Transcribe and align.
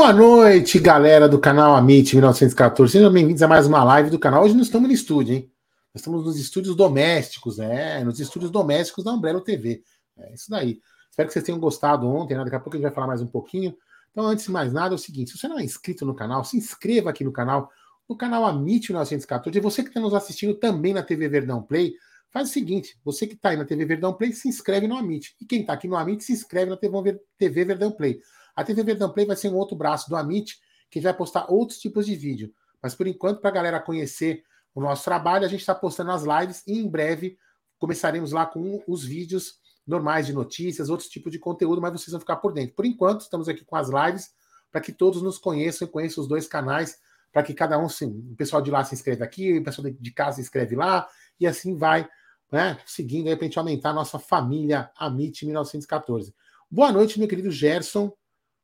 Boa 0.00 0.14
noite, 0.14 0.78
galera 0.78 1.28
do 1.28 1.38
canal 1.38 1.76
Amit 1.76 2.14
1914. 2.16 2.90
Sejam 2.90 3.12
bem-vindos 3.12 3.42
a 3.42 3.46
mais 3.46 3.66
uma 3.66 3.84
live 3.84 4.08
do 4.08 4.18
canal. 4.18 4.42
Hoje 4.42 4.54
nós 4.54 4.64
estamos 4.64 4.88
no 4.88 4.94
estúdio, 4.94 5.34
hein? 5.34 5.52
Nós 5.92 6.00
estamos 6.00 6.24
nos 6.24 6.38
estúdios 6.38 6.74
domésticos, 6.74 7.58
né? 7.58 8.02
Nos 8.02 8.18
estúdios 8.18 8.50
domésticos 8.50 9.04
da 9.04 9.12
Umbrella 9.12 9.44
TV. 9.44 9.82
É 10.16 10.32
isso 10.32 10.48
daí. 10.48 10.80
Espero 11.10 11.28
que 11.28 11.34
vocês 11.34 11.44
tenham 11.44 11.60
gostado 11.60 12.08
ontem, 12.08 12.34
né? 12.34 12.42
Daqui 12.42 12.56
a 12.56 12.60
pouco 12.60 12.76
a 12.76 12.78
gente 12.78 12.84
vai 12.84 12.94
falar 12.94 13.08
mais 13.08 13.20
um 13.20 13.26
pouquinho. 13.26 13.76
Então, 14.10 14.24
antes 14.24 14.46
de 14.46 14.50
mais 14.50 14.72
nada, 14.72 14.94
é 14.94 14.96
o 14.96 14.98
seguinte: 14.98 15.32
se 15.32 15.38
você 15.38 15.46
não 15.46 15.58
é 15.58 15.62
inscrito 15.62 16.06
no 16.06 16.14
canal, 16.14 16.44
se 16.44 16.56
inscreva 16.56 17.10
aqui 17.10 17.22
no 17.22 17.30
canal, 17.30 17.70
no 18.08 18.16
canal 18.16 18.46
Amit 18.46 18.90
1914. 18.90 19.58
E 19.58 19.60
você 19.60 19.82
que 19.82 19.90
está 19.90 20.00
nos 20.00 20.14
assistindo 20.14 20.54
também 20.54 20.94
na 20.94 21.02
TV 21.02 21.28
Verdão 21.28 21.62
Play, 21.62 21.92
faz 22.30 22.48
o 22.48 22.52
seguinte: 22.52 22.98
você 23.04 23.26
que 23.26 23.34
está 23.34 23.50
aí 23.50 23.56
na 23.58 23.66
TV 23.66 23.84
Verdão 23.84 24.14
Play, 24.14 24.32
se 24.32 24.48
inscreve 24.48 24.88
no 24.88 24.96
Amit. 24.96 25.36
E 25.38 25.44
quem 25.44 25.60
está 25.60 25.74
aqui 25.74 25.86
no 25.86 25.94
Amit, 25.94 26.24
se 26.24 26.32
inscreve 26.32 26.70
na 26.70 26.78
TV 26.78 27.64
Verdão 27.66 27.92
Play. 27.92 28.18
A 28.60 28.64
TV 28.64 28.82
Verdão 28.82 29.10
Play 29.10 29.24
vai 29.24 29.36
ser 29.36 29.48
um 29.48 29.56
outro 29.56 29.74
braço 29.74 30.10
do 30.10 30.16
Amit, 30.16 30.60
que 30.90 31.00
vai 31.00 31.14
postar 31.14 31.50
outros 31.50 31.78
tipos 31.78 32.04
de 32.04 32.14
vídeo. 32.14 32.52
Mas 32.82 32.94
por 32.94 33.06
enquanto, 33.06 33.40
para 33.40 33.48
a 33.48 33.52
galera 33.54 33.80
conhecer 33.80 34.42
o 34.74 34.82
nosso 34.82 35.02
trabalho, 35.02 35.46
a 35.46 35.48
gente 35.48 35.60
está 35.60 35.74
postando 35.74 36.10
as 36.10 36.24
lives 36.24 36.62
e 36.66 36.78
em 36.78 36.86
breve 36.86 37.38
começaremos 37.78 38.32
lá 38.32 38.44
com 38.44 38.82
os 38.86 39.02
vídeos 39.02 39.54
normais 39.86 40.26
de 40.26 40.34
notícias, 40.34 40.90
outros 40.90 41.08
tipos 41.08 41.32
de 41.32 41.38
conteúdo, 41.38 41.80
mas 41.80 41.92
vocês 41.92 42.12
vão 42.12 42.20
ficar 42.20 42.36
por 42.36 42.52
dentro. 42.52 42.76
Por 42.76 42.84
enquanto, 42.84 43.22
estamos 43.22 43.48
aqui 43.48 43.64
com 43.64 43.76
as 43.76 43.88
lives 43.88 44.28
para 44.70 44.82
que 44.82 44.92
todos 44.92 45.22
nos 45.22 45.38
conheçam 45.38 45.88
e 45.88 45.90
conheçam 45.90 46.20
os 46.20 46.28
dois 46.28 46.46
canais, 46.46 46.98
para 47.32 47.42
que 47.42 47.54
cada 47.54 47.78
um, 47.78 47.88
sim, 47.88 48.28
o 48.30 48.36
pessoal 48.36 48.60
de 48.60 48.70
lá 48.70 48.84
se 48.84 48.94
inscreva 48.94 49.24
aqui, 49.24 49.56
o 49.56 49.64
pessoal 49.64 49.88
de 49.90 50.12
casa 50.12 50.36
se 50.36 50.42
inscreve 50.42 50.76
lá, 50.76 51.08
e 51.40 51.46
assim 51.46 51.78
vai, 51.78 52.06
né, 52.52 52.78
seguindo 52.84 53.28
aí 53.28 53.36
para 53.36 53.46
a 53.46 53.48
gente 53.48 53.58
aumentar 53.58 53.90
a 53.90 53.94
nossa 53.94 54.18
família 54.18 54.90
Amit 54.98 55.46
1914. 55.46 56.34
Boa 56.70 56.92
noite, 56.92 57.18
meu 57.18 57.26
querido 57.26 57.50
Gerson 57.50 58.12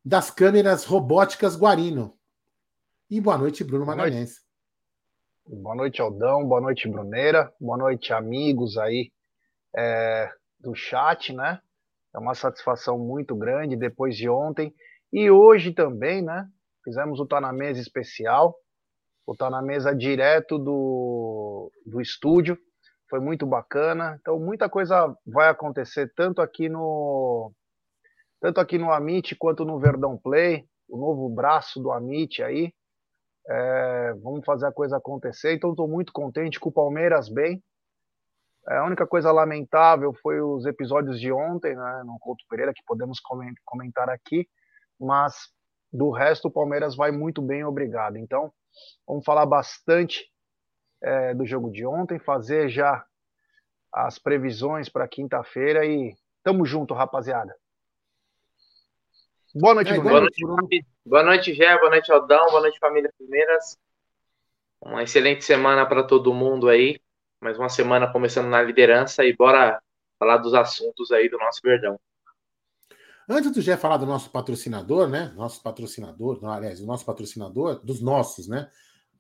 das 0.06 0.30
câmeras 0.30 0.84
robóticas 0.84 1.56
Guarino. 1.56 2.16
E 3.10 3.20
boa 3.20 3.36
noite, 3.36 3.64
Bruno 3.64 3.84
Magalhães. 3.84 4.40
Boa 5.44 5.74
noite, 5.74 6.00
Aldão. 6.00 6.46
Boa 6.46 6.60
noite, 6.60 6.88
Bruneira. 6.88 7.52
Boa 7.60 7.76
noite, 7.76 8.12
amigos 8.12 8.78
aí 8.78 9.10
é, 9.76 10.30
do 10.60 10.76
chat, 10.76 11.32
né? 11.32 11.60
É 12.14 12.20
uma 12.20 12.36
satisfação 12.36 12.96
muito 12.96 13.34
grande 13.34 13.74
depois 13.74 14.16
de 14.16 14.28
ontem. 14.28 14.72
E 15.12 15.28
hoje 15.28 15.72
também, 15.72 16.22
né? 16.22 16.48
Fizemos 16.84 17.18
o 17.18 17.26
Tá 17.26 17.40
na 17.40 17.52
Mesa 17.52 17.80
especial. 17.80 18.56
O 19.26 19.34
Tá 19.34 19.50
na 19.50 19.60
Mesa 19.60 19.92
direto 19.92 20.56
do, 20.56 21.72
do 21.84 22.00
estúdio. 22.00 22.56
Foi 23.10 23.18
muito 23.18 23.44
bacana. 23.44 24.16
Então, 24.20 24.38
muita 24.38 24.68
coisa 24.68 25.12
vai 25.26 25.48
acontecer 25.48 26.12
tanto 26.14 26.40
aqui 26.40 26.68
no, 26.68 27.50
tanto 28.40 28.60
aqui 28.60 28.78
no 28.78 28.92
Amit 28.92 29.34
quanto 29.36 29.64
no 29.64 29.78
Verdão 29.78 30.16
Play, 30.16 30.66
o 30.88 30.96
novo 30.96 31.28
braço 31.28 31.80
do 31.80 31.90
Amit 31.90 32.42
aí. 32.42 32.72
É, 33.48 34.14
vamos 34.22 34.44
fazer 34.44 34.66
a 34.66 34.72
coisa 34.72 34.96
acontecer. 34.96 35.54
Então, 35.54 35.70
estou 35.70 35.88
muito 35.88 36.12
contente 36.12 36.58
com 36.58 36.68
o 36.68 36.72
Palmeiras 36.72 37.28
bem. 37.28 37.62
É, 38.68 38.78
a 38.78 38.84
única 38.84 39.06
coisa 39.06 39.30
lamentável 39.30 40.12
foi 40.22 40.40
os 40.40 40.66
episódios 40.66 41.20
de 41.20 41.30
ontem, 41.30 41.76
né, 41.76 42.02
no 42.04 42.18
Couto 42.18 42.44
Pereira, 42.48 42.74
que 42.74 42.82
podemos 42.84 43.20
comentar 43.64 44.10
aqui, 44.10 44.48
mas 44.98 45.48
do 45.92 46.10
resto 46.10 46.48
o 46.48 46.50
Palmeiras 46.50 46.96
vai 46.96 47.12
muito 47.12 47.40
bem, 47.40 47.64
obrigado. 47.64 48.16
Então, 48.16 48.52
vamos 49.06 49.24
falar 49.24 49.46
bastante 49.46 50.28
é, 51.00 51.32
do 51.32 51.46
jogo 51.46 51.70
de 51.70 51.86
ontem, 51.86 52.18
fazer 52.18 52.68
já 52.68 53.04
as 53.92 54.18
previsões 54.18 54.88
para 54.88 55.06
quinta-feira 55.06 55.86
e 55.86 56.14
tamo 56.42 56.66
junto, 56.66 56.92
rapaziada. 56.92 57.54
Boa 59.58 59.74
noite, 59.74 59.90
é, 59.90 59.98
boa, 59.98 60.20
noite 60.20 60.44
Bruno. 60.44 60.68
boa 61.06 61.22
noite, 61.22 61.54
Gé, 61.54 61.78
boa 61.78 61.88
noite, 61.88 62.12
Aldão, 62.12 62.44
boa 62.50 62.60
noite, 62.60 62.78
família 62.78 63.10
Primeiras. 63.16 63.78
Uma 64.82 65.02
excelente 65.02 65.46
semana 65.46 65.86
para 65.86 66.04
todo 66.04 66.34
mundo 66.34 66.68
aí. 66.68 67.00
Mais 67.40 67.58
uma 67.58 67.70
semana 67.70 68.12
começando 68.12 68.48
na 68.48 68.60
liderança 68.60 69.24
e 69.24 69.34
bora 69.34 69.80
falar 70.18 70.36
dos 70.36 70.52
assuntos 70.52 71.10
aí 71.10 71.30
do 71.30 71.38
nosso 71.38 71.60
Verdão. 71.64 71.98
Antes 73.26 73.50
do 73.50 73.62
Gé 73.62 73.78
falar 73.78 73.96
do 73.96 74.04
nosso 74.04 74.30
patrocinador, 74.30 75.08
né? 75.08 75.32
Nosso 75.34 75.62
patrocinador, 75.62 76.38
não, 76.42 76.50
aliás, 76.50 76.78
o 76.82 76.86
nosso 76.86 77.06
patrocinador, 77.06 77.82
dos 77.82 78.02
nossos, 78.02 78.46
né? 78.46 78.68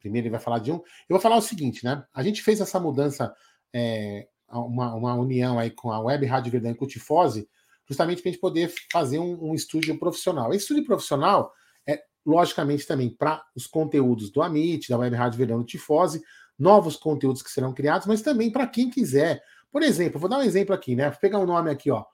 Primeiro 0.00 0.26
ele 0.26 0.32
vai 0.32 0.40
falar 0.40 0.58
de 0.58 0.70
um. 0.70 0.76
Eu 0.76 1.14
vou 1.14 1.20
falar 1.20 1.36
o 1.36 1.42
seguinte, 1.42 1.82
né? 1.82 2.04
A 2.12 2.22
gente 2.22 2.42
fez 2.42 2.60
essa 2.60 2.78
mudança, 2.78 3.34
é, 3.74 4.28
uma, 4.50 4.94
uma 4.94 5.14
união 5.14 5.58
aí 5.58 5.70
com 5.70 5.90
a 5.90 5.98
Web 5.98 6.26
Rádio 6.26 6.52
Verdão 6.52 6.72
e 6.72 6.76
Cutifose, 6.76 7.48
justamente 7.88 8.22
para 8.22 8.30
a 8.30 8.32
gente 8.32 8.40
poder 8.40 8.72
fazer 8.92 9.18
um, 9.18 9.50
um 9.50 9.54
estúdio 9.54 9.98
profissional. 9.98 10.52
Esse 10.52 10.64
estúdio 10.64 10.84
profissional 10.84 11.52
é, 11.86 12.02
logicamente, 12.24 12.86
também 12.86 13.08
para 13.08 13.44
os 13.54 13.66
conteúdos 13.66 14.30
do 14.30 14.42
Amit, 14.42 14.88
da 14.88 14.98
Web 14.98 15.14
Rádio 15.16 15.38
Verão 15.38 15.64
Tifose, 15.64 16.22
novos 16.58 16.96
conteúdos 16.96 17.42
que 17.42 17.50
serão 17.50 17.72
criados, 17.72 18.06
mas 18.06 18.22
também 18.22 18.50
para 18.50 18.66
quem 18.66 18.90
quiser. 18.90 19.42
Por 19.70 19.82
exemplo, 19.82 20.18
vou 20.18 20.28
dar 20.28 20.38
um 20.38 20.42
exemplo 20.42 20.74
aqui, 20.74 20.96
né? 20.96 21.10
Vou 21.10 21.20
pegar 21.20 21.38
um 21.38 21.46
nome 21.46 21.70
aqui, 21.70 21.90
ó. 21.90 22.04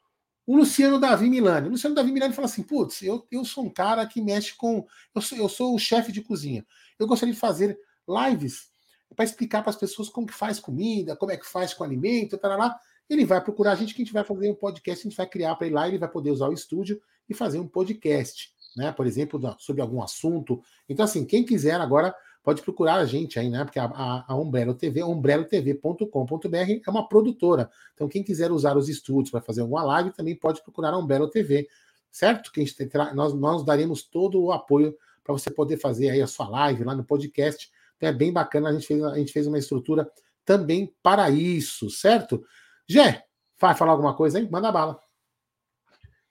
O 0.44 0.56
Luciano 0.56 0.98
Davi 0.98 1.30
Milani. 1.30 1.68
O 1.68 1.70
Luciano 1.70 1.94
Davi 1.94 2.10
Milani 2.10 2.34
fala 2.34 2.46
assim: 2.46 2.62
putz, 2.62 3.02
eu, 3.02 3.26
eu 3.30 3.44
sou 3.44 3.64
um 3.64 3.70
cara 3.70 4.04
que 4.06 4.20
mexe 4.20 4.54
com. 4.56 4.84
Eu 5.14 5.22
sou, 5.22 5.38
eu 5.38 5.48
sou 5.48 5.74
o 5.74 5.78
chefe 5.78 6.10
de 6.10 6.20
cozinha. 6.20 6.66
Eu 6.98 7.06
gostaria 7.06 7.32
de 7.32 7.40
fazer 7.40 7.78
lives 8.08 8.70
para 9.14 9.24
explicar 9.24 9.62
para 9.62 9.70
as 9.70 9.76
pessoas 9.76 10.08
como 10.08 10.26
que 10.26 10.34
faz 10.34 10.58
comida, 10.58 11.14
como 11.14 11.30
é 11.30 11.36
que 11.36 11.46
faz 11.46 11.72
com 11.72 11.84
alimento, 11.84 12.36
tal, 12.38 12.58
lá 12.58 12.76
ele 13.12 13.24
vai 13.24 13.42
procurar 13.42 13.72
a 13.72 13.74
gente 13.74 13.94
que 13.94 14.02
a 14.02 14.04
gente 14.04 14.14
vai 14.14 14.24
fazer 14.24 14.50
um 14.50 14.54
podcast, 14.54 15.06
a 15.06 15.10
gente 15.10 15.16
vai 15.16 15.26
criar 15.26 15.54
para 15.54 15.66
ele 15.66 15.74
lá, 15.74 15.88
ele 15.88 15.98
vai 15.98 16.08
poder 16.08 16.30
usar 16.30 16.48
o 16.48 16.52
estúdio 16.52 17.00
e 17.28 17.34
fazer 17.34 17.58
um 17.58 17.66
podcast, 17.66 18.52
né? 18.76 18.92
Por 18.92 19.06
exemplo, 19.06 19.40
sobre 19.58 19.82
algum 19.82 20.02
assunto. 20.02 20.62
Então, 20.88 21.04
assim, 21.04 21.24
quem 21.24 21.44
quiser 21.44 21.80
agora 21.80 22.14
pode 22.42 22.62
procurar 22.62 22.96
a 22.96 23.04
gente 23.04 23.38
aí, 23.38 23.48
né? 23.48 23.64
Porque 23.64 23.78
a, 23.78 23.84
a, 23.84 24.24
a 24.32 24.36
Umbrella 24.36 24.74
TV, 24.74 25.02
umbrellotv.com.br 25.02 26.80
é 26.86 26.90
uma 26.90 27.08
produtora. 27.08 27.70
Então, 27.94 28.08
quem 28.08 28.22
quiser 28.22 28.50
usar 28.50 28.76
os 28.76 28.88
estúdios 28.88 29.30
para 29.30 29.40
fazer 29.40 29.60
alguma 29.60 29.82
live 29.82 30.10
também 30.10 30.34
pode 30.34 30.62
procurar 30.62 30.92
a 30.92 30.98
Umbrella 30.98 31.30
TV, 31.30 31.68
certo? 32.10 32.50
Que 32.52 32.60
a 32.60 32.64
gente 32.64 32.76
terá, 32.88 33.14
nós, 33.14 33.32
nós 33.34 33.64
daremos 33.64 34.02
todo 34.02 34.42
o 34.42 34.52
apoio 34.52 34.96
para 35.22 35.32
você 35.32 35.50
poder 35.50 35.76
fazer 35.76 36.10
aí 36.10 36.20
a 36.20 36.26
sua 36.26 36.48
live 36.48 36.84
lá 36.84 36.94
no 36.94 37.04
podcast. 37.04 37.70
Então 37.96 38.08
é 38.08 38.12
bem 38.12 38.32
bacana, 38.32 38.70
a 38.70 38.72
gente 38.72 38.86
fez, 38.86 39.02
a 39.04 39.16
gente 39.16 39.32
fez 39.32 39.46
uma 39.46 39.58
estrutura 39.58 40.10
também 40.44 40.92
para 41.02 41.30
isso, 41.30 41.88
certo? 41.88 42.44
Gé, 42.92 43.24
vai 43.58 43.74
falar 43.74 43.92
alguma 43.92 44.14
coisa 44.14 44.38
aí? 44.38 44.46
Manda 44.50 44.70
bala. 44.70 45.00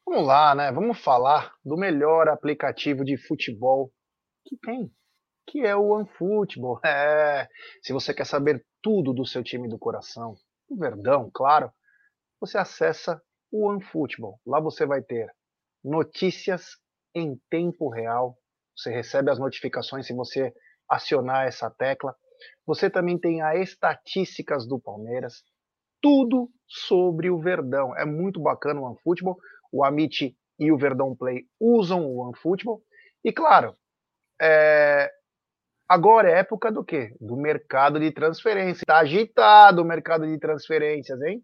Vamos 0.06 0.28
lá, 0.28 0.54
né? 0.54 0.72
Vamos 0.72 1.00
falar 1.00 1.56
do 1.66 1.76
melhor 1.76 2.30
aplicativo 2.30 3.04
de 3.04 3.18
futebol 3.18 3.92
que 4.46 4.56
tem, 4.58 4.94
que 5.48 5.62
é 5.62 5.76
o 5.76 5.90
OneFootball. 5.90 6.80
É, 6.86 7.48
se 7.82 7.92
você 7.92 8.14
quer 8.14 8.28
saber 8.28 8.64
tudo 8.80 9.12
do 9.12 9.26
seu 9.26 9.44
time 9.44 9.68
do 9.68 9.80
coração, 9.80 10.36
o 10.70 10.78
Verdão, 10.78 11.32
claro, 11.34 11.72
você 12.40 12.60
acessa 12.60 13.20
o 13.52 13.68
OneFootball. 13.68 14.40
Lá 14.46 14.60
você 14.60 14.86
vai 14.86 15.02
ter 15.02 15.34
notícias 15.84 16.78
em 17.16 17.42
tempo 17.50 17.90
real. 17.90 18.38
Você 18.78 18.92
recebe 18.92 19.32
as 19.32 19.40
notificações 19.40 20.06
se 20.06 20.14
você 20.14 20.54
acionar 20.88 21.48
essa 21.48 21.72
tecla. 21.72 22.16
Você 22.68 22.88
também 22.88 23.20
tem 23.20 23.42
as 23.42 23.70
estatísticas 23.70 24.68
do 24.68 24.80
Palmeiras, 24.80 25.44
tudo 26.02 26.50
sobre 26.68 27.30
o 27.30 27.40
Verdão. 27.40 27.96
É 27.96 28.06
muito 28.06 28.40
bacana 28.40 28.80
o 28.80 28.84
OneFootball. 28.84 29.38
O 29.72 29.84
Amit 29.84 30.36
e 30.60 30.72
o 30.72 30.78
Verdão 30.78 31.16
Play 31.16 31.46
usam 31.60 32.06
o 32.06 32.18
OneFootball. 32.20 32.82
E 33.24 33.32
claro, 33.32 33.76
é... 34.42 35.12
agora 35.88 36.30
é 36.30 36.40
época 36.40 36.72
do 36.72 36.84
quê? 36.84 37.16
Do 37.20 37.36
mercado 37.36 38.00
de 38.00 38.12
transferência. 38.12 38.82
Está 38.84 39.00
agitado 39.00 39.82
o 39.82 39.86
mercado 39.86 40.26
de 40.26 40.38
transferências, 40.40 41.22
hein? 41.22 41.44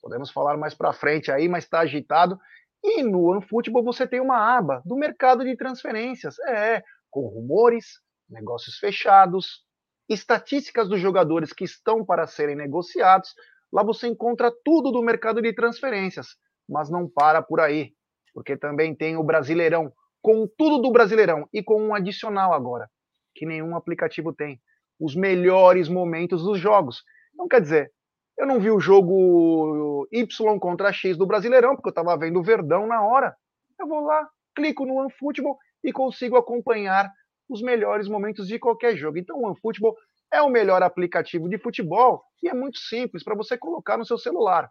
Podemos 0.00 0.30
falar 0.30 0.56
mais 0.56 0.74
para 0.74 0.92
frente 0.92 1.32
aí, 1.32 1.48
mas 1.48 1.64
está 1.64 1.80
agitado. 1.80 2.38
E 2.82 3.02
no 3.02 3.24
OneFootball 3.30 3.82
você 3.82 4.06
tem 4.06 4.20
uma 4.20 4.56
aba 4.56 4.82
do 4.84 4.96
mercado 4.96 5.44
de 5.44 5.56
transferências. 5.56 6.38
É, 6.40 6.82
com 7.10 7.26
rumores, 7.26 8.00
negócios 8.28 8.78
fechados, 8.78 9.64
estatísticas 10.08 10.88
dos 10.88 11.00
jogadores 11.00 11.52
que 11.52 11.64
estão 11.64 12.04
para 12.04 12.26
serem 12.26 12.54
negociados. 12.54 13.34
Lá 13.72 13.82
você 13.82 14.06
encontra 14.06 14.52
tudo 14.64 14.90
do 14.90 15.02
mercado 15.02 15.42
de 15.42 15.52
transferências, 15.52 16.36
mas 16.68 16.90
não 16.90 17.08
para 17.08 17.42
por 17.42 17.60
aí, 17.60 17.92
porque 18.32 18.56
também 18.56 18.94
tem 18.94 19.16
o 19.16 19.24
Brasileirão, 19.24 19.92
com 20.22 20.46
tudo 20.58 20.78
do 20.78 20.90
Brasileirão 20.90 21.48
e 21.52 21.62
com 21.62 21.80
um 21.80 21.94
adicional 21.94 22.52
agora, 22.52 22.88
que 23.34 23.46
nenhum 23.46 23.76
aplicativo 23.76 24.32
tem. 24.32 24.60
Os 24.98 25.14
melhores 25.14 25.88
momentos 25.88 26.42
dos 26.42 26.58
jogos. 26.58 27.02
Então, 27.34 27.46
quer 27.46 27.60
dizer, 27.60 27.92
eu 28.38 28.46
não 28.46 28.58
vi 28.58 28.70
o 28.70 28.80
jogo 28.80 30.06
Y 30.10 30.58
contra 30.58 30.92
X 30.92 31.16
do 31.16 31.26
Brasileirão, 31.26 31.74
porque 31.74 31.88
eu 31.88 31.90
estava 31.90 32.16
vendo 32.16 32.38
o 32.38 32.42
Verdão 32.42 32.86
na 32.86 33.02
hora. 33.02 33.36
Eu 33.78 33.86
vou 33.86 34.00
lá, 34.00 34.28
clico 34.54 34.84
no 34.84 34.94
OneFootball 34.96 35.58
e 35.84 35.92
consigo 35.92 36.36
acompanhar 36.36 37.10
os 37.48 37.62
melhores 37.62 38.08
momentos 38.08 38.48
de 38.48 38.58
qualquer 38.58 38.96
jogo. 38.96 39.18
Então, 39.18 39.38
o 39.38 39.46
OneFootball 39.46 39.94
é 40.36 40.42
o 40.42 40.50
melhor 40.50 40.82
aplicativo 40.82 41.48
de 41.48 41.58
futebol 41.58 42.22
e 42.42 42.48
é 42.48 42.54
muito 42.54 42.78
simples 42.78 43.24
para 43.24 43.34
você 43.34 43.56
colocar 43.56 43.96
no 43.96 44.04
seu 44.04 44.18
celular. 44.18 44.70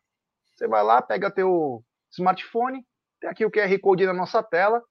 Você 0.54 0.68
vai 0.68 0.84
lá, 0.84 1.02
pega 1.02 1.32
teu 1.32 1.84
smartphone, 2.12 2.86
tem 3.20 3.30
aqui 3.30 3.44
o 3.44 3.52
QR 3.52 3.78
Code 3.80 4.06
na 4.06 4.14
nossa 4.14 4.44
tela, 4.44 4.82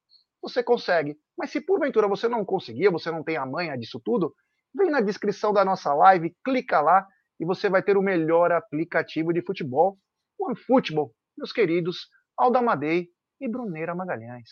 você 0.43 0.63
consegue. 0.63 1.17
Mas 1.39 1.51
se 1.51 1.61
porventura 1.61 2.09
você 2.09 2.29
não 2.29 2.45
conseguir, 2.45 2.91
você 2.91 3.11
não 3.11 3.23
tem 3.23 3.37
a 3.37 3.47
manha 3.47 3.79
disso 3.79 4.01
tudo, 4.05 4.35
vem 4.75 4.91
na 4.91 5.01
descrição 5.01 5.53
da 5.53 5.65
nossa 5.65 5.95
live, 5.95 6.35
clica 6.45 6.81
lá 6.81 7.07
e 7.39 7.45
você 7.45 7.69
vai 7.69 7.83
ter 7.83 7.97
o 7.97 8.03
melhor 8.03 8.51
aplicativo 8.51 9.33
de 9.33 9.43
futebol, 9.43 9.97
o 10.39 10.47
OneFootball, 10.47 11.15
meus 11.39 11.53
queridos 11.53 12.09
Aldamadei 12.37 13.09
e 13.41 13.49
Bruneira 13.49 13.95
Magalhães. 13.95 14.51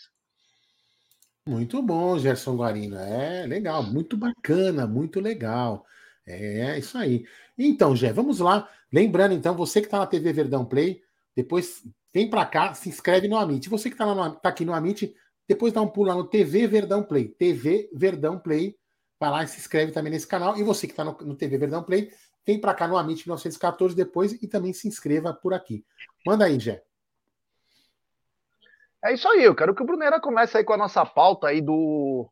Muito 1.45 1.81
bom, 1.81 2.17
Gerson 2.17 2.55
Guarino. 2.55 2.97
É 2.97 3.45
legal, 3.45 3.83
muito 3.83 4.15
bacana, 4.15 4.87
muito 4.87 5.19
legal. 5.19 5.85
É 6.25 6.79
isso 6.79 6.97
aí. 6.97 7.25
Então, 7.57 7.95
Gé, 7.95 8.13
vamos 8.13 8.39
lá. 8.39 8.69
Lembrando, 8.91 9.33
então, 9.33 9.55
você 9.55 9.81
que 9.81 9.87
está 9.87 9.99
na 9.99 10.07
TV 10.07 10.31
Verdão 10.31 10.65
Play, 10.65 11.01
depois 11.35 11.83
vem 12.13 12.29
para 12.29 12.45
cá, 12.45 12.73
se 12.73 12.89
inscreve 12.89 13.27
no 13.27 13.37
Amit. 13.37 13.67
Você 13.69 13.89
que 13.89 13.95
está 13.95 14.29
tá 14.31 14.49
aqui 14.49 14.63
no 14.63 14.73
Amit, 14.73 15.13
depois 15.47 15.73
dá 15.73 15.81
um 15.81 15.87
pulo 15.87 16.09
lá 16.09 16.15
no 16.15 16.27
TV 16.27 16.67
Verdão 16.67 17.03
Play. 17.03 17.27
TV 17.27 17.89
Verdão 17.93 18.39
Play. 18.39 18.77
Vai 19.19 19.29
lá 19.29 19.43
e 19.43 19.47
se 19.47 19.59
inscreve 19.59 19.91
também 19.91 20.11
nesse 20.11 20.27
canal. 20.27 20.57
E 20.57 20.63
você 20.63 20.87
que 20.87 20.93
está 20.93 21.03
no, 21.03 21.17
no, 21.21 21.35
TV 21.35 21.57
Verdão 21.57 21.83
Play, 21.83 22.11
vem 22.45 22.59
para 22.59 22.73
cá 22.73 22.87
no 22.87 22.97
Amit 22.97 23.27
1914 23.27 23.95
depois 23.95 24.33
e 24.33 24.47
também 24.47 24.73
se 24.73 24.87
inscreva 24.87 25.33
por 25.33 25.53
aqui. 25.53 25.85
Manda 26.25 26.45
aí, 26.45 26.59
Gé. 26.59 26.83
É 29.03 29.13
isso 29.13 29.27
aí, 29.27 29.43
eu 29.43 29.53
quero 29.53 29.75
que 29.75 29.83
o 29.83 29.85
Brunera 29.85 30.19
comece 30.21 30.57
aí 30.57 30.63
com 30.63 30.71
a 30.71 30.77
nossa 30.77 31.05
pauta 31.05 31.47
aí 31.47 31.59
do, 31.59 32.31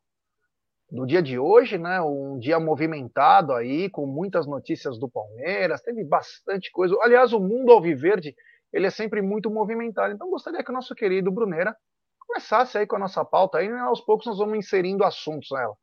do 0.92 1.06
dia 1.06 1.22
de 1.22 1.38
hoje, 1.38 1.78
né? 1.78 2.02
Um 2.02 2.38
dia 2.38 2.60
movimentado 2.60 3.54
aí, 3.54 3.88
com 3.88 4.06
muitas 4.06 4.46
notícias 4.46 4.98
do 4.98 5.08
Palmeiras, 5.08 5.80
teve 5.80 6.04
bastante 6.04 6.70
coisa. 6.70 6.94
Aliás, 7.00 7.32
o 7.32 7.40
mundo 7.40 7.72
alviverde, 7.72 8.36
ele 8.70 8.86
é 8.86 8.90
sempre 8.90 9.22
muito 9.22 9.50
movimentado. 9.50 10.12
Então, 10.12 10.28
gostaria 10.28 10.62
que 10.62 10.70
o 10.70 10.74
nosso 10.74 10.94
querido 10.94 11.32
Brunera 11.32 11.74
começasse 12.20 12.76
aí 12.76 12.86
com 12.86 12.96
a 12.96 12.98
nossa 12.98 13.24
pauta 13.24 13.58
aí, 13.58 13.68
e 13.68 13.72
aos 13.72 14.02
poucos 14.02 14.26
nós 14.26 14.38
vamos 14.38 14.58
inserindo 14.58 15.02
assuntos 15.02 15.48
nela. 15.50 15.74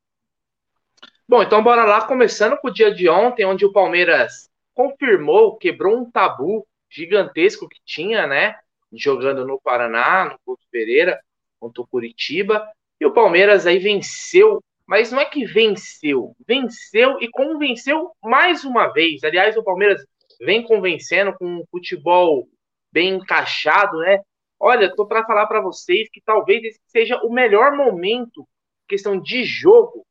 Bom, 1.28 1.42
então 1.42 1.64
bora 1.64 1.86
lá, 1.86 2.06
começando 2.06 2.58
com 2.58 2.68
o 2.68 2.74
dia 2.74 2.94
de 2.94 3.10
ontem, 3.10 3.46
onde 3.46 3.66
o 3.66 3.74
Palmeiras 3.74 4.48
confirmou, 4.76 5.58
quebrou 5.58 5.98
um 5.98 6.10
tabu 6.10 6.68
gigantesco 6.90 7.68
que 7.68 7.80
tinha, 7.84 8.26
né? 8.26 8.56
jogando 8.94 9.46
no 9.46 9.60
Paraná, 9.60 10.26
no 10.26 10.40
Couto 10.46 10.66
Pereira, 10.72 11.20
contra 11.60 11.82
o 11.82 11.88
Curitiba. 11.88 12.68
E 13.00 13.06
o 13.06 13.14
Palmeiras 13.14 13.66
aí 13.66 13.80
venceu, 13.80 14.64
mas 14.90 15.12
não 15.12 15.22
é 15.22 15.26
que 15.26 15.46
venceu, 15.46 16.36
venceu 16.48 17.22
e 17.22 17.30
convenceu 17.30 18.10
mais 18.24 18.66
uma 18.66 18.88
vez. 18.88 19.24
Aliás, 19.24 19.56
o 19.56 19.64
Palmeiras 19.64 20.04
vem 20.42 20.64
convencendo 20.64 21.32
com 21.38 21.46
um 21.46 21.64
futebol 21.70 22.50
bem 22.92 23.14
encaixado, 23.14 24.00
né? 24.00 24.20
Olha, 24.60 24.92
tô 24.96 25.06
para 25.06 25.24
falar 25.28 25.46
para 25.46 25.62
vocês 25.62 26.10
que 26.12 26.20
talvez 26.26 26.64
esse 26.64 26.80
seja 26.88 27.18
o 27.18 27.32
melhor 27.32 27.78
momento, 27.78 28.48
questão 28.88 29.22
de 29.22 29.44
jogo, 29.44 30.04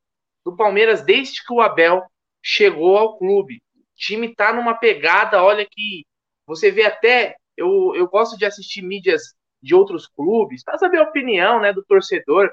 do 0.45 0.55
Palmeiras 0.55 1.03
desde 1.03 1.45
que 1.45 1.53
o 1.53 1.61
Abel 1.61 2.05
chegou 2.41 2.97
ao 2.97 3.19
clube. 3.19 3.57
O 3.75 3.83
time 3.97 4.33
tá 4.33 4.53
numa 4.53 4.75
pegada, 4.75 5.43
olha 5.43 5.67
que 5.69 6.07
você 6.47 6.71
vê 6.71 6.85
até 6.85 7.35
eu, 7.57 7.97
eu 7.97 8.07
gosto 8.07 8.39
de 8.39 8.45
assistir 8.45 8.83
mídias 8.83 9.35
de 9.61 9.75
outros 9.75 10.07
clubes 10.07 10.63
para 10.63 10.79
saber 10.79 10.99
a 10.99 11.09
opinião 11.09 11.61
né, 11.61 11.73
do 11.73 11.85
torcedor. 11.85 12.49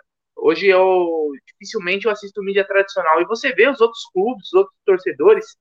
Hoje 0.47 0.67
eu 0.67 1.31
dificilmente 1.47 2.05
eu 2.05 2.11
assisto 2.11 2.43
mídia 2.43 2.63
tradicional 2.63 3.19
e 3.19 3.25
você 3.25 3.51
vê 3.51 3.67
os 3.67 3.81
outros 3.81 4.03
clubes, 4.13 4.45
os 4.45 4.53
outros 4.53 4.77
torcedores 4.85 5.57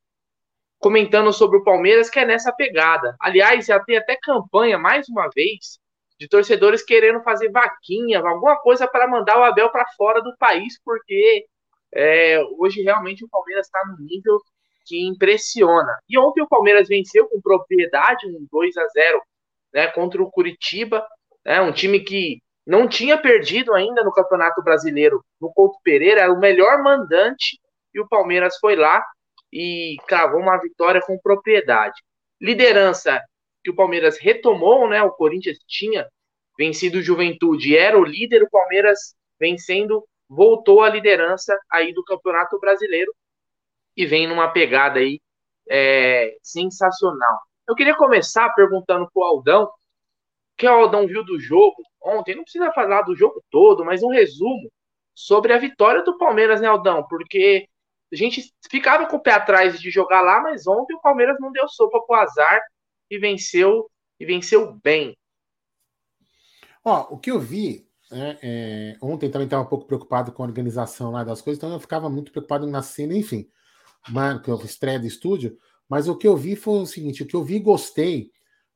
comentando 0.78 1.32
sobre 1.32 1.56
o 1.56 1.64
Palmeiras 1.64 2.10
que 2.10 2.18
é 2.18 2.26
nessa 2.26 2.52
pegada. 2.52 3.16
Aliás, 3.18 3.64
já 3.64 3.80
tem 3.80 3.96
até 3.96 4.14
campanha 4.22 4.76
mais 4.76 5.08
uma 5.08 5.30
vez 5.34 5.78
de 6.20 6.28
torcedores 6.28 6.84
querendo 6.84 7.22
fazer 7.22 7.50
vaquinha, 7.50 8.20
alguma 8.20 8.60
coisa 8.60 8.86
para 8.86 9.08
mandar 9.08 9.38
o 9.38 9.44
Abel 9.44 9.70
para 9.70 9.86
fora 9.96 10.20
do 10.20 10.36
país, 10.36 10.78
porque 10.84 11.46
é, 11.94 12.38
hoje 12.58 12.82
realmente 12.82 13.24
o 13.24 13.28
Palmeiras 13.30 13.64
está 13.64 13.80
no 13.86 14.04
nível 14.04 14.38
que 14.84 15.02
impressiona. 15.02 15.98
E 16.06 16.18
ontem 16.18 16.42
o 16.42 16.48
Palmeiras 16.48 16.88
venceu 16.88 17.26
com 17.26 17.40
propriedade, 17.40 18.26
um 18.26 18.46
2 18.52 18.76
a 18.76 18.86
0 18.88 19.22
né, 19.72 19.86
contra 19.86 20.22
o 20.22 20.30
Curitiba, 20.30 21.02
né, 21.42 21.62
um 21.62 21.72
time 21.72 22.00
que 22.00 22.43
não 22.66 22.88
tinha 22.88 23.18
perdido 23.18 23.74
ainda 23.74 24.02
no 24.02 24.12
Campeonato 24.12 24.62
Brasileiro 24.62 25.24
no 25.40 25.52
Couto 25.52 25.78
Pereira, 25.82 26.22
era 26.22 26.32
o 26.32 26.38
melhor 26.38 26.82
mandante, 26.82 27.58
e 27.92 28.00
o 28.00 28.08
Palmeiras 28.08 28.56
foi 28.58 28.74
lá 28.74 29.04
e 29.52 29.96
cravou 30.08 30.40
uma 30.40 30.56
vitória 30.58 31.00
com 31.00 31.18
propriedade. 31.18 32.00
Liderança 32.40 33.22
que 33.62 33.70
o 33.70 33.74
Palmeiras 33.74 34.18
retomou, 34.18 34.88
né? 34.88 35.02
O 35.02 35.12
Corinthians 35.12 35.58
tinha 35.66 36.08
vencido 36.58 36.98
o 36.98 37.02
Juventude, 37.02 37.76
era 37.76 37.98
o 37.98 38.04
líder, 38.04 38.42
o 38.42 38.50
Palmeiras 38.50 39.14
vencendo, 39.38 40.04
voltou 40.28 40.82
à 40.82 40.88
liderança 40.88 41.58
aí 41.70 41.92
do 41.92 42.04
Campeonato 42.04 42.58
Brasileiro 42.58 43.12
e 43.96 44.06
vem 44.06 44.26
numa 44.26 44.48
pegada 44.48 44.98
aí 44.98 45.20
é, 45.68 46.36
sensacional. 46.42 47.38
Eu 47.68 47.74
queria 47.74 47.96
começar 47.96 48.52
perguntando 48.54 49.08
pro 49.12 49.22
Aldão, 49.22 49.70
que 50.56 50.66
o 50.66 50.70
Aldão 50.70 51.06
viu 51.06 51.24
do 51.24 51.38
jogo 51.38 51.76
ontem, 52.02 52.34
não 52.34 52.42
precisa 52.42 52.72
falar 52.72 53.02
do 53.02 53.16
jogo 53.16 53.42
todo, 53.50 53.84
mas 53.84 54.02
um 54.02 54.08
resumo 54.08 54.70
sobre 55.14 55.52
a 55.52 55.58
vitória 55.58 56.02
do 56.02 56.18
Palmeiras, 56.18 56.60
né, 56.60 56.68
Aldão? 56.68 57.06
Porque 57.08 57.66
a 58.12 58.16
gente 58.16 58.52
ficava 58.70 59.06
com 59.06 59.16
o 59.16 59.22
pé 59.22 59.32
atrás 59.32 59.80
de 59.80 59.90
jogar 59.90 60.20
lá, 60.20 60.40
mas 60.40 60.66
ontem 60.66 60.94
o 60.94 61.00
Palmeiras 61.00 61.36
não 61.40 61.50
deu 61.50 61.68
sopa 61.68 62.00
pro 62.06 62.16
azar 62.16 62.60
e 63.10 63.18
venceu 63.18 63.90
e 64.18 64.26
venceu 64.26 64.78
bem. 64.82 65.16
Ó, 66.84 67.14
o 67.14 67.18
que 67.18 67.30
eu 67.30 67.40
vi 67.40 67.88
é, 68.12 68.38
é, 68.42 68.96
ontem 69.00 69.30
também 69.30 69.46
estava 69.46 69.62
um 69.62 69.68
pouco 69.68 69.86
preocupado 69.86 70.30
com 70.32 70.42
a 70.42 70.46
organização 70.46 71.10
lá 71.10 71.24
das 71.24 71.40
coisas, 71.40 71.58
então 71.58 71.72
eu 71.72 71.80
ficava 71.80 72.08
muito 72.08 72.30
preocupado 72.30 72.66
na 72.66 72.82
cena, 72.82 73.14
enfim. 73.14 73.48
Eu 74.46 74.56
estreia 74.62 75.00
do 75.00 75.06
estúdio, 75.06 75.56
mas 75.88 76.08
o 76.08 76.16
que 76.16 76.28
eu 76.28 76.36
vi 76.36 76.54
foi 76.54 76.80
o 76.80 76.86
seguinte: 76.86 77.22
o 77.22 77.26
que 77.26 77.34
eu 77.34 77.42
vi 77.42 77.56
e 77.56 77.60
gostei 77.60 78.30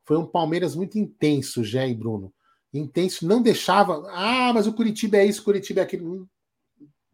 foi 0.08 0.16
um 0.16 0.24
Palmeiras 0.24 0.74
muito 0.74 0.98
intenso, 0.98 1.62
Jé 1.62 1.86
e 1.86 1.94
Bruno. 1.94 2.32
Intenso, 2.72 3.26
não 3.26 3.42
deixava. 3.42 4.10
Ah, 4.10 4.50
mas 4.54 4.66
o 4.66 4.72
Curitiba 4.72 5.18
é 5.18 5.26
isso, 5.26 5.42
o 5.42 5.44
Curitiba 5.44 5.80
é 5.80 5.82
aquilo. 5.82 6.26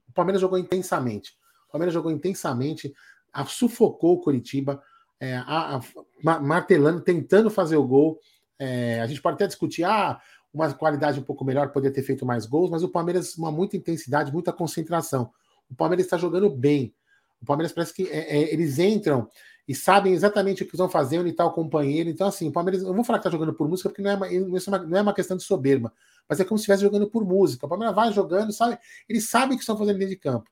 O 0.08 0.12
Palmeiras 0.14 0.40
jogou 0.40 0.56
intensamente. 0.56 1.32
O 1.68 1.72
Palmeiras 1.72 1.92
jogou 1.92 2.12
intensamente, 2.12 2.94
a, 3.32 3.44
sufocou 3.46 4.14
o 4.14 4.20
Curitiba, 4.20 4.80
é, 5.18 5.34
a, 5.38 5.80
a, 6.24 6.40
martelando, 6.40 7.00
tentando 7.00 7.50
fazer 7.50 7.76
o 7.76 7.84
gol. 7.84 8.20
É, 8.60 9.00
a 9.00 9.08
gente 9.08 9.20
pode 9.20 9.34
até 9.34 9.48
discutir, 9.48 9.82
ah, 9.82 10.20
uma 10.52 10.72
qualidade 10.72 11.18
um 11.18 11.24
pouco 11.24 11.44
melhor, 11.44 11.72
poderia 11.72 11.92
ter 11.92 12.04
feito 12.04 12.24
mais 12.24 12.46
gols, 12.46 12.70
mas 12.70 12.84
o 12.84 12.88
Palmeiras, 12.88 13.36
uma 13.36 13.50
muita 13.50 13.76
intensidade, 13.76 14.32
muita 14.32 14.52
concentração. 14.52 15.32
O 15.68 15.74
Palmeiras 15.74 16.06
está 16.06 16.16
jogando 16.16 16.48
bem. 16.48 16.94
O 17.42 17.44
Palmeiras 17.44 17.72
parece 17.72 17.92
que 17.92 18.04
é, 18.04 18.36
é, 18.36 18.54
eles 18.54 18.78
entram 18.78 19.28
e 19.66 19.74
sabem 19.74 20.12
exatamente 20.12 20.62
o 20.62 20.66
que 20.66 20.74
estão 20.74 20.88
fazendo 20.88 21.26
e 21.26 21.32
tal 21.32 21.52
companheiro. 21.52 22.10
Então, 22.10 22.26
assim, 22.26 22.48
o 22.48 22.52
Palmeiras, 22.52 22.82
eu 22.82 22.92
vou 22.92 23.02
falar 23.02 23.18
que 23.18 23.26
está 23.26 23.30
jogando 23.30 23.54
por 23.54 23.68
música, 23.68 23.88
porque 23.88 24.02
não 24.02 24.10
é, 24.10 24.14
uma, 24.14 24.78
não 24.78 24.98
é 24.98 25.02
uma 25.02 25.14
questão 25.14 25.36
de 25.36 25.42
soberba, 25.42 25.92
mas 26.28 26.38
é 26.38 26.44
como 26.44 26.58
se 26.58 26.62
estivesse 26.62 26.82
jogando 26.82 27.08
por 27.08 27.24
música. 27.24 27.64
O 27.64 27.68
Palmeiras 27.68 27.96
vai 27.96 28.12
jogando, 28.12 28.52
sabe? 28.52 28.78
Eles 29.08 29.28
sabem 29.28 29.54
o 29.54 29.56
que 29.56 29.62
estão 29.62 29.76
fazendo 29.76 29.98
dentro 29.98 30.14
de 30.14 30.20
campo, 30.20 30.50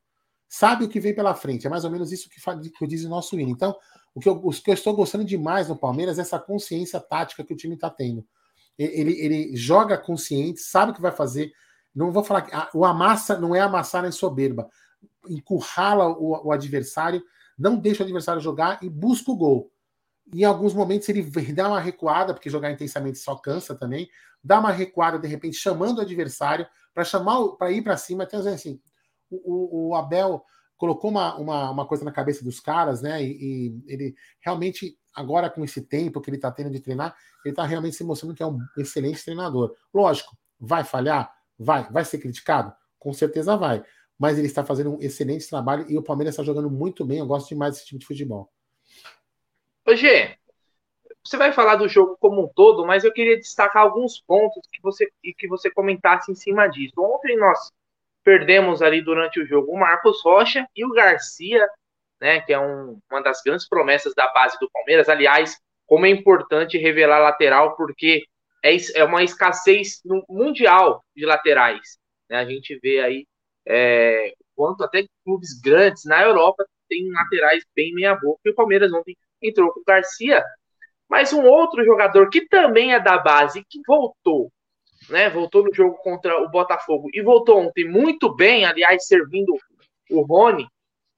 sabe 0.49 0.85
o 0.85 0.88
que 0.88 0.99
vem 0.99 1.14
pela 1.14 1.35
frente. 1.35 1.66
É 1.66 1.71
mais 1.71 1.85
ou 1.85 1.90
menos 1.90 2.11
isso 2.11 2.28
que, 2.31 2.40
que 2.71 2.87
diz 2.87 3.04
o 3.04 3.09
nosso 3.09 3.38
hino. 3.38 3.50
Então, 3.50 3.76
o 4.14 4.21
que, 4.21 4.28
eu, 4.28 4.35
o 4.42 4.50
que 4.50 4.71
eu 4.71 4.75
estou 4.75 4.95
gostando 4.95 5.25
demais 5.25 5.69
no 5.69 5.76
Palmeiras 5.76 6.19
é 6.19 6.23
essa 6.23 6.38
consciência 6.38 6.99
tática 6.99 7.45
que 7.45 7.52
o 7.52 7.57
time 7.57 7.75
está 7.75 7.90
tendo. 7.90 8.26
Ele, 8.78 9.12
ele 9.21 9.57
joga 9.57 9.99
consciente, 9.99 10.61
sabe 10.61 10.92
o 10.92 10.95
que 10.95 11.02
vai 11.02 11.12
fazer. 11.12 11.52
Não 11.95 12.11
vou 12.11 12.25
falar 12.25 12.42
que 12.42 12.76
o 12.76 12.85
amassa 12.87 13.38
não 13.38 13.54
é 13.54 13.61
amassar 13.61 14.07
em 14.07 14.12
soberba, 14.12 14.71
encurrala 15.28 16.09
o, 16.09 16.47
o 16.49 16.52
adversário 16.52 17.23
não 17.62 17.76
deixa 17.76 18.02
o 18.02 18.04
adversário 18.04 18.42
jogar 18.42 18.83
e 18.83 18.90
busca 18.90 19.31
o 19.31 19.37
gol. 19.37 19.71
Em 20.35 20.45
alguns 20.45 20.75
momentos 20.75 21.09
ele 21.09 21.23
dá 21.52 21.69
uma 21.69 21.81
recuada, 21.81 22.35
porque 22.35 22.50
jogar 22.50 22.73
intensamente 22.73 23.19
só 23.19 23.37
cansa 23.37 23.75
também, 23.75 24.11
dá 24.42 24.59
uma 24.59 24.73
recuada 24.73 25.16
de 25.16 25.28
repente 25.28 25.57
chamando 25.57 25.99
o 25.99 26.00
adversário 26.00 26.66
para 26.92 27.04
chamar 27.04 27.40
para 27.50 27.71
ir 27.71 27.83
para 27.83 27.97
cima, 27.97 28.25
até 28.25 28.37
assim, 28.37 28.81
o, 29.31 29.90
o, 29.90 29.95
Abel 29.95 30.45
colocou 30.76 31.11
uma, 31.11 31.37
uma, 31.37 31.71
uma, 31.71 31.87
coisa 31.87 32.04
na 32.04 32.11
cabeça 32.11 32.45
dos 32.45 32.59
caras, 32.59 33.00
né? 33.00 33.23
E, 33.23 33.31
e 33.31 33.83
ele 33.87 34.14
realmente 34.40 34.99
agora 35.14 35.49
com 35.49 35.64
esse 35.64 35.83
tempo 35.83 36.21
que 36.21 36.28
ele 36.28 36.38
está 36.38 36.50
tendo 36.50 36.71
de 36.71 36.81
treinar, 36.81 37.14
ele 37.45 37.52
está 37.52 37.64
realmente 37.64 37.97
se 37.97 38.02
mostrando 38.02 38.35
que 38.35 38.42
é 38.42 38.47
um 38.47 38.59
excelente 38.76 39.25
treinador. 39.25 39.75
Lógico, 39.95 40.37
vai 40.59 40.83
falhar, 40.83 41.33
vai, 41.57 41.88
vai 41.90 42.04
ser 42.04 42.19
criticado, 42.19 42.75
com 42.99 43.12
certeza 43.12 43.57
vai 43.57 43.85
mas 44.23 44.38
ele 44.38 44.47
está 44.47 44.64
fazendo 44.64 44.95
um 44.95 45.02
excelente 45.02 45.49
trabalho 45.49 45.85
e 45.88 45.99
o 45.99 46.02
Palmeiras 46.02 46.35
está 46.35 46.45
jogando 46.45 46.71
muito 46.71 47.05
bem. 47.05 47.19
Eu 47.19 47.26
gosto 47.26 47.49
demais 47.49 47.75
desse 47.75 47.87
tipo 47.87 47.99
de 47.99 48.07
futebol. 48.07 48.49
Ô, 49.85 49.97
Gê, 49.97 50.38
você 51.25 51.37
vai 51.37 51.50
falar 51.52 51.75
do 51.75 51.88
jogo 51.88 52.17
como 52.21 52.45
um 52.45 52.47
todo, 52.47 52.87
mas 52.87 53.02
eu 53.02 53.12
queria 53.12 53.37
destacar 53.37 53.83
alguns 53.83 54.21
pontos 54.21 54.62
que 54.73 54.81
você, 54.81 55.11
que 55.37 55.49
você 55.49 55.69
comentasse 55.73 56.31
em 56.31 56.37
cima 56.37 56.69
disso. 56.69 56.93
Ontem 56.99 57.37
nós 57.37 57.73
perdemos 58.23 58.81
ali 58.81 59.02
durante 59.02 59.41
o 59.41 59.45
jogo 59.45 59.73
o 59.73 59.76
Marcos 59.76 60.23
Rocha 60.23 60.69
e 60.76 60.85
o 60.85 60.93
Garcia, 60.93 61.69
né, 62.21 62.43
que 62.43 62.52
é 62.52 62.61
um, 62.61 63.00
uma 63.11 63.21
das 63.21 63.43
grandes 63.43 63.69
promessas 63.69 64.14
da 64.14 64.33
base 64.33 64.57
do 64.61 64.71
Palmeiras. 64.71 65.09
Aliás, 65.09 65.59
como 65.85 66.07
é 66.07 66.11
importante 66.11 66.79
revelar 66.79 67.19
lateral, 67.19 67.75
porque 67.75 68.23
é, 68.64 68.76
é 68.95 69.02
uma 69.02 69.25
escassez 69.25 70.00
mundial 70.29 71.05
de 71.12 71.26
laterais. 71.26 71.99
Né? 72.31 72.38
A 72.38 72.45
gente 72.45 72.79
vê 72.81 73.00
aí 73.00 73.26
é, 73.66 74.35
quanto 74.54 74.85
até 74.85 75.07
clubes 75.25 75.61
grandes 75.61 76.04
na 76.04 76.23
Europa 76.23 76.66
têm 76.88 77.11
laterais 77.11 77.64
bem 77.75 77.95
meia-boca. 77.95 78.40
E 78.45 78.50
o 78.50 78.54
Palmeiras 78.54 78.92
ontem 78.92 79.16
entrou 79.40 79.73
com 79.73 79.81
o 79.81 79.85
Garcia, 79.85 80.42
mas 81.09 81.33
um 81.33 81.45
outro 81.45 81.85
jogador 81.85 82.31
que 82.31 82.47
também 82.47 82.95
é 82.95 83.00
da 83.00 83.19
base, 83.19 83.64
que 83.69 83.81
voltou, 83.87 84.50
né? 85.09 85.28
Voltou 85.28 85.64
no 85.64 85.75
jogo 85.75 85.97
contra 85.99 86.40
o 86.40 86.49
Botafogo 86.49 87.09
e 87.12 87.23
voltou 87.23 87.61
ontem 87.61 87.88
muito 87.88 88.35
bem, 88.35 88.64
aliás, 88.64 89.07
servindo 89.07 89.54
o 90.11 90.23
Rony, 90.23 90.66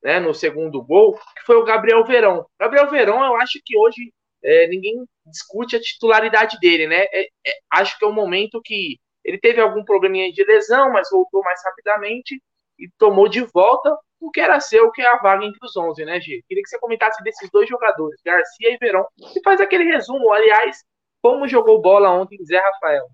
né? 0.03 0.21
No 0.21 0.35
segundo 0.35 0.83
gol, 0.83 1.15
que 1.37 1.45
foi 1.45 1.57
o 1.57 1.65
Gabriel 1.65 2.05
Verão. 2.05 2.47
Gabriel 2.59 2.91
Verão, 2.91 3.25
eu 3.25 3.37
acho 3.37 3.61
que 3.65 3.77
hoje 3.77 4.13
é, 4.43 4.67
ninguém 4.69 5.05
discute 5.27 5.77
a 5.77 5.81
titularidade 5.81 6.59
dele, 6.61 6.87
né? 6.87 7.05
É, 7.13 7.29
é, 7.47 7.59
acho 7.71 7.99
que 7.99 8.05
é 8.05 8.09
um 8.09 8.13
momento 8.13 8.61
que 8.63 8.99
ele 9.25 9.39
teve 9.39 9.61
algum 9.61 9.85
probleminha 9.85 10.31
de 10.31 10.45
lesão, 10.45 10.93
mas 10.93 11.09
voltou 11.11 11.43
mais 11.43 11.63
rapidamente 11.65 12.41
e 12.79 12.89
tomou 12.99 13.29
de 13.29 13.41
volta 13.41 13.97
o 14.21 14.31
que 14.31 14.41
era 14.41 14.59
seu, 14.61 14.91
que 14.91 15.03
é 15.03 15.07
a 15.07 15.19
vaga 15.19 15.45
entre 15.45 15.59
os 15.63 15.77
11, 15.77 16.05
né, 16.05 16.21
Gê? 16.21 16.43
Queria 16.49 16.63
que 16.63 16.69
você 16.69 16.79
comentasse 16.79 17.23
desses 17.23 17.51
dois 17.51 17.69
jogadores, 17.69 18.21
Garcia 18.25 18.71
e 18.71 18.79
Verão, 18.79 19.07
e 19.19 19.43
faz 19.43 19.61
aquele 19.61 19.85
resumo, 19.85 20.33
aliás, 20.33 20.83
como 21.23 21.49
jogou 21.49 21.81
bola 21.81 22.11
ontem 22.11 22.43
Zé 22.45 22.59
Rafael. 22.59 23.07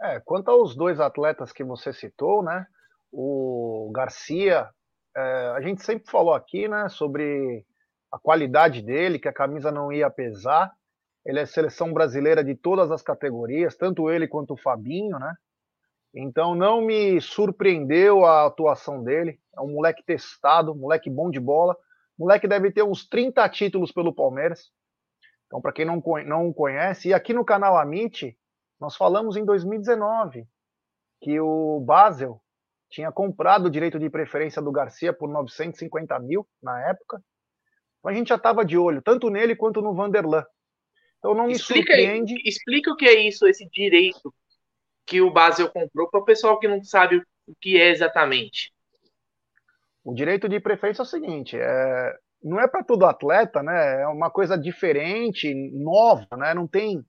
É, 0.00 0.20
quanto 0.20 0.50
aos 0.50 0.76
dois 0.76 1.00
atletas 1.00 1.52
que 1.52 1.64
você 1.64 1.92
citou, 1.92 2.42
né, 2.42 2.66
o 3.12 3.90
Garcia, 3.92 4.68
é, 5.16 5.20
a 5.56 5.60
gente 5.60 5.82
sempre 5.84 6.10
falou 6.10 6.34
aqui, 6.34 6.68
né, 6.68 6.88
sobre 6.88 7.64
a 8.10 8.18
qualidade 8.18 8.82
dele, 8.82 9.18
que 9.18 9.28
a 9.28 9.32
camisa 9.32 9.70
não 9.70 9.92
ia 9.92 10.10
pesar, 10.10 10.72
ele 11.28 11.40
é 11.40 11.44
seleção 11.44 11.92
brasileira 11.92 12.42
de 12.42 12.54
todas 12.54 12.90
as 12.90 13.02
categorias, 13.02 13.76
tanto 13.76 14.08
ele 14.08 14.26
quanto 14.26 14.54
o 14.54 14.56
Fabinho, 14.56 15.18
né? 15.18 15.34
Então 16.14 16.54
não 16.54 16.80
me 16.80 17.20
surpreendeu 17.20 18.24
a 18.24 18.46
atuação 18.46 19.04
dele. 19.04 19.38
É 19.54 19.60
um 19.60 19.72
moleque 19.72 20.02
testado, 20.02 20.74
moleque 20.74 21.10
bom 21.10 21.30
de 21.30 21.38
bola. 21.38 21.76
moleque 22.18 22.48
deve 22.48 22.72
ter 22.72 22.82
uns 22.82 23.06
30 23.06 23.46
títulos 23.50 23.92
pelo 23.92 24.14
Palmeiras. 24.14 24.70
Então, 25.46 25.60
para 25.60 25.70
quem 25.70 25.84
não, 25.84 26.02
não 26.24 26.50
conhece, 26.50 27.08
e 27.08 27.14
aqui 27.14 27.34
no 27.34 27.44
canal 27.44 27.76
Amit, 27.76 28.34
nós 28.80 28.96
falamos 28.96 29.36
em 29.36 29.44
2019 29.44 30.46
que 31.20 31.38
o 31.38 31.78
Basel 31.80 32.40
tinha 32.88 33.12
comprado 33.12 33.66
o 33.66 33.70
direito 33.70 33.98
de 33.98 34.08
preferência 34.08 34.62
do 34.62 34.72
Garcia 34.72 35.12
por 35.12 35.28
950 35.28 36.18
mil 36.20 36.48
na 36.62 36.88
época. 36.88 37.22
Então 37.98 38.10
a 38.10 38.14
gente 38.14 38.28
já 38.28 38.36
estava 38.36 38.64
de 38.64 38.78
olho, 38.78 39.02
tanto 39.02 39.28
nele 39.28 39.54
quanto 39.54 39.82
no 39.82 39.94
Vanderlan. 39.94 40.44
Então 41.18 41.34
não 41.34 41.46
me 41.46 41.52
explica 41.52 41.94
surpreende. 41.94 42.34
Explica 42.44 42.90
o 42.90 42.96
que 42.96 43.06
é 43.06 43.26
isso, 43.26 43.46
esse 43.46 43.68
direito 43.68 44.32
que 45.06 45.20
o 45.20 45.30
Basel 45.30 45.70
comprou 45.70 46.08
para 46.08 46.20
o 46.20 46.24
pessoal 46.24 46.58
que 46.58 46.68
não 46.68 46.82
sabe 46.84 47.16
o 47.46 47.54
que 47.60 47.80
é 47.80 47.90
exatamente. 47.90 48.72
O 50.04 50.14
direito 50.14 50.48
de 50.48 50.60
preferência 50.60 51.02
é 51.02 51.04
o 51.04 51.06
seguinte, 51.06 51.56
é, 51.58 52.16
não 52.42 52.60
é 52.60 52.68
para 52.68 52.84
todo 52.84 53.06
atleta, 53.06 53.62
né? 53.62 54.02
É 54.02 54.06
uma 54.06 54.30
coisa 54.30 54.56
diferente, 54.56 55.52
nova, 55.72 56.36
né? 56.36 56.54
Não 56.54 56.66
tem 56.66 57.04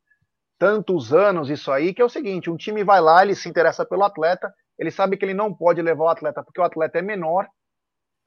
tantos 0.58 1.13
anos 1.13 1.50
isso 1.50 1.72
aí, 1.72 1.94
que 1.94 2.01
é 2.01 2.06
o 2.06 2.10
seguinte, 2.10 2.50
um 2.50 2.58
time 2.58 2.84
vai 2.84 3.00
lá, 3.00 3.24
ele 3.24 3.36
se 3.36 3.48
interessa 3.48 3.86
pelo 3.86 4.04
atleta, 4.04 4.54
ele 4.78 4.92
sabe 4.92 5.16
que 5.16 5.24
ele 5.24 5.34
não 5.34 5.54
pode 5.54 5.82
levar 5.82 6.06
o 6.06 6.10
atleta 6.10 6.44
porque 6.44 6.60
o 6.60 6.63
atleta 6.63 7.00
é 7.00 7.01
menor, 7.01 7.48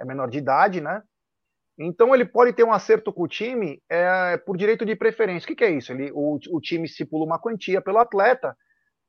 é 0.00 0.04
menor 0.04 0.30
de 0.30 0.38
idade, 0.38 0.80
né? 0.80 1.02
Então 1.78 2.14
ele 2.14 2.24
pode 2.24 2.52
ter 2.52 2.64
um 2.64 2.72
acerto 2.72 3.12
com 3.12 3.22
o 3.22 3.28
time 3.28 3.82
é, 3.88 4.36
por 4.36 4.56
direito 4.56 4.84
de 4.84 4.94
preferência. 4.94 5.46
O 5.46 5.48
que, 5.48 5.56
que 5.56 5.64
é 5.64 5.70
isso? 5.70 5.92
Ele, 5.92 6.10
o, 6.12 6.38
o 6.50 6.60
time 6.60 6.84
estipula 6.84 7.24
uma 7.24 7.38
quantia 7.38 7.80
pelo 7.80 7.98
atleta 7.98 8.56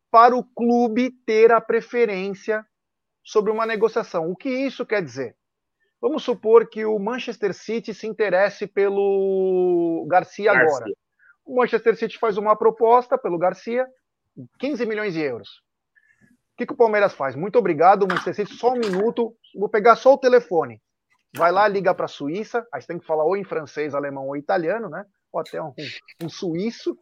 para 0.09 0.35
o 0.35 0.43
clube 0.43 1.11
ter 1.25 1.51
a 1.51 1.59
preferência 1.59 2.65
sobre 3.23 3.51
uma 3.51 3.65
negociação. 3.65 4.29
O 4.29 4.35
que 4.35 4.49
isso 4.49 4.85
quer 4.85 5.03
dizer? 5.03 5.35
Vamos 5.99 6.23
supor 6.23 6.67
que 6.67 6.85
o 6.85 6.99
Manchester 6.99 7.53
City 7.53 7.93
se 7.93 8.07
interesse 8.07 8.67
pelo 8.67 10.05
Garcia, 10.07 10.53
Garcia. 10.53 10.67
agora. 10.67 10.85
O 11.45 11.55
Manchester 11.55 11.95
City 11.97 12.17
faz 12.17 12.37
uma 12.37 12.55
proposta 12.55 13.17
pelo 13.17 13.37
Garcia, 13.37 13.85
15 14.59 14.85
milhões 14.85 15.13
de 15.13 15.21
euros. 15.21 15.49
O 16.53 16.57
que, 16.57 16.65
que 16.65 16.73
o 16.73 16.77
Palmeiras 16.77 17.13
faz? 17.13 17.35
Muito 17.35 17.57
obrigado, 17.57 18.07
Manchester 18.07 18.35
City. 18.35 18.53
Só 18.53 18.73
um 18.73 18.79
minuto, 18.79 19.35
vou 19.55 19.67
pegar 19.67 19.95
só 19.95 20.13
o 20.13 20.17
telefone 20.17 20.81
vai 21.35 21.51
lá, 21.51 21.67
liga 21.67 21.93
para 21.93 22.05
a 22.05 22.09
Suíça, 22.09 22.67
aí 22.71 22.81
você 22.81 22.87
tem 22.87 22.99
que 22.99 23.05
falar 23.05 23.23
ou 23.23 23.35
em 23.35 23.43
francês, 23.43 23.95
alemão 23.95 24.27
ou 24.27 24.37
italiano, 24.37 24.89
né? 24.89 25.05
Ou 25.31 25.39
até 25.39 25.61
um, 25.61 25.73
um 26.21 26.29
suíço. 26.29 26.97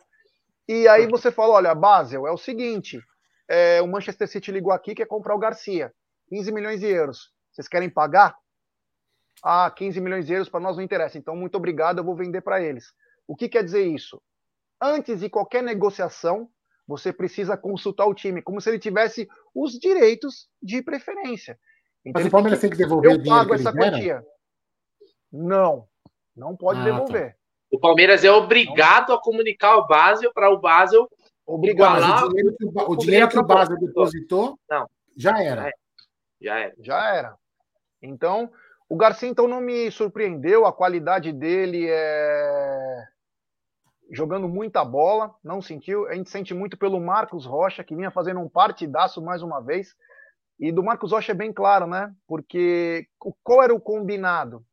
E 0.68 0.88
aí 0.88 1.08
você 1.08 1.32
fala: 1.32 1.54
olha, 1.56 1.76
Basel, 1.76 2.28
é 2.28 2.32
o 2.32 2.38
seguinte: 2.38 3.00
é, 3.48 3.82
o 3.82 3.88
Manchester 3.88 4.28
City 4.28 4.52
ligou 4.52 4.72
aqui 4.72 4.96
quer 4.96 5.06
comprar 5.06 5.36
o 5.36 5.40
Garcia, 5.40 5.94
15 6.30 6.52
milhões 6.52 6.80
de 6.80 6.88
euros. 6.88 7.32
Vocês 7.52 7.68
querem 7.68 7.90
pagar? 7.90 8.36
Ah, 9.44 9.70
15 9.70 10.00
milhões 10.00 10.26
de 10.26 10.34
euros 10.34 10.50
para 10.50 10.60
nós 10.60 10.78
não 10.78 10.84
interessa. 10.84 11.18
Então, 11.18 11.36
muito 11.36 11.56
obrigado, 11.56 11.98
eu 11.98 12.04
vou 12.04 12.16
vender 12.16 12.42
para 12.42 12.62
eles. 12.62 12.94
O 13.28 13.36
que 13.36 13.50
quer 13.50 13.64
dizer 13.64 13.86
isso? 13.86 14.22
Antes 14.80 15.20
de 15.20 15.30
qualquer 15.30 15.62
negociação, 15.62 16.50
você 16.88 17.12
precisa 17.12 17.58
consultar 17.58 18.06
o 18.06 18.14
time, 18.14 18.42
como 18.42 18.62
se 18.62 18.70
ele 18.70 18.80
tivesse 18.80 19.28
os 19.54 19.74
direitos 19.74 20.50
de 20.62 20.82
preferência. 20.82 21.60
Então, 22.06 22.22
Mas 22.22 22.28
o 22.28 22.32
Palmeiras 22.32 22.60
tem 22.60 22.70
que, 22.70 22.78
tem 22.78 22.84
que 22.86 22.90
devolver 22.90 23.12
eu 23.12 23.16
o 23.16 23.22
dinheiro 23.22 23.48
pago 23.48 23.54
essa 23.54 23.74
quantia. 23.74 24.26
Não, 25.32 25.88
não 26.36 26.56
pode 26.56 26.80
ah, 26.80 26.84
tá. 26.84 26.90
devolver. 26.90 27.32
Tá. 27.32 27.38
O 27.72 27.80
Palmeiras 27.80 28.24
é 28.24 28.32
obrigado 28.32 29.10
não. 29.10 29.16
a 29.16 29.22
comunicar 29.22 29.74
ao 29.74 29.88
Basel 29.88 30.32
para 30.34 30.50
o 30.50 30.60
Basel 30.60 31.10
Obrigado. 31.46 32.02
Mas 32.02 32.24
o 32.24 32.30
dinheiro 32.30 32.56
que 32.56 32.66
o, 32.66 32.92
o, 32.92 32.96
dinheiro 32.96 33.30
que 33.30 33.40
o 33.40 33.44
Basel 33.44 33.78
depositou 33.78 34.58
não. 34.70 34.90
já 35.18 35.42
era. 35.42 35.72
Já 36.40 36.60
era. 36.60 36.74
Já 36.80 37.16
era. 37.16 37.36
Então, 38.02 38.52
o 38.88 38.96
Garcia 38.96 39.30
então 39.30 39.48
não 39.48 39.62
me 39.62 39.92
surpreendeu, 39.92 40.66
a 40.66 40.74
qualidade 40.74 41.32
dele 41.32 41.88
é 41.90 43.08
jogando 44.12 44.48
muita 44.48 44.84
bola, 44.84 45.34
não 45.44 45.62
sentiu. 45.62 46.08
A 46.08 46.16
gente 46.16 46.30
sente 46.30 46.54
muito 46.54 46.78
pelo 46.78 47.00
Marcos 47.00 47.46
Rocha, 47.46 47.84
que 47.84 47.96
vinha 47.96 48.12
fazendo 48.12 48.40
um 48.40 48.50
partidaço 48.50 49.22
mais 49.22 49.42
uma 49.42 49.62
vez. 49.62 49.96
E 50.62 50.72
do 50.72 50.84
Marcos 50.84 51.12
Rocha 51.12 51.32
é 51.32 51.36
bem 51.36 51.52
claro, 51.52 51.88
né? 51.88 52.14
Porque 52.28 53.08
qual 53.44 53.64
era 53.64 53.74
o 53.74 53.82
combinado? 53.82 54.64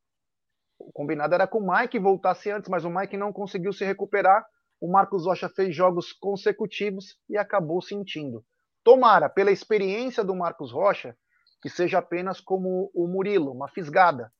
O 0.78 0.92
combinado 0.92 1.34
era 1.34 1.46
que 1.46 1.56
o 1.56 1.66
Mike 1.66 1.98
voltasse 1.98 2.50
antes, 2.50 2.68
mas 2.68 2.84
o 2.84 2.90
Mike 2.90 3.16
não 3.16 3.32
conseguiu 3.32 3.72
se 3.72 3.86
recuperar. 3.86 4.46
O 4.78 4.92
Marcos 4.92 5.24
Rocha 5.24 5.48
fez 5.48 5.74
jogos 5.74 6.12
consecutivos 6.12 7.18
e 7.26 7.38
acabou 7.38 7.80
sentindo. 7.80 8.44
Tomara, 8.84 9.30
pela 9.30 9.50
experiência 9.50 10.22
do 10.22 10.36
Marcos 10.36 10.70
Rocha, 10.70 11.16
que 11.62 11.70
seja 11.70 12.00
apenas 12.00 12.38
como 12.38 12.90
o 12.94 13.08
Murilo, 13.08 13.50
uma 13.50 13.68
fisgada. 13.68 14.30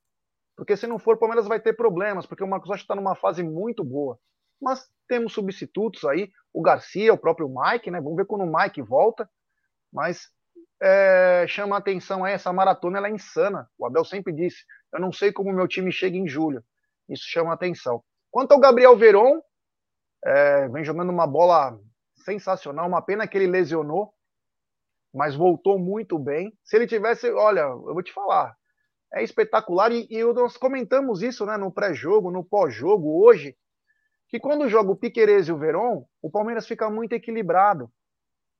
Porque 0.55 0.77
se 0.77 0.85
não 0.85 0.99
for, 0.99 1.15
o 1.15 1.19
Palmeiras 1.19 1.47
vai 1.47 1.59
ter 1.59 1.73
problemas, 1.73 2.27
porque 2.27 2.43
o 2.43 2.47
Marcos 2.47 2.69
Rocha 2.69 2.83
está 2.83 2.95
numa 2.95 3.15
fase 3.15 3.41
muito 3.41 3.83
boa. 3.83 4.19
Mas 4.61 4.87
temos 5.07 5.33
substitutos 5.33 6.05
aí, 6.05 6.29
o 6.53 6.61
Garcia, 6.61 7.11
o 7.11 7.17
próprio 7.17 7.49
Mike, 7.49 7.89
né? 7.89 7.99
Vamos 7.99 8.17
ver 8.17 8.25
quando 8.25 8.43
o 8.43 8.55
Mike 8.55 8.83
volta. 8.83 9.27
Mas 9.91 10.29
é, 10.81 11.45
chama 11.47 11.75
a 11.75 11.79
atenção 11.79 12.23
aí, 12.23 12.33
essa 12.33 12.53
maratona 12.53 12.97
ela 12.97 13.07
é 13.07 13.11
insana. 13.11 13.69
O 13.77 13.85
Abel 13.85 14.05
sempre 14.05 14.33
disse: 14.33 14.63
eu 14.93 14.99
não 14.99 15.11
sei 15.11 15.31
como 15.31 15.53
meu 15.53 15.67
time 15.67 15.91
chega 15.91 16.17
em 16.17 16.27
julho. 16.27 16.63
Isso 17.07 17.23
chama 17.27 17.51
a 17.51 17.53
atenção. 17.53 18.03
Quanto 18.31 18.51
ao 18.51 18.59
Gabriel 18.59 18.95
Veron, 18.95 19.41
é, 20.23 20.67
vem 20.69 20.83
jogando 20.83 21.09
uma 21.09 21.27
bola 21.27 21.77
sensacional. 22.23 22.87
Uma 22.87 23.01
pena 23.01 23.27
que 23.27 23.37
ele 23.37 23.47
lesionou, 23.47 24.13
mas 25.13 25.35
voltou 25.35 25.79
muito 25.79 26.17
bem. 26.17 26.53
Se 26.63 26.75
ele 26.75 26.87
tivesse, 26.87 27.31
olha, 27.31 27.61
eu 27.61 27.93
vou 27.93 28.03
te 28.03 28.13
falar, 28.13 28.55
é 29.13 29.23
espetacular. 29.23 29.91
E, 29.91 30.07
e 30.09 30.23
nós 30.33 30.57
comentamos 30.57 31.21
isso 31.21 31.45
né, 31.45 31.57
no 31.57 31.71
pré-jogo, 31.71 32.31
no 32.31 32.43
pós-jogo, 32.43 33.23
hoje, 33.23 33.55
que 34.27 34.39
quando 34.39 34.69
joga 34.69 34.91
o 34.91 34.95
Piquerez 34.95 35.47
e 35.47 35.51
o 35.51 35.57
Veron, 35.57 36.05
o 36.21 36.29
Palmeiras 36.29 36.67
fica 36.67 36.89
muito 36.89 37.13
equilibrado. 37.13 37.91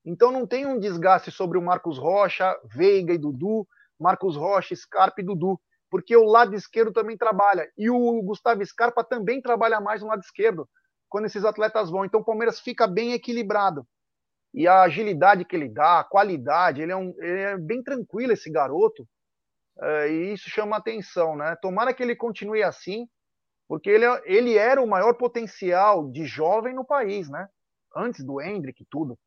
Então 0.06 0.32
não 0.32 0.48
tem 0.48 0.66
um 0.66 0.80
desgaste 0.80 1.32
sobre 1.32 1.58
o 1.58 1.62
Marcos 1.62 1.98
Rocha, 1.98 2.58
Veiga 2.66 3.14
e 3.14 3.18
Dudu, 3.18 3.68
Marcos 4.00 4.36
Rocha, 4.36 4.76
Scarpa 4.76 5.22
e 5.22 5.26
Dudu, 5.26 5.60
porque 5.90 6.16
o 6.16 6.24
lado 6.24 6.56
esquerdo 6.56 6.94
também 6.94 7.18
trabalha. 7.18 7.70
E 7.78 7.90
o 7.90 8.22
Gustavo 8.22 8.66
Scarpa 8.66 9.04
também 9.04 9.42
trabalha 9.42 9.82
mais 9.82 10.02
no 10.02 10.08
lado 10.08 10.22
esquerdo, 10.22 10.70
quando 11.10 11.26
esses 11.26 11.44
atletas 11.44 11.90
vão. 11.90 12.06
Então 12.06 12.22
o 12.22 12.26
Palmeiras 12.26 12.60
fica 12.60 12.88
bem 12.88 13.14
equilibrado. 13.14 13.86
E 14.54 14.68
a 14.68 14.82
agilidade 14.82 15.46
que 15.46 15.56
ele 15.56 15.70
dá, 15.70 16.00
a 16.00 16.04
qualidade, 16.04 16.82
ele 16.82 16.92
é, 16.92 16.96
um, 16.96 17.14
ele 17.20 17.40
é 17.40 17.58
bem 17.58 17.84
tranquilo 17.84 18.34
esse 18.34 18.50
garoto. 18.50 19.08
É, 19.82 20.12
e 20.12 20.34
isso 20.34 20.50
chama 20.50 20.78
atenção, 20.78 21.36
né? 21.36 21.56
Tomara 21.62 21.94
que 21.94 22.04
ele 22.04 22.16
continue 22.16 22.64
assim, 22.64 23.08
porque 23.68 23.90
ele, 23.90 24.06
é, 24.06 24.22
ele 24.26 24.58
era 24.58 24.82
o 24.82 24.88
maior 24.88 25.14
potencial 25.14 26.10
de 26.12 26.26
jovem 26.26 26.74
no 26.74 26.86
país, 26.86 27.30
né? 27.30 27.48
Antes 27.96 28.24
do 28.24 28.42
Hendrick 28.42 28.82
e 28.82 28.88
tudo. 28.90 29.18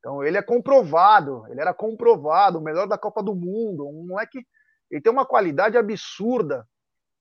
Então 0.00 0.24
ele 0.24 0.36
é 0.36 0.42
comprovado, 0.42 1.46
ele 1.48 1.60
era 1.60 1.72
comprovado, 1.72 2.58
o 2.58 2.62
melhor 2.62 2.88
da 2.88 2.98
Copa 2.98 3.22
do 3.22 3.34
Mundo, 3.34 3.86
um 3.86 4.06
moleque, 4.08 4.44
ele 4.90 5.00
tem 5.00 5.12
uma 5.12 5.26
qualidade 5.26 5.76
absurda, 5.76 6.66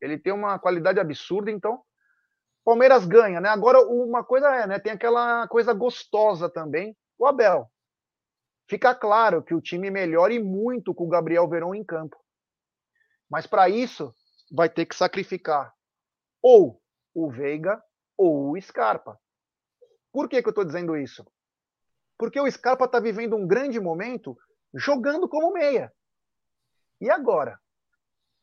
ele 0.01 0.17
tem 0.17 0.33
uma 0.33 0.57
qualidade 0.57 0.99
absurda, 0.99 1.51
então 1.51 1.83
Palmeiras 2.63 3.05
ganha, 3.05 3.41
né? 3.41 3.49
Agora 3.49 3.81
uma 3.81 4.23
coisa 4.23 4.47
é, 4.55 4.67
né? 4.67 4.79
Tem 4.79 4.93
aquela 4.93 5.47
coisa 5.47 5.73
gostosa 5.73 6.49
também, 6.49 6.95
o 7.17 7.25
Abel. 7.25 7.69
Fica 8.69 8.93
claro 8.93 9.43
que 9.43 9.53
o 9.53 9.61
time 9.61 9.89
melhore 9.89 10.39
muito 10.39 10.93
com 10.93 11.05
o 11.05 11.09
Gabriel 11.09 11.49
Verão 11.49 11.73
em 11.73 11.83
campo. 11.83 12.15
Mas 13.29 13.47
para 13.47 13.67
isso, 13.67 14.13
vai 14.51 14.69
ter 14.69 14.85
que 14.85 14.95
sacrificar 14.95 15.73
ou 16.41 16.81
o 17.13 17.29
Veiga 17.29 17.81
ou 18.17 18.51
o 18.51 18.61
Scarpa. 18.61 19.19
Por 20.11 20.29
que, 20.29 20.41
que 20.41 20.47
eu 20.47 20.51
estou 20.51 20.65
dizendo 20.65 20.95
isso? 20.95 21.25
Porque 22.19 22.39
o 22.39 22.51
Scarpa 22.51 22.83
está 22.83 22.99
vivendo 22.99 23.37
um 23.37 23.47
grande 23.47 23.79
momento 23.79 24.37
jogando 24.73 25.27
como 25.29 25.53
meia. 25.53 25.91
E 26.99 27.09
agora? 27.09 27.57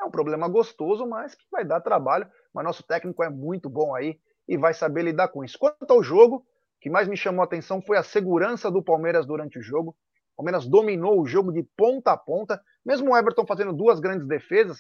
É 0.01 0.05
um 0.05 0.11
problema 0.11 0.49
gostoso, 0.49 1.07
mas 1.07 1.35
que 1.35 1.45
vai 1.53 1.63
dar 1.63 1.83
trabalho. 1.83 2.27
Mas 2.55 2.65
nosso 2.65 2.83
técnico 2.83 3.23
é 3.23 3.29
muito 3.29 3.69
bom 3.69 3.95
aí 3.95 4.19
e 4.49 4.57
vai 4.57 4.73
saber 4.73 5.03
lidar 5.03 5.29
com 5.29 5.45
isso. 5.45 5.59
Quanto 5.59 5.91
ao 5.91 6.03
jogo, 6.03 6.37
o 6.37 6.45
que 6.81 6.89
mais 6.89 7.07
me 7.07 7.19
chamou 7.19 7.43
a 7.43 7.45
atenção 7.45 7.83
foi 7.83 7.99
a 7.99 8.03
segurança 8.03 8.71
do 8.71 8.83
Palmeiras 8.83 9.27
durante 9.27 9.59
o 9.59 9.63
jogo. 9.63 9.95
O 10.33 10.37
Palmeiras 10.37 10.67
dominou 10.67 11.21
o 11.21 11.27
jogo 11.27 11.53
de 11.53 11.63
ponta 11.77 12.13
a 12.13 12.17
ponta, 12.17 12.63
mesmo 12.85 13.11
o 13.11 13.17
Everton 13.17 13.47
fazendo 13.47 13.75
duas 13.75 14.01
grandes 14.01 14.27
defesas. 14.27 14.79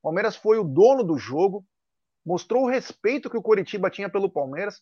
O 0.00 0.08
Palmeiras 0.08 0.34
foi 0.34 0.58
o 0.58 0.64
dono 0.64 1.04
do 1.04 1.16
jogo, 1.16 1.64
mostrou 2.26 2.64
o 2.64 2.68
respeito 2.68 3.30
que 3.30 3.36
o 3.36 3.42
Coritiba 3.42 3.90
tinha 3.90 4.10
pelo 4.10 4.30
Palmeiras. 4.30 4.78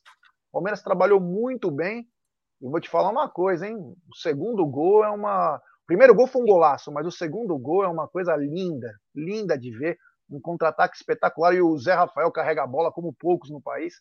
O 0.48 0.52
Palmeiras 0.52 0.82
trabalhou 0.82 1.20
muito 1.20 1.70
bem. 1.70 2.08
E 2.62 2.68
vou 2.68 2.80
te 2.80 2.88
falar 2.88 3.10
uma 3.10 3.28
coisa, 3.28 3.66
hein? 3.66 3.76
O 3.76 4.16
segundo 4.16 4.64
gol 4.64 5.04
é 5.04 5.10
uma. 5.10 5.56
O 5.56 5.86
primeiro 5.86 6.14
gol 6.14 6.28
foi 6.28 6.42
um 6.42 6.46
golaço, 6.46 6.92
mas 6.92 7.04
o 7.04 7.10
segundo 7.10 7.58
gol 7.58 7.82
é 7.82 7.88
uma 7.88 8.06
coisa 8.06 8.36
linda, 8.36 8.94
linda 9.14 9.58
de 9.58 9.76
ver. 9.76 9.98
Um 10.30 10.40
contra-ataque 10.40 10.96
espetacular. 10.96 11.54
E 11.54 11.60
o 11.60 11.76
Zé 11.76 11.92
Rafael 11.92 12.30
carrega 12.30 12.62
a 12.62 12.66
bola 12.66 12.92
como 12.92 13.12
poucos 13.12 13.50
no 13.50 13.60
país. 13.60 14.00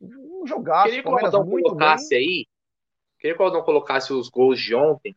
Um 0.00 0.44
jogaço. 0.46 0.88
Queria 0.88 1.02
que 1.02 1.08
o 1.08 1.16
Aldão 1.16 1.48
colocasse 1.48 2.08
bem. 2.10 2.18
aí 2.18 2.48
Queria 3.20 3.36
que 3.36 3.42
o 3.42 3.44
Aldão 3.44 3.62
colocasse 3.62 4.12
os 4.12 4.28
gols 4.28 4.58
de 4.58 4.74
ontem, 4.74 5.14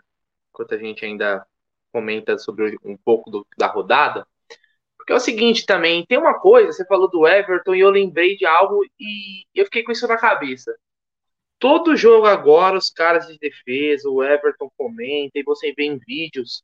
enquanto 0.49 0.75
a 0.75 0.77
gente 0.77 1.05
ainda 1.05 1.45
comenta 1.91 2.37
sobre 2.37 2.77
um 2.83 2.97
pouco 2.97 3.31
do, 3.31 3.47
da 3.57 3.67
rodada. 3.67 4.27
Porque 4.97 5.13
é 5.13 5.15
o 5.15 5.19
seguinte 5.19 5.65
também, 5.65 6.05
tem 6.05 6.17
uma 6.17 6.39
coisa, 6.39 6.71
você 6.71 6.85
falou 6.85 7.09
do 7.09 7.27
Everton 7.27 7.75
e 7.75 7.79
eu 7.79 7.89
lembrei 7.89 8.35
de 8.35 8.45
algo 8.45 8.83
e 8.99 9.45
eu 9.55 9.65
fiquei 9.65 9.83
com 9.83 9.91
isso 9.91 10.07
na 10.07 10.17
cabeça. 10.17 10.73
Todo 11.63 11.95
jogo 11.95 12.27
agora, 12.27 12.77
os 12.77 12.89
caras 12.89 13.25
de 13.25 13.37
defesa, 13.37 14.09
o 14.09 14.21
Everton 14.21 14.69
comenta, 14.77 15.39
e 15.39 15.43
você 15.43 15.71
vê 15.71 15.85
em 15.85 15.97
vídeos 15.97 16.61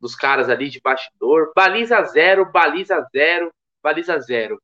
dos 0.00 0.14
caras 0.14 0.48
ali 0.48 0.70
de 0.70 0.80
bastidor, 0.80 1.52
baliza 1.54 2.02
zero, 2.04 2.50
baliza 2.50 3.06
zero, 3.12 3.52
baliza 3.82 4.18
zero. 4.20 4.58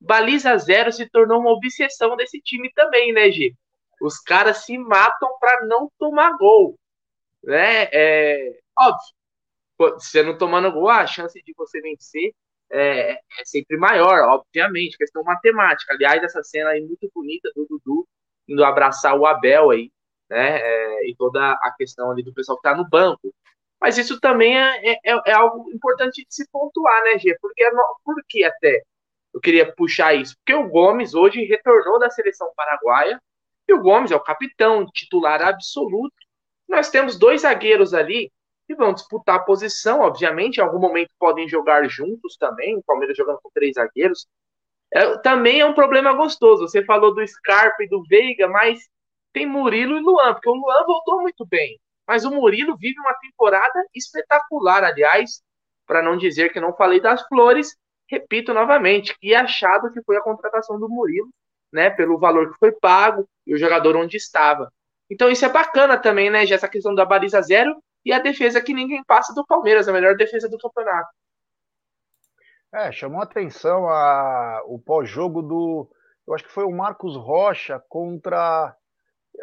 Baliza 0.00 0.56
zero 0.56 0.90
se 0.90 1.06
tornou 1.10 1.38
uma 1.38 1.50
obsessão 1.50 2.16
desse 2.16 2.40
time 2.40 2.72
também, 2.72 3.12
né, 3.12 3.30
G? 3.30 3.52
Os 4.00 4.18
caras 4.18 4.64
se 4.64 4.78
matam 4.78 5.28
para 5.38 5.66
não 5.66 5.92
tomar 5.98 6.34
gol. 6.38 6.74
Né? 7.44 7.90
É, 7.92 8.58
óbvio, 8.78 9.14
você 10.00 10.22
não 10.22 10.38
tomando 10.38 10.72
gol, 10.72 10.88
a 10.88 11.06
chance 11.06 11.38
de 11.42 11.52
você 11.54 11.78
vencer 11.82 12.32
é, 12.70 13.10
é, 13.12 13.20
sempre 13.44 13.76
maior, 13.76 14.30
obviamente, 14.30 14.96
questão 14.96 15.22
matemática. 15.22 15.92
Aliás, 15.92 16.22
essa 16.22 16.42
cena 16.42 16.70
aí 16.70 16.80
muito 16.80 17.10
bonita 17.14 17.50
do 17.54 17.66
Dudu 17.66 18.08
indo 18.48 18.64
abraçar 18.64 19.18
o 19.18 19.26
Abel 19.26 19.70
aí, 19.70 19.90
né? 20.28 20.58
É, 20.60 21.08
e 21.08 21.14
toda 21.16 21.52
a 21.52 21.74
questão 21.76 22.10
ali 22.10 22.22
do 22.22 22.34
pessoal 22.34 22.56
que 22.56 22.62
tá 22.62 22.74
no 22.74 22.88
banco. 22.88 23.34
Mas 23.80 23.98
isso 23.98 24.18
também 24.20 24.58
é, 24.58 24.92
é, 24.92 24.98
é, 25.04 25.20
é 25.26 25.32
algo 25.32 25.70
importante 25.72 26.24
de 26.24 26.34
se 26.34 26.48
pontuar, 26.50 27.02
né, 27.04 27.18
Gê? 27.18 27.36
Porque, 27.40 27.64
é 27.64 27.70
por 28.04 28.16
que 28.28 28.44
até 28.44 28.82
eu 29.34 29.40
queria 29.40 29.70
puxar 29.74 30.14
isso? 30.14 30.34
Porque 30.38 30.54
o 30.54 30.68
Gomes 30.68 31.14
hoje 31.14 31.44
retornou 31.44 31.98
da 31.98 32.10
seleção 32.10 32.50
paraguaia 32.56 33.20
e 33.68 33.74
o 33.74 33.82
Gomes 33.82 34.10
é 34.10 34.16
o 34.16 34.22
capitão, 34.22 34.86
titular 34.86 35.42
absoluto. 35.42 36.14
Nós 36.68 36.88
temos 36.90 37.18
dois 37.18 37.42
zagueiros 37.42 37.92
ali 37.94 38.32
que 38.66 38.74
vão 38.74 38.92
disputar 38.92 39.36
a 39.36 39.42
posição, 39.42 40.00
obviamente. 40.00 40.56
Em 40.56 40.62
algum 40.62 40.78
momento 40.78 41.10
podem 41.18 41.48
jogar 41.48 41.88
juntos 41.88 42.36
também. 42.36 42.76
O 42.76 42.82
Palmeiras 42.82 43.16
jogando 43.16 43.38
com 43.42 43.50
três 43.50 43.74
zagueiros. 43.74 44.26
É, 44.92 45.18
também 45.18 45.60
é 45.60 45.66
um 45.66 45.74
problema 45.74 46.12
gostoso. 46.12 46.68
Você 46.68 46.84
falou 46.84 47.14
do 47.14 47.26
Scarpa 47.26 47.82
e 47.82 47.88
do 47.88 48.02
Veiga, 48.04 48.48
mas 48.48 48.80
tem 49.32 49.46
Murilo 49.46 49.96
e 49.96 50.00
Luan, 50.00 50.34
porque 50.34 50.48
o 50.48 50.54
Luan 50.54 50.84
voltou 50.86 51.20
muito 51.22 51.46
bem. 51.46 51.78
Mas 52.06 52.24
o 52.24 52.30
Murilo 52.30 52.76
vive 52.76 52.98
uma 53.00 53.14
temporada 53.14 53.84
espetacular, 53.94 54.84
aliás, 54.84 55.42
para 55.86 56.02
não 56.02 56.16
dizer 56.16 56.52
que 56.52 56.60
não 56.60 56.74
falei 56.74 57.00
das 57.00 57.22
flores, 57.26 57.76
repito 58.08 58.54
novamente, 58.54 59.16
que 59.18 59.34
achado 59.34 59.92
que 59.92 60.02
foi 60.02 60.16
a 60.16 60.22
contratação 60.22 60.78
do 60.78 60.88
Murilo 60.88 61.28
né, 61.72 61.90
pelo 61.90 62.18
valor 62.18 62.52
que 62.52 62.58
foi 62.58 62.72
pago 62.72 63.28
e 63.46 63.54
o 63.54 63.58
jogador 63.58 63.96
onde 63.96 64.16
estava. 64.16 64.72
Então 65.10 65.30
isso 65.30 65.44
é 65.44 65.48
bacana 65.48 65.98
também, 65.98 66.30
né, 66.30 66.46
já 66.46 66.54
essa 66.54 66.68
questão 66.68 66.94
da 66.94 67.04
baliza 67.04 67.40
zero 67.42 67.76
e 68.04 68.12
a 68.12 68.18
defesa 68.18 68.60
que 68.60 68.72
ninguém 68.72 69.02
passa 69.04 69.34
do 69.34 69.46
Palmeiras, 69.46 69.88
a 69.88 69.92
melhor 69.92 70.16
defesa 70.16 70.48
do 70.48 70.58
campeonato. 70.58 71.08
É, 72.74 72.92
chamou 72.92 73.22
atenção 73.22 73.88
a, 73.88 74.62
o 74.66 74.78
pós-jogo 74.78 75.40
do, 75.40 75.88
eu 76.26 76.34
acho 76.34 76.44
que 76.44 76.52
foi 76.52 76.64
o 76.64 76.76
Marcos 76.76 77.16
Rocha 77.16 77.82
contra, 77.88 78.76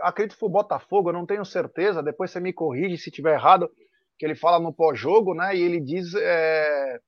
acredito 0.01 0.33
que 0.33 0.39
foi 0.39 0.49
o 0.49 0.51
Botafogo, 0.51 1.09
eu 1.09 1.13
não 1.13 1.25
tenho 1.25 1.45
certeza, 1.45 2.03
depois 2.03 2.31
você 2.31 2.39
me 2.39 2.53
corrige 2.53 2.97
se 2.97 3.09
tiver 3.09 3.33
errado, 3.33 3.71
que 4.19 4.25
ele 4.25 4.35
fala 4.35 4.59
no 4.59 4.73
pós-jogo, 4.73 5.33
né, 5.33 5.55
e 5.55 5.61
ele 5.61 5.79
diz, 5.79 6.13
é, 6.13 6.99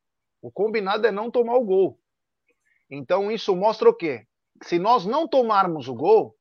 o 0.42 0.52
combinado 0.52 1.06
é 1.06 1.12
não 1.12 1.30
tomar 1.30 1.56
o 1.56 1.66
gol. 1.66 2.00
Então 2.90 3.32
isso 3.32 3.56
mostra 3.56 3.90
o 3.90 3.94
quê? 3.94 4.26
se 4.64 4.80
nós 4.80 5.06
não 5.06 5.28
tomarmos 5.28 5.88
o 5.88 5.96
gol, 5.96 6.36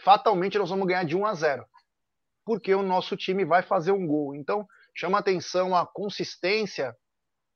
fatalmente 0.00 0.58
nós 0.58 0.70
vamos 0.70 0.86
ganhar 0.86 1.04
de 1.04 1.16
1 1.16 1.26
a 1.26 1.34
0. 1.34 1.66
Porque 2.44 2.74
o 2.74 2.82
nosso 2.82 3.16
time 3.16 3.44
vai 3.44 3.62
fazer 3.62 3.92
um 3.92 4.06
gol. 4.06 4.34
Então, 4.34 4.66
chama 4.94 5.18
atenção 5.18 5.76
a 5.76 5.86
consistência 5.86 6.96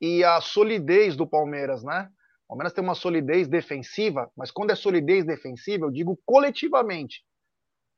e 0.01 0.23
a 0.25 0.41
solidez 0.41 1.17
do 1.17 1.27
Palmeiras, 1.27 1.83
né? 1.83 2.09
O 2.45 2.49
Palmeiras 2.49 2.73
tem 2.73 2.85
uma 2.85 2.95
solidez 2.95 3.49
defensiva, 3.49 4.31
mas 4.37 4.51
quando 4.51 4.71
é 4.71 4.75
solidez 4.75 5.25
defensiva, 5.25 5.87
eu 5.87 5.91
digo 5.91 6.21
coletivamente. 6.25 7.25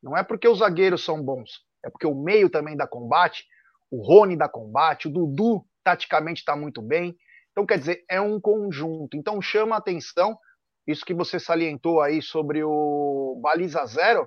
Não 0.03 0.17
é 0.17 0.23
porque 0.23 0.49
os 0.49 0.59
zagueiros 0.59 1.05
são 1.05 1.23
bons, 1.23 1.65
é 1.85 1.91
porque 1.91 2.07
o 2.07 2.15
meio 2.15 2.49
também 2.49 2.77
dá 2.77 2.87
combate, 2.87 3.45
o 3.91 4.03
Rony 4.03 4.37
dá 4.37 4.49
combate, 4.49 5.09
o 5.09 5.11
Dudu 5.11 5.67
taticamente 5.85 6.41
está 6.41 6.57
muito 6.57 6.81
bem. 6.81 7.17
Então, 7.51 7.67
quer 7.67 7.79
dizer, 7.79 8.05
é 8.09 8.21
um 8.21 8.41
conjunto. 8.41 9.17
Então, 9.17 9.43
chama 9.43 9.77
atenção 9.77 10.39
isso 10.87 11.05
que 11.05 11.13
você 11.13 11.39
salientou 11.39 12.01
aí 12.01 12.23
sobre 12.23 12.63
o 12.65 13.39
baliza 13.43 13.85
zero, 13.85 14.27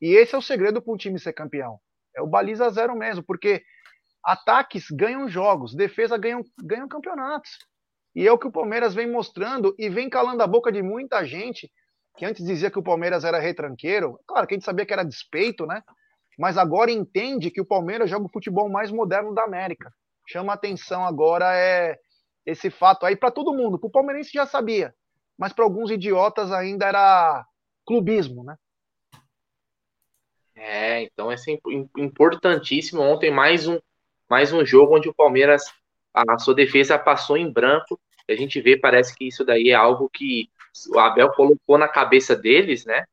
e 0.00 0.14
esse 0.14 0.34
é 0.34 0.38
o 0.38 0.42
segredo 0.42 0.80
para 0.80 0.92
um 0.92 0.96
time 0.96 1.18
ser 1.18 1.32
campeão. 1.32 1.80
É 2.14 2.22
o 2.22 2.26
baliza 2.26 2.70
zero 2.70 2.94
mesmo, 2.94 3.24
porque 3.24 3.64
ataques 4.26 4.90
ganham 4.90 5.28
jogos, 5.28 5.72
defesa 5.72 6.18
ganham, 6.18 6.42
ganham 6.60 6.88
campeonatos. 6.88 7.50
E 8.12 8.26
é 8.26 8.32
o 8.32 8.38
que 8.38 8.48
o 8.48 8.52
Palmeiras 8.52 8.92
vem 8.92 9.08
mostrando 9.08 9.72
e 9.78 9.88
vem 9.88 10.10
calando 10.10 10.42
a 10.42 10.46
boca 10.48 10.72
de 10.72 10.82
muita 10.82 11.24
gente 11.24 11.70
que 12.16 12.24
antes 12.24 12.44
dizia 12.44 12.70
que 12.70 12.78
o 12.78 12.82
Palmeiras 12.82 13.24
era 13.24 13.38
retranqueiro. 13.38 14.18
Claro 14.26 14.46
que 14.46 14.54
a 14.54 14.56
gente 14.56 14.64
sabia 14.64 14.84
que 14.84 14.92
era 14.92 15.04
despeito, 15.04 15.64
né? 15.64 15.82
Mas 16.36 16.58
agora 16.58 16.90
entende 16.90 17.50
que 17.50 17.60
o 17.60 17.66
Palmeiras 17.66 18.10
joga 18.10 18.26
o 18.26 18.30
futebol 18.30 18.68
mais 18.68 18.90
moderno 18.90 19.32
da 19.32 19.44
América. 19.44 19.92
Chama 20.26 20.54
atenção 20.54 21.04
agora 21.04 21.54
é 21.54 21.96
esse 22.44 22.68
fato 22.68 23.06
aí 23.06 23.14
para 23.14 23.30
todo 23.30 23.54
mundo. 23.54 23.78
Para 23.78 23.86
o 23.86 23.90
palmeirense 23.90 24.30
já 24.32 24.46
sabia, 24.46 24.94
mas 25.38 25.52
para 25.52 25.64
alguns 25.64 25.90
idiotas 25.90 26.50
ainda 26.50 26.86
era 26.86 27.44
clubismo, 27.86 28.42
né? 28.42 28.56
É, 30.54 31.02
então 31.02 31.30
é 31.30 31.36
importantíssimo. 31.98 33.02
Ontem 33.02 33.30
mais 33.30 33.68
um 33.68 33.78
mais 34.28 34.52
um 34.52 34.64
jogo 34.64 34.96
onde 34.96 35.08
o 35.08 35.14
Palmeiras 35.14 35.64
a 36.12 36.38
sua 36.38 36.54
defesa 36.54 36.98
passou 36.98 37.36
em 37.36 37.50
branco. 37.50 38.00
A 38.28 38.34
gente 38.34 38.60
vê, 38.60 38.76
parece 38.76 39.14
que 39.14 39.28
isso 39.28 39.44
daí 39.44 39.70
é 39.70 39.74
algo 39.74 40.08
que 40.08 40.48
o 40.88 40.98
Abel 40.98 41.30
colocou 41.32 41.78
na 41.78 41.88
cabeça 41.88 42.34
deles, 42.34 42.84
né? 42.84 43.04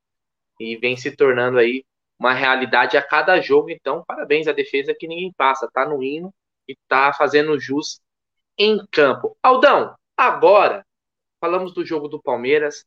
E 0.60 0.78
vem 0.78 0.96
se 0.96 1.16
tornando 1.16 1.60
aí 1.60 1.86
uma 2.18 2.34
realidade 2.34 2.98
a 2.98 3.02
cada 3.02 3.40
jogo. 3.42 3.70
Então, 3.70 4.04
parabéns 4.08 4.48
à 4.48 4.54
defesa 4.54 4.96
que 4.98 5.08
ninguém 5.08 5.32
passa, 5.34 5.70
tá 5.72 5.86
no 5.86 6.02
hino 6.02 6.34
e 6.68 6.76
tá 6.88 7.14
fazendo 7.14 7.60
jus 7.60 8.00
em 8.58 8.84
campo. 8.92 9.38
Aldão, 9.44 9.96
agora 10.16 10.86
falamos 11.40 11.74
do 11.74 11.86
jogo 11.86 12.08
do 12.08 12.22
Palmeiras. 12.22 12.86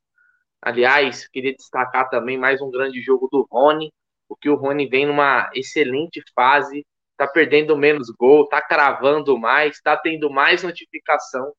Aliás, 0.63 1.29
queria 1.29 1.55
destacar 1.55 2.09
também 2.09 2.39
mais 2.39 2.61
um 2.61 2.71
grande 2.71 3.01
jogo 3.03 3.29
do 3.31 3.47
Rony, 3.51 3.93
porque 4.29 4.49
o 4.49 4.57
Rony 4.57 4.89
vem 4.89 5.07
numa 5.07 5.51
excelente 5.55 6.23
fase, 6.35 6.85
tá 7.17 7.27
perdendo 7.27 7.77
menos 7.77 8.11
gol, 8.11 8.49
tá 8.49 8.61
cravando 8.61 9.39
mais, 9.39 9.81
tá 9.81 9.97
tendo 9.97 10.31
mais 10.31 10.63
notificação 10.63 11.53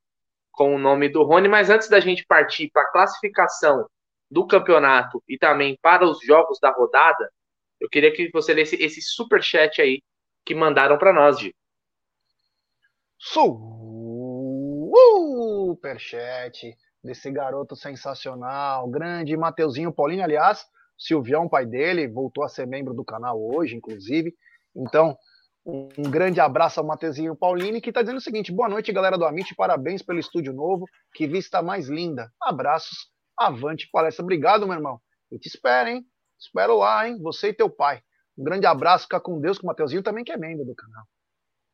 com 0.52 0.76
o 0.76 0.80
nome 0.80 1.10
do 1.10 1.24
Rony. 1.24 1.48
Mas 1.48 1.70
antes 1.70 1.90
da 1.90 2.00
gente 2.00 2.26
partir 2.26 2.70
para 2.72 2.84
a 2.84 2.92
classificação 2.92 3.88
do 4.30 4.46
campeonato 4.46 5.24
e 5.28 5.38
também 5.38 5.78
para 5.82 6.06
os 6.06 6.20
jogos 6.22 6.60
da 6.60 6.72
rodada, 6.72 7.32
eu 7.80 7.90
queria 7.90 8.12
que 8.12 8.30
você 8.32 8.54
lesse 8.54 8.76
esse 8.76 9.02
super 9.02 9.42
chat 9.42 9.82
aí 9.82 10.02
que 10.46 10.56
mandaram 10.56 10.98
para 10.98 11.14
nós, 11.14 11.38
Di. 11.38 11.56
Superchat 15.68 16.76
desse 17.04 17.32
garoto 17.32 17.76
sensacional, 17.76 18.88
grande 18.90 19.36
Mateuzinho 19.38 19.94
Paulinho, 19.94 20.24
aliás, 20.24 20.66
Silvião, 20.98 21.48
pai 21.48 21.66
dele, 21.66 22.08
voltou 22.08 22.44
a 22.44 22.50
ser 22.50 22.66
membro 22.66 22.94
do 22.94 23.06
canal 23.06 23.40
hoje, 23.40 23.76
inclusive. 23.76 24.34
Então, 24.76 25.18
um, 25.68 26.10
grande 26.10 26.40
abraço 26.40 26.80
ao 26.80 26.86
Mateuzinho 26.86 27.36
Paulini, 27.36 27.82
que 27.82 27.90
está 27.90 28.02
dizendo 28.02 28.18
o 28.18 28.22
seguinte: 28.22 28.54
boa 28.54 28.70
noite, 28.70 28.94
galera 28.94 29.18
do 29.18 29.26
Amit, 29.26 29.54
parabéns 29.54 30.02
pelo 30.02 30.18
estúdio 30.18 30.54
novo, 30.54 30.86
que 31.14 31.28
vista 31.28 31.62
mais 31.62 31.90
linda. 31.90 32.32
Abraços, 32.42 33.10
avante 33.38 33.90
palestra. 33.92 34.24
Obrigado, 34.24 34.66
meu 34.66 34.76
irmão. 34.76 35.02
Eu 35.30 35.38
te 35.38 35.48
espero, 35.48 35.90
hein? 35.90 36.06
Espero 36.40 36.78
lá, 36.78 37.08
hein? 37.08 37.20
Você 37.22 37.50
e 37.50 37.54
teu 37.54 37.70
pai. 37.70 38.02
Um 38.38 38.44
grande 38.46 38.66
abraço, 38.66 39.04
fica 39.04 39.20
com 39.20 39.42
Deus, 39.42 39.58
com 39.58 39.66
o 39.66 39.68
Mateuzinho 39.68 40.04
também, 40.04 40.24
que 40.24 40.32
é 40.32 40.38
membro 40.38 40.64
do 40.64 40.74
canal. 40.74 41.04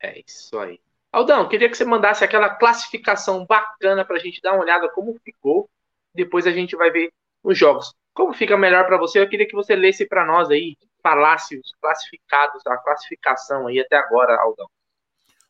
É 0.01 0.19
isso 0.25 0.57
aí. 0.57 0.79
Aldão, 1.11 1.47
queria 1.47 1.69
que 1.69 1.77
você 1.77 1.85
mandasse 1.85 2.23
aquela 2.23 2.49
classificação 2.49 3.45
bacana 3.45 4.03
para 4.03 4.15
a 4.15 4.19
gente 4.19 4.41
dar 4.41 4.53
uma 4.53 4.63
olhada 4.63 4.89
como 4.89 5.13
ficou. 5.23 5.69
Depois 6.15 6.47
a 6.47 6.51
gente 6.51 6.75
vai 6.75 6.89
ver 6.89 7.11
os 7.43 7.55
jogos. 7.55 7.93
Como 8.13 8.33
fica 8.33 8.57
melhor 8.57 8.87
para 8.87 8.97
você? 8.97 9.19
Eu 9.19 9.29
queria 9.29 9.47
que 9.47 9.55
você 9.55 9.75
lesse 9.75 10.07
para 10.07 10.25
nós 10.25 10.49
aí, 10.49 10.75
falasse 11.03 11.57
os 11.57 11.71
classificados, 11.79 12.65
a 12.65 12.77
classificação 12.77 13.67
aí 13.67 13.79
até 13.79 13.97
agora, 13.97 14.41
Aldão. 14.41 14.67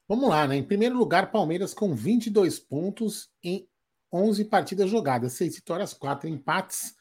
Vamos 0.07 0.29
lá, 0.29 0.47
né? 0.47 0.57
Em 0.57 0.63
primeiro 0.63 0.97
lugar, 0.97 1.31
Palmeiras 1.31 1.73
com 1.73 1.95
22 1.95 2.59
pontos 2.59 3.29
em 3.41 3.65
11 4.11 4.45
partidas 4.45 4.89
jogadas, 4.89 5.33
6 5.33 5.55
vitórias, 5.55 5.93
4 5.93 6.27
empates, 6.27 6.95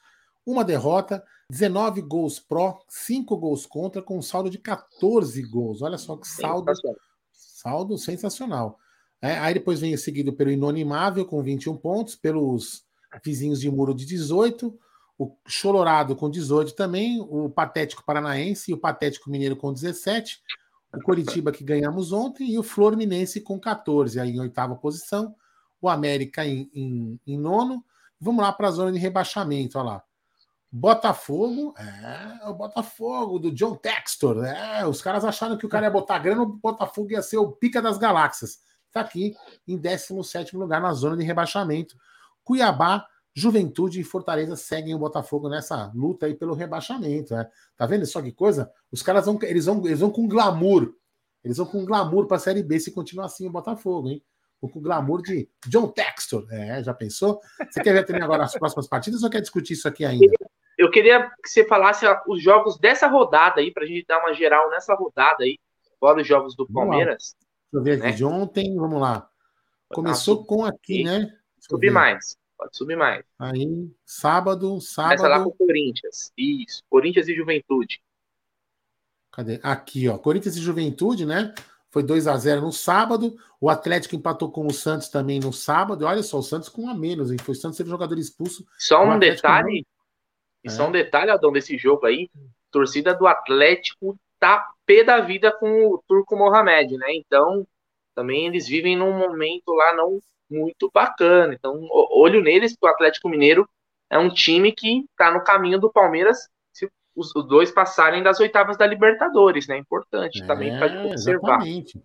uma 0.46 0.64
derrota, 0.64 1.24
19 1.50 2.00
gols 2.02 2.38
pró, 2.38 2.78
5 2.88 3.36
gols 3.36 3.66
contra, 3.66 4.00
com 4.00 4.20
saldo 4.22 4.48
de 4.48 4.58
14 4.58 5.42
gols. 5.42 5.82
Olha 5.82 5.98
só 5.98 6.16
que 6.16 6.28
saldo 6.28 6.72
Saldo 7.32 7.96
sensacional. 7.96 8.78
É, 9.20 9.38
aí 9.38 9.54
depois 9.54 9.80
vem 9.80 9.96
seguido 9.96 10.32
pelo 10.32 10.50
Inonimável 10.50 11.24
com 11.24 11.42
21 11.42 11.76
pontos, 11.76 12.16
pelos 12.16 12.84
vizinhos 13.24 13.60
de 13.60 13.70
muro 13.70 13.94
de 13.94 14.04
18, 14.04 14.76
o 15.22 15.36
Cholorado 15.46 16.16
com 16.16 16.28
18 16.28 16.74
também, 16.74 17.20
o 17.20 17.48
Patético 17.48 18.04
Paranaense 18.04 18.70
e 18.70 18.74
o 18.74 18.78
Patético 18.78 19.30
Mineiro 19.30 19.54
com 19.54 19.72
17, 19.72 20.42
o 20.94 21.00
Coritiba 21.02 21.52
que 21.52 21.62
ganhamos 21.62 22.12
ontem 22.12 22.50
e 22.50 22.58
o 22.58 22.62
Fluminense 22.62 23.40
com 23.40 23.58
14, 23.58 24.18
aí 24.18 24.30
em 24.30 24.40
oitava 24.40 24.74
posição, 24.74 25.34
o 25.80 25.88
América 25.88 26.44
em, 26.44 26.68
em, 26.74 27.20
em 27.26 27.38
nono. 27.38 27.84
Vamos 28.20 28.42
lá 28.42 28.52
para 28.52 28.68
a 28.68 28.70
zona 28.72 28.92
de 28.92 28.98
rebaixamento, 28.98 29.78
olha 29.78 29.90
lá. 29.90 30.04
Botafogo, 30.70 31.74
é, 31.78 32.48
o 32.48 32.54
Botafogo 32.54 33.38
do 33.38 33.52
John 33.52 33.76
Textor, 33.76 34.44
é, 34.44 34.86
os 34.86 35.02
caras 35.02 35.24
acharam 35.24 35.56
que 35.58 35.66
o 35.66 35.68
cara 35.68 35.86
ia 35.86 35.90
botar 35.90 36.18
grana, 36.18 36.42
o 36.42 36.46
Botafogo 36.46 37.12
ia 37.12 37.20
ser 37.20 37.36
o 37.36 37.52
pica 37.52 37.80
das 37.80 37.98
galáxias. 37.98 38.60
Está 38.86 39.02
aqui 39.02 39.34
em 39.68 39.76
17 39.76 40.56
lugar 40.56 40.80
na 40.80 40.92
zona 40.94 41.16
de 41.16 41.24
rebaixamento. 41.24 41.96
Cuiabá, 42.42 43.06
Juventude 43.34 44.00
e 44.00 44.04
Fortaleza 44.04 44.56
seguem 44.56 44.94
o 44.94 44.98
Botafogo 44.98 45.48
nessa 45.48 45.90
luta 45.94 46.26
aí 46.26 46.34
pelo 46.34 46.54
rebaixamento. 46.54 47.34
É. 47.34 47.48
Tá 47.76 47.86
vendo 47.86 48.04
só 48.06 48.20
que 48.20 48.32
coisa? 48.32 48.70
Os 48.90 49.02
caras 49.02 49.26
vão, 49.26 49.38
eles 49.42 49.66
vão, 49.66 49.84
eles 49.86 50.00
vão 50.00 50.10
com 50.10 50.28
glamour. 50.28 50.94
Eles 51.42 51.56
vão 51.56 51.66
com 51.66 51.84
glamour 51.84 52.26
para 52.26 52.36
a 52.36 52.40
Série 52.40 52.62
B 52.62 52.78
se 52.78 52.92
continuar 52.92 53.26
assim 53.26 53.46
o 53.48 53.50
Botafogo, 53.50 54.08
hein? 54.08 54.22
Ou 54.60 54.68
com 54.68 54.80
glamour 54.80 55.22
de 55.22 55.48
John 55.66 55.88
Textor. 55.88 56.46
É, 56.52 56.82
já 56.82 56.94
pensou? 56.94 57.40
Você 57.68 57.82
quer 57.82 57.92
ver 57.92 58.04
também 58.04 58.22
agora 58.22 58.44
as 58.44 58.56
próximas 58.56 58.86
partidas 58.86 59.22
ou 59.22 59.30
quer 59.30 59.40
discutir 59.40 59.72
isso 59.72 59.88
aqui 59.88 60.04
ainda? 60.04 60.32
Eu 60.78 60.90
queria 60.90 61.30
que 61.42 61.48
você 61.48 61.66
falasse 61.66 62.06
os 62.28 62.42
jogos 62.42 62.78
dessa 62.78 63.06
rodada 63.06 63.60
aí, 63.60 63.72
para 63.72 63.84
a 63.84 63.86
gente 63.86 64.06
dar 64.06 64.20
uma 64.20 64.32
geral 64.32 64.70
nessa 64.70 64.94
rodada 64.94 65.42
aí, 65.42 65.58
fora 65.98 66.20
os 66.20 66.26
jogos 66.26 66.54
do 66.54 66.66
Palmeiras. 66.66 67.34
Deixa 67.72 67.74
eu 67.74 67.82
ver 67.82 67.92
aqui 67.92 68.02
né? 68.02 68.12
de 68.12 68.24
ontem, 68.24 68.76
vamos 68.76 69.00
lá. 69.00 69.28
Começou 69.88 70.44
com 70.44 70.64
aqui, 70.64 71.04
né? 71.04 71.28
Subir 71.58 71.90
mais, 71.90 72.36
pode 72.62 72.76
subir 72.76 72.96
mais. 72.96 73.24
Aí, 73.38 73.90
sábado, 74.04 74.80
sábado. 74.80 75.16
Começa 75.16 75.28
lá 75.28 75.42
com 75.42 75.50
o 75.50 75.54
Corinthians, 75.54 76.32
isso, 76.36 76.82
Corinthians 76.88 77.28
e 77.28 77.34
Juventude. 77.34 78.00
Cadê? 79.32 79.58
Aqui, 79.62 80.08
ó, 80.08 80.18
Corinthians 80.18 80.56
e 80.56 80.60
Juventude, 80.60 81.26
né? 81.26 81.54
Foi 81.90 82.02
2 82.02 82.26
a 82.26 82.36
0 82.36 82.62
no 82.62 82.72
sábado. 82.72 83.36
O 83.60 83.68
Atlético 83.68 84.14
empatou 84.14 84.50
com 84.50 84.66
o 84.66 84.72
Santos 84.72 85.08
também 85.08 85.40
no 85.40 85.52
sábado. 85.52 86.06
Olha 86.06 86.22
só, 86.22 86.38
o 86.38 86.42
Santos 86.42 86.68
com 86.68 86.82
um 86.82 86.90
a 86.90 86.94
menos, 86.94 87.30
hein? 87.30 87.38
Foi 87.38 87.54
o 87.54 87.56
Santos 87.56 87.76
teve 87.76 87.90
jogador 87.90 88.18
expulso. 88.18 88.64
Só 88.78 89.04
um 89.04 89.18
detalhe, 89.18 89.86
e 90.64 90.68
é. 90.68 90.70
só 90.70 90.88
um 90.88 90.92
detalhe, 90.92 91.30
Adão, 91.30 91.52
desse 91.52 91.76
jogo 91.76 92.06
aí, 92.06 92.30
torcida 92.70 93.14
do 93.14 93.26
Atlético 93.26 94.18
tá 94.38 94.70
pé 94.86 95.04
da 95.04 95.20
vida 95.20 95.52
com 95.52 95.86
o 95.86 96.02
Turco 96.06 96.36
Mohamed, 96.36 96.96
né? 96.96 97.14
Então, 97.14 97.66
também 98.14 98.46
eles 98.46 98.66
vivem 98.66 98.96
num 98.96 99.16
momento 99.16 99.72
lá 99.72 99.94
não 99.94 100.20
muito 100.52 100.90
bacana. 100.92 101.54
Então, 101.54 101.88
olho 101.90 102.42
neles, 102.42 102.76
o 102.80 102.86
Atlético 102.86 103.28
Mineiro 103.28 103.68
é 104.10 104.18
um 104.18 104.28
time 104.28 104.72
que 104.72 105.04
tá 105.16 105.32
no 105.32 105.42
caminho 105.42 105.78
do 105.78 105.90
Palmeiras 105.90 106.48
se 106.72 106.88
os 107.16 107.32
dois 107.46 107.70
passarem 107.70 108.22
das 108.22 108.38
oitavas 108.40 108.76
da 108.76 108.86
Libertadores, 108.86 109.66
né? 109.66 109.78
Importante 109.78 110.42
é, 110.42 110.46
também 110.46 110.78
para 110.78 111.06
observar. 111.06 111.62
Exatamente. 111.62 112.02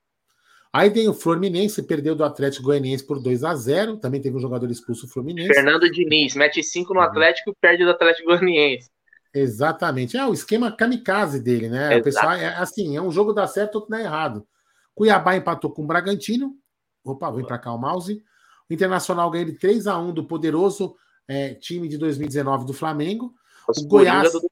Aí 0.71 0.91
tem 0.91 1.07
o 1.07 1.13
Fluminense, 1.13 1.81
perdeu 1.83 2.15
do 2.15 2.23
Atlético 2.23 2.65
Goianiense 2.65 3.05
por 3.05 3.21
2 3.21 3.43
a 3.43 3.55
0 3.55 3.97
Também 3.97 4.21
teve 4.21 4.35
um 4.35 4.39
jogador 4.39 4.69
expulso 4.69 5.05
o 5.05 5.09
Fluminense. 5.09 5.53
Fernando 5.53 5.89
Diniz, 5.89 6.35
mete 6.35 6.61
5 6.61 6.93
no 6.93 6.99
uhum. 6.99 7.05
Atlético 7.05 7.51
e 7.51 7.55
perde 7.59 7.83
do 7.83 7.91
Atlético 7.91 8.27
Goianiense. 8.27 8.89
Exatamente. 9.33 10.17
É 10.17 10.25
o 10.25 10.33
esquema 10.33 10.71
kamikaze 10.71 11.41
dele, 11.41 11.69
né? 11.69 11.85
Exato. 11.85 11.99
O 11.99 12.03
pessoal 12.03 12.33
é 12.33 12.55
assim, 12.55 12.95
é 12.95 13.01
um 13.01 13.11
jogo 13.11 13.33
dá 13.33 13.47
certo, 13.47 13.75
outro 13.75 13.89
dá 13.89 13.99
errado. 13.99 14.45
Cuiabá 14.93 15.35
empatou 15.35 15.71
com 15.71 15.83
o 15.83 15.87
Bragantino. 15.87 16.55
Opa, 17.03 17.31
vem 17.31 17.45
para 17.45 17.59
cá 17.59 17.73
o 17.73 17.77
mouse. 17.77 18.21
O 18.69 18.73
Internacional 18.73 19.29
ganhou 19.29 19.47
de 19.47 19.57
3 19.57 19.87
a 19.87 19.97
1 19.97 20.13
do 20.13 20.25
poderoso 20.25 20.95
é, 21.27 21.53
time 21.53 21.87
de 21.87 21.97
2019 21.97 22.65
do 22.65 22.73
Flamengo. 22.73 23.33
O 23.67 23.87
Goiás, 23.87 24.31
do... 24.31 24.49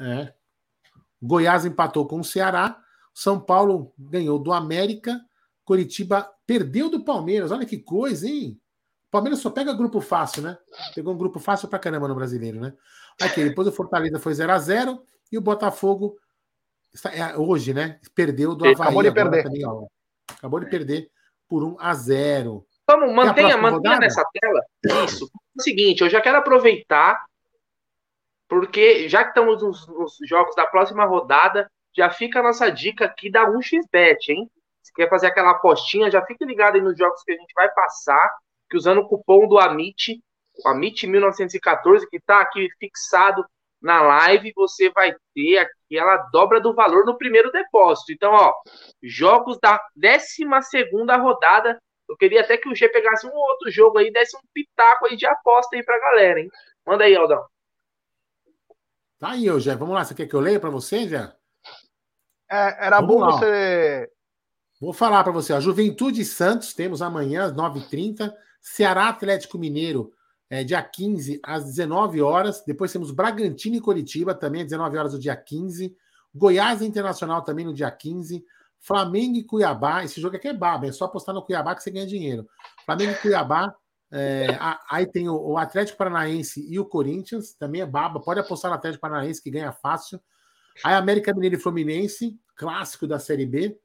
é, 0.00 0.34
Goiás 1.22 1.64
empatou 1.64 2.06
com 2.06 2.20
o 2.20 2.24
Ceará. 2.24 2.80
São 3.14 3.40
Paulo 3.40 3.92
ganhou 3.98 4.38
do 4.38 4.52
América, 4.52 5.20
Curitiba 5.64 6.30
perdeu 6.46 6.88
do 6.88 7.04
Palmeiras. 7.04 7.50
Olha 7.50 7.66
que 7.66 7.78
coisa, 7.78 8.28
hein? 8.28 8.60
O 9.08 9.10
Palmeiras 9.10 9.40
só 9.40 9.50
pega 9.50 9.72
grupo 9.72 10.00
fácil, 10.00 10.42
né? 10.42 10.58
Pegou 10.94 11.14
um 11.14 11.18
grupo 11.18 11.40
fácil 11.40 11.66
pra 11.68 11.78
caramba 11.78 12.06
no 12.06 12.14
brasileiro, 12.14 12.60
né? 12.60 12.74
Aqui, 13.20 13.42
depois 13.42 13.66
o 13.66 13.72
Fortaleza 13.72 14.18
foi 14.18 14.34
0 14.34 14.52
a 14.52 14.58
0 14.58 15.02
e 15.32 15.38
o 15.38 15.40
Botafogo 15.40 16.16
é, 17.12 17.36
hoje, 17.36 17.74
né? 17.74 17.98
Perdeu 18.14 18.54
do 18.54 18.64
Havaí. 18.64 18.80
Acabou 18.80 19.02
de 19.02 19.12
perder. 19.12 19.42
Também, 19.44 19.62
acabou 20.36 20.60
de 20.60 20.66
perder 20.66 21.10
por 21.48 21.64
1 21.64 21.76
a 21.80 21.94
0 21.94 22.66
Vamos, 22.88 23.14
mantenha, 23.14 23.56
mantenha 23.58 23.98
nessa 23.98 24.24
tela. 24.32 24.60
Isso. 25.04 25.26
É 25.26 25.60
o 25.60 25.62
seguinte, 25.62 26.00
eu 26.00 26.08
já 26.08 26.22
quero 26.22 26.38
aproveitar, 26.38 27.22
porque 28.48 29.08
já 29.08 29.24
que 29.24 29.30
estamos 29.30 29.62
nos, 29.62 29.86
nos 29.86 30.16
jogos 30.26 30.54
da 30.54 30.64
próxima 30.64 31.04
rodada, 31.04 31.70
já 31.94 32.08
fica 32.08 32.40
a 32.40 32.42
nossa 32.42 32.70
dica 32.70 33.04
aqui 33.04 33.30
da 33.30 33.44
1xBet, 33.46 34.30
hein? 34.30 34.50
Se 34.82 34.92
quer 34.94 35.10
fazer 35.10 35.26
aquela 35.26 35.50
apostinha, 35.50 36.10
já 36.10 36.24
fique 36.24 36.44
ligado 36.46 36.76
aí 36.76 36.80
nos 36.80 36.96
jogos 36.96 37.22
que 37.22 37.32
a 37.32 37.36
gente 37.36 37.52
vai 37.54 37.68
passar. 37.72 38.36
que 38.70 38.76
usando 38.76 38.98
o 38.98 39.08
cupom 39.08 39.46
do 39.46 39.58
Amit, 39.58 40.18
o 40.64 40.68
Amit 40.68 41.06
1914, 41.06 42.08
que 42.08 42.16
está 42.16 42.40
aqui 42.40 42.68
fixado 42.78 43.44
na 43.80 44.00
live, 44.00 44.52
você 44.56 44.90
vai 44.90 45.14
ter 45.34 45.58
aquela 45.58 46.16
dobra 46.32 46.60
do 46.60 46.74
valor 46.74 47.04
no 47.04 47.18
primeiro 47.18 47.52
depósito. 47.52 48.12
Então, 48.12 48.32
ó, 48.32 48.54
jogos 49.02 49.58
da 49.60 49.78
12 49.94 50.44
rodada. 51.20 51.78
Eu 52.08 52.16
queria 52.16 52.40
até 52.40 52.56
que 52.56 52.68
o 52.68 52.74
G 52.74 52.88
pegasse 52.88 53.26
um 53.26 53.34
outro 53.34 53.70
jogo 53.70 53.98
aí, 53.98 54.10
desse 54.10 54.36
um 54.36 54.40
pitaco 54.52 55.06
aí 55.06 55.16
de 55.16 55.26
aposta 55.26 55.76
aí 55.76 55.84
pra 55.84 56.00
galera, 56.00 56.40
hein? 56.40 56.48
Manda 56.86 57.04
aí, 57.04 57.14
Aldão. 57.14 57.44
Tá 59.18 59.32
aí, 59.32 59.60
Gé. 59.60 59.74
Vamos 59.74 59.94
lá. 59.94 60.04
Você 60.04 60.14
quer 60.14 60.26
que 60.26 60.34
eu 60.34 60.40
leia 60.40 60.60
para 60.60 60.70
você, 60.70 61.08
Gé? 61.08 61.32
É, 62.50 62.86
era 62.86 63.00
Vamos 63.00 63.14
bom 63.14 63.20
lá. 63.20 63.32
você. 63.32 64.10
Vou 64.80 64.92
falar 64.92 65.22
para 65.24 65.32
você. 65.32 65.52
A 65.52 65.60
Juventude 65.60 66.24
Santos, 66.24 66.72
temos 66.72 67.02
amanhã 67.02 67.44
às 67.44 67.52
9h30. 67.52 68.32
Ceará 68.60 69.08
Atlético 69.08 69.58
Mineiro, 69.58 70.12
é, 70.48 70.64
dia 70.64 70.82
15, 70.82 71.40
às 71.42 71.64
19 71.64 72.22
horas. 72.22 72.62
Depois 72.64 72.92
temos 72.92 73.10
Bragantino 73.10 73.76
e 73.76 73.80
Curitiba, 73.80 74.34
também 74.34 74.62
às 74.62 74.68
19 74.68 74.96
horas 74.96 75.12
do 75.12 75.18
dia 75.18 75.36
15. 75.36 75.94
Goiás 76.34 76.80
Internacional 76.80 77.42
também 77.42 77.64
no 77.64 77.74
dia 77.74 77.90
15. 77.90 78.44
Flamengo 78.80 79.36
e 79.36 79.44
Cuiabá. 79.44 80.04
Esse 80.04 80.20
jogo 80.20 80.36
aqui 80.36 80.48
é 80.48 80.54
baba, 80.54 80.86
é 80.86 80.92
só 80.92 81.04
apostar 81.04 81.34
no 81.34 81.42
Cuiabá 81.42 81.74
que 81.74 81.82
você 81.82 81.90
ganha 81.90 82.06
dinheiro. 82.06 82.46
Flamengo 82.84 83.12
e 83.12 83.16
Cuiabá 83.16 83.74
é, 84.10 84.46
aí 84.90 85.06
tem 85.06 85.28
o, 85.28 85.34
o, 85.34 85.58
Atlético 85.58 85.98
Paranaense 85.98 86.66
e 86.66 86.78
o 86.78 86.86
Corinthians, 86.86 87.52
também 87.54 87.80
é 87.80 87.86
baba. 87.86 88.20
Pode 88.20 88.40
apostar 88.40 88.70
no 88.70 88.76
Atlético 88.76 89.02
Paranaense 89.02 89.42
que 89.42 89.50
ganha 89.50 89.72
fácil. 89.72 90.20
Aí 90.84 90.94
América 90.94 91.34
Mineiro 91.34 91.56
e 91.56 91.58
Fluminense, 91.58 92.38
clássico 92.56 93.06
da 93.06 93.18
Série 93.18 93.46
B. 93.46 93.78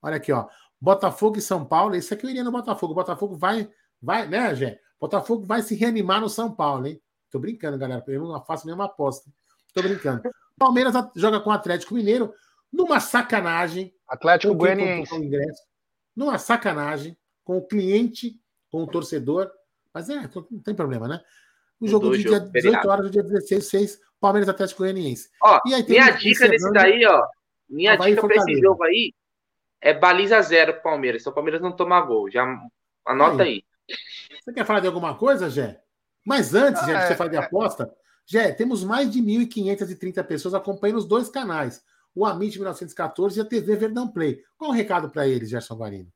Olha 0.00 0.16
aqui, 0.16 0.32
ó. 0.32 0.46
Botafogo 0.80 1.38
e 1.38 1.42
São 1.42 1.64
Paulo. 1.64 1.94
Esse 1.94 2.14
aqui 2.14 2.24
eu 2.24 2.30
iria 2.30 2.44
no 2.44 2.52
Botafogo. 2.52 2.92
O 2.92 2.96
Botafogo 2.96 3.36
vai, 3.36 3.68
vai, 4.00 4.26
né, 4.28 4.54
Gé? 4.54 4.80
Botafogo 5.00 5.44
vai 5.44 5.62
se 5.62 5.74
reanimar 5.74 6.20
no 6.20 6.28
São 6.28 6.54
Paulo, 6.54 6.86
hein? 6.86 7.00
Tô 7.30 7.38
brincando, 7.38 7.76
galera. 7.76 8.02
Eu 8.06 8.22
não 8.22 8.44
faço 8.44 8.66
nenhuma 8.66 8.84
aposta. 8.84 9.30
Tô 9.74 9.82
brincando. 9.82 10.22
Palmeiras 10.58 10.94
joga 11.14 11.40
com 11.40 11.50
o 11.50 11.52
Atlético 11.52 11.94
Mineiro 11.94 12.32
numa 12.72 13.00
sacanagem. 13.00 13.94
Atlético 14.08 14.54
Goianiense. 14.54 15.12
Numa 16.14 16.38
sacanagem 16.38 17.16
com 17.44 17.58
o 17.58 17.66
cliente, 17.66 18.40
com 18.70 18.82
o 18.82 18.86
torcedor. 18.86 19.50
Mas 19.92 20.08
é, 20.10 20.28
não 20.50 20.60
tem 20.60 20.74
problema, 20.74 21.08
né? 21.08 21.20
O 21.80 21.86
jogo 21.86 22.10
do 22.10 22.18
dia 22.18 22.40
18 22.40 22.88
horas 22.88 23.06
do 23.06 23.10
dia 23.10 23.22
16, 23.22 23.66
6, 23.66 24.00
Palmeiras 24.20 24.48
Atlético 24.48 24.82
Goianiense. 24.82 25.28
Ó, 25.42 25.60
e 25.66 25.74
aí, 25.74 25.84
minha 25.86 26.10
dica 26.10 26.48
desse 26.48 26.72
daí, 26.72 27.04
ó. 27.04 27.26
Minha 27.68 27.96
dica 27.96 28.20
para 28.22 28.36
esse 28.36 28.60
jogo 28.60 28.82
aí 28.84 29.12
é 29.80 29.94
baliza 29.94 30.40
zero 30.42 30.74
pro 30.74 30.82
Palmeiras. 30.82 31.22
Se 31.22 31.28
o 31.28 31.32
Palmeiras 31.32 31.60
não 31.60 31.72
tomar 31.72 32.02
gol, 32.02 32.30
já 32.30 32.44
anota 33.04 33.42
aí. 33.42 33.64
aí. 33.88 33.96
Você 34.42 34.52
quer 34.52 34.64
falar 34.64 34.80
de 34.80 34.86
alguma 34.86 35.14
coisa, 35.14 35.50
Jé? 35.50 35.80
Mas 36.24 36.54
antes, 36.54 36.82
ah, 36.82 36.86
Jé, 36.86 36.92
é, 36.92 37.06
você 37.06 37.14
falar 37.14 37.30
de 37.30 37.36
é. 37.36 37.40
aposta, 37.40 37.92
Jé, 38.26 38.52
temos 38.52 38.82
mais 38.82 39.10
de 39.10 39.20
1.530 39.20 40.24
pessoas 40.24 40.54
acompanhando 40.54 40.98
os 40.98 41.04
dois 41.04 41.28
canais, 41.28 41.84
o 42.16 42.24
Amit 42.24 42.56
1914 42.56 43.38
e 43.38 43.42
a 43.42 43.44
TV 43.44 43.76
Verdão 43.76 44.08
Play. 44.08 44.42
Qual 44.56 44.70
o 44.70 44.74
recado 44.74 45.10
para 45.10 45.28
eles, 45.28 45.50
Gerson 45.50 45.74
Guarino? 45.76 46.10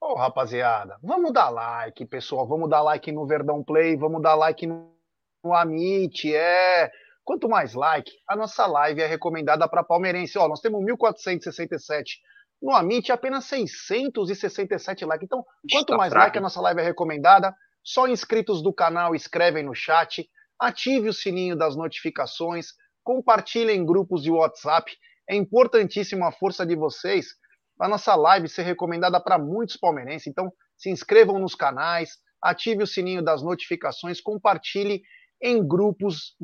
Ô, 0.00 0.12
oh, 0.12 0.14
rapaziada, 0.14 0.96
vamos 1.02 1.30
dar 1.30 1.50
like, 1.50 2.06
pessoal. 2.06 2.48
Vamos 2.48 2.70
dar 2.70 2.80
like 2.80 3.12
no 3.12 3.26
Verdão 3.26 3.62
Play, 3.62 3.96
vamos 3.98 4.22
dar 4.22 4.34
like 4.34 4.66
no, 4.66 4.90
no 5.44 5.52
Amit. 5.52 6.34
É. 6.34 6.90
Quanto 7.22 7.50
mais 7.50 7.74
like, 7.74 8.10
a 8.26 8.34
nossa 8.34 8.66
live 8.66 9.02
é 9.02 9.06
recomendada 9.06 9.68
para 9.68 9.84
palmeirense. 9.84 10.38
Ó, 10.38 10.48
nós 10.48 10.60
temos 10.60 10.82
1.467 10.82 12.04
no 12.62 12.72
Amit, 12.72 13.12
apenas 13.12 13.44
667 13.44 15.04
likes. 15.04 15.24
Então, 15.26 15.44
quanto 15.70 15.94
mais 15.98 16.14
like, 16.14 16.38
a 16.38 16.40
nossa 16.40 16.62
live 16.62 16.80
é 16.80 16.84
recomendada. 16.84 17.54
Só 17.84 18.08
inscritos 18.08 18.62
do 18.62 18.72
canal 18.72 19.14
escrevem 19.14 19.64
no 19.64 19.74
chat. 19.74 20.26
Ative 20.58 21.10
o 21.10 21.12
sininho 21.12 21.54
das 21.54 21.76
notificações. 21.76 22.68
Compartilhem 23.08 23.80
em 23.80 23.86
grupos 23.86 24.22
de 24.22 24.30
WhatsApp. 24.30 24.94
É 25.26 25.34
importantíssimo 25.34 26.26
a 26.26 26.30
força 26.30 26.66
de 26.66 26.76
vocês 26.76 27.28
a 27.80 27.88
nossa 27.88 28.14
live 28.14 28.50
ser 28.50 28.64
recomendada 28.64 29.18
para 29.18 29.38
muitos 29.38 29.78
palmeirenses. 29.78 30.26
Então, 30.26 30.52
se 30.76 30.90
inscrevam 30.90 31.38
nos 31.38 31.54
canais, 31.54 32.18
ative 32.42 32.82
o 32.82 32.86
sininho 32.86 33.22
das 33.22 33.42
notificações, 33.42 34.20
compartilhe 34.20 35.00
em 35.40 35.66
grupos 35.66 36.36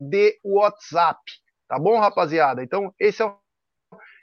de 0.00 0.40
WhatsApp. 0.42 1.20
Tá 1.68 1.78
bom, 1.78 1.98
rapaziada? 1.98 2.62
Então, 2.62 2.94
esse 2.98 3.20
é 3.20 3.26
o. 3.26 3.36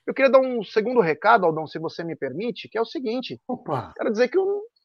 Eu 0.08 0.16
queria 0.16 0.32
dar 0.32 0.40
um 0.40 0.64
segundo 0.64 1.00
recado, 1.00 1.46
Aldão, 1.46 1.68
se 1.68 1.78
você 1.78 2.04
me 2.04 2.16
permite, 2.16 2.68
que 2.68 2.78
é 2.78 2.82
o 2.82 2.86
seguinte. 2.86 3.40
Opa. 3.48 3.94
Quero 3.96 4.12
dizer 4.12 4.30
que 4.30 4.38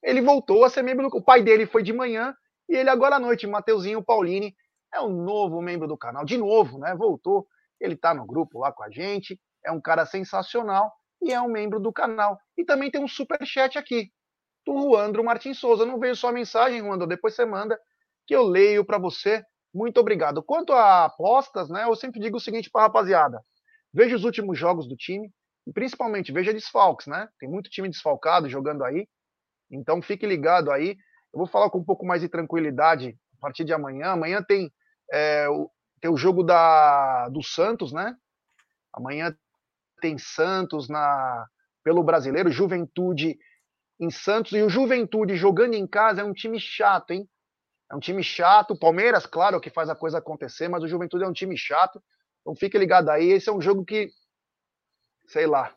ele 0.02 0.20
voltou 0.20 0.62
a 0.62 0.68
ser 0.68 0.82
membro 0.82 1.08
do. 1.08 1.16
O 1.16 1.24
pai 1.24 1.42
dele 1.42 1.64
foi 1.64 1.82
de 1.82 1.92
manhã 1.94 2.34
e 2.68 2.76
ele 2.76 2.90
agora 2.90 3.16
à 3.16 3.18
noite, 3.18 3.46
Mateuzinho 3.46 4.04
Paulini, 4.04 4.54
é 4.92 5.00
um 5.00 5.22
novo 5.22 5.60
membro 5.60 5.86
do 5.86 5.96
canal. 5.96 6.24
De 6.24 6.36
novo, 6.36 6.78
né? 6.78 6.94
Voltou. 6.94 7.46
Ele 7.80 7.94
está 7.94 8.12
no 8.14 8.26
grupo 8.26 8.58
lá 8.58 8.72
com 8.72 8.82
a 8.82 8.90
gente. 8.90 9.38
É 9.64 9.70
um 9.70 9.80
cara 9.80 10.06
sensacional 10.06 10.92
e 11.20 11.32
é 11.32 11.40
um 11.40 11.48
membro 11.48 11.80
do 11.80 11.92
canal. 11.92 12.38
E 12.56 12.64
também 12.64 12.90
tem 12.90 13.02
um 13.02 13.08
super 13.08 13.44
chat 13.44 13.78
aqui 13.78 14.10
do 14.66 14.72
Ruandro 14.72 15.24
Martins 15.24 15.58
Souza. 15.58 15.86
Não 15.86 15.98
veio 15.98 16.14
só 16.14 16.28
a 16.28 16.32
mensagem, 16.32 16.80
Ruandro, 16.80 17.06
depois 17.06 17.34
você 17.34 17.44
manda 17.44 17.78
que 18.26 18.34
eu 18.34 18.42
leio 18.42 18.84
para 18.84 18.98
você. 18.98 19.42
Muito 19.72 19.98
obrigado. 19.98 20.42
Quanto 20.42 20.72
a 20.72 21.06
apostas, 21.06 21.68
né, 21.68 21.84
eu 21.84 21.94
sempre 21.94 22.20
digo 22.20 22.36
o 22.36 22.40
seguinte 22.40 22.70
para 22.70 22.82
rapaziada: 22.82 23.40
veja 23.92 24.16
os 24.16 24.24
últimos 24.24 24.58
jogos 24.58 24.88
do 24.88 24.96
time 24.96 25.30
e 25.66 25.72
principalmente 25.72 26.32
veja 26.32 26.52
desfalques, 26.52 27.06
né? 27.06 27.28
Tem 27.38 27.48
muito 27.48 27.70
time 27.70 27.88
desfalcado 27.88 28.48
jogando 28.48 28.84
aí. 28.84 29.06
Então 29.70 30.00
fique 30.00 30.26
ligado 30.26 30.70
aí. 30.70 30.96
Eu 31.32 31.38
vou 31.38 31.46
falar 31.46 31.70
com 31.70 31.78
um 31.78 31.84
pouco 31.84 32.06
mais 32.06 32.22
de 32.22 32.28
tranquilidade 32.28 33.16
a 33.36 33.40
partir 33.40 33.64
de 33.64 33.72
amanhã. 33.72 34.08
Amanhã 34.12 34.42
tem, 34.42 34.72
é, 35.12 35.48
o, 35.48 35.70
tem 36.00 36.10
o 36.10 36.16
jogo 36.16 36.42
da, 36.42 37.28
do 37.28 37.42
Santos, 37.42 37.92
né? 37.92 38.16
Amanhã 38.92 39.36
tem 40.00 40.18
Santos 40.18 40.88
na 40.88 41.46
pelo 41.82 42.02
brasileiro, 42.02 42.50
Juventude 42.50 43.38
em 43.98 44.10
Santos 44.10 44.52
e 44.52 44.62
o 44.62 44.68
Juventude 44.68 45.36
jogando 45.36 45.74
em 45.74 45.86
casa 45.86 46.20
é 46.20 46.24
um 46.24 46.32
time 46.32 46.60
chato, 46.60 47.12
hein? 47.12 47.28
É 47.90 47.96
um 47.96 48.00
time 48.00 48.22
chato. 48.22 48.78
Palmeiras, 48.78 49.26
claro, 49.26 49.60
que 49.60 49.70
faz 49.70 49.88
a 49.88 49.94
coisa 49.94 50.18
acontecer, 50.18 50.68
mas 50.68 50.82
o 50.82 50.88
Juventude 50.88 51.24
é 51.24 51.26
um 51.26 51.32
time 51.32 51.56
chato. 51.56 52.02
Então 52.40 52.54
fique 52.54 52.78
ligado 52.78 53.08
aí. 53.08 53.30
Esse 53.30 53.48
é 53.48 53.52
um 53.52 53.60
jogo 53.60 53.84
que, 53.84 54.10
sei 55.26 55.46
lá, 55.46 55.74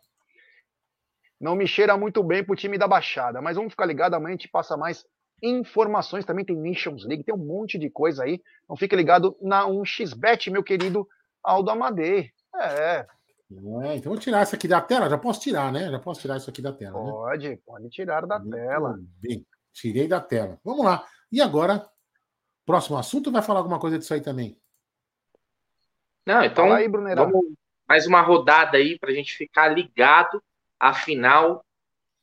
não 1.40 1.56
me 1.56 1.66
cheira 1.66 1.98
muito 1.98 2.22
bem 2.24 2.44
pro 2.44 2.56
time 2.56 2.78
da 2.78 2.88
Baixada. 2.88 3.42
Mas 3.42 3.56
vamos 3.56 3.74
ficar 3.74 3.86
ligado, 3.86 4.14
amanhã 4.14 4.36
a 4.36 4.38
gente 4.38 4.50
passa 4.50 4.78
mais 4.78 5.06
informações. 5.42 6.26
Também 6.26 6.46
tem 6.46 6.56
Nations 6.56 7.06
League, 7.06 7.24
tem 7.24 7.34
um 7.34 7.38
monte 7.38 7.78
de 7.78 7.90
coisa 7.90 8.24
aí. 8.24 8.42
Então 8.64 8.76
fique 8.76 8.96
ligado 8.96 9.38
na 9.42 9.66
1xBet, 9.66 10.52
meu 10.52 10.64
querido 10.64 11.08
Aldo 11.44 11.72
Amadei. 11.72 12.32
É, 12.56 13.06
é, 13.84 13.96
então 13.98 14.12
vou 14.12 14.18
tirar 14.18 14.44
isso 14.44 14.56
aqui 14.56 14.68
da 14.68 14.80
tela. 14.80 15.10
Já 15.10 15.18
posso 15.18 15.42
tirar, 15.42 15.72
né? 15.72 15.90
Já 15.90 16.00
posso 16.00 16.22
tirar 16.22 16.38
isso 16.38 16.50
aqui 16.50 16.62
da 16.62 16.72
tela. 16.72 17.04
Né? 17.04 17.12
Pode, 17.12 17.50
né? 17.50 17.58
pode 17.66 17.90
tirar 17.90 18.26
da 18.26 18.40
Muito 18.40 18.56
tela. 18.56 19.00
Bem, 19.22 19.46
tirei 19.74 20.08
da 20.08 20.22
tela. 20.22 20.60
Vamos 20.64 20.86
lá. 20.86 21.06
E 21.32 21.42
agora, 21.42 21.86
próximo 22.66 22.98
assunto 22.98 23.32
vai 23.32 23.42
falar 23.42 23.60
alguma 23.60 23.80
coisa 23.80 24.00
disso 24.00 24.14
aí 24.14 24.22
também? 24.22 24.58
Não, 26.26 26.44
então 26.44 26.72
aí, 26.72 26.88
vamos 26.88 27.56
mais 27.88 28.08
uma 28.08 28.22
rodada 28.22 28.78
aí 28.78 28.98
para 28.98 29.12
a 29.12 29.14
gente 29.14 29.36
ficar 29.36 29.68
ligado. 29.68 30.42
Afinal, 30.80 31.66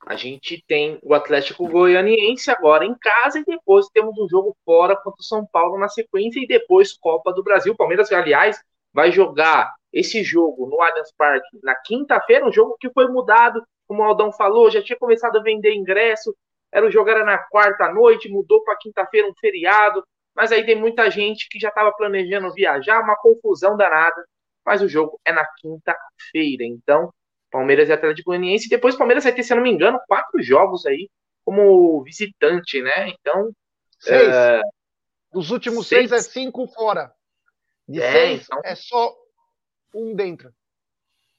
a 0.06 0.16
gente 0.16 0.62
tem 0.66 0.98
o 1.02 1.12
Atlético 1.14 1.68
Goianiense 1.68 2.50
agora 2.50 2.84
em 2.84 2.94
casa 2.94 3.40
e 3.40 3.44
depois 3.44 3.86
temos 3.88 4.18
um 4.18 4.28
jogo 4.28 4.56
fora 4.64 4.96
contra 4.96 5.20
o 5.20 5.24
São 5.24 5.46
Paulo 5.46 5.78
na 5.78 5.88
sequência 5.88 6.40
e 6.40 6.46
depois 6.46 6.96
Copa 6.96 7.32
do 7.32 7.42
Brasil. 7.42 7.76
Palmeiras, 7.76 8.10
aliás, 8.12 8.58
vai 8.92 9.12
jogar 9.12 9.74
esse 9.92 10.22
jogo 10.22 10.66
no 10.66 10.80
Allianz 10.80 11.12
Parque 11.16 11.58
na 11.62 11.74
quinta-feira, 11.74 12.46
um 12.46 12.52
jogo 12.52 12.76
que 12.78 12.90
foi 12.90 13.08
mudado, 13.08 13.62
como 13.86 14.02
o 14.02 14.04
Aldão 14.04 14.32
falou, 14.32 14.70
já 14.70 14.82
tinha 14.82 14.98
começado 14.98 15.36
a 15.38 15.42
vender 15.42 15.74
ingresso, 15.74 16.34
era 16.70 16.86
o 16.86 16.90
jogo 16.90 17.08
era 17.08 17.24
na 17.24 17.38
quarta 17.38 17.90
noite, 17.92 18.28
mudou 18.28 18.62
para 18.62 18.76
quinta-feira, 18.76 19.28
um 19.28 19.34
feriado, 19.40 20.04
mas 20.34 20.52
aí 20.52 20.64
tem 20.64 20.76
muita 20.76 21.10
gente 21.10 21.48
que 21.48 21.58
já 21.58 21.68
estava 21.68 21.92
planejando 21.92 22.52
viajar, 22.52 23.02
uma 23.02 23.16
confusão 23.16 23.76
danada, 23.76 24.24
mas 24.64 24.82
o 24.82 24.88
jogo 24.88 25.18
é 25.24 25.32
na 25.32 25.46
quinta-feira, 25.58 26.64
então 26.64 27.12
Palmeiras 27.50 27.88
e 27.88 27.92
Atlético 27.92 28.30
Goianiense, 28.30 28.66
e 28.66 28.70
depois 28.70 28.96
Palmeiras 28.96 29.24
vai 29.24 29.32
ter, 29.32 29.42
se 29.42 29.52
eu 29.52 29.56
não 29.56 29.64
me 29.64 29.70
engano, 29.70 30.00
quatro 30.06 30.42
jogos 30.42 30.86
aí 30.86 31.08
como 31.44 32.02
visitante, 32.02 32.82
né? 32.82 33.08
Então. 33.08 33.50
Seis. 33.98 34.28
É... 34.28 34.60
Dos 35.32 35.50
últimos 35.50 35.86
seis. 35.86 36.10
seis 36.10 36.26
é 36.26 36.30
cinco 36.30 36.66
fora. 36.66 37.12
De 37.86 38.02
é, 38.02 38.12
seis 38.12 38.42
então... 38.44 38.60
é 38.64 38.74
só 38.74 39.14
um 39.94 40.14
dentro. 40.14 40.52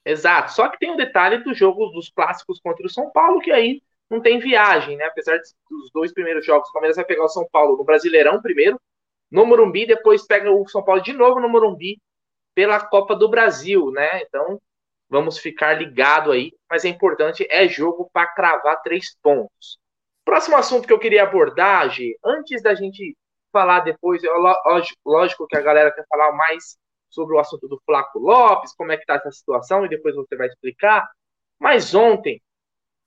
Exato. 0.04 0.52
Só 0.54 0.68
que 0.70 0.80
tem 0.80 0.92
um 0.92 0.98
detalhe 0.98 1.44
do 1.44 1.54
jogo 1.54 1.88
dos 1.90 2.10
clássicos 2.10 2.60
contra 2.60 2.86
o 2.86 2.90
São 2.90 3.12
Paulo, 3.12 3.40
que 3.40 3.52
aí 3.52 3.82
não 4.10 4.20
tem 4.22 4.40
viagem, 4.40 4.98
né? 4.98 5.06
Apesar 5.06 5.38
dos 5.70 5.92
dois 5.92 6.12
primeiros 6.12 6.46
jogos, 6.46 6.70
o 6.70 6.74
Palmeiras 6.74 6.96
vai 6.96 7.06
pegar 7.06 7.26
o 7.26 7.30
São 7.30 7.48
Paulo 7.52 7.78
no 7.78 7.84
Brasileirão 7.84 8.42
primeiro, 8.42 8.80
no 9.30 9.46
Morumbi, 9.46 9.86
depois 9.86 10.26
pega 10.26 10.52
o 10.52 10.68
São 10.68 10.84
Paulo 10.84 11.02
de 11.02 11.14
novo 11.14 11.40
no 11.40 11.48
Morumbi 11.48 12.02
pela 12.56 12.80
Copa 12.80 13.16
do 13.16 13.30
Brasil, 13.30 13.92
né? 13.92 14.24
Então 14.24 14.60
vamos 15.10 15.40
ficar 15.40 15.74
ligado 15.74 16.32
aí, 16.32 16.52
mas 16.70 16.86
é 16.86 16.90
importante, 16.90 17.48
é 17.50 17.68
jogo 17.68 18.10
para 18.14 18.28
cravar 18.28 18.82
três 18.82 19.16
pontos. 19.22 19.80
Próximo 20.24 20.56
assunto 20.56 20.88
que 20.88 20.94
eu 20.94 21.00
queria 21.00 21.24
abordar, 21.24 21.90
G, 21.90 22.18
antes 22.24 22.62
da 22.62 22.76
gente 22.76 23.18
falar 23.52 23.80
depois, 23.80 24.22
lógico 25.04 25.48
que 25.48 25.58
a 25.58 25.62
galera 25.62 25.92
quer 25.92 26.06
falar 26.08 26.32
mais 26.34 26.78
sobre 27.10 27.36
o 27.36 27.40
assunto 27.40 27.68
do 27.68 27.82
Flaco 27.86 28.20
Lopes, 28.20 28.74
como 28.76 28.92
é 28.92 28.98
que 28.98 29.06
tá 29.06 29.16
essa 29.16 29.32
situação, 29.32 29.86
e 29.86 29.90
depois 29.90 30.16
você 30.16 30.36
vai 30.36 30.48
explicar. 30.48 31.10
Mas 31.60 31.96
ontem 31.96 32.40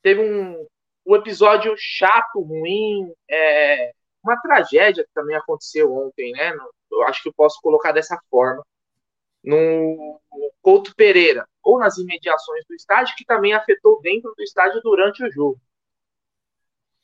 teve 0.03 0.21
um, 0.21 0.67
um 1.07 1.17
episódio 1.17 1.75
chato, 1.79 2.41
ruim, 2.41 3.13
é, 3.31 3.93
uma 4.23 4.41
tragédia 4.41 5.05
que 5.05 5.11
também 5.15 5.37
aconteceu 5.37 5.95
ontem, 5.95 6.33
né? 6.33 6.53
Eu 6.91 7.03
acho 7.05 7.23
que 7.23 7.29
eu 7.29 7.35
posso 7.35 7.61
colocar 7.63 7.93
dessa 7.93 8.19
forma. 8.29 8.65
No 9.43 10.21
Couto 10.61 10.95
Pereira, 10.95 11.47
ou 11.63 11.79
nas 11.79 11.99
imediações 11.99 12.65
do 12.69 12.75
estádio, 12.75 13.15
que 13.17 13.25
também 13.25 13.53
afetou 13.53 14.01
dentro 14.01 14.33
do 14.37 14.43
estádio 14.43 14.81
durante 14.83 15.25
o 15.25 15.31
jogo. 15.31 15.61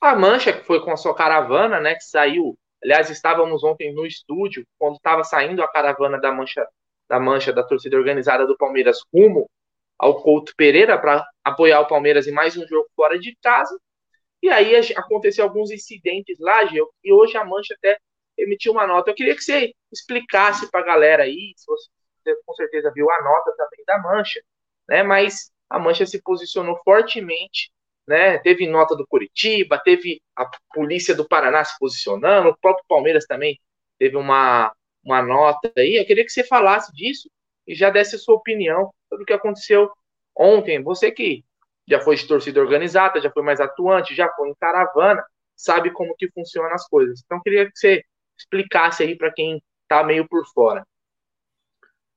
A 0.01 0.15
Mancha, 0.15 0.53
que 0.53 0.65
foi 0.65 0.81
com 0.81 0.93
a 0.93 0.97
sua 0.97 1.15
caravana, 1.15 1.81
né, 1.81 1.95
que 1.95 2.05
saiu. 2.05 2.57
Aliás, 2.83 3.11
estávamos 3.11 3.65
ontem 3.65 3.93
no 3.93 4.07
estúdio, 4.07 4.65
quando 4.79 4.97
estava 4.97 5.25
saindo 5.25 5.63
a 5.63 5.69
caravana 5.69 6.21
da 6.21 6.31
Mancha, 6.31 6.65
da 7.09 7.19
Mancha, 7.19 7.53
da 7.53 7.65
torcida 7.65 7.97
organizada 7.97 8.47
do 8.47 8.57
Palmeiras, 8.57 9.01
rumo 9.13 9.51
ao 9.99 10.23
Couto 10.23 10.55
Pereira 10.57 10.97
para 10.97 11.27
apoiar 11.43 11.81
o 11.81 11.89
Palmeiras 11.89 12.29
em 12.29 12.33
mais 12.33 12.57
um 12.57 12.65
jogo 12.69 12.89
fora 12.95 13.19
de 13.19 13.37
casa. 13.43 13.77
E 14.41 14.49
aí 14.49 14.77
aconteceu 14.97 15.45
alguns 15.45 15.73
incidentes 15.73 16.39
lá, 16.39 16.65
Gil, 16.67 16.89
e 17.03 17.13
hoje 17.13 17.37
a 17.37 17.45
Mancha 17.45 17.75
até 17.75 17.99
emitiu 18.37 18.71
uma 18.71 18.87
nota. 18.87 19.11
Eu 19.11 19.15
queria 19.15 19.35
que 19.35 19.43
você 19.43 19.75
explicasse 19.93 20.71
para 20.71 20.81
a 20.81 20.85
galera 20.85 21.25
aí, 21.25 21.53
se 21.57 21.67
você, 21.67 21.89
com 22.45 22.55
certeza 22.55 22.93
viu 22.95 23.11
a 23.11 23.23
nota 23.23 23.55
também 23.57 23.85
da 23.87 23.99
Mancha, 23.99 24.41
né? 24.89 25.03
Mas 25.03 25.53
a 25.69 25.79
Mancha 25.79 26.07
se 26.07 26.23
posicionou 26.23 26.81
fortemente, 26.85 27.71
né? 28.07 28.39
Teve 28.39 28.67
nota 28.67 28.97
do 28.97 29.07
Curitiba, 29.07 29.79
teve 29.79 30.23
a 30.37 30.49
polícia 30.73 31.15
do 31.15 31.27
Paraná 31.29 31.65
se 31.65 31.79
posicionando, 31.79 32.51
o 32.51 32.57
próprio 32.57 32.85
Palmeiras 32.89 33.27
também 33.27 33.61
teve 33.99 34.17
uma, 34.17 34.73
uma 35.05 35.23
nota 35.23 35.73
aí. 35.77 35.97
Eu 35.97 36.07
queria 36.07 36.25
que 36.25 36.31
você 36.31 36.45
falasse 36.45 36.93
disso 36.93 37.31
e 37.67 37.75
já 37.75 37.91
desse 37.91 38.17
a 38.17 38.19
sua 38.19 38.35
opinião 38.35 38.93
sobre 39.09 39.25
o 39.25 39.27
que 39.27 39.33
aconteceu 39.33 39.91
ontem. 40.37 40.83
Você 40.83 41.11
que 41.13 41.45
já 41.89 42.01
foi 42.01 42.17
de 42.17 42.27
torcida 42.27 42.61
organizada, 42.61 43.21
já 43.21 43.31
foi 43.31 43.43
mais 43.43 43.61
atuante, 43.61 44.15
já 44.15 44.31
foi 44.35 44.51
em 44.51 44.55
caravana, 44.55 45.25
sabe 45.57 45.91
como 45.91 46.15
que 46.17 46.31
funcionam 46.31 46.73
as 46.73 46.87
coisas. 46.89 47.21
Então, 47.25 47.41
queria 47.43 47.67
que 47.67 47.77
você 47.77 48.05
explicasse 48.39 49.03
aí 49.03 49.17
para 49.17 49.33
quem 49.33 49.63
está 49.83 50.05
meio 50.05 50.29
por 50.29 50.47
fora. 50.53 50.87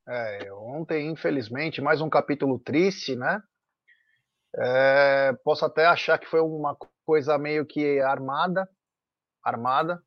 É, 0.08 0.52
ontem, 0.52 1.10
infelizmente, 1.10 1.80
mais 1.80 2.00
um 2.00 2.10
capítulo 2.10 2.58
triste, 2.58 3.14
né? 3.14 3.40
É, 4.56 5.32
posso 5.44 5.64
até 5.64 5.86
achar 5.86 6.18
que 6.18 6.26
foi 6.26 6.40
uma 6.40 6.76
coisa 7.06 7.38
meio 7.38 7.64
que 7.64 8.00
armada, 8.00 8.68
armada, 9.42 10.02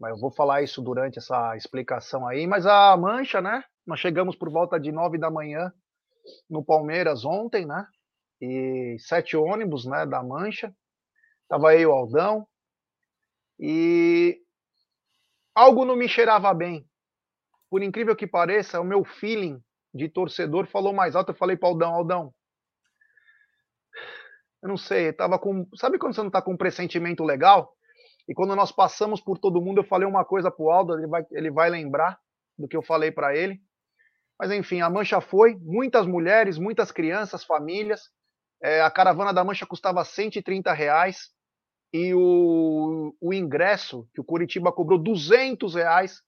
mas 0.00 0.12
eu 0.12 0.20
vou 0.20 0.32
falar 0.32 0.62
isso 0.62 0.82
durante 0.82 1.18
essa 1.18 1.56
explicação 1.56 2.26
aí. 2.26 2.46
Mas 2.46 2.66
a 2.66 2.96
mancha, 2.96 3.40
né? 3.40 3.62
Nós 3.86 4.00
chegamos 4.00 4.34
por 4.34 4.50
volta 4.50 4.80
de 4.80 4.90
nove 4.90 5.18
da 5.18 5.30
manhã 5.30 5.72
no 6.50 6.64
Palmeiras 6.64 7.24
ontem, 7.24 7.66
né? 7.66 7.86
e 8.40 8.96
sete 8.98 9.36
ônibus 9.36 9.86
né, 9.86 10.06
da 10.06 10.22
Mancha. 10.22 10.74
Tava 11.48 11.70
aí 11.70 11.86
o 11.86 11.92
Aldão. 11.92 12.46
E 13.58 14.38
algo 15.54 15.84
não 15.84 15.96
me 15.96 16.08
cheirava 16.08 16.52
bem. 16.52 16.86
Por 17.70 17.82
incrível 17.82 18.14
que 18.14 18.26
pareça, 18.26 18.80
o 18.80 18.84
meu 18.84 19.04
feeling 19.04 19.60
de 19.92 20.08
torcedor 20.08 20.66
falou 20.66 20.92
mais 20.92 21.16
alto. 21.16 21.30
Eu 21.30 21.36
falei 21.36 21.56
para 21.56 21.68
Aldão, 21.68 21.94
Aldão, 21.94 22.34
eu 24.62 24.68
não 24.68 24.76
sei, 24.76 25.12
tava 25.12 25.38
com. 25.38 25.66
Sabe 25.76 25.98
quando 25.98 26.14
você 26.14 26.22
não 26.22 26.30
tá 26.30 26.42
com 26.42 26.52
um 26.52 26.56
pressentimento 26.56 27.24
legal? 27.24 27.72
E 28.28 28.34
quando 28.34 28.56
nós 28.56 28.72
passamos 28.72 29.20
por 29.20 29.38
todo 29.38 29.60
mundo, 29.60 29.78
eu 29.78 29.84
falei 29.84 30.08
uma 30.08 30.24
coisa 30.24 30.50
pro 30.50 30.70
Aldo, 30.70 30.94
ele 30.94 31.06
vai, 31.06 31.24
ele 31.30 31.50
vai 31.50 31.70
lembrar 31.70 32.18
do 32.58 32.66
que 32.66 32.76
eu 32.76 32.82
falei 32.82 33.12
para 33.12 33.36
ele. 33.36 33.60
Mas 34.38 34.50
enfim, 34.50 34.80
a 34.80 34.90
mancha 34.90 35.20
foi, 35.20 35.56
muitas 35.60 36.06
mulheres, 36.06 36.58
muitas 36.58 36.90
crianças, 36.90 37.44
famílias, 37.44 38.10
é, 38.62 38.80
a 38.82 38.90
caravana 38.90 39.32
da 39.32 39.44
Mancha 39.44 39.66
custava 39.66 40.04
130 40.04 40.72
reais 40.72 41.30
e 41.92 42.12
o, 42.14 43.14
o 43.20 43.32
ingresso 43.32 44.08
que 44.12 44.20
o 44.20 44.24
Curitiba 44.24 44.72
cobrou 44.72 44.98
200 44.98 45.74
reais 45.74 46.22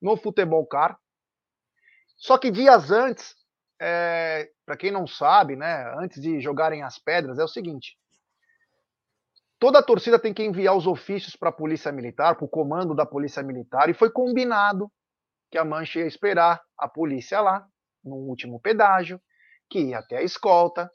no 0.00 0.16
Futebol 0.16 0.66
Car. 0.66 0.98
Só 2.16 2.36
que 2.38 2.50
dias 2.50 2.90
antes, 2.90 3.34
é, 3.80 4.50
para 4.66 4.76
quem 4.76 4.90
não 4.90 5.06
sabe, 5.06 5.56
né, 5.56 5.94
antes 5.98 6.20
de 6.20 6.40
jogarem 6.40 6.82
as 6.82 6.98
pedras, 6.98 7.38
é 7.38 7.44
o 7.44 7.48
seguinte: 7.48 7.96
toda 9.58 9.78
a 9.78 9.82
torcida 9.82 10.18
tem 10.18 10.34
que 10.34 10.42
enviar 10.42 10.76
os 10.76 10.86
ofícios 10.86 11.36
para 11.36 11.50
a 11.50 11.52
Polícia 11.52 11.92
Militar, 11.92 12.36
para 12.36 12.44
o 12.44 12.48
comando 12.48 12.94
da 12.94 13.06
Polícia 13.06 13.42
Militar, 13.42 13.88
e 13.88 13.94
foi 13.94 14.10
combinado 14.10 14.90
que 15.50 15.58
a 15.58 15.64
Mancha 15.64 16.00
ia 16.00 16.06
esperar 16.06 16.62
a 16.76 16.88
polícia 16.88 17.40
lá, 17.40 17.66
no 18.04 18.16
último 18.16 18.60
pedágio, 18.60 19.20
que 19.70 19.80
ia 19.80 19.98
até 19.98 20.18
a 20.18 20.22
escolta, 20.22 20.90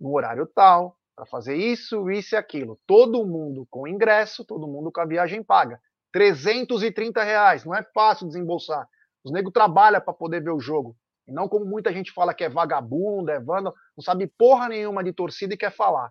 no 0.00 0.14
horário 0.14 0.46
tal, 0.46 0.96
para 1.14 1.26
fazer 1.26 1.56
isso, 1.56 2.08
isso 2.10 2.34
e 2.34 2.38
aquilo. 2.38 2.78
Todo 2.86 3.26
mundo 3.26 3.66
com 3.70 3.88
ingresso, 3.88 4.44
todo 4.44 4.68
mundo 4.68 4.92
com 4.92 5.00
a 5.00 5.06
viagem 5.06 5.42
paga. 5.42 5.80
330 6.12 7.22
reais, 7.22 7.64
não 7.64 7.74
é 7.74 7.82
fácil 7.94 8.26
desembolsar. 8.26 8.88
Os 9.24 9.32
negros 9.32 9.52
trabalham 9.52 10.00
para 10.00 10.12
poder 10.12 10.42
ver 10.42 10.50
o 10.50 10.60
jogo. 10.60 10.96
E 11.26 11.32
não 11.32 11.48
como 11.48 11.66
muita 11.66 11.92
gente 11.92 12.12
fala 12.12 12.32
que 12.32 12.44
é 12.44 12.48
vagabundo, 12.48 13.30
é 13.30 13.38
vândalo, 13.38 13.76
não 13.96 14.02
sabe 14.02 14.26
porra 14.26 14.68
nenhuma 14.68 15.04
de 15.04 15.12
torcida 15.12 15.54
e 15.54 15.58
quer 15.58 15.70
falar. 15.70 16.10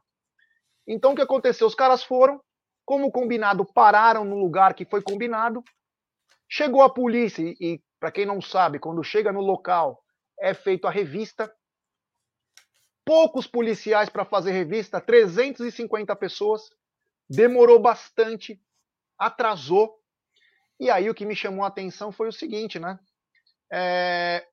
Então 0.88 1.14
o 1.14 1.16
que 1.16 1.22
aconteceu? 1.22 1.66
Os 1.66 1.74
caras 1.74 2.04
foram, 2.04 2.40
como 2.86 3.12
combinado, 3.12 3.66
pararam 3.66 4.24
no 4.24 4.38
lugar 4.38 4.74
que 4.74 4.86
foi 4.86 5.02
combinado. 5.02 5.64
Chegou 6.48 6.82
a 6.82 6.90
polícia 6.90 7.42
e, 7.42 7.58
e 7.60 7.84
para 8.00 8.12
quem 8.12 8.26
não 8.26 8.40
sabe, 8.40 8.80
quando 8.80 9.04
chega 9.04 9.32
no 9.32 9.42
local, 9.42 10.02
é 10.40 10.54
feito 10.54 10.88
a 10.88 10.92
revista, 10.92 11.52
poucos 13.04 13.48
policiais 13.48 14.10
para 14.10 14.24
fazer 14.24 14.52
revista, 14.52 15.02
350 15.02 16.16
pessoas, 16.16 16.70
demorou 17.30 17.80
bastante, 17.80 18.62
atrasou. 19.18 19.98
E 20.80 20.90
aí 20.90 21.10
o 21.10 21.16
que 21.16 21.26
me 21.26 21.36
chamou 21.36 21.64
a 21.64 21.68
atenção 21.68 22.12
foi 22.12 22.28
o 22.28 22.34
seguinte, 22.34 22.80
né? 22.80 23.00
É, 23.72 24.48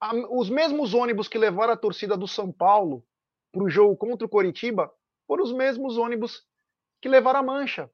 a, 0.00 0.12
os 0.30 0.50
mesmos 0.50 0.94
ônibus 0.94 1.28
que 1.28 1.38
levaram 1.38 1.72
a 1.72 1.76
torcida 1.76 2.16
do 2.16 2.28
São 2.28 2.52
Paulo 2.52 3.04
para 3.50 3.62
o 3.62 3.70
jogo 3.70 3.96
contra 3.96 4.26
o 4.26 4.30
Coritiba 4.30 4.92
foram 5.26 5.44
os 5.44 5.52
mesmos 5.52 5.96
ônibus 5.96 6.44
que 7.00 7.08
levaram 7.08 7.40
a 7.40 7.42
Mancha 7.42 7.90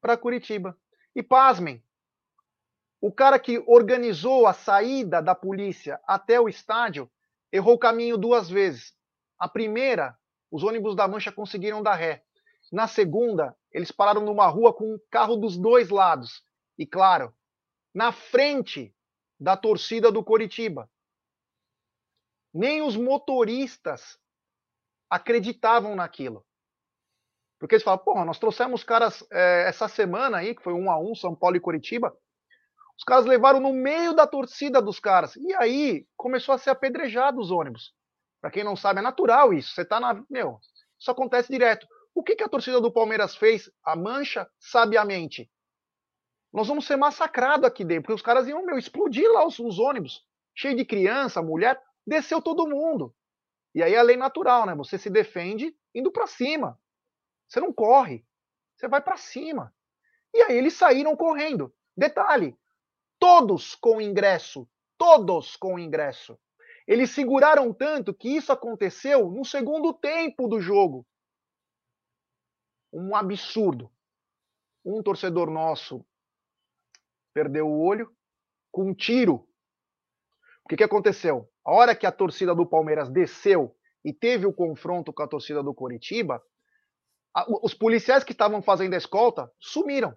para 0.00 0.16
Curitiba. 0.16 0.76
E 1.14 1.22
pasmem, 1.22 1.82
o 3.00 3.12
cara 3.12 3.38
que 3.38 3.62
organizou 3.66 4.46
a 4.46 4.52
saída 4.52 5.22
da 5.22 5.34
polícia 5.34 6.00
até 6.06 6.40
o 6.40 6.48
estádio 6.48 7.10
errou 7.52 7.74
o 7.74 7.78
caminho 7.78 8.16
duas 8.16 8.48
vezes. 8.48 8.94
A 9.38 9.48
primeira, 9.48 10.16
os 10.50 10.62
ônibus 10.62 10.94
da 10.94 11.06
Mancha 11.06 11.30
conseguiram 11.30 11.82
dar 11.82 11.94
ré. 11.94 12.22
Na 12.72 12.88
segunda, 12.88 13.56
eles 13.76 13.92
pararam 13.92 14.22
numa 14.22 14.46
rua 14.46 14.72
com 14.72 14.94
um 14.94 14.98
carro 15.10 15.36
dos 15.36 15.58
dois 15.58 15.90
lados. 15.90 16.42
E 16.78 16.86
claro, 16.86 17.30
na 17.94 18.10
frente 18.10 18.94
da 19.38 19.54
torcida 19.54 20.10
do 20.10 20.24
Coritiba. 20.24 20.90
Nem 22.54 22.80
os 22.80 22.96
motoristas 22.96 24.18
acreditavam 25.10 25.94
naquilo. 25.94 26.42
Porque 27.58 27.74
eles 27.74 27.84
falam, 27.84 28.02
porra, 28.02 28.24
nós 28.24 28.38
trouxemos 28.38 28.82
caras 28.82 29.22
é, 29.30 29.68
essa 29.68 29.88
semana 29.88 30.38
aí, 30.38 30.54
que 30.54 30.62
foi 30.62 30.72
um 30.72 30.90
a 30.90 30.98
um, 30.98 31.14
São 31.14 31.34
Paulo 31.34 31.56
e 31.56 31.60
Coritiba. 31.60 32.16
Os 32.96 33.04
caras 33.04 33.26
levaram 33.26 33.60
no 33.60 33.74
meio 33.74 34.14
da 34.14 34.26
torcida 34.26 34.80
dos 34.80 34.98
caras. 34.98 35.36
E 35.36 35.52
aí 35.56 36.06
começou 36.16 36.54
a 36.54 36.58
ser 36.58 36.70
apedrejado 36.70 37.38
os 37.38 37.50
ônibus. 37.50 37.94
Para 38.40 38.50
quem 38.50 38.64
não 38.64 38.74
sabe, 38.74 39.00
é 39.00 39.02
natural 39.02 39.52
isso. 39.52 39.74
Você 39.74 39.84
tá 39.84 40.00
na. 40.00 40.24
Meu, 40.30 40.58
isso 40.98 41.10
acontece 41.10 41.52
direto. 41.52 41.86
O 42.16 42.22
que, 42.22 42.34
que 42.34 42.42
a 42.42 42.48
torcida 42.48 42.80
do 42.80 42.90
Palmeiras 42.90 43.36
fez? 43.36 43.70
A 43.84 43.94
mancha, 43.94 44.50
sabiamente. 44.58 45.50
Nós 46.50 46.66
vamos 46.66 46.86
ser 46.86 46.96
massacrados 46.96 47.66
aqui 47.66 47.84
dentro, 47.84 48.04
porque 48.04 48.14
os 48.14 48.22
caras 48.22 48.48
iam, 48.48 48.64
meu, 48.64 48.78
explodir 48.78 49.30
lá 49.30 49.46
os, 49.46 49.58
os 49.58 49.78
ônibus. 49.78 50.24
Cheio 50.54 50.74
de 50.74 50.86
criança, 50.86 51.42
mulher, 51.42 51.78
desceu 52.06 52.40
todo 52.40 52.66
mundo. 52.66 53.14
E 53.74 53.82
aí 53.82 53.92
é 53.92 53.98
a 53.98 54.02
lei 54.02 54.16
natural, 54.16 54.64
né? 54.64 54.74
Você 54.76 54.96
se 54.96 55.10
defende 55.10 55.76
indo 55.94 56.10
para 56.10 56.26
cima. 56.26 56.80
Você 57.46 57.60
não 57.60 57.70
corre. 57.70 58.24
Você 58.74 58.88
vai 58.88 59.02
para 59.02 59.18
cima. 59.18 59.70
E 60.32 60.40
aí 60.40 60.56
eles 60.56 60.72
saíram 60.72 61.14
correndo. 61.14 61.70
Detalhe: 61.94 62.56
todos 63.18 63.74
com 63.74 64.00
ingresso. 64.00 64.66
Todos 64.96 65.54
com 65.54 65.78
ingresso. 65.78 66.38
Eles 66.88 67.10
seguraram 67.10 67.74
tanto 67.74 68.14
que 68.14 68.34
isso 68.34 68.50
aconteceu 68.50 69.30
no 69.30 69.44
segundo 69.44 69.92
tempo 69.92 70.48
do 70.48 70.58
jogo. 70.62 71.06
Um 72.98 73.14
absurdo. 73.14 73.92
Um 74.82 75.02
torcedor 75.02 75.50
nosso 75.50 76.02
perdeu 77.34 77.68
o 77.68 77.84
olho 77.84 78.10
com 78.72 78.88
um 78.88 78.94
tiro. 78.94 79.46
O 80.64 80.68
que, 80.68 80.78
que 80.78 80.82
aconteceu? 80.82 81.52
A 81.62 81.72
hora 81.72 81.94
que 81.94 82.06
a 82.06 82.10
torcida 82.10 82.54
do 82.54 82.64
Palmeiras 82.64 83.10
desceu 83.10 83.76
e 84.02 84.14
teve 84.14 84.46
o 84.46 84.52
confronto 84.52 85.12
com 85.12 85.22
a 85.22 85.28
torcida 85.28 85.62
do 85.62 85.74
Coritiba, 85.74 86.42
os 87.62 87.74
policiais 87.74 88.24
que 88.24 88.32
estavam 88.32 88.62
fazendo 88.62 88.94
a 88.94 88.96
escolta 88.96 89.52
sumiram. 89.60 90.16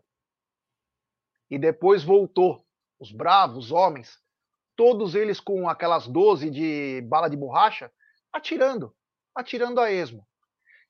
E 1.52 1.60
depois 1.60 2.02
voltou. 2.02 2.66
Os 2.98 3.12
bravos 3.12 3.72
homens, 3.72 4.18
todos 4.76 5.16
eles 5.16 5.40
com 5.42 5.68
aquelas 5.68 6.08
12 6.08 6.50
de 6.50 7.02
bala 7.10 7.30
de 7.30 7.36
borracha, 7.36 7.92
atirando, 8.32 8.96
atirando 9.36 9.82
a 9.82 9.92
esmo. 9.92 10.26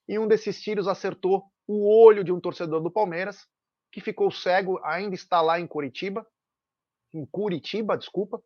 E 0.07 0.19
um 0.19 0.27
desses 0.27 0.61
tiros 0.61 0.87
acertou 0.87 1.51
o 1.71 1.87
olho 1.87 2.23
de 2.23 2.31
um 2.31 2.39
torcedor 2.39 2.81
do 2.81 2.89
Palmeiras, 2.89 3.47
que 3.91 4.01
ficou 4.01 4.31
cego, 4.31 4.79
ainda 4.83 5.13
está 5.13 5.39
lá 5.39 5.59
em 5.59 5.67
Curitiba, 5.67 6.25
em 7.13 7.23
Curitiba, 7.27 7.95
desculpa, 7.95 8.41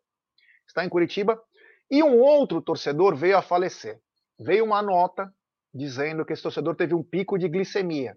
está 0.66 0.84
em 0.84 0.90
Curitiba, 0.90 1.42
e 1.90 2.02
um 2.02 2.20
outro 2.20 2.60
torcedor 2.60 3.16
veio 3.16 3.38
a 3.38 3.42
falecer. 3.42 3.98
Veio 4.38 4.62
uma 4.62 4.82
nota 4.82 5.34
dizendo 5.72 6.22
que 6.22 6.34
esse 6.34 6.42
torcedor 6.42 6.76
teve 6.76 6.94
um 6.94 7.02
pico 7.02 7.38
de 7.38 7.48
glicemia. 7.48 8.14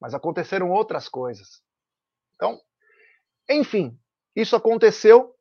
Mas 0.00 0.14
aconteceram 0.14 0.70
outras 0.70 1.06
coisas. 1.06 1.62
Então, 2.34 2.58
enfim, 3.50 3.94
isso 4.34 4.56
aconteceu. 4.56 5.34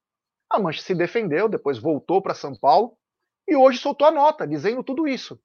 A 0.50 0.60
Mancha 0.60 0.82
se 0.82 0.94
defendeu, 0.94 1.48
depois 1.48 1.80
voltou 1.80 2.22
para 2.22 2.36
São 2.36 2.54
Paulo 2.54 2.98
e 3.48 3.56
hoje 3.56 3.78
soltou 3.78 4.10
a 4.10 4.12
nota 4.12 4.46
dizendo 4.46 4.84
tudo 4.84 5.08
isso. 5.08 5.42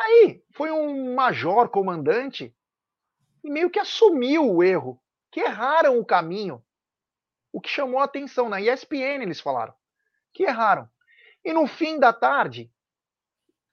Aí 0.00 0.42
foi 0.52 0.70
um 0.70 1.14
major 1.14 1.68
comandante 1.68 2.54
e 3.42 3.50
meio 3.50 3.70
que 3.70 3.78
assumiu 3.78 4.50
o 4.50 4.62
erro, 4.62 5.00
que 5.30 5.40
erraram 5.40 5.98
o 5.98 6.04
caminho. 6.04 6.64
O 7.52 7.60
que 7.60 7.68
chamou 7.68 8.00
a 8.00 8.04
atenção 8.04 8.48
na 8.48 8.60
ESPN 8.60 9.22
eles 9.22 9.40
falaram 9.40 9.74
que 10.32 10.44
erraram. 10.44 10.88
E 11.44 11.52
no 11.52 11.66
fim 11.66 11.98
da 11.98 12.12
tarde, 12.12 12.70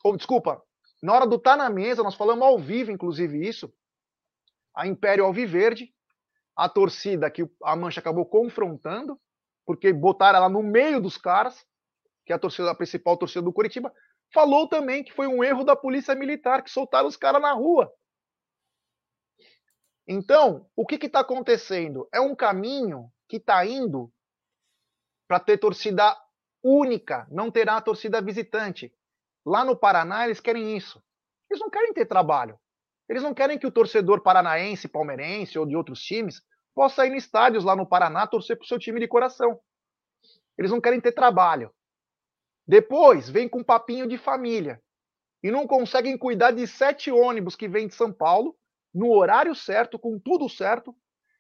ou 0.04 0.18
desculpa, 0.18 0.64
na 1.02 1.14
hora 1.14 1.28
do 1.28 1.38
tá 1.38 1.56
na 1.56 1.70
mesa, 1.70 2.02
nós 2.02 2.16
falamos 2.16 2.44
ao 2.44 2.58
vivo, 2.58 2.92
inclusive 2.92 3.48
isso, 3.48 3.72
a 4.74 4.88
Império 4.88 5.26
Alviverde, 5.26 5.94
a 6.56 6.68
torcida 6.68 7.30
que 7.30 7.48
a 7.64 7.76
Mancha 7.76 8.00
acabou 8.00 8.26
confrontando, 8.26 9.20
porque 9.66 9.94
botaram 9.94 10.38
ela 10.38 10.50
no 10.50 10.64
meio 10.64 11.00
dos 11.00 11.18
caras, 11.18 11.66
que 12.26 12.34
é 12.34 12.36
a 12.36 12.40
torcida 12.40 12.72
a 12.72 12.76
principal 12.76 13.18
torcida 13.18 13.44
do 13.44 13.54
Curitiba, 13.54 13.94
falou 14.34 14.68
também 14.68 15.04
que 15.04 15.14
foi 15.14 15.28
um 15.28 15.44
erro 15.44 15.64
da 15.64 15.76
polícia 15.76 16.16
militar 16.16 16.64
que 16.64 16.70
soltaram 16.70 17.08
os 17.08 17.18
caras 17.18 17.42
na 17.42 17.54
rua. 17.54 17.92
Então, 20.08 20.70
o 20.76 20.86
que 20.86 21.04
está 21.04 21.22
acontecendo? 21.22 22.08
É 22.14 22.20
um 22.22 22.36
caminho 22.36 23.12
que 23.28 23.38
está 23.38 23.66
indo 23.66 24.12
para 25.28 25.40
ter 25.40 25.58
torcida 25.58 26.16
única, 26.64 27.28
não 27.32 27.50
terá 27.50 27.82
torcida 27.82 28.22
visitante. 28.22 28.94
Lá 29.46 29.64
no 29.64 29.76
Paraná, 29.76 30.26
eles 30.26 30.40
querem 30.40 30.76
isso. 30.76 31.04
Eles 31.50 31.62
não 31.62 31.70
querem 31.70 31.94
ter 31.94 32.06
trabalho. 32.06 32.60
Eles 33.08 33.22
não 33.22 33.34
querem 33.34 33.58
que 33.58 33.68
o 33.68 33.72
torcedor 33.72 34.22
paranaense, 34.22 34.88
palmeirense 34.88 35.60
ou 35.60 35.66
de 35.66 35.76
outros 35.76 36.02
times 36.02 36.42
possa 36.74 37.06
ir 37.06 37.14
em 37.14 37.18
estádios 37.18 37.64
lá 37.64 37.76
no 37.76 37.88
Paraná 37.88 38.28
torcer 38.28 38.58
para 38.58 38.66
o 38.66 38.68
seu 38.68 38.80
time 38.80 39.00
de 39.00 39.08
coração. 39.08 39.60
Eles 40.58 40.72
não 40.72 40.82
querem 40.82 41.00
ter 41.00 41.12
trabalho. 41.12 41.72
Depois, 42.68 43.30
vem 43.30 43.48
com 43.48 43.64
papinho 43.64 44.08
de 44.08 44.18
família. 44.18 44.82
E 45.44 45.52
não 45.52 45.68
conseguem 45.68 46.18
cuidar 46.18 46.52
de 46.52 46.66
sete 46.66 47.12
ônibus 47.12 47.56
que 47.56 47.68
vêm 47.68 47.88
de 47.88 47.94
São 47.94 48.12
Paulo, 48.12 48.58
no 48.94 49.12
horário 49.12 49.54
certo, 49.54 50.00
com 50.00 50.18
tudo 50.18 50.50
certo. 50.50 50.96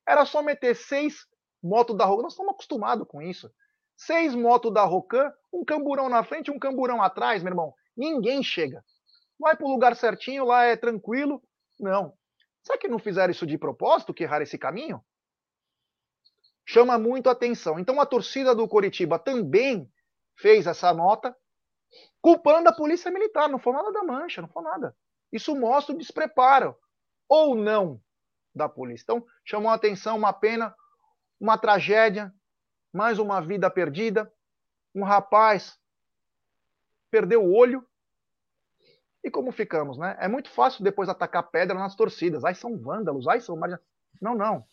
Era 0.08 0.26
só 0.26 0.42
meter 0.44 0.76
seis 0.76 1.26
motos 1.64 1.98
da 1.98 2.06
Rocan. 2.06 2.24
Nós 2.24 2.34
estamos 2.34 2.54
acostumados 2.54 3.08
com 3.08 3.22
isso. 3.22 3.52
Seis 3.98 4.36
motos 4.36 4.74
da 4.74 4.84
Rocan, 4.84 5.34
um 5.52 5.66
camburão 5.66 6.10
na 6.10 6.24
frente, 6.24 6.52
um 6.52 6.60
camburão 6.60 7.02
atrás, 7.02 7.42
meu 7.42 7.52
irmão. 7.52 7.74
Ninguém 7.98 8.44
chega. 8.44 8.84
Vai 9.40 9.56
para 9.56 9.66
o 9.66 9.72
lugar 9.72 9.96
certinho, 9.96 10.46
lá 10.46 10.66
é 10.66 10.76
tranquilo. 10.76 11.42
Não. 11.80 12.14
Será 12.62 12.78
que 12.78 12.88
não 12.88 13.00
fizeram 13.00 13.32
isso 13.32 13.48
de 13.48 13.58
propósito, 13.58 14.14
que 14.14 14.24
erraram 14.24 14.44
esse 14.44 14.58
caminho? 14.58 15.04
Chama 16.66 16.98
muito 16.98 17.30
atenção. 17.30 17.80
Então 17.80 18.00
a 18.02 18.06
torcida 18.06 18.54
do 18.54 18.68
Coritiba 18.68 19.18
também 19.18 19.90
fez 20.36 20.68
essa 20.68 20.94
nota, 20.94 21.36
culpando 22.22 22.70
a 22.70 22.74
polícia 22.74 23.12
militar. 23.12 23.50
Não 23.50 23.60
foi 23.60 23.74
nada 23.74 23.92
da 23.92 24.04
mancha, 24.04 24.42
não 24.42 24.50
foi 24.50 24.64
nada. 24.64 24.96
Isso 25.32 25.56
mostra 25.56 25.94
o 25.94 25.98
despreparo, 25.98 26.76
ou 27.28 27.56
não, 27.56 28.02
da 28.54 28.70
polícia. 28.70 29.04
Então, 29.04 29.26
chamou 29.44 29.70
a 29.70 29.76
atenção, 29.76 30.18
uma 30.18 30.32
pena, 30.32 30.74
uma 31.40 31.58
tragédia, 31.58 32.34
mais 32.94 33.20
uma 33.20 33.42
vida 33.42 33.70
perdida. 33.70 34.32
Um 34.94 35.04
rapaz 35.04 35.78
perdeu 37.12 37.44
o 37.44 37.54
olho. 37.54 37.86
E 39.24 39.30
como 39.30 39.52
ficamos, 39.52 39.98
né? 39.98 40.16
É 40.20 40.28
muito 40.28 40.50
fácil 40.50 40.84
depois 40.84 41.10
atacar 41.10 41.50
pedra 41.50 41.78
nas 41.78 41.96
torcidas. 41.96 42.46
Ai, 42.46 42.56
são 42.56 42.78
vândalos, 42.78 43.28
ai, 43.28 43.42
são. 43.42 43.60
Não, 44.22 44.36
não. 44.36 44.66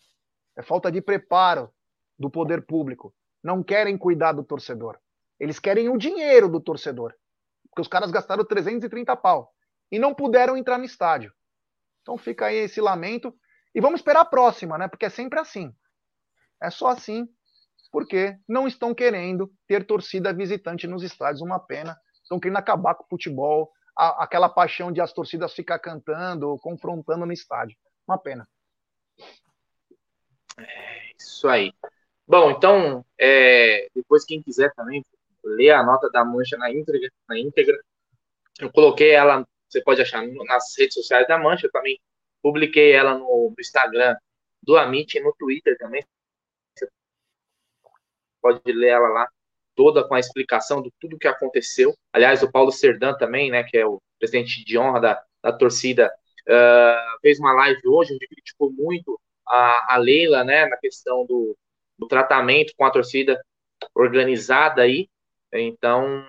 É 0.54 0.62
falta 0.62 0.92
de 0.92 1.00
preparo 1.00 1.72
do 2.18 2.30
poder 2.30 2.64
público. 2.66 3.14
Não 3.42 3.62
querem 3.62 3.98
cuidar 3.98 4.32
do 4.32 4.44
torcedor. 4.44 4.98
Eles 5.38 5.58
querem 5.58 5.88
o 5.88 5.96
dinheiro 5.96 6.48
do 6.48 6.60
torcedor. 6.60 7.14
Porque 7.68 7.82
os 7.82 7.88
caras 7.88 8.10
gastaram 8.10 8.44
330 8.44 9.16
pau. 9.16 9.52
E 9.90 9.98
não 9.98 10.14
puderam 10.14 10.56
entrar 10.56 10.78
no 10.78 10.84
estádio. 10.84 11.32
Então 12.02 12.16
fica 12.18 12.46
aí 12.46 12.56
esse 12.56 12.80
lamento. 12.80 13.34
E 13.74 13.80
vamos 13.80 14.00
esperar 14.00 14.20
a 14.20 14.26
próxima, 14.26 14.76
né? 14.76 14.88
Porque 14.88 15.06
é 15.06 15.10
sempre 15.10 15.38
assim. 15.38 15.74
É 16.60 16.70
só 16.70 16.88
assim, 16.88 17.28
porque 17.90 18.38
não 18.48 18.68
estão 18.68 18.94
querendo 18.94 19.52
ter 19.66 19.86
torcida 19.86 20.32
visitante 20.32 20.86
nos 20.86 21.02
estádios. 21.02 21.42
Uma 21.42 21.58
pena 21.58 21.98
estão 22.22 22.38
querendo 22.38 22.58
acabar 22.58 22.94
com 22.94 23.04
o 23.04 23.08
futebol, 23.08 23.70
a, 23.96 24.24
aquela 24.24 24.48
paixão 24.48 24.92
de 24.92 25.00
as 25.00 25.12
torcidas 25.12 25.54
ficar 25.54 25.78
cantando, 25.78 26.56
confrontando 26.60 27.26
no 27.26 27.32
estádio. 27.32 27.76
Uma 28.06 28.18
pena. 28.18 28.48
É 30.58 31.10
isso 31.18 31.48
aí. 31.48 31.72
Bom, 32.26 32.50
então, 32.50 33.04
é, 33.18 33.88
depois 33.94 34.24
quem 34.24 34.42
quiser 34.42 34.72
também 34.74 35.04
ler 35.44 35.70
a 35.70 35.82
nota 35.82 36.08
da 36.10 36.24
Mancha 36.24 36.56
na 36.56 36.70
íntegra, 36.70 37.08
na 37.28 37.38
íntegra, 37.38 37.78
eu 38.60 38.70
coloquei 38.70 39.10
ela, 39.10 39.46
você 39.68 39.82
pode 39.82 40.00
achar 40.00 40.22
nas 40.26 40.74
redes 40.78 40.94
sociais 40.94 41.26
da 41.26 41.38
Mancha, 41.38 41.66
eu 41.66 41.70
também 41.70 42.00
publiquei 42.42 42.92
ela 42.92 43.16
no 43.16 43.54
Instagram 43.58 44.16
do 44.62 44.76
Amit 44.76 45.16
e 45.16 45.20
no 45.22 45.34
Twitter 45.38 45.76
também. 45.78 46.04
Você 46.76 46.88
pode 48.40 48.72
ler 48.72 48.88
ela 48.88 49.08
lá 49.08 49.28
toda 49.74 50.06
com 50.06 50.14
a 50.14 50.20
explicação 50.20 50.82
de 50.82 50.92
tudo 51.00 51.18
que 51.18 51.28
aconteceu. 51.28 51.94
Aliás, 52.12 52.42
o 52.42 52.50
Paulo 52.50 52.70
Serdan 52.70 53.14
também, 53.16 53.50
né, 53.50 53.62
que 53.64 53.76
é 53.76 53.86
o 53.86 54.00
presidente 54.18 54.64
de 54.64 54.78
honra 54.78 55.00
da, 55.00 55.24
da 55.42 55.52
torcida, 55.52 56.12
uh, 56.48 57.20
fez 57.20 57.38
uma 57.38 57.52
live 57.54 57.80
hoje 57.86 58.14
onde 58.14 58.28
criticou 58.28 58.70
muito 58.72 59.18
a, 59.46 59.94
a 59.94 59.96
Leila, 59.96 60.44
né, 60.44 60.66
na 60.66 60.76
questão 60.76 61.24
do, 61.26 61.56
do 61.98 62.06
tratamento 62.06 62.72
com 62.76 62.84
a 62.84 62.90
torcida 62.90 63.42
organizada 63.94 64.82
aí. 64.82 65.08
Então, 65.60 66.24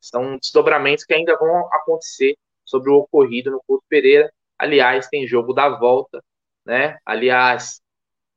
são 0.00 0.36
desdobramentos 0.38 1.04
que 1.04 1.14
ainda 1.14 1.36
vão 1.36 1.66
acontecer 1.72 2.36
sobre 2.64 2.90
o 2.90 2.96
ocorrido 2.96 3.50
no 3.50 3.62
Couto 3.66 3.84
Pereira. 3.88 4.32
Aliás, 4.58 5.08
tem 5.08 5.26
jogo 5.26 5.52
da 5.52 5.68
volta, 5.68 6.22
né? 6.64 6.98
Aliás, 7.04 7.80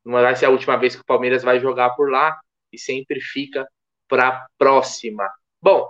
não 0.03 0.14
vai 0.14 0.36
ser 0.36 0.45
a 0.45 0.49
última 0.49 0.78
vez 0.78 0.95
que 0.95 1.01
o 1.01 1.05
Palmeiras 1.05 1.43
vai 1.43 1.59
jogar 1.59 1.91
por 1.91 2.09
lá 2.09 2.39
e 2.72 2.78
sempre 2.78 3.22
fica 3.22 3.68
para 4.07 4.28
a 4.28 4.47
próxima. 4.57 5.30
Bom, 5.61 5.89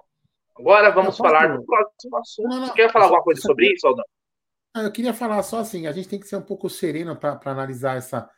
agora 0.58 0.92
vamos 0.92 1.18
falar 1.18 1.58
do 1.58 1.66
próximo 1.66 2.18
assunto. 2.18 2.50
Não, 2.50 2.60
não, 2.60 2.68
Você 2.68 2.74
quer 2.74 2.92
falar 2.92 3.06
alguma 3.06 3.24
coisa 3.24 3.42
sobre 3.42 3.74
isso 3.74 3.88
ou 3.88 3.96
não? 3.96 4.84
Eu 4.84 4.92
queria 4.92 5.14
falar 5.14 5.42
só 5.44 5.60
assim, 5.60 5.86
a 5.86 5.92
gente 5.92 6.10
tem 6.10 6.20
que 6.20 6.28
ser 6.28 6.36
um 6.36 6.42
pouco 6.42 6.70
sereno 6.70 7.16
para 7.16 7.40
analisar 7.46 7.96
essa, 7.96 8.30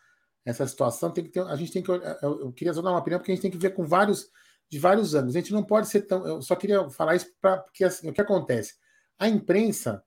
essa 0.45 0.67
situação. 0.67 1.11
Tem 1.11 1.23
que 1.23 1.31
ter, 1.31 1.41
a 1.41 1.55
gente 1.55 1.71
tem 1.71 1.81
que, 1.81 1.89
eu, 1.89 2.51
queria 2.53 2.73
só 2.73 2.81
dar 2.81 2.91
uma 2.91 2.99
opinião 2.99 3.19
porque 3.19 3.31
a 3.31 3.35
gente 3.35 3.41
tem 3.41 3.51
que 3.51 3.57
ver 3.57 3.71
com 3.71 3.85
vários 3.85 4.29
de 4.69 4.79
vários 4.79 5.15
anos. 5.15 5.35
A 5.35 5.39
gente 5.39 5.53
não 5.53 5.63
pode 5.63 5.87
ser 5.87 6.01
tão. 6.01 6.25
Eu 6.25 6.41
só 6.41 6.55
queria 6.55 6.89
falar 6.89 7.15
isso 7.15 7.31
para 7.41 7.57
porque 7.57 7.83
assim, 7.83 8.09
o 8.09 8.13
que 8.13 8.21
acontece? 8.21 8.75
A 9.17 9.27
imprensa, 9.27 10.03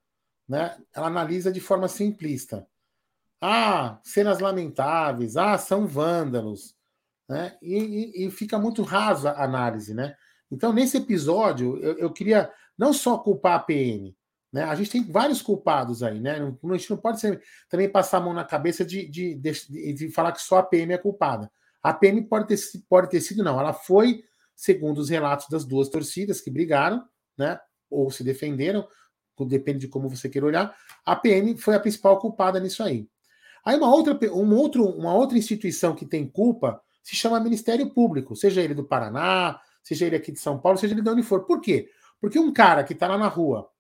né? 0.49 0.77
Ela 0.95 1.07
analisa 1.07 1.53
de 1.53 1.61
forma 1.61 1.89
simplista. 1.89 2.67
Ah, 3.41 4.01
cenas 4.03 4.41
lamentáveis. 4.41 5.37
Ah, 5.37 5.57
são 5.59 5.87
vândalos 5.87 6.79
né? 7.29 7.57
E, 7.61 7.77
e, 7.77 8.27
e, 8.27 8.31
fica 8.31 8.59
muito 8.59 8.83
rasa 8.83 9.31
a 9.33 9.45
análise, 9.45 9.93
né? 9.93 10.17
Então, 10.51 10.73
nesse 10.73 10.97
episódio, 10.97 11.79
eu, 11.79 11.99
eu, 11.99 12.11
queria 12.11 12.51
não 12.77 12.93
só 12.93 13.19
culpar 13.19 13.57
a 13.57 13.59
PM, 13.59 14.17
né? 14.51 14.65
A 14.65 14.75
gente 14.75 14.91
tem 14.91 15.05
vários 15.05 15.43
culpados 15.43 16.03
aí, 16.03 16.19
né? 16.19 16.37
a 16.41 16.77
gente 16.77 16.91
não 16.91 16.97
pode 16.97 17.21
ser, 17.21 17.43
também 17.69 17.89
passar 17.89 18.17
a 18.17 18.21
mão 18.21 18.33
na 18.33 18.45
cabeça 18.45 18.83
de, 18.83 19.07
de, 19.07 19.35
de, 19.35 19.93
de, 19.93 20.11
falar 20.11 20.33
que 20.33 20.41
só 20.41 20.59
a 20.59 20.63
PM 20.63 20.95
é 20.95 20.99
culpada. 20.99 21.51
A 21.83 21.93
PM 21.93 22.23
pode 22.23 22.47
ter, 22.47 22.59
pode 22.89 23.11
ter 23.11 23.21
sido, 23.21 23.45
não. 23.45 23.61
Ela 23.61 23.75
foi, 23.75 24.25
segundo 24.59 24.99
os 24.99 25.09
relatos 25.09 25.47
das 25.49 25.65
duas 25.65 25.89
torcidas 25.89 26.41
que 26.41 26.51
brigaram, 26.51 27.07
né? 27.37 27.61
Ou 27.89 28.11
se 28.11 28.25
defenderam, 28.25 28.87
depende 29.47 29.79
de 29.79 29.89
como 29.89 30.09
você 30.09 30.29
queira 30.29 30.49
olhar. 30.49 30.77
A 31.07 31.15
PM 31.15 31.57
foi 31.57 31.77
a 31.77 31.81
principal 31.81 32.19
culpada 32.19 32.59
nisso 32.59 32.83
aí. 32.83 33.09
Aí 33.65 33.77
uma 33.77 33.89
outra, 33.95 34.19
uma, 34.33 34.57
outro, 34.57 34.85
uma 34.85 35.15
outra 35.15 35.39
instituição 35.39 35.95
que 35.95 36.05
tem 36.05 36.29
culpa 36.29 36.83
se 37.05 37.15
chama 37.15 37.39
Ministério 37.39 37.89
Público, 37.91 38.35
seja 38.35 38.61
ele 38.61 38.75
do 38.75 38.83
Paraná, 38.83 39.61
seja 39.81 40.07
ele 40.07 40.17
aqui 40.17 40.33
de 40.33 40.41
São 40.41 40.59
Paulo, 40.59 40.77
seja 40.77 40.93
ele 40.93 41.03
de 41.03 41.09
onde 41.09 41.23
for. 41.23 41.45
Por 41.45 41.61
quê? 41.61 41.89
Porque 42.21 42.39
um 42.39 42.53
cara 42.53 42.83
que 42.83 42.95
está 42.95 43.07
lá 43.07 43.17
na 43.17 43.29
rua, 43.29 43.71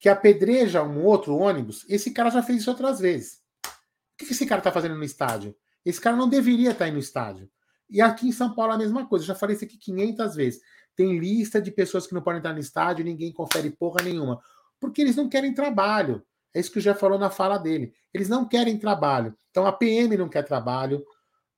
que 0.00 0.08
apedreja 0.08 0.82
um 0.82 1.04
outro 1.04 1.36
ônibus, 1.36 1.84
esse 1.86 2.12
cara 2.12 2.30
já 2.30 2.42
fez 2.42 2.62
isso 2.62 2.70
outras 2.70 2.98
vezes. 2.98 3.42
O 3.66 4.24
que 4.24 4.32
esse 4.32 4.46
cara 4.46 4.60
está 4.60 4.72
fazendo 4.72 4.96
no 4.96 5.04
estádio? 5.04 5.54
Esse 5.84 6.00
cara 6.00 6.16
não 6.16 6.30
deveria 6.30 6.70
estar 6.70 6.86
tá 6.86 6.90
no 6.90 6.98
estádio. 6.98 7.50
E 7.90 8.00
aqui 8.00 8.28
em 8.28 8.32
São 8.32 8.54
Paulo 8.54 8.72
a 8.72 8.78
mesma 8.78 9.06
coisa. 9.06 9.24
Já 9.24 9.34
falei 9.34 9.56
isso 9.56 9.64
aqui 9.64 9.76
500 9.76 10.34
vezes. 10.34 10.60
Tem 10.96 11.18
lista 11.18 11.60
de 11.60 11.70
pessoas 11.70 12.06
que 12.06 12.14
não 12.14 12.22
podem 12.22 12.38
entrar 12.38 12.52
no 12.52 12.60
estádio, 12.60 13.04
ninguém 13.04 13.32
confere 13.32 13.70
porra 13.70 14.02
nenhuma. 14.02 14.40
Porque 14.80 15.02
eles 15.02 15.16
não 15.16 15.28
querem 15.28 15.52
trabalho. 15.52 16.22
É 16.54 16.60
isso 16.60 16.70
que 16.70 16.78
o 16.78 16.82
já 16.82 16.94
falou 16.94 17.18
na 17.18 17.30
fala 17.30 17.58
dele. 17.58 17.92
Eles 18.12 18.28
não 18.28 18.46
querem 18.46 18.78
trabalho. 18.78 19.34
Então 19.50 19.66
a 19.66 19.72
PM 19.72 20.16
não 20.16 20.28
quer 20.28 20.44
trabalho, 20.44 21.04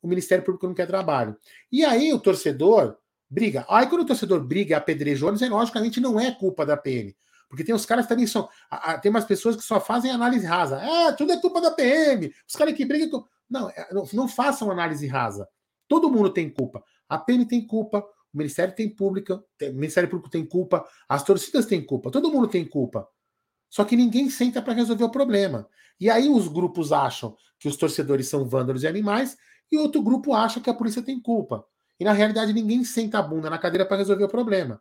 o 0.00 0.08
Ministério 0.08 0.44
Público 0.44 0.66
não 0.66 0.74
quer 0.74 0.86
trabalho. 0.86 1.36
E 1.70 1.84
aí 1.84 2.12
o 2.12 2.18
torcedor 2.18 2.96
briga. 3.28 3.66
Aí 3.68 3.86
quando 3.86 4.02
o 4.02 4.06
torcedor 4.06 4.40
briga 4.42 4.76
apedreja 4.76 5.26
ônibus, 5.26 5.48
logicamente 5.48 6.00
não 6.00 6.18
é 6.18 6.30
culpa 6.32 6.64
da 6.64 6.76
PM. 6.76 7.14
Porque 7.48 7.62
tem 7.62 7.74
os 7.74 7.86
caras 7.86 8.06
que 8.06 8.08
também 8.08 8.26
são. 8.26 8.48
Tem 9.02 9.10
umas 9.10 9.24
pessoas 9.24 9.54
que 9.54 9.62
só 9.62 9.80
fazem 9.80 10.10
análise 10.10 10.46
rasa. 10.46 10.80
Ah, 10.82 11.12
tudo 11.12 11.32
é 11.32 11.40
culpa 11.40 11.60
da 11.60 11.70
PM. 11.70 12.32
Os 12.48 12.56
caras 12.56 12.74
que 12.74 12.84
brigam. 12.84 13.24
Não, 13.48 13.70
é, 13.70 13.88
não, 13.92 14.04
não 14.12 14.28
façam 14.28 14.70
análise 14.70 15.06
rasa. 15.06 15.48
Todo 15.88 16.10
mundo 16.10 16.30
tem 16.30 16.50
culpa. 16.50 16.82
A 17.08 17.18
PM 17.18 17.46
tem 17.46 17.66
culpa, 17.66 18.00
o 18.32 18.36
Ministério 18.36 18.74
tem 18.74 18.88
pública, 18.88 19.36
o 19.36 19.72
Ministério 19.72 20.08
Público 20.08 20.30
tem 20.30 20.44
culpa, 20.44 20.86
as 21.08 21.22
torcidas 21.22 21.66
têm 21.66 21.84
culpa, 21.84 22.10
todo 22.10 22.30
mundo 22.30 22.48
tem 22.48 22.64
culpa. 22.64 23.08
Só 23.70 23.84
que 23.84 23.96
ninguém 23.96 24.28
senta 24.30 24.60
para 24.60 24.72
resolver 24.72 25.04
o 25.04 25.10
problema. 25.10 25.68
E 25.98 26.10
aí 26.10 26.28
os 26.28 26.48
grupos 26.48 26.92
acham 26.92 27.36
que 27.58 27.68
os 27.68 27.76
torcedores 27.76 28.28
são 28.28 28.44
vândalos 28.44 28.82
e 28.82 28.86
animais, 28.86 29.36
e 29.70 29.78
outro 29.78 30.02
grupo 30.02 30.34
acha 30.34 30.60
que 30.60 30.70
a 30.70 30.74
polícia 30.74 31.02
tem 31.02 31.20
culpa. 31.20 31.64
E 31.98 32.04
na 32.04 32.12
realidade 32.12 32.52
ninguém 32.52 32.84
senta 32.84 33.18
a 33.18 33.22
bunda 33.22 33.48
na 33.48 33.58
cadeira 33.58 33.86
para 33.86 33.96
resolver 33.96 34.24
o 34.24 34.28
problema. 34.28 34.80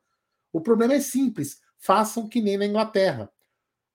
O 0.51 0.62
problema 0.62 0.93
é 0.93 0.99
simples. 0.99 1.60
Façam 1.78 2.28
que 2.28 2.41
nem 2.41 2.58
na 2.58 2.66
Inglaterra. 2.66 3.30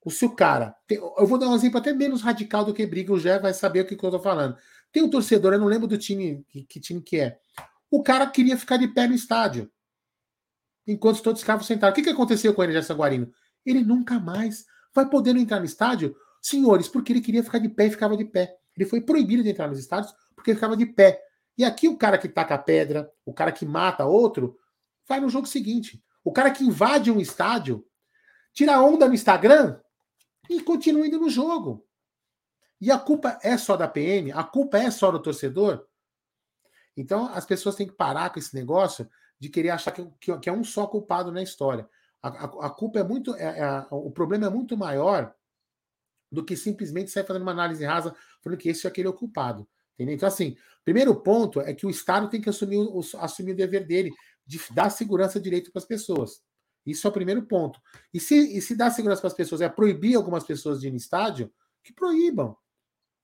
O 0.05 0.11
seu 0.11 0.31
cara. 0.31 0.75
Tem, 0.87 0.99
eu 0.99 1.27
vou 1.27 1.39
dar 1.39 1.49
um 1.49 1.55
exemplo 1.55 1.79
até 1.79 1.93
menos 1.93 2.23
radical 2.23 2.65
do 2.65 2.73
que 2.73 2.87
briga, 2.87 3.13
o 3.13 3.19
Jé 3.21 3.39
vai 3.39 3.53
saber 3.53 3.81
o 3.81 3.87
que, 3.87 3.97
que 3.97 4.05
eu 4.05 4.09
estou 4.09 4.23
falando. 4.23 4.57
Tem 4.93 5.03
um 5.03 5.11
torcedor, 5.11 5.53
eu 5.53 5.59
não 5.59 5.67
lembro 5.67 5.87
do 5.87 5.97
time, 5.97 6.45
que, 6.49 6.65
que, 6.65 6.81
time 6.81 7.01
que 7.01 7.21
é. 7.21 7.39
O 7.91 8.03
cara 8.03 8.27
queria 8.27 8.57
ficar 8.57 8.77
de 8.77 8.89
pé 8.89 9.07
no 9.07 9.15
estádio. 9.15 9.71
Enquanto 10.87 11.23
todos 11.23 11.41
ficavam 11.41 11.65
sentados. 11.65 11.93
O 11.93 11.95
que, 11.95 12.03
que 12.03 12.11
aconteceu 12.11 12.53
com 12.55 12.63
ele, 12.63 12.73
Gerson 12.73 12.95
Guarino? 12.95 13.33
Ele 13.65 13.83
nunca 13.85 14.19
mais 14.19 14.65
vai 14.95 15.09
poder 15.09 15.37
entrar 15.37 15.61
no 15.61 15.65
estádio, 15.65 16.17
senhores, 16.41 16.89
porque 16.89 17.13
ele 17.13 17.21
queria 17.21 17.45
ficar 17.45 17.59
de 17.59 17.69
pé 17.69 17.87
e 17.87 17.91
ficava 17.91 18.17
de 18.17 18.25
pé. 18.25 18.57
Ele 18.77 18.89
foi 18.89 19.01
proibido 19.01 19.43
de 19.43 19.51
entrar 19.51 19.69
nos 19.69 19.79
estádios 19.79 20.13
porque 20.35 20.55
ficava 20.55 20.77
de 20.77 20.87
pé. 20.87 21.21
E 21.57 21.65
aqui 21.65 21.89
o 21.89 21.97
cara 21.97 22.17
que 22.19 22.29
taca 22.29 22.57
pedra, 22.57 23.11
o 23.25 23.33
cara 23.33 23.53
que 23.53 23.67
mata 23.67 24.07
outro, 24.07 24.57
vai 25.07 25.21
no 25.21 25.29
jogo 25.29 25.47
seguinte. 25.47 26.03
O 26.25 26.33
cara 26.33 26.51
que 26.51 26.65
invade 26.65 27.11
um 27.11 27.21
estádio, 27.21 27.85
tira 28.53 28.81
onda 28.81 29.07
no 29.07 29.15
Instagram 29.15 29.79
e 30.49 30.61
continua 30.61 31.07
indo 31.07 31.19
no 31.19 31.29
jogo. 31.29 31.87
E 32.81 32.91
a 32.91 32.99
culpa 32.99 33.39
é 33.43 33.59
só 33.59 33.77
da 33.77 33.87
PM? 33.87 34.33
A 34.33 34.43
culpa 34.43 34.79
é 34.79 34.91
só 34.91 35.11
do 35.11 35.21
torcedor? 35.21 35.87
Então 36.97 37.27
as 37.27 37.45
pessoas 37.45 37.77
têm 37.77 37.87
que 37.87 37.93
parar 37.93 38.31
com 38.31 38.39
esse 38.39 38.55
negócio 38.55 39.09
de 39.39 39.49
querer 39.49 39.71
achar 39.71 39.93
que, 39.93 40.07
que, 40.21 40.39
que 40.39 40.49
é 40.49 40.53
um 40.53 40.65
só 40.65 40.87
culpado 40.87 41.31
na 41.31 41.43
história. 41.43 41.89
A, 42.23 42.29
a, 42.29 42.45
a 42.67 42.71
culpa 42.71 42.99
é 42.99 43.05
muito. 43.05 43.35
É, 43.37 43.61
é, 43.61 43.87
o 43.91 44.11
problema 44.11 44.47
é 44.47 44.51
muito 44.51 44.77
maior 44.77 45.35
do 46.31 46.45
que 46.45 46.57
simplesmente 46.57 47.11
sair 47.11 47.27
fazendo 47.27 47.43
uma 47.43 47.53
análise 47.53 47.85
rasa 47.85 48.15
falando 48.43 48.59
que 48.59 48.69
esse 48.69 48.87
é 48.87 48.91
aquele 48.91 49.09
é 49.09 49.11
o 49.11 49.15
culpado. 49.15 49.69
Entendeu? 49.95 50.15
Então, 50.15 50.29
assim, 50.29 50.57
primeiro 50.85 51.15
ponto 51.15 51.61
é 51.61 51.75
que 51.75 51.87
o 51.87 51.91
Estado 51.91 52.29
tem 52.29 52.41
que 52.41 52.49
assumir 52.49 52.79
o, 52.79 53.01
assumir 53.19 53.53
o 53.53 53.57
dever 53.57 53.87
dele 53.87 54.11
de 54.47 54.61
dar 54.73 54.91
segurança 54.91 55.41
direito 55.41 55.71
para 55.73 55.81
as 55.81 55.87
pessoas. 55.87 56.43
Isso 56.87 57.07
é 57.07 57.11
o 57.11 57.13
primeiro 57.13 57.43
ponto. 57.43 57.81
E 58.13 58.19
se, 58.19 58.57
e 58.57 58.61
se 58.63 58.75
dar 58.75 58.91
segurança 58.91 59.21
para 59.21 59.29
as 59.29 59.35
pessoas 59.35 59.61
é 59.61 59.69
proibir 59.69 60.17
algumas 60.17 60.45
pessoas 60.45 60.81
de 60.81 60.89
ir 60.89 60.91
no 60.91 60.97
estádio, 60.97 61.53
que 61.83 61.93
proíbam. 61.93 62.57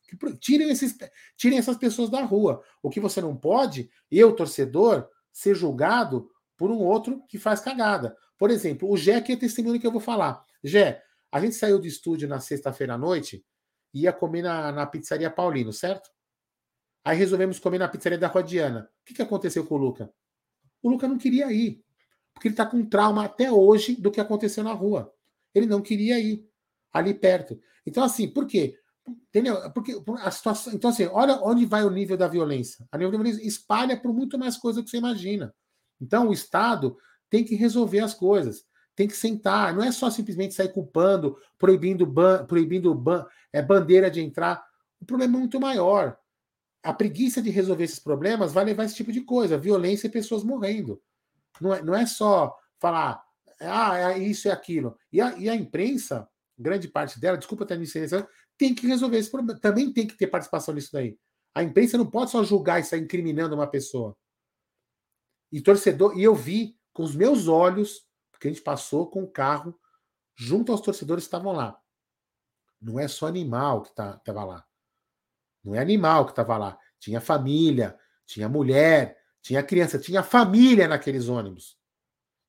Que 0.06 0.16
tirem, 0.38 0.70
esses, 0.70 0.96
tirem 1.36 1.58
essas 1.58 1.76
pessoas 1.76 2.08
da 2.10 2.22
rua. 2.22 2.62
O 2.82 2.90
que 2.90 3.00
você 3.00 3.20
não 3.20 3.36
pode, 3.36 3.90
eu, 4.10 4.34
torcedor, 4.34 5.08
ser 5.32 5.54
julgado 5.54 6.30
por 6.56 6.70
um 6.70 6.78
outro 6.78 7.22
que 7.28 7.38
faz 7.38 7.60
cagada. 7.60 8.16
Por 8.38 8.50
exemplo, 8.50 8.90
o 8.90 8.96
Gé, 8.96 9.20
que 9.20 9.32
é 9.32 9.36
testemunho 9.36 9.80
que 9.80 9.86
eu 9.86 9.92
vou 9.92 10.00
falar. 10.00 10.42
Gé, 10.62 11.02
a 11.30 11.40
gente 11.40 11.54
saiu 11.54 11.78
do 11.78 11.86
estúdio 11.86 12.28
na 12.28 12.40
sexta-feira 12.40 12.94
à 12.94 12.98
noite 12.98 13.44
e 13.92 14.02
ia 14.02 14.12
comer 14.12 14.42
na, 14.42 14.72
na 14.72 14.86
pizzaria 14.86 15.30
Paulino, 15.30 15.72
certo? 15.72 16.10
Aí 17.04 17.16
resolvemos 17.16 17.58
comer 17.58 17.78
na 17.78 17.88
pizzaria 17.88 18.18
da 18.18 18.26
Rodiana. 18.26 18.90
O 19.02 19.04
que, 19.04 19.14
que 19.14 19.22
aconteceu 19.22 19.64
com 19.66 19.74
o 19.74 19.78
Luca? 19.78 20.12
O 20.82 20.88
Luca 20.88 21.06
não 21.06 21.18
queria 21.18 21.50
ir. 21.52 21.84
Porque 22.32 22.48
ele 22.48 22.52
está 22.52 22.66
com 22.66 22.84
trauma 22.84 23.24
até 23.24 23.50
hoje 23.50 23.94
do 23.94 24.10
que 24.10 24.20
aconteceu 24.20 24.62
na 24.62 24.72
rua. 24.72 25.12
Ele 25.54 25.66
não 25.66 25.80
queria 25.80 26.18
ir 26.18 26.46
ali 26.92 27.14
perto. 27.14 27.60
Então, 27.86 28.02
assim, 28.02 28.28
por 28.28 28.46
quê? 28.46 28.78
Entendeu? 29.08 29.70
Porque 29.72 30.00
a 30.18 30.30
situação. 30.30 30.72
Então, 30.72 30.90
assim, 30.90 31.06
olha 31.06 31.38
onde 31.42 31.64
vai 31.64 31.84
o 31.84 31.90
nível 31.90 32.16
da 32.16 32.26
violência. 32.26 32.86
A 32.90 32.98
nível 32.98 33.12
da 33.12 33.18
violência 33.18 33.46
espalha 33.46 34.00
por 34.00 34.12
muito 34.12 34.38
mais 34.38 34.56
coisa 34.56 34.82
que 34.82 34.90
você 34.90 34.96
imagina. 34.96 35.54
Então, 36.00 36.28
o 36.28 36.32
Estado 36.32 36.96
tem 37.30 37.44
que 37.44 37.54
resolver 37.54 38.00
as 38.00 38.14
coisas, 38.14 38.64
tem 38.94 39.06
que 39.06 39.16
sentar, 39.16 39.74
não 39.74 39.82
é 39.82 39.92
só 39.92 40.10
simplesmente 40.10 40.54
sair 40.54 40.72
culpando, 40.72 41.36
proibindo, 41.58 42.06
ban, 42.06 42.44
proibindo 42.46 42.94
ban, 42.94 43.26
é, 43.52 43.62
bandeira 43.62 44.10
de 44.10 44.20
entrar. 44.20 44.64
O 45.00 45.04
problema 45.04 45.36
é 45.36 45.38
muito 45.38 45.60
maior. 45.60 46.16
A 46.82 46.92
preguiça 46.92 47.42
de 47.42 47.50
resolver 47.50 47.84
esses 47.84 47.98
problemas 47.98 48.52
vai 48.52 48.64
levar 48.64 48.84
esse 48.84 48.94
tipo 48.94 49.12
de 49.12 49.20
coisa, 49.22 49.58
violência 49.58 50.06
e 50.06 50.10
pessoas 50.10 50.44
morrendo. 50.44 51.00
Não 51.60 51.74
é, 51.74 51.82
não 51.82 51.94
é 51.94 52.06
só 52.06 52.56
falar, 52.78 53.22
ah, 53.60 54.12
é 54.12 54.18
isso 54.18 54.46
e 54.46 54.50
é 54.50 54.52
aquilo. 54.52 54.96
E 55.12 55.20
a, 55.20 55.36
e 55.36 55.48
a 55.48 55.54
imprensa, 55.54 56.28
grande 56.58 56.88
parte 56.88 57.18
dela, 57.18 57.38
desculpa 57.38 57.66
ter 57.66 57.78
me 57.78 57.86
tem 58.56 58.74
que 58.74 58.86
resolver 58.86 59.18
esse 59.18 59.30
problema. 59.30 59.58
Também 59.60 59.92
tem 59.92 60.06
que 60.06 60.16
ter 60.16 60.26
participação 60.26 60.74
nisso 60.74 60.90
daí. 60.92 61.18
A 61.54 61.62
imprensa 61.62 61.96
não 61.96 62.06
pode 62.06 62.30
só 62.30 62.44
julgar 62.44 62.80
e 62.80 62.84
sair 62.84 63.00
incriminando 63.00 63.54
uma 63.54 63.66
pessoa. 63.66 64.16
E 65.50 65.60
torcedor, 65.60 66.18
e 66.18 66.22
eu 66.22 66.34
vi 66.34 66.76
com 66.92 67.02
os 67.02 67.14
meus 67.14 67.48
olhos, 67.48 68.06
porque 68.30 68.48
a 68.48 68.50
gente 68.50 68.62
passou 68.62 69.08
com 69.08 69.22
o 69.22 69.30
carro 69.30 69.78
junto 70.34 70.70
aos 70.70 70.80
torcedores 70.80 71.24
que 71.24 71.28
estavam 71.28 71.52
lá. 71.52 71.80
Não 72.80 73.00
é 73.00 73.08
só 73.08 73.26
animal 73.26 73.82
que 73.82 73.88
estava 73.88 74.18
tá, 74.18 74.44
lá. 74.44 74.66
Não 75.64 75.74
é 75.74 75.78
animal 75.78 76.26
que 76.26 76.32
estava 76.32 76.58
lá. 76.58 76.78
Tinha 76.98 77.20
família, 77.20 77.98
tinha 78.26 78.48
mulher, 78.48 79.18
tinha 79.40 79.62
criança, 79.62 79.98
tinha 79.98 80.22
família 80.22 80.86
naqueles 80.86 81.28
ônibus. 81.28 81.78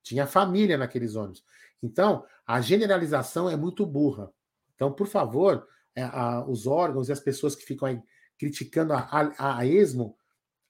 Tinha 0.03 0.27
família 0.27 0.77
naqueles 0.77 1.15
ônibus. 1.15 1.43
Então, 1.81 2.25
a 2.45 2.59
generalização 2.59 3.49
é 3.49 3.55
muito 3.55 3.85
burra. 3.85 4.31
Então, 4.75 4.91
por 4.91 5.07
favor, 5.07 5.67
a, 6.03 6.45
os 6.45 6.67
órgãos 6.67 7.09
e 7.09 7.11
as 7.11 7.19
pessoas 7.19 7.55
que 7.55 7.65
ficam 7.65 7.87
aí 7.87 8.01
criticando 8.37 8.93
a, 8.93 8.99
a, 8.99 9.59
a 9.59 9.65
esmo, 9.65 10.17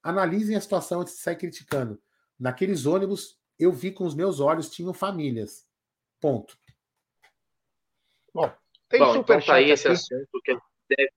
analisem 0.01 0.55
a 0.55 0.61
situação 0.61 1.01
antes 1.01 1.15
de 1.15 1.19
sair 1.19 1.35
criticando. 1.35 2.01
Naqueles 2.39 2.85
ônibus 2.85 3.37
eu 3.59 3.71
vi 3.71 3.91
com 3.91 4.05
os 4.05 4.15
meus 4.15 4.39
olhos 4.39 4.69
tinham 4.69 4.93
famílias. 4.93 5.67
Ponto. 6.21 6.57
Bom, 8.33 8.51
tem 8.87 8.99
Bom, 8.99 9.17
então 9.17 9.41
tá 9.41 9.55
aí 9.55 9.71
esse 9.71 9.87
assunto 9.87 10.41
que 10.43 10.57
deve... 10.89 11.11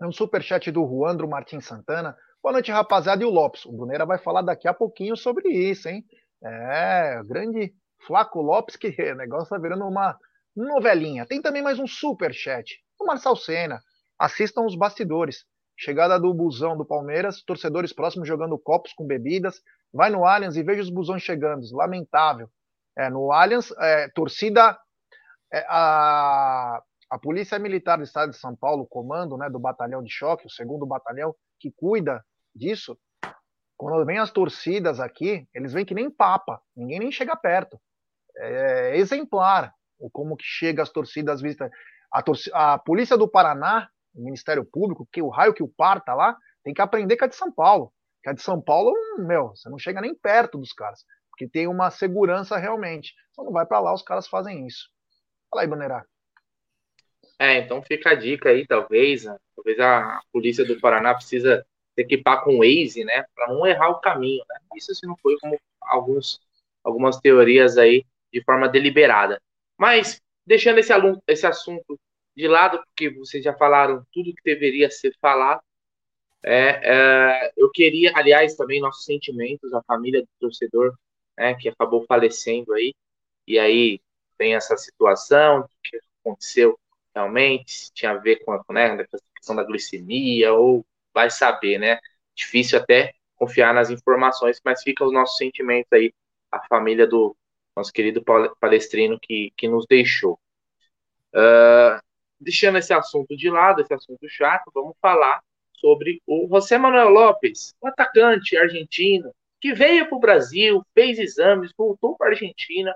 É 0.00 0.06
um 0.06 0.12
superchat 0.12 0.70
do 0.70 0.86
Juandro 0.86 1.28
Martins 1.28 1.66
Santana. 1.66 2.16
Boa 2.42 2.52
noite, 2.52 2.70
rapaziada. 2.70 3.22
E 3.22 3.26
o 3.26 3.30
Lopes? 3.30 3.64
O 3.64 3.72
Bruneira 3.72 4.04
vai 4.04 4.18
falar 4.18 4.42
daqui 4.42 4.66
a 4.66 4.74
pouquinho 4.74 5.16
sobre 5.16 5.48
isso, 5.50 5.88
hein? 5.88 6.04
É, 6.42 7.22
grande 7.24 7.74
Flaco 8.06 8.42
Lopes, 8.42 8.76
que 8.76 8.88
o 9.12 9.14
negócio 9.14 9.48
tá 9.48 9.58
virando 9.58 9.86
uma 9.86 10.18
novelinha. 10.56 11.26
Tem 11.26 11.40
também 11.40 11.62
mais 11.62 11.78
um 11.78 11.86
superchat. 11.86 12.78
O 13.00 13.06
Marcel 13.06 13.36
Senna. 13.36 13.80
Assistam 14.18 14.62
os 14.62 14.76
bastidores. 14.76 15.44
Chegada 15.76 16.18
do 16.20 16.32
busão 16.32 16.76
do 16.76 16.84
Palmeiras, 16.84 17.42
torcedores 17.42 17.92
próximos 17.92 18.28
jogando 18.28 18.58
copos 18.58 18.92
com 18.92 19.06
bebidas. 19.06 19.60
Vai 19.92 20.10
no 20.10 20.24
Allianz 20.24 20.56
e 20.56 20.62
veja 20.62 20.82
os 20.82 20.90
busões 20.90 21.22
chegando. 21.22 21.64
Lamentável. 21.72 22.48
É, 22.96 23.10
no 23.10 23.32
Allianz, 23.32 23.72
é, 23.78 24.08
torcida. 24.08 24.78
É, 25.52 25.64
a, 25.68 26.82
a 27.10 27.18
Polícia 27.18 27.58
Militar 27.58 27.98
do 27.98 28.04
Estado 28.04 28.30
de 28.30 28.38
São 28.38 28.56
Paulo, 28.56 28.86
comando 28.86 29.36
né, 29.36 29.48
do 29.50 29.58
batalhão 29.58 30.02
de 30.02 30.10
choque, 30.10 30.46
o 30.46 30.50
segundo 30.50 30.86
batalhão 30.86 31.34
que 31.60 31.70
cuida 31.70 32.24
disso, 32.54 32.98
quando 33.76 34.04
vem 34.04 34.18
as 34.18 34.30
torcidas 34.30 35.00
aqui, 35.00 35.46
eles 35.54 35.72
vêm 35.72 35.84
que 35.84 35.94
nem 35.94 36.10
papa, 36.10 36.60
ninguém 36.76 36.98
nem 36.98 37.12
chega 37.12 37.36
perto. 37.36 37.80
É 38.36 38.96
exemplar 38.96 39.72
o 40.04 40.10
como 40.10 40.36
que 40.36 40.44
chega 40.44 40.82
as 40.82 40.90
torcidas 40.90 41.40
vistas. 41.40 41.70
A, 42.12 42.22
a 42.74 42.78
Polícia 42.78 43.16
do 43.16 43.28
Paraná 43.28 43.88
o 44.14 44.22
Ministério 44.22 44.64
Público, 44.64 45.08
que 45.10 45.20
o 45.20 45.28
raio 45.28 45.52
que 45.52 45.62
o 45.62 45.68
parta 45.68 46.14
lá, 46.14 46.36
tem 46.62 46.72
que 46.72 46.80
aprender 46.80 47.16
com 47.16 47.24
a 47.24 47.28
de 47.28 47.34
São 47.34 47.52
Paulo. 47.52 47.92
Que 48.22 48.30
a 48.30 48.32
de 48.32 48.40
São 48.40 48.60
Paulo, 48.60 48.94
meu, 49.18 49.48
você 49.48 49.68
não 49.68 49.78
chega 49.78 50.00
nem 50.00 50.14
perto 50.14 50.56
dos 50.56 50.72
caras, 50.72 51.04
porque 51.30 51.48
tem 51.48 51.66
uma 51.66 51.90
segurança 51.90 52.56
realmente. 52.56 53.12
Então 53.32 53.44
não 53.44 53.52
vai 53.52 53.66
para 53.66 53.80
lá, 53.80 53.92
os 53.92 54.02
caras 54.02 54.28
fazem 54.28 54.66
isso. 54.66 54.88
Fala 55.50 55.62
aí, 55.62 55.68
Bonerá. 55.68 56.04
É, 57.38 57.58
então 57.58 57.82
fica 57.82 58.10
a 58.10 58.14
dica 58.14 58.50
aí, 58.50 58.66
talvez, 58.66 59.24
né? 59.24 59.36
talvez 59.56 59.78
a 59.80 60.20
polícia 60.32 60.64
do 60.64 60.80
Paraná 60.80 61.14
precisa 61.14 61.66
se 61.94 62.02
equipar 62.02 62.44
com 62.44 62.56
o 62.56 62.58
Waze, 62.58 63.04
né, 63.04 63.24
para 63.34 63.48
não 63.48 63.66
errar 63.66 63.90
o 63.90 64.00
caminho, 64.00 64.44
né? 64.48 64.58
Isso 64.76 64.94
se 64.94 65.06
não 65.06 65.16
foi 65.16 65.36
como 65.40 65.58
alguns 65.80 66.40
algumas 66.82 67.18
teorias 67.18 67.78
aí 67.78 68.04
de 68.32 68.42
forma 68.42 68.68
deliberada. 68.68 69.40
Mas, 69.78 70.20
deixando 70.46 70.78
esse, 70.78 70.92
aluno, 70.92 71.22
esse 71.26 71.46
assunto 71.46 71.98
de 72.36 72.48
lado, 72.48 72.82
porque 72.86 73.10
vocês 73.10 73.42
já 73.44 73.54
falaram 73.54 74.04
tudo 74.12 74.34
que 74.34 74.42
deveria 74.44 74.90
ser 74.90 75.14
falado, 75.20 75.62
é, 76.42 76.80
é, 76.82 77.52
eu 77.56 77.70
queria, 77.70 78.12
aliás, 78.14 78.54
também 78.54 78.80
nossos 78.80 79.04
sentimentos, 79.04 79.72
a 79.72 79.82
família 79.84 80.22
do 80.22 80.28
torcedor, 80.40 80.94
né, 81.38 81.54
que 81.54 81.68
acabou 81.68 82.04
falecendo 82.06 82.72
aí, 82.74 82.94
e 83.46 83.58
aí 83.58 84.00
tem 84.38 84.54
essa 84.54 84.76
situação, 84.76 85.66
que 85.82 85.98
aconteceu 86.20 86.78
realmente, 87.14 87.70
se 87.72 87.92
tinha 87.92 88.12
a 88.12 88.18
ver 88.18 88.44
com 88.44 88.52
a, 88.52 88.64
né, 88.70 88.86
a 88.92 89.06
questão 89.36 89.56
da 89.56 89.64
glicemia, 89.64 90.52
ou 90.52 90.84
vai 91.12 91.30
saber, 91.30 91.78
né? 91.78 91.98
Difícil 92.34 92.78
até 92.78 93.14
confiar 93.36 93.72
nas 93.72 93.90
informações, 93.90 94.60
mas 94.64 94.82
fica 94.82 95.04
os 95.04 95.12
nossos 95.12 95.36
sentimentos 95.36 95.92
aí, 95.92 96.12
a 96.50 96.66
família 96.66 97.06
do 97.06 97.36
nosso 97.76 97.92
querido 97.92 98.22
palestrino 98.60 99.18
que, 99.20 99.52
que 99.56 99.68
nos 99.68 99.86
deixou. 99.86 100.38
Uh, 101.34 102.00
deixando 102.40 102.78
esse 102.78 102.92
assunto 102.92 103.36
de 103.36 103.50
lado, 103.50 103.80
esse 103.80 103.92
assunto 103.92 104.28
chato, 104.28 104.70
vamos 104.72 104.94
falar 105.00 105.42
sobre 105.72 106.22
o 106.26 106.48
José 106.48 106.78
Manuel 106.78 107.08
Lopes, 107.08 107.74
um 107.82 107.88
atacante 107.88 108.56
argentino 108.56 109.34
que 109.60 109.72
veio 109.72 110.06
para 110.06 110.16
o 110.16 110.20
Brasil, 110.20 110.82
fez 110.94 111.18
exames, 111.18 111.72
voltou 111.76 112.16
para 112.16 112.28
a 112.28 112.30
Argentina, 112.30 112.94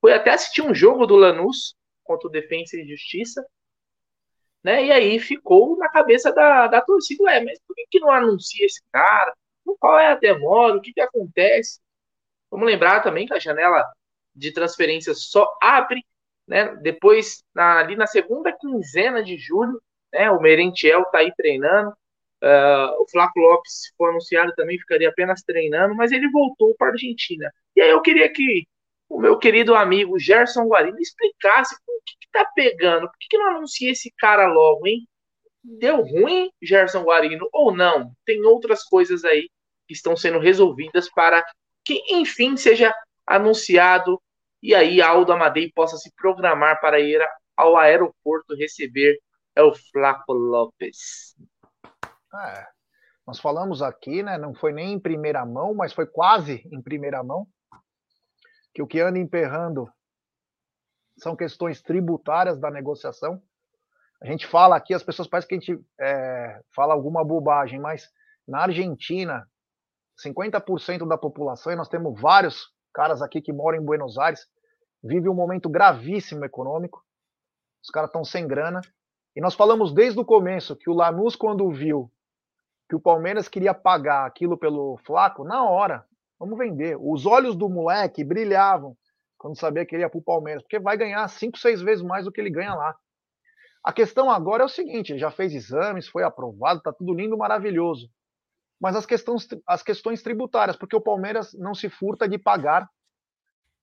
foi 0.00 0.12
até 0.12 0.30
assistir 0.30 0.62
um 0.62 0.74
jogo 0.74 1.06
do 1.06 1.16
Lanús 1.16 1.74
contra 2.04 2.28
o 2.28 2.30
Defensa 2.30 2.76
e 2.76 2.86
Justiça, 2.86 3.44
né? 4.62 4.84
E 4.84 4.92
aí 4.92 5.18
ficou 5.18 5.78
na 5.78 5.88
cabeça 5.88 6.32
da, 6.32 6.66
da 6.66 6.82
torcida, 6.82 7.24
ué, 7.24 7.42
mas 7.42 7.58
por 7.66 7.74
que, 7.74 7.86
que 7.90 8.00
não 8.00 8.10
anuncia 8.10 8.66
esse 8.66 8.82
cara? 8.92 9.34
Qual 9.78 9.98
é 9.98 10.08
a 10.08 10.14
demora? 10.14 10.76
O 10.76 10.80
que, 10.80 10.92
que 10.92 11.00
acontece? 11.00 11.80
Vamos 12.50 12.66
lembrar 12.66 13.00
também 13.00 13.26
que 13.26 13.32
a 13.32 13.38
janela 13.38 13.90
de 14.34 14.52
transferência 14.52 15.14
só 15.14 15.48
abre 15.62 16.02
né, 16.50 16.74
depois, 16.82 17.44
na, 17.54 17.78
ali 17.78 17.94
na 17.94 18.08
segunda 18.08 18.52
quinzena 18.52 19.22
de 19.22 19.36
julho, 19.36 19.80
né, 20.12 20.28
o 20.32 20.40
Merentiel 20.40 21.02
está 21.02 21.18
aí 21.18 21.32
treinando, 21.36 21.90
uh, 21.90 23.00
o 23.00 23.06
Flaco 23.08 23.38
Lopes, 23.38 23.82
se 23.82 23.94
for 23.96 24.10
anunciado, 24.10 24.52
também 24.56 24.76
ficaria 24.76 25.08
apenas 25.08 25.42
treinando, 25.42 25.94
mas 25.94 26.10
ele 26.10 26.28
voltou 26.28 26.74
para 26.74 26.88
a 26.88 26.90
Argentina. 26.90 27.48
E 27.76 27.80
aí 27.80 27.90
eu 27.90 28.02
queria 28.02 28.28
que 28.32 28.66
o 29.08 29.20
meu 29.20 29.38
querido 29.38 29.76
amigo 29.76 30.18
Gerson 30.18 30.66
Guarino 30.66 30.98
explicasse 30.98 31.74
o 31.74 32.02
que, 32.04 32.26
está 32.26 32.44
pegando, 32.54 33.06
por 33.06 33.18
que, 33.18 33.28
que 33.28 33.38
não 33.38 33.56
anuncia 33.56 33.92
esse 33.92 34.12
cara 34.18 34.46
logo, 34.46 34.88
hein? 34.88 35.06
Deu 35.62 36.00
ruim, 36.00 36.50
Gerson 36.60 37.02
Guarino, 37.02 37.48
ou 37.52 37.72
não? 37.72 38.12
Tem 38.24 38.44
outras 38.44 38.82
coisas 38.82 39.24
aí 39.24 39.48
que 39.86 39.94
estão 39.94 40.16
sendo 40.16 40.40
resolvidas 40.40 41.08
para 41.08 41.44
que, 41.84 42.02
enfim, 42.08 42.56
seja 42.56 42.92
anunciado 43.30 44.20
e 44.60 44.74
aí 44.74 45.00
Aldo 45.00 45.32
Amadei 45.32 45.70
possa 45.72 45.96
se 45.96 46.12
programar 46.16 46.80
para 46.80 46.98
ir 46.98 47.24
ao 47.56 47.76
aeroporto 47.76 48.56
receber 48.56 49.18
o 49.56 49.72
Flaco 49.92 50.32
Lopes. 50.32 51.36
É, 52.04 52.66
nós 53.26 53.38
falamos 53.38 53.82
aqui, 53.82 54.22
né? 54.22 54.36
Não 54.36 54.52
foi 54.52 54.72
nem 54.72 54.94
em 54.94 55.00
primeira 55.00 55.46
mão, 55.46 55.74
mas 55.74 55.92
foi 55.92 56.06
quase 56.06 56.66
em 56.72 56.82
primeira 56.82 57.22
mão 57.22 57.46
que 58.74 58.82
o 58.82 58.86
que 58.86 59.00
anda 59.00 59.18
emperrando 59.18 59.88
são 61.16 61.36
questões 61.36 61.80
tributárias 61.80 62.58
da 62.58 62.70
negociação. 62.70 63.42
A 64.22 64.26
gente 64.26 64.46
fala 64.46 64.76
aqui, 64.76 64.92
as 64.92 65.02
pessoas 65.02 65.28
parecem 65.28 65.48
que 65.48 65.54
a 65.54 65.58
gente 65.58 65.84
é, 66.00 66.60
fala 66.74 66.94
alguma 66.94 67.24
bobagem, 67.24 67.78
mas 67.78 68.08
na 68.46 68.62
Argentina, 68.62 69.48
50% 70.24 71.06
da 71.06 71.16
população, 71.16 71.72
e 71.72 71.76
nós 71.76 71.88
temos 71.88 72.20
vários 72.20 72.72
caras 72.90 73.22
aqui 73.22 73.40
que 73.40 73.52
moram 73.52 73.78
em 73.78 73.84
Buenos 73.84 74.18
Aires, 74.18 74.46
vive 75.02 75.28
um 75.28 75.34
momento 75.34 75.68
gravíssimo 75.68 76.44
econômico. 76.44 77.02
Os 77.82 77.90
caras 77.90 78.08
estão 78.08 78.24
sem 78.24 78.46
grana. 78.46 78.80
E 79.34 79.40
nós 79.40 79.54
falamos 79.54 79.92
desde 79.92 80.18
o 80.18 80.24
começo 80.24 80.76
que 80.76 80.90
o 80.90 80.94
Lanús, 80.94 81.36
quando 81.36 81.70
viu 81.70 82.10
que 82.88 82.96
o 82.96 83.00
Palmeiras 83.00 83.48
queria 83.48 83.72
pagar 83.72 84.26
aquilo 84.26 84.58
pelo 84.58 84.98
Flaco, 85.04 85.44
na 85.44 85.62
hora, 85.62 86.04
Vamos 86.40 86.56
vender. 86.56 86.96
Os 86.98 87.26
olhos 87.26 87.54
do 87.54 87.68
moleque 87.68 88.24
brilhavam 88.24 88.96
quando 89.36 89.58
sabia 89.58 89.84
que 89.84 89.94
ele 89.94 90.02
ia 90.02 90.08
para 90.08 90.18
o 90.18 90.22
Palmeiras, 90.22 90.62
porque 90.62 90.78
vai 90.78 90.96
ganhar 90.96 91.28
cinco, 91.28 91.58
seis 91.58 91.82
vezes 91.82 92.02
mais 92.02 92.24
do 92.24 92.32
que 92.32 92.40
ele 92.40 92.50
ganha 92.50 92.74
lá. 92.74 92.96
A 93.84 93.92
questão 93.92 94.30
agora 94.30 94.62
é 94.62 94.66
o 94.66 94.68
seguinte: 94.68 95.12
ele 95.12 95.18
já 95.18 95.30
fez 95.30 95.54
exames, 95.54 96.08
foi 96.08 96.22
aprovado, 96.22 96.78
está 96.78 96.92
tudo 96.92 97.12
lindo, 97.12 97.36
maravilhoso. 97.36 98.10
Mas 98.80 98.96
as 98.96 99.04
questões, 99.04 99.46
as 99.66 99.82
questões 99.82 100.22
tributárias, 100.22 100.76
porque 100.76 100.96
o 100.96 101.00
Palmeiras 101.00 101.52
não 101.54 101.74
se 101.74 101.90
furta 101.90 102.28
de 102.28 102.38
pagar 102.38 102.88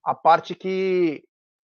a 0.04 0.14
parte 0.14 0.54
que 0.54 1.24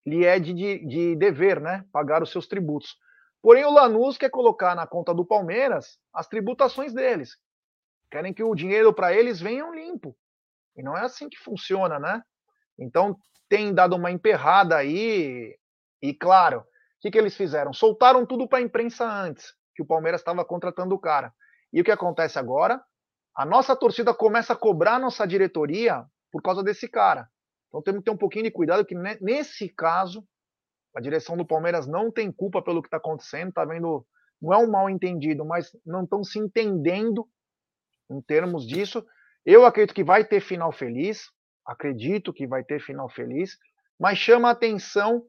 lhe 0.06 0.24
é 0.24 0.40
de, 0.40 0.54
de, 0.54 0.86
de 0.88 1.16
dever, 1.18 1.60
né? 1.60 1.84
Pagar 1.92 2.24
os 2.24 2.32
seus 2.32 2.48
tributos. 2.48 2.96
Porém, 3.42 3.66
o 3.66 3.72
Lanús 3.72 4.18
quer 4.18 4.30
colocar 4.30 4.76
na 4.76 4.88
conta 4.88 5.14
do 5.14 5.26
Palmeiras 5.26 6.00
as 6.14 6.28
tributações 6.28 6.94
deles. 6.94 7.38
Querem 8.10 8.34
que 8.34 8.44
o 8.44 8.56
dinheiro 8.56 8.94
para 8.94 9.14
eles 9.14 9.42
venha 9.42 9.70
limpo. 9.70 10.16
E 10.78 10.82
não 10.82 10.98
é 10.98 11.02
assim 11.02 11.28
que 11.28 11.38
funciona, 11.38 12.00
né? 12.00 12.22
Então 12.80 13.18
tem 13.50 13.74
dado 13.74 13.96
uma 13.96 14.12
emperrada 14.12 14.78
aí. 14.78 15.58
E 16.02 16.14
claro, 16.14 16.60
o 16.60 16.64
que, 17.02 17.12
que 17.12 17.18
eles 17.18 17.36
fizeram? 17.36 17.74
Soltaram 17.74 18.26
tudo 18.26 18.48
para 18.48 18.60
a 18.60 18.62
imprensa 18.62 19.06
antes, 19.06 19.54
que 19.76 19.82
o 19.82 19.86
Palmeiras 19.86 20.22
estava 20.22 20.46
contratando 20.46 20.96
o 20.96 21.00
cara. 21.00 21.34
E 21.74 21.82
o 21.82 21.84
que 21.84 21.92
acontece 21.92 22.40
agora? 22.40 22.82
A 23.38 23.46
nossa 23.46 23.76
torcida 23.76 24.16
começa 24.16 24.54
a 24.54 24.56
cobrar 24.56 24.96
a 24.96 25.00
nossa 25.00 25.28
diretoria 25.28 26.04
por 26.32 26.42
causa 26.42 26.64
desse 26.64 26.90
cara. 26.90 27.30
Então 27.68 27.84
temos 27.84 28.00
que 28.00 28.06
ter 28.06 28.12
um 28.12 28.18
pouquinho 28.18 28.46
de 28.46 28.52
cuidado 28.52 28.84
que 28.84 28.96
nesse 29.22 29.70
caso 29.70 30.28
a 30.96 31.00
direção 31.00 31.38
do 31.38 31.46
Palmeiras 31.46 31.86
não 31.86 32.12
tem 32.12 32.32
culpa 32.32 32.64
pelo 32.64 32.82
que 32.82 32.88
está 32.88 32.98
acontecendo, 32.98 33.54
tá 33.54 33.64
vendo? 33.64 34.04
Não 34.42 34.52
é 34.52 34.58
um 34.58 34.72
mal 34.72 34.90
entendido, 34.90 35.46
mas 35.46 35.70
não 35.86 36.04
estão 36.04 36.24
se 36.24 36.40
entendendo 36.40 37.30
em 38.10 38.20
termos 38.22 38.66
disso. 38.66 39.06
Eu 39.46 39.68
acredito 39.68 39.94
que 39.94 40.04
vai 40.04 40.26
ter 40.26 40.40
final 40.40 40.72
feliz, 40.72 41.30
acredito 41.64 42.34
que 42.34 42.48
vai 42.48 42.64
ter 42.64 42.82
final 42.82 43.08
feliz, 43.08 43.56
mas 44.00 44.18
chama 44.18 44.48
a 44.48 44.54
atenção 44.54 45.24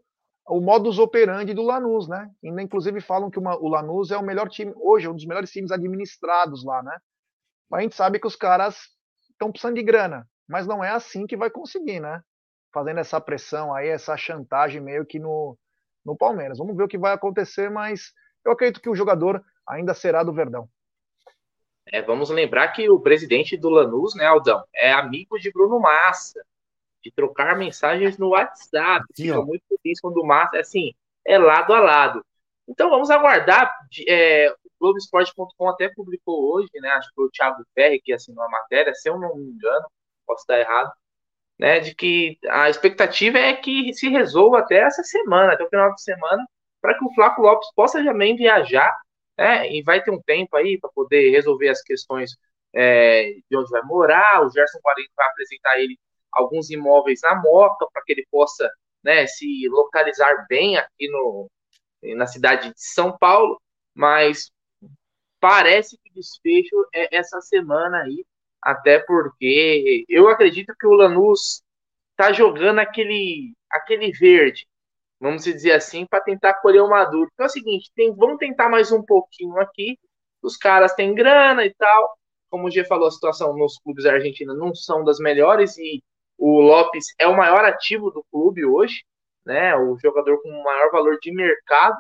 o 0.47 0.63
modus 0.63 0.99
operandi 0.99 1.53
do 1.53 1.61
Lanús, 1.61 2.09
né? 2.09 2.31
Ainda 2.43 2.63
inclusive 2.63 3.03
falam 3.03 3.31
que 3.31 3.39
uma, 3.39 3.55
o 3.55 3.69
Lanús 3.69 4.11
é 4.11 4.17
o 4.17 4.23
melhor 4.23 4.49
time, 4.49 4.73
hoje 4.77 5.07
um 5.07 5.15
dos 5.15 5.27
melhores 5.27 5.51
times 5.51 5.71
administrados 5.71 6.65
lá, 6.65 6.83
né? 6.83 6.97
Mas 7.71 7.81
a 7.81 7.83
gente 7.83 7.97
sabe 7.97 8.19
que 8.19 8.27
os 8.27 8.37
caras 8.37 8.89
estão 9.31 9.51
precisando 9.51 9.77
de 9.77 9.83
grana, 9.83 10.27
mas 10.49 10.67
não 10.67 10.83
é 10.83 10.91
assim 10.91 11.27
que 11.27 11.37
vai 11.37 11.51
conseguir, 11.51 12.01
né? 12.01 12.23
Fazendo 12.73 13.01
essa 13.01 13.21
pressão 13.21 13.75
aí, 13.75 13.89
essa 13.89 14.17
chantagem 14.17 14.81
meio 14.81 15.05
que 15.05 15.19
no, 15.19 15.57
no 16.05 16.17
Palmeiras. 16.17 16.59
Vamos 16.59 16.77
ver 16.77 16.85
o 16.85 16.89
que 16.89 16.99
vai 16.99 17.13
acontecer, 17.13 17.71
mas 17.71 18.13
eu 18.45 18.53
acredito 18.53 18.81
que 18.81 18.91
o 18.91 18.97
jogador 18.97 19.45
ainda 19.67 19.95
será 19.95 20.23
do 20.23 20.33
Verdão. 20.33 20.69
É, 21.91 22.03
vamos 22.03 22.29
lembrar 22.29 22.69
que 22.69 22.89
o 22.91 23.01
presidente 23.01 23.57
do 23.57 23.71
Lanús, 23.71 24.15
né, 24.15 24.27
Aldão, 24.27 24.63
é 24.75 24.93
amigo 24.93 25.39
de 25.39 25.51
Bruno 25.51 25.81
Massa, 25.81 26.45
de 27.03 27.11
trocar 27.11 27.57
mensagens 27.57 28.19
no 28.19 28.31
WhatsApp. 28.31 29.07
Fica 29.17 29.41
muito 29.41 29.63
feliz 29.69 30.01
quando 30.01 30.19
o 30.19 30.27
Massa, 30.27 30.59
é 30.59 30.61
assim, 30.61 30.95
é 31.25 31.39
lado 31.39 31.73
a 31.73 31.81
lado. 31.81 32.25
Então 32.67 32.91
vamos 32.91 33.11
aguardar. 33.11 33.75
É, 34.07 34.55
Globoesporte.com 34.81 35.69
até 35.69 35.89
publicou 35.89 36.55
hoje, 36.55 36.71
né? 36.77 36.91
Acho 36.91 37.09
que 37.09 37.15
foi 37.15 37.27
o 37.27 37.31
Thiago 37.31 37.65
Ferri 37.75 38.01
que 38.01 38.13
assinou 38.13 38.45
a 38.45 38.49
matéria, 38.51 38.95
se 38.95 39.09
eu 39.09 39.19
não 39.19 39.37
me 39.37 39.45
engano, 39.45 39.87
posso 40.27 40.43
estar 40.43 40.59
errado, 40.59 40.93
né? 41.59 41.81
De 41.81 41.95
que 41.95 42.39
a 42.49 42.69
expectativa 42.71 43.39
é 43.39 43.55
que 43.57 43.93
se 43.95 44.09
resolva 44.09 44.61
até 44.61 44.79
essa 44.79 45.03
semana, 45.03 45.55
até 45.55 45.65
o 45.65 45.69
final 45.69 45.95
de 45.95 46.03
semana, 46.03 46.45
para 46.81 46.97
que 46.99 47.05
o 47.05 47.15
Flaco 47.15 47.43
Lopes 47.43 47.69
possa 47.75 48.03
também 48.05 48.37
viajar 48.37 48.95
né? 49.39 49.71
E 49.73 49.83
vai 49.83 50.03
ter 50.03 50.11
um 50.11 50.21
tempo 50.21 50.57
aí 50.57 50.79
para 50.81 50.91
poder 50.91 51.31
resolver 51.31 51.69
as 51.69 51.81
questões 51.83 52.37
é, 52.75 53.35
de 53.49 53.57
onde 53.57 53.71
vai 53.71 53.83
morar. 53.83 54.45
O 54.45 54.51
Gerson 54.51 54.81
40 54.83 55.11
vai 55.17 55.27
apresentar 55.29 55.79
ele 55.79 55.97
alguns 56.33 56.71
imóveis 56.71 57.21
na 57.23 57.41
Moca 57.41 57.87
para 57.93 58.03
que 58.03 58.13
ele 58.13 58.27
possa 58.31 58.69
né, 59.03 59.27
se 59.27 59.69
localizar 59.69 60.47
bem 60.49 60.77
aqui 60.77 61.09
no, 61.09 61.49
na 62.17 62.27
cidade 62.27 62.71
de 62.71 62.75
São 62.77 63.17
Paulo, 63.17 63.61
mas 63.95 64.51
parece 65.41 65.99
que 65.99 66.11
o 66.11 66.15
desfecho 66.15 66.77
é 66.95 67.17
essa 67.17 67.41
semana 67.41 68.03
aí, 68.03 68.25
até 68.63 68.99
porque 69.01 70.05
eu 70.09 70.29
acredito 70.29 70.75
que 70.79 70.87
o 70.87 70.95
Lanús 70.95 71.63
está 72.11 72.33
jogando 72.33 72.81
aquele, 72.81 73.55
aquele 73.71 74.11
verde, 74.13 74.67
vamos 75.21 75.45
dizer 75.45 75.73
assim, 75.73 76.07
para 76.07 76.21
tentar 76.21 76.55
colher 76.55 76.83
o 76.83 76.91
maduro. 76.91 77.31
Então 77.33 77.47
é 77.47 77.49
o 77.49 77.53
seguinte, 77.53 77.91
tem, 77.95 78.15
vamos 78.15 78.39
tentar 78.39 78.69
mais 78.69 78.91
um 78.93 79.03
pouquinho 79.03 79.59
aqui. 79.61 79.99
Os 80.43 80.57
caras 80.57 80.95
têm 80.95 81.15
grana 81.15 81.65
e 81.65 81.75
tal. 81.75 82.19
Como 82.51 82.67
o 82.67 82.71
G 82.71 82.85
falou, 82.85 83.09
a 83.09 83.11
situação 83.11 83.57
nos 83.57 83.79
clubes 83.79 84.05
da 84.05 84.13
Argentina 84.13 84.55
não 84.55 84.75
são 84.75 85.05
das 85.05 85.19
melhores 85.19 85.77
e 85.79 86.03
o 86.37 86.61
Lopes 86.61 87.07
é 87.19 87.27
o 87.27 87.37
maior 87.37 87.65
ativo 87.65 88.11
do 88.11 88.25
clube 88.31 88.65
hoje, 88.65 89.05
né? 89.45 89.77
O 89.77 89.99
jogador 89.99 90.41
com 90.41 90.49
o 90.49 90.65
maior 90.65 90.91
valor 90.91 91.19
de 91.21 91.33
mercado. 91.33 91.97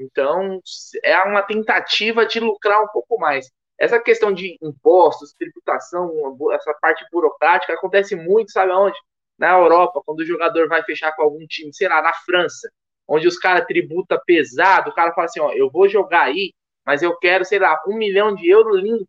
Então, 0.00 0.60
é 1.04 1.18
uma 1.22 1.42
tentativa 1.42 2.26
de 2.26 2.40
lucrar 2.40 2.82
um 2.82 2.88
pouco 2.88 3.18
mais. 3.18 3.50
Essa 3.78 4.00
questão 4.00 4.32
de 4.32 4.58
impostos, 4.62 5.34
tributação, 5.38 6.10
essa 6.52 6.74
parte 6.80 7.04
burocrática 7.10 7.74
acontece 7.74 8.16
muito, 8.16 8.50
sabe 8.50 8.72
onde? 8.72 8.98
na 9.40 9.52
Europa, 9.52 10.02
quando 10.04 10.20
o 10.20 10.24
jogador 10.24 10.68
vai 10.68 10.84
fechar 10.84 11.12
com 11.16 11.22
algum 11.22 11.46
time, 11.46 11.72
sei 11.72 11.88
lá, 11.88 12.02
na 12.02 12.12
França, 12.12 12.70
onde 13.08 13.26
os 13.26 13.38
caras 13.38 13.64
tributa 13.66 14.20
pesado, 14.24 14.90
o 14.90 14.94
cara 14.94 15.14
fala 15.14 15.24
assim, 15.24 15.40
ó, 15.40 15.50
eu 15.52 15.70
vou 15.70 15.88
jogar 15.88 16.24
aí, 16.24 16.52
mas 16.84 17.02
eu 17.02 17.16
quero, 17.16 17.42
sei 17.46 17.58
lá, 17.58 17.80
um 17.88 17.96
milhão 17.96 18.34
de 18.34 18.46
euros 18.46 18.78
limpo. 18.82 19.08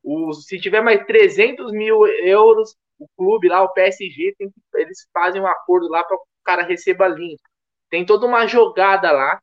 O, 0.00 0.32
se 0.32 0.60
tiver 0.60 0.80
mais 0.80 1.04
300 1.06 1.72
mil 1.72 2.06
euros, 2.06 2.76
o 3.00 3.06
clube 3.16 3.48
lá, 3.48 3.62
o 3.62 3.72
PSG, 3.72 4.32
tem, 4.38 4.48
eles 4.76 5.08
fazem 5.12 5.42
um 5.42 5.46
acordo 5.46 5.88
lá 5.88 6.04
para 6.04 6.16
o 6.16 6.20
cara 6.44 6.62
receba 6.62 7.08
limpo. 7.08 7.42
Tem 7.90 8.06
toda 8.06 8.26
uma 8.26 8.46
jogada 8.46 9.10
lá, 9.10 9.40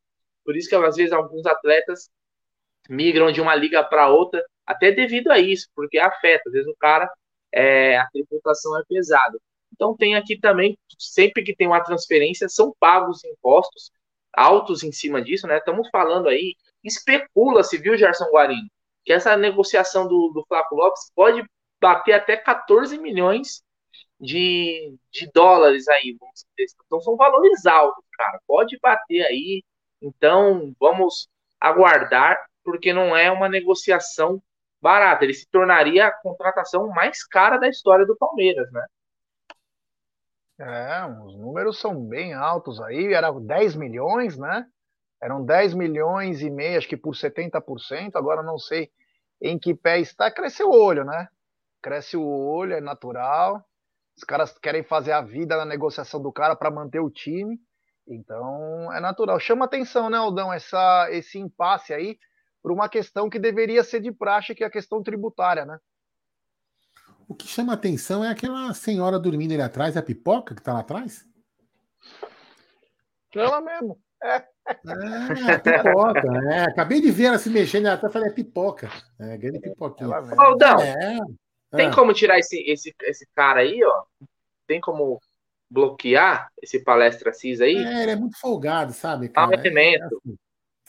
por 0.50 0.58
isso 0.58 0.68
que 0.68 0.76
às 0.76 0.96
vezes 0.96 1.12
alguns 1.12 1.46
atletas 1.46 2.10
migram 2.90 3.32
de 3.32 3.40
uma 3.40 3.54
liga 3.54 3.84
para 3.84 4.10
outra, 4.10 4.44
até 4.66 4.92
devido 4.92 5.30
a 5.30 5.38
isso, 5.38 5.68
porque 5.76 6.00
afeta. 6.00 6.42
Às 6.48 6.54
vezes 6.54 6.68
o 6.68 6.76
cara, 6.80 7.08
é, 7.52 8.00
a 8.00 8.08
tributação 8.08 8.76
é 8.80 8.82
pesada. 8.90 9.38
Então 9.72 9.96
tem 9.96 10.16
aqui 10.16 10.40
também, 10.40 10.76
sempre 10.98 11.44
que 11.44 11.56
tem 11.56 11.68
uma 11.68 11.84
transferência, 11.84 12.50
são 12.50 12.74
pagos 12.80 13.24
impostos 13.24 13.92
altos 14.34 14.84
em 14.84 14.92
cima 14.92 15.22
disso, 15.22 15.46
né? 15.46 15.60
Estamos 15.60 15.88
falando 15.92 16.28
aí, 16.28 16.56
especula-se, 16.84 17.78
viu, 17.78 17.96
Gerson 17.96 18.26
Guarino, 18.32 18.72
que 19.06 19.14
essa 19.14 19.38
negociação 19.38 20.08
do, 20.08 20.32
do 20.34 20.44
Flávio 20.48 20.78
Lopes 20.78 21.12
pode 21.14 21.48
bater 21.80 22.14
até 22.14 22.36
14 22.36 22.98
milhões 22.98 23.62
de, 24.20 24.98
de 25.12 25.30
dólares 25.32 25.88
aí, 25.88 26.18
vamos 26.20 26.44
dizer. 26.58 26.74
Então 26.88 27.00
são 27.02 27.16
valores 27.16 27.68
altos, 27.68 28.04
cara. 28.18 28.42
Pode 28.48 28.80
bater 28.82 29.22
aí. 29.28 29.64
Então 30.02 30.74
vamos 30.80 31.30
aguardar, 31.60 32.38
porque 32.64 32.94
não 32.94 33.16
é 33.16 33.32
uma 33.32 33.50
negociação 33.50 34.42
barata. 34.82 35.24
Ele 35.24 35.34
se 35.34 35.48
tornaria 35.48 36.08
a 36.08 36.12
contratação 36.12 36.88
mais 36.88 37.26
cara 37.26 37.58
da 37.58 37.68
história 37.68 38.06
do 38.06 38.16
Palmeiras, 38.16 38.72
né? 38.72 38.86
É, 40.60 41.06
os 41.24 41.36
números 41.38 41.80
são 41.80 42.06
bem 42.06 42.34
altos 42.34 42.82
aí, 42.82 43.14
eram 43.14 43.42
10 43.42 43.76
milhões, 43.76 44.38
né? 44.38 44.66
Eram 45.22 45.44
10 45.44 45.74
milhões 45.74 46.42
e 46.42 46.50
meio, 46.50 46.78
acho 46.78 46.88
que 46.88 46.98
por 46.98 47.16
70%, 47.16 48.16
agora 48.16 48.44
não 48.44 48.58
sei 48.58 48.92
em 49.42 49.58
que 49.58 49.74
pé 49.74 50.00
está, 50.00 50.30
cresce 50.30 50.64
o 50.64 50.72
olho, 50.72 51.06
né? 51.06 51.30
Cresce 51.82 52.18
o 52.18 52.26
olho, 52.26 52.74
é 52.74 52.82
natural. 52.82 53.64
Os 54.18 54.24
caras 54.26 54.58
querem 54.60 54.84
fazer 54.84 55.14
a 55.14 55.22
vida 55.22 55.56
na 55.56 55.66
negociação 55.66 56.22
do 56.22 56.32
cara 56.32 56.56
para 56.56 56.70
manter 56.70 57.00
o 57.00 57.10
time. 57.10 57.58
Então, 58.10 58.92
é 58.92 59.00
natural. 59.00 59.40
Chama 59.40 59.66
atenção, 59.66 60.10
né, 60.10 60.18
Aldão, 60.18 60.52
essa, 60.52 61.08
esse 61.12 61.38
impasse 61.38 61.94
aí 61.94 62.18
por 62.62 62.72
uma 62.72 62.90
questão 62.90 63.30
que 63.30 63.40
deveria 63.40 63.84
ser 63.84 64.02
de 64.02 64.12
praxe, 64.12 64.56
que 64.56 64.64
é 64.64 64.68
a 64.68 64.72
questão 64.72 65.02
tributária, 65.04 65.66
né? 65.66 65.80
O 67.28 67.36
que 67.36 67.48
chama 67.48 67.74
atenção 67.74 68.26
é 68.26 68.30
aquela 68.30 68.74
senhora 68.74 69.20
dormindo 69.20 69.54
ali 69.54 69.62
atrás, 69.62 69.96
a 69.96 70.02
pipoca 70.02 70.56
que 70.56 70.64
tá 70.64 70.74
lá 70.74 70.80
atrás? 70.80 71.26
Ela 73.36 73.62
mesmo. 73.62 74.00
É. 74.24 74.44
É, 74.68 75.58
pipoca. 75.60 76.28
é. 76.52 76.64
Acabei 76.64 77.00
de 77.00 77.12
ver 77.12 77.26
ela 77.26 77.38
se 77.38 77.50
mexendo, 77.50 77.86
ela 77.86 77.96
até 77.96 78.10
falei, 78.10 78.30
é 78.30 78.34
pipoca. 78.34 78.90
É, 79.20 79.38
grande 79.38 79.60
pipoquinha. 79.60 80.16
Aldão, 80.38 80.80
é. 80.82 81.20
tem 81.72 81.88
é. 81.88 81.94
como 81.94 82.14
tirar 82.14 82.40
esse, 82.40 82.60
esse, 82.70 82.94
esse 83.04 83.28
cara 83.36 83.62
aí, 83.62 83.80
ó? 83.84 84.04
Tem 84.66 84.82
como 84.82 85.20
bloquear 85.70 86.52
esse 86.62 86.84
palestra 86.84 87.32
CIS 87.32 87.62
aí? 87.62 87.76
É, 87.76 88.04
ele 88.04 88.12
é 88.12 88.16
muito 88.16 88.40
folgado, 88.40 88.92
sabe? 88.94 89.30
Cara? 89.30 89.52
Ah, 89.52 89.62
é, 89.62 89.96
é, 89.96 90.04
assim. 90.04 90.38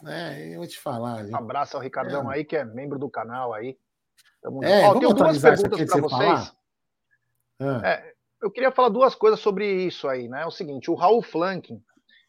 é, 0.07 0.55
eu 0.55 0.59
vou 0.59 0.67
te 0.67 0.79
falar. 0.79 1.25
Um 1.25 1.37
abraço 1.37 1.77
ao 1.77 1.83
Ricardão 1.83 2.31
é. 2.33 2.37
aí, 2.37 2.45
que 2.45 2.57
é 2.57 2.65
membro 2.65 2.99
do 2.99 3.11
canal 3.11 3.53
aí. 3.53 3.77
Tamo 4.41 4.65
é, 4.65 4.89
oh, 4.89 4.99
tenho 4.99 5.13
duas 5.13 5.39
perguntas 5.39 5.85
para 5.85 6.01
vocês. 6.01 6.55
Ah. 7.61 7.81
É, 7.85 8.15
eu 8.43 8.51
queria 8.51 8.73
falar 8.73 8.89
duas 8.89 9.15
coisas 9.15 9.39
sobre 9.39 9.85
isso 9.85 10.09
aí, 10.09 10.29
né? 10.29 10.43
É 10.43 10.47
o 10.47 10.51
seguinte, 10.51 10.91
o 10.91 10.95
Raul 10.95 11.23
Flanking, 11.23 11.83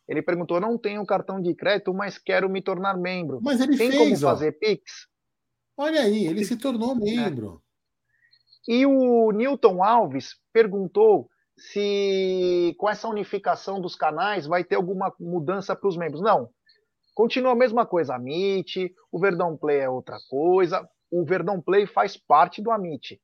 ele 0.08 0.22
perguntou: 0.22 0.60
não 0.60 0.78
tenho 0.78 1.06
cartão 1.06 1.42
de 1.42 1.56
crédito, 1.56 1.94
mas 1.94 2.18
quero 2.18 2.50
me 2.50 2.62
tornar 2.62 2.98
membro. 2.98 3.40
Mas 3.42 3.62
ele 3.62 3.78
Tem 3.78 3.92
fez, 3.92 3.98
como 3.98 4.18
fazer 4.18 4.50
ó. 4.50 4.60
Pix? 4.60 5.08
Olha 5.78 6.02
aí, 6.02 6.28
ele 6.28 6.44
se 6.44 6.58
tornou 6.58 6.96
membro. 6.96 7.62
É. 8.68 8.74
E 8.74 8.86
o 8.86 9.32
Newton 9.32 9.84
Alves 9.84 10.36
perguntou 10.52 11.30
se 11.62 12.76
com 12.78 12.90
essa 12.90 13.08
unificação 13.08 13.80
dos 13.80 13.96
canais 13.96 14.46
vai 14.46 14.64
ter 14.64 14.76
alguma 14.76 15.14
mudança 15.20 15.76
para 15.76 15.88
os 15.88 15.98
membros. 15.98 16.22
Não. 16.22 16.50
Continua 17.14 17.52
a 17.52 17.56
mesma 17.56 17.86
coisa. 17.86 18.16
A 18.16 18.20
MIT, 18.20 18.94
o 19.12 19.20
Verdão 19.20 19.56
Play 19.56 19.80
é 19.80 19.90
outra 19.90 20.18
coisa 20.30 20.88
o 21.12 21.26
Verdão 21.26 21.62
Play 21.62 21.86
faz 21.86 22.16
parte 22.16 22.62
do 22.62 22.72
Amit, 22.72 23.22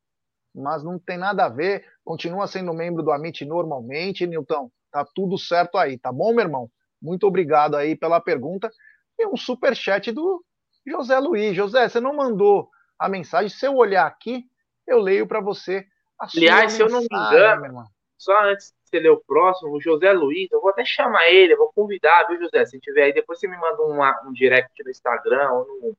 mas 0.54 0.84
não 0.84 1.00
tem 1.00 1.18
nada 1.18 1.46
a 1.46 1.50
ver, 1.50 1.86
continua 2.04 2.46
sendo 2.46 2.74
membro 2.74 3.02
do 3.02 3.12
Amit 3.12 3.46
normalmente, 3.46 4.28
Nilton. 4.28 4.70
Tá 4.92 5.06
tudo 5.16 5.38
certo 5.38 5.78
aí, 5.78 5.98
tá 5.98 6.12
bom, 6.12 6.34
meu 6.34 6.46
irmão? 6.46 6.70
Muito 7.02 7.26
obrigado 7.26 7.76
aí 7.76 7.96
pela 7.96 8.20
pergunta. 8.20 8.70
E 9.18 9.26
um 9.26 9.38
super 9.38 9.76
chat 9.76 10.12
do 10.12 10.44
José 10.86 11.18
Luiz. 11.20 11.56
José, 11.56 11.88
você 11.88 12.00
não 12.00 12.16
mandou 12.16 12.70
a 13.00 13.08
mensagem? 13.08 13.50
Se 13.50 13.66
eu 13.66 13.76
olhar 13.76 14.06
aqui, 14.06 14.46
eu 14.86 15.00
leio 15.00 15.28
para 15.28 15.40
você. 15.40 15.86
Aliás, 16.20 16.74
se 16.74 16.82
eu 16.82 16.90
não 16.90 17.02
me 17.02 17.08
engano, 17.12 17.84
só 18.18 18.38
antes 18.44 18.68
de 18.68 18.90
você 18.90 19.00
ler 19.00 19.10
o 19.10 19.24
próximo, 19.26 19.72
o 19.72 19.82
José 19.82 20.12
Luiz, 20.12 20.52
eu 20.52 20.60
vou 20.60 20.70
até 20.70 20.84
chamar 20.84 21.28
ele, 21.28 21.54
eu 21.54 21.58
vou 21.58 21.72
convidar, 21.74 22.26
viu, 22.28 22.40
José? 22.40 22.66
Se 22.66 22.80
tiver 22.80 23.04
aí, 23.04 23.14
depois 23.14 23.40
você 23.40 23.48
me 23.48 23.58
manda 23.58 23.82
um, 23.84 24.34
direct 24.34 24.84
no 24.84 24.90
Instagram 24.90 25.52
ou 25.52 25.68
no, 25.68 25.98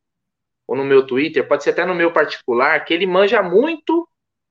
ou 0.66 0.76
no 0.76 0.84
meu 0.84 1.06
Twitter, 1.06 1.46
pode 1.46 1.64
ser 1.64 1.70
até 1.70 1.84
no 1.84 1.94
meu 1.94 2.12
particular, 2.12 2.84
que 2.84 2.92
ele 2.92 3.06
manja 3.06 3.42
muito 3.42 4.08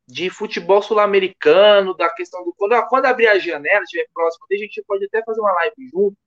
de 0.08 0.30
futebol 0.30 0.82
sul-americano, 0.82 1.94
da 1.94 2.10
questão 2.10 2.44
do. 2.46 2.54
Quando, 2.58 2.88
quando 2.88 3.06
abrir 3.06 3.28
a 3.28 3.38
janela, 3.38 3.84
estiver 3.84 4.08
próximo, 4.14 4.46
a 4.50 4.56
gente 4.56 4.82
pode 4.88 5.06
até 5.06 5.22
fazer 5.24 5.42
uma 5.42 5.52
live 5.52 5.90
junto, 5.92 6.18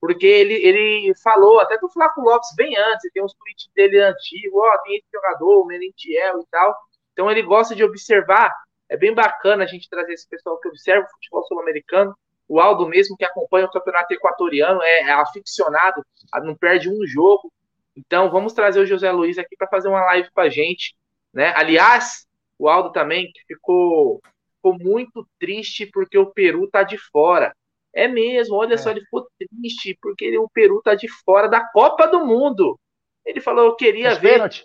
porque 0.00 0.26
ele, 0.26 0.54
ele 0.54 1.12
falou 1.22 1.58
até 1.58 1.76
do 1.78 1.88
Flaco 1.88 2.20
Lopes 2.20 2.54
bem 2.54 2.76
antes, 2.76 3.10
tem 3.12 3.24
uns 3.24 3.34
tweets 3.34 3.68
dele 3.74 4.00
antigo, 4.00 4.60
ó, 4.60 4.78
tem 4.78 4.96
esse 4.96 5.08
jogador, 5.12 5.62
o 5.62 5.66
Merentiel 5.66 6.40
e 6.40 6.46
tal. 6.50 6.76
Então 7.12 7.30
ele 7.30 7.42
gosta 7.42 7.74
de 7.74 7.82
observar. 7.82 8.54
É 8.88 8.96
bem 8.96 9.14
bacana 9.14 9.64
a 9.64 9.66
gente 9.66 9.88
trazer 9.88 10.12
esse 10.12 10.28
pessoal 10.28 10.58
que 10.60 10.68
observa 10.68 11.06
o 11.06 11.10
futebol 11.10 11.44
sul-americano. 11.44 12.16
O 12.48 12.60
Aldo 12.60 12.86
mesmo, 12.86 13.16
que 13.16 13.24
acompanha 13.24 13.66
o 13.66 13.70
campeonato 13.70 14.14
equatoriano, 14.14 14.80
é, 14.82 15.00
é 15.00 15.12
aficionado, 15.12 16.04
não 16.44 16.54
perde 16.54 16.88
um 16.88 17.04
jogo. 17.06 17.52
Então, 17.96 18.30
vamos 18.30 18.52
trazer 18.52 18.80
o 18.80 18.86
José 18.86 19.10
Luiz 19.10 19.38
aqui 19.38 19.56
para 19.56 19.68
fazer 19.68 19.88
uma 19.88 20.04
live 20.04 20.30
com 20.30 20.40
a 20.40 20.48
gente. 20.48 20.94
Né? 21.32 21.52
Aliás, 21.56 22.26
o 22.58 22.68
Aldo 22.68 22.92
também 22.92 23.32
que 23.32 23.40
ficou, 23.48 24.20
ficou 24.56 24.78
muito 24.78 25.26
triste 25.38 25.86
porque 25.86 26.16
o 26.16 26.26
Peru 26.26 26.68
tá 26.70 26.82
de 26.82 26.98
fora. 26.98 27.54
É 27.92 28.06
mesmo, 28.06 28.56
olha 28.56 28.74
é. 28.74 28.76
só, 28.76 28.90
ele 28.90 29.00
ficou 29.00 29.26
triste 29.38 29.98
porque 30.00 30.24
ele, 30.26 30.38
o 30.38 30.48
Peru 30.48 30.80
tá 30.82 30.94
de 30.94 31.08
fora 31.24 31.48
da 31.48 31.66
Copa 31.72 32.06
do 32.06 32.24
Mundo. 32.24 32.78
Ele 33.24 33.40
falou, 33.40 33.64
eu 33.64 33.74
queria 33.74 34.14
ver. 34.14 34.34
Pênalti. 34.34 34.64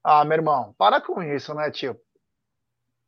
Ah, 0.02 0.24
meu 0.24 0.36
irmão, 0.36 0.74
para 0.76 1.00
com 1.00 1.22
isso, 1.22 1.54
né, 1.54 1.70
tio? 1.70 1.96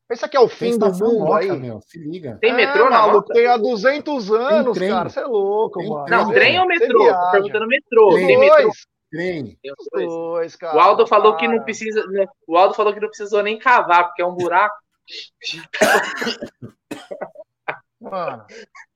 Pensa 0.09 0.28
que 0.28 0.36
é 0.36 0.40
o 0.40 0.48
fim 0.48 0.76
do 0.78 0.86
mundo 0.86 1.20
Moca, 1.20 1.38
aí. 1.38 1.53
Meu, 1.53 1.80
se 1.80 1.98
liga. 1.98 2.38
Tem 2.40 2.53
metrô 2.53 2.86
é, 2.86 2.90
na 2.90 3.07
Moca? 3.09 3.32
Tem 3.32 3.46
há 3.46 3.57
200 3.57 4.30
anos, 4.32 4.78
cara. 4.78 5.09
Você 5.09 5.20
é 5.20 5.24
louco, 5.24 5.78
tem 5.78 5.88
mano. 5.88 6.07
Não, 6.09 6.32
trem 6.32 6.59
ou 6.59 6.66
metrô? 6.66 7.12
Tô 7.12 7.30
perguntando 7.30 7.66
metrô. 7.66 8.14
Tem, 8.14 8.26
tem 8.26 8.38
metrô? 8.38 8.70
Trem. 9.11 9.59
Tem 9.61 9.72
os 9.72 9.86
dois. 9.92 10.07
dois 10.09 10.57
cara, 10.57 10.76
o 10.76 10.80
Aldo 10.80 11.07
falou 11.07 11.36
que 11.36 11.46
não 11.48 11.62
precisa. 11.62 12.07
Né? 12.07 12.26
O 12.46 12.57
Aldo 12.57 12.74
falou 12.74 12.94
que 12.94 13.01
não 13.01 13.09
precisou 13.09 13.42
nem 13.42 13.59
cavar, 13.59 14.07
porque 14.07 14.22
é 14.22 14.26
um 14.26 14.34
buraco. 14.34 14.74
Mano, 18.01 18.47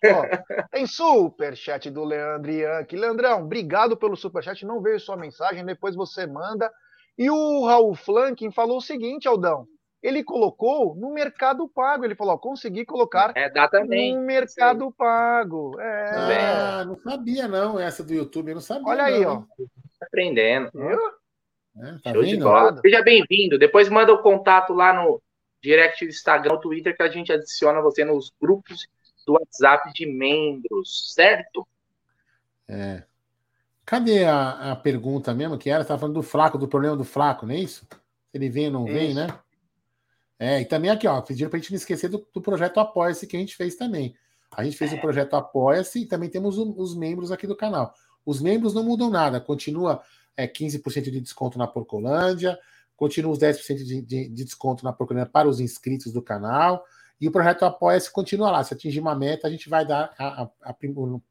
ó, 0.07 0.67
tem 0.71 0.87
superchat 0.87 1.91
do 1.91 2.05
Leandro 2.05 2.51
Yankee. 2.51 2.97
Leandrão, 2.97 3.43
obrigado 3.43 3.97
pelo 3.99 4.17
superchat. 4.17 4.65
Não 4.65 4.81
veio 4.81 4.99
sua 4.99 5.17
mensagem, 5.17 5.65
depois 5.65 5.95
você 5.95 6.27
manda. 6.27 6.73
E 7.17 7.31
o 7.31 7.67
Raul 7.67 7.95
Flankin 7.95 8.51
falou 8.51 8.79
o 8.79 8.81
seguinte, 8.81 9.29
Aldão. 9.29 9.67
ele 10.03 10.25
colocou 10.25 10.95
no 10.97 11.13
Mercado 11.13 11.69
Pago. 11.69 12.05
Ele 12.05 12.15
falou: 12.15 12.35
ó, 12.35 12.39
consegui 12.39 12.85
colocar 12.85 13.33
é, 13.37 13.51
no 13.85 14.23
Mercado 14.23 14.93
Pago. 14.93 15.79
É. 15.81 16.11
Ah, 16.11 16.85
não 16.87 16.99
sabia, 17.01 17.47
não, 17.47 17.79
essa 17.79 18.03
do 18.03 18.13
YouTube. 18.13 18.51
Eu 18.51 18.55
não 18.57 18.63
sabia. 18.63 18.87
Olha 18.87 19.05
aí, 19.05 19.25
ó. 19.25 19.43
Tá 19.99 20.07
aprendendo. 20.07 20.71
Viu? 20.75 20.99
É, 21.77 21.93
tá 22.03 22.13
Show 22.13 22.23
vendo? 22.23 22.27
de 22.27 22.37
bola. 22.39 22.81
Seja 22.81 23.03
bem-vindo. 23.03 23.59
Depois 23.59 23.89
manda 23.89 24.13
o 24.13 24.23
contato 24.23 24.73
lá 24.73 24.93
no 24.93 25.23
direct 25.65 26.05
do 26.05 26.11
Instagram, 26.11 26.59
Twitter, 26.59 26.95
que 26.95 27.03
a 27.03 27.09
gente 27.09 27.33
adiciona 27.33 27.81
você 27.81 28.05
nos 28.05 28.31
grupos 28.39 28.87
do 29.27 29.33
WhatsApp 29.33 29.91
de 29.95 30.05
membros, 30.05 31.15
certo? 31.15 31.67
É. 32.69 33.03
Cadê 33.87 34.25
a, 34.25 34.73
a 34.73 34.77
pergunta 34.77 35.33
mesmo 35.33 35.57
que 35.57 35.71
era? 35.71 35.81
Você 35.81 35.85
estava 35.85 36.01
falando 36.01 36.17
do 36.17 36.23
Flaco, 36.23 36.59
do 36.59 36.69
problema 36.69 36.97
do 36.97 37.05
Flaco, 37.05 37.47
não 37.47 37.55
é 37.55 37.59
isso? 37.59 37.87
Ele 38.33 38.51
vem 38.51 38.67
ou 38.67 38.73
não 38.73 38.85
isso. 38.87 38.95
vem, 38.95 39.15
né? 39.15 39.27
É, 40.39 40.61
e 40.61 40.65
também 40.67 40.91
aqui, 40.91 41.07
ó, 41.07 41.21
pediram 41.23 41.49
para 41.49 41.59
a 41.59 41.61
gente 41.61 41.71
não 41.71 41.77
esquecer 41.77 42.09
do, 42.09 42.27
do 42.33 42.43
projeto 42.43 42.79
Apoia-se 42.79 43.27
que 43.27 43.37
a 43.37 43.41
gente 43.41 43.57
fez 43.57 43.77
também. 43.77 44.15
A 44.55 44.65
gente 44.65 44.77
fez 44.77 44.93
o 44.93 45.01
projeto 45.01 45.35
Apoia-se 45.35 46.03
e 46.03 46.07
também 46.07 46.29
temos 46.29 46.59
o, 46.59 46.75
os 46.77 46.95
membros 46.95 47.33
aqui 47.33 47.47
do 47.47 47.57
canal. 47.57 47.95
Os 48.27 48.41
membros 48.41 48.75
não 48.75 48.83
mudam 48.85 49.11
nada, 49.11 49.41
continua 49.41 50.03
é, 50.37 50.47
15% 50.47 51.05
de 51.05 51.21
desconto 51.21 51.59
na 51.59 51.67
Porcolândia, 51.67 52.59
continua 52.97 53.33
os 53.33 53.39
10% 53.39 53.77
de, 53.77 54.03
de, 54.03 54.29
de 54.29 54.45
desconto 54.45 54.85
na 54.85 54.93
Porcolândia 54.93 55.31
para 55.31 55.49
os 55.49 55.61
inscritos 55.61 56.13
do 56.13 56.23
canal. 56.23 56.85
E 57.21 57.29
o 57.29 57.33
projeto 57.33 57.65
Apoia-se 57.65 58.13
continua 58.13 58.51
lá. 58.51 58.63
Se 58.65 58.75
atingir 58.75 59.01
uma 59.01 59.15
meta, 59.15 59.47
a 59.47 59.51
gente 59.51 59.69
vai 59.69 59.87
dar 59.87 60.15
a, 60.19 60.43
a, 60.43 60.51
a, 60.71 60.77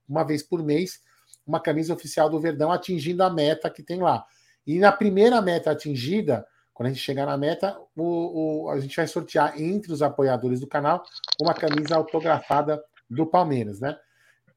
uma 0.07 0.23
vez 0.23 0.41
por 0.41 0.63
mês 0.63 1.01
uma 1.45 1.59
camisa 1.59 1.93
oficial 1.93 2.29
do 2.29 2.39
Verdão 2.39 2.71
atingindo 2.71 3.21
a 3.21 3.29
meta 3.29 3.69
que 3.69 3.83
tem 3.83 3.99
lá. 3.99 4.25
E 4.65 4.79
na 4.79 4.91
primeira 4.91 5.41
meta 5.41 5.71
atingida, 5.71 6.47
quando 6.73 6.87
a 6.87 6.89
gente 6.89 7.01
chegar 7.01 7.25
na 7.25 7.37
meta, 7.37 7.77
o, 7.95 8.65
o, 8.65 8.69
a 8.69 8.79
gente 8.79 8.95
vai 8.95 9.05
sortear 9.07 9.59
entre 9.59 9.91
os 9.91 10.01
apoiadores 10.01 10.59
do 10.59 10.67
canal 10.67 11.03
uma 11.41 11.53
camisa 11.53 11.95
autografada 11.95 12.81
do 13.09 13.25
Palmeiras, 13.27 13.79
né? 13.79 13.97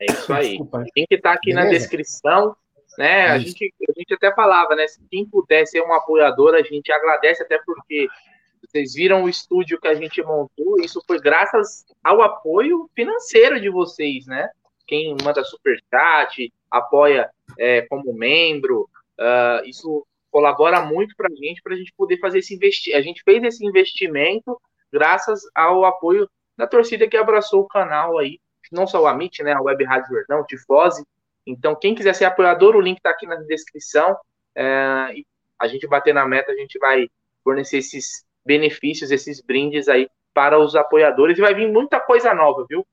É 0.01 0.13
isso 0.13 0.33
aí. 0.33 0.51
Desculpa. 0.51 0.85
Tem 0.95 1.07
que 1.07 1.17
estar 1.17 1.31
tá 1.31 1.35
aqui 1.35 1.51
Beleza? 1.51 1.67
na 1.67 1.79
descrição, 1.79 2.57
né? 2.99 3.29
a 3.29 3.39
gente, 3.39 3.73
a 3.89 3.93
gente 3.97 4.15
até 4.15 4.35
falava, 4.35 4.75
né? 4.75 4.87
Se 4.87 5.01
quem 5.11 5.27
puder 5.27 5.67
ser 5.67 5.83
um 5.83 5.93
apoiador, 5.93 6.55
a 6.55 6.63
gente 6.63 6.91
agradece, 6.93 7.43
até 7.43 7.59
porque 7.65 8.09
vocês 8.67 8.95
viram 8.95 9.25
o 9.25 9.29
estúdio 9.29 9.81
que 9.81 9.89
a 9.89 9.95
gente 9.95 10.23
montou, 10.23 10.81
isso 10.81 11.01
foi 11.07 11.21
graças 11.21 11.85
ao 12.03 12.23
apoio 12.23 12.91
financeiro 12.95 13.61
de 13.61 13.69
vocês, 13.69 14.27
né? 14.27 14.49
Quem 14.87 15.17
manda 15.23 15.45
super 15.45 15.79
chat, 15.91 16.53
apoia 16.71 17.31
é, 17.59 17.83
como 17.83 18.13
membro, 18.13 18.89
uh, 19.19 19.65
isso 19.67 20.07
colabora 20.31 20.83
muito 20.83 21.17
para 21.17 21.29
a 21.29 21.35
gente, 21.35 21.63
para 21.63 21.75
a 21.75 21.77
gente 21.77 21.93
poder 21.97 22.19
fazer 22.19 22.41
esse 22.41 22.55
investimento. 22.55 22.99
A 22.99 23.03
gente 23.03 23.23
fez 23.23 23.43
esse 23.43 23.65
investimento 23.65 24.61
graças 24.93 25.41
ao 25.55 25.85
apoio 25.85 26.29
da 26.57 26.67
torcida 26.67 27.09
que 27.09 27.17
abraçou 27.17 27.63
o 27.63 27.69
canal 27.69 28.19
aí, 28.19 28.39
não 28.71 28.87
só 28.87 29.03
o 29.03 29.07
Amit, 29.07 29.43
né, 29.43 29.53
a 29.53 29.61
Web 29.61 29.85
Rádio 29.85 30.11
Verdão, 30.11 30.41
o 30.41 30.45
Tifose. 30.47 31.05
Então, 31.47 31.75
quem 31.75 31.95
quiser 31.95 32.15
ser 32.15 32.25
apoiador, 32.25 32.75
o 32.75 32.81
link 32.81 32.99
está 32.99 33.11
aqui 33.11 33.27
na 33.27 33.37
descrição. 33.37 34.17
É, 34.55 35.15
a 35.61 35.69
gente 35.69 35.87
bater 35.87 36.13
na 36.13 36.27
meta, 36.27 36.53
a 36.53 36.57
gente 36.57 36.79
vai 36.79 37.09
fornecer 37.45 37.79
esses 37.79 38.25
benefícios, 38.45 39.11
esses 39.11 39.41
brindes 39.41 39.89
aí 39.89 40.09
para 40.35 40.59
os 40.59 40.75
apoiadores. 40.75 41.39
E 41.39 41.41
vai 41.41 41.55
vir 41.55 41.71
muita 41.71 42.01
coisa 42.01 42.35
nova, 42.35 42.67
viu? 42.69 42.87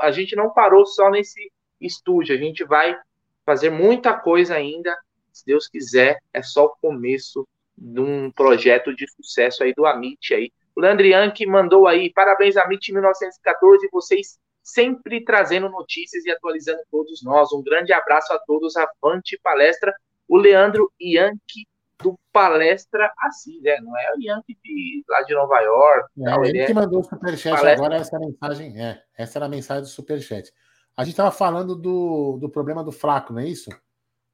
A 0.00 0.10
gente 0.10 0.34
não 0.36 0.50
parou 0.50 0.84
só 0.84 1.10
nesse 1.10 1.50
estúdio, 1.80 2.34
a 2.34 2.38
gente 2.38 2.64
vai 2.64 2.98
fazer 3.46 3.70
muita 3.70 4.12
coisa 4.12 4.54
ainda 4.54 4.96
se 5.32 5.44
Deus 5.46 5.68
quiser, 5.68 6.18
é 6.32 6.42
só 6.42 6.66
o 6.66 6.76
começo 6.80 7.46
de 7.76 8.00
um 8.00 8.30
projeto 8.30 8.94
de 8.94 9.06
sucesso 9.10 9.62
aí 9.62 9.72
do 9.74 9.86
Amit 9.86 10.34
aí. 10.34 10.52
O 10.76 10.80
Leandrian 10.80 11.30
que 11.30 11.46
mandou 11.46 11.86
aí, 11.86 12.12
parabéns 12.12 12.56
Amit 12.56 12.92
1914, 12.92 13.88
vocês 13.90 14.38
sempre 14.62 15.24
trazendo 15.24 15.68
notícias 15.68 16.24
e 16.24 16.30
atualizando 16.30 16.82
todos 16.90 17.22
nós. 17.22 17.52
Um 17.52 17.62
grande 17.62 17.92
abraço 17.92 18.32
a 18.32 18.38
todos, 18.38 18.74
avante 18.76 19.38
palestra. 19.42 19.94
O 20.28 20.36
Leandro 20.36 20.92
Yankee 21.00 21.66
do 22.02 22.18
Palestra 22.32 23.12
Assis, 23.18 23.60
né? 23.62 23.78
Não 23.80 23.96
é 23.98 24.14
o 24.14 24.20
Yankee 24.20 24.56
de, 24.64 25.04
lá 25.08 25.22
de 25.22 25.34
Nova 25.34 25.60
York. 25.60 26.08
É, 26.18 26.22
não, 26.22 26.44
ele, 26.44 26.50
ele 26.50 26.58
é 26.60 26.66
que 26.66 26.74
mandou 26.74 27.00
o 27.00 27.04
superchat 27.04 27.56
palestra... 27.56 27.72
agora, 27.72 27.96
essa 27.96 28.18
mensagem, 28.18 28.82
é, 28.82 29.02
essa 29.16 29.38
era 29.38 29.46
a 29.46 29.48
mensagem 29.48 29.82
do 29.82 29.88
superchat. 29.88 30.52
A 30.96 31.04
gente 31.04 31.12
estava 31.12 31.30
falando 31.30 31.74
do, 31.74 32.38
do 32.40 32.48
problema 32.48 32.82
do 32.82 32.92
Flaco, 32.92 33.32
não 33.32 33.40
é 33.40 33.46
isso? 33.46 33.70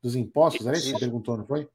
dos 0.07 0.16
impostos, 0.16 0.66
era 0.66 0.77
isso 0.77 0.87
que 0.87 0.93
você 0.93 1.01
perguntou, 1.01 1.37
não 1.37 1.45
foi? 1.45 1.68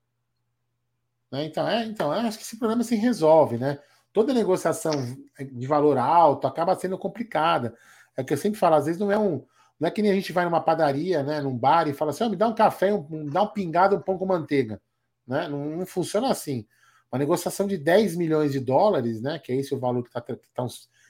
Né? 1.32 1.45
Então, 1.45 1.68
é, 1.68 1.86
então, 1.86 2.12
acho 2.12 2.38
que 2.38 2.43
esse 2.43 2.58
problema 2.58 2.84
se 2.84 2.95
resolve, 2.95 3.58
né? 3.58 3.80
Toda 4.14 4.34
negociação 4.34 4.91
de 5.39 5.68
valor 5.68 5.97
alto 5.97 6.47
acaba 6.47 6.76
sendo 6.76 6.97
complicada. 6.97 7.76
É 8.18 8.22
o 8.22 8.26
que 8.26 8.34
eu 8.34 8.38
sempre 8.38 8.59
falo, 8.59 8.76
às 8.76 8.86
vezes 8.86 8.99
não 8.99 9.12
é 9.12 9.18
um. 9.18 9.45
Não 9.80 9.88
é 9.88 9.91
que 9.91 10.01
nem 10.01 10.12
a 10.12 10.16
gente 10.16 10.32
vai 10.32 10.45
numa 10.45 10.62
padaria, 10.62 11.24
né, 11.24 11.41
num 11.41 11.57
bar 11.57 11.88
e 11.88 11.93
fala 11.93 12.12
assim: 12.12 12.24
oh, 12.24 12.30
me 12.30 12.36
dá 12.36 12.47
um 12.47 12.55
café, 12.55 12.93
um, 12.93 13.07
me 13.09 13.32
dá 13.32 13.43
um 13.43 13.47
pingado, 13.47 13.95
um 13.95 14.01
pão 14.01 14.18
com 14.18 14.26
manteiga. 14.26 14.82
Né? 15.28 15.47
Não, 15.47 15.78
não, 15.78 15.86
funciona 15.86 16.30
assim. 16.30 16.68
Uma 17.12 17.20
negociação 17.20 17.68
de 17.68 17.78
10 17.78 18.16
milhões 18.16 18.51
de 18.51 18.59
dólares, 18.59 19.22
né, 19.22 19.38
que 19.39 19.51
é 19.51 19.55
esse 19.55 19.74
o 19.74 19.80
valor 19.80 20.03
que, 20.03 20.12
tá, 20.12 20.22
que, 20.22 20.38
tão, 20.53 20.68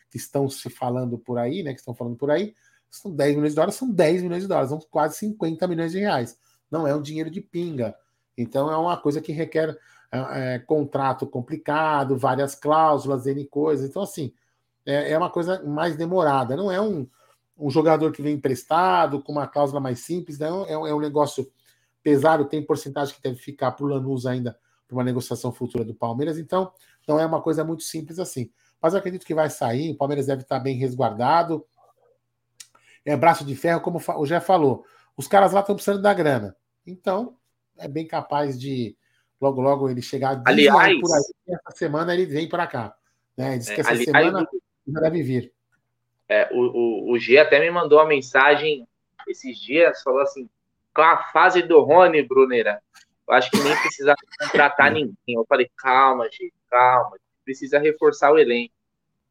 que 0.09 0.17
estão 0.17 0.49
se 0.49 0.69
falando 0.69 1.17
por 1.17 1.37
aí, 1.37 1.61
né, 1.61 1.73
que 1.73 1.79
estão 1.79 1.93
falando 1.93 2.15
por 2.15 2.31
aí, 2.31 2.55
são 2.89 3.15
10 3.15 3.35
milhões 3.35 3.51
de 3.51 3.55
dólares, 3.55 3.75
são 3.75 3.91
10 3.91 4.23
milhões 4.23 4.41
de 4.41 4.47
dólares, 4.47 4.69
são 4.69 4.79
quase 4.89 5.17
50 5.17 5.67
milhões 5.67 5.91
de 5.91 5.99
reais 5.99 6.37
não 6.71 6.87
é 6.87 6.95
um 6.95 7.01
dinheiro 7.01 7.29
de 7.29 7.41
pinga. 7.41 7.93
Então 8.37 8.71
é 8.71 8.77
uma 8.77 8.95
coisa 8.95 9.19
que 9.19 9.33
requer 9.33 9.77
é, 10.11 10.55
é, 10.55 10.59
contrato 10.59 11.27
complicado, 11.27 12.17
várias 12.17 12.55
cláusulas, 12.55 13.27
N 13.27 13.45
coisas. 13.45 13.87
Então, 13.87 14.01
assim, 14.01 14.33
é, 14.85 15.11
é 15.11 15.17
uma 15.17 15.29
coisa 15.29 15.63
mais 15.63 15.95
demorada. 15.95 16.55
Não 16.55 16.71
é 16.71 16.81
um, 16.81 17.07
um 17.57 17.69
jogador 17.69 18.11
que 18.11 18.21
vem 18.21 18.35
emprestado, 18.35 19.21
com 19.21 19.31
uma 19.31 19.47
cláusula 19.47 19.79
mais 19.79 19.99
simples, 19.99 20.39
não, 20.39 20.65
é, 20.65 20.73
é 20.73 20.93
um 20.93 20.99
negócio 20.99 21.49
pesado, 22.03 22.45
tem 22.45 22.65
porcentagem 22.65 23.13
que 23.13 23.21
deve 23.21 23.37
ficar 23.37 23.71
para 23.71 23.85
o 23.85 23.87
Lanús 23.87 24.25
ainda 24.25 24.57
para 24.87 24.97
uma 24.97 25.03
negociação 25.03 25.53
futura 25.53 25.85
do 25.85 25.93
Palmeiras, 25.93 26.37
então 26.37 26.73
não 27.07 27.19
é 27.19 27.25
uma 27.25 27.41
coisa 27.41 27.63
muito 27.63 27.83
simples 27.83 28.19
assim. 28.19 28.51
Mas 28.81 28.93
eu 28.93 28.99
acredito 28.99 29.25
que 29.25 29.33
vai 29.33 29.49
sair, 29.49 29.91
o 29.91 29.97
Palmeiras 29.97 30.25
deve 30.25 30.41
estar 30.41 30.59
bem 30.59 30.75
resguardado. 30.75 31.65
É 33.05 33.15
braço 33.15 33.45
de 33.45 33.55
ferro, 33.55 33.79
como 33.81 34.01
o 34.17 34.25
Jé 34.25 34.39
falou. 34.39 34.83
Os 35.15 35.27
caras 35.27 35.53
lá 35.53 35.61
estão 35.61 35.75
precisando 35.75 36.01
da 36.01 36.13
grana. 36.13 36.55
Então, 36.85 37.37
é 37.77 37.87
bem 37.87 38.07
capaz 38.07 38.59
de 38.59 38.97
logo, 39.39 39.61
logo 39.61 39.89
ele 39.89 40.01
chegar. 40.01 40.41
Aliás, 40.45 40.99
por 40.99 41.13
aí, 41.13 41.23
essa 41.47 41.77
semana 41.77 42.13
ele 42.13 42.25
vem 42.25 42.49
para 42.49 42.67
cá. 42.67 42.95
Né? 43.37 43.57
Diz 43.57 43.69
que 43.69 43.81
essa 43.81 43.91
ali, 43.91 44.03
semana 44.03 44.39
ele 44.39 44.60
deve 44.99 45.21
vir. 45.21 45.53
É, 46.27 46.49
o, 46.51 46.59
o, 46.59 47.11
o 47.11 47.19
G 47.19 47.37
até 47.37 47.59
me 47.59 47.69
mandou 47.69 47.99
uma 47.99 48.07
mensagem 48.07 48.87
esses 49.27 49.57
dias, 49.59 50.01
falou 50.01 50.21
assim: 50.21 50.49
com 50.93 51.01
a 51.01 51.17
fase 51.31 51.61
do 51.61 51.81
Rony, 51.81 52.21
Brunera, 52.23 52.81
eu 53.27 53.33
acho 53.33 53.51
que 53.51 53.59
nem 53.59 53.75
precisava 53.77 54.17
contratar 54.39 54.89
ninguém. 54.91 55.15
Eu 55.27 55.45
falei: 55.47 55.69
calma, 55.77 56.29
G, 56.31 56.51
calma, 56.69 57.17
precisa 57.45 57.79
reforçar 57.79 58.31
o 58.31 58.39
elenco. 58.39 58.73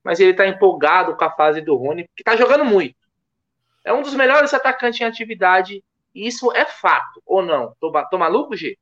Mas 0.02 0.18
ele 0.18 0.32
tá 0.32 0.46
empolgado 0.46 1.14
com 1.16 1.24
a 1.24 1.30
fase 1.30 1.60
do 1.60 1.76
Rony, 1.76 2.06
porque 2.08 2.22
tá 2.22 2.36
jogando 2.36 2.64
muito. 2.64 2.96
É 3.84 3.92
um 3.92 4.02
dos 4.02 4.14
melhores 4.14 4.54
atacantes 4.54 5.00
em 5.00 5.04
atividade 5.04 5.82
isso 6.14 6.52
é 6.52 6.64
fato, 6.64 7.22
ou 7.24 7.42
não? 7.42 7.74
Tô, 7.80 7.92
tô 8.10 8.18
maluco, 8.18 8.56
G? 8.56 8.76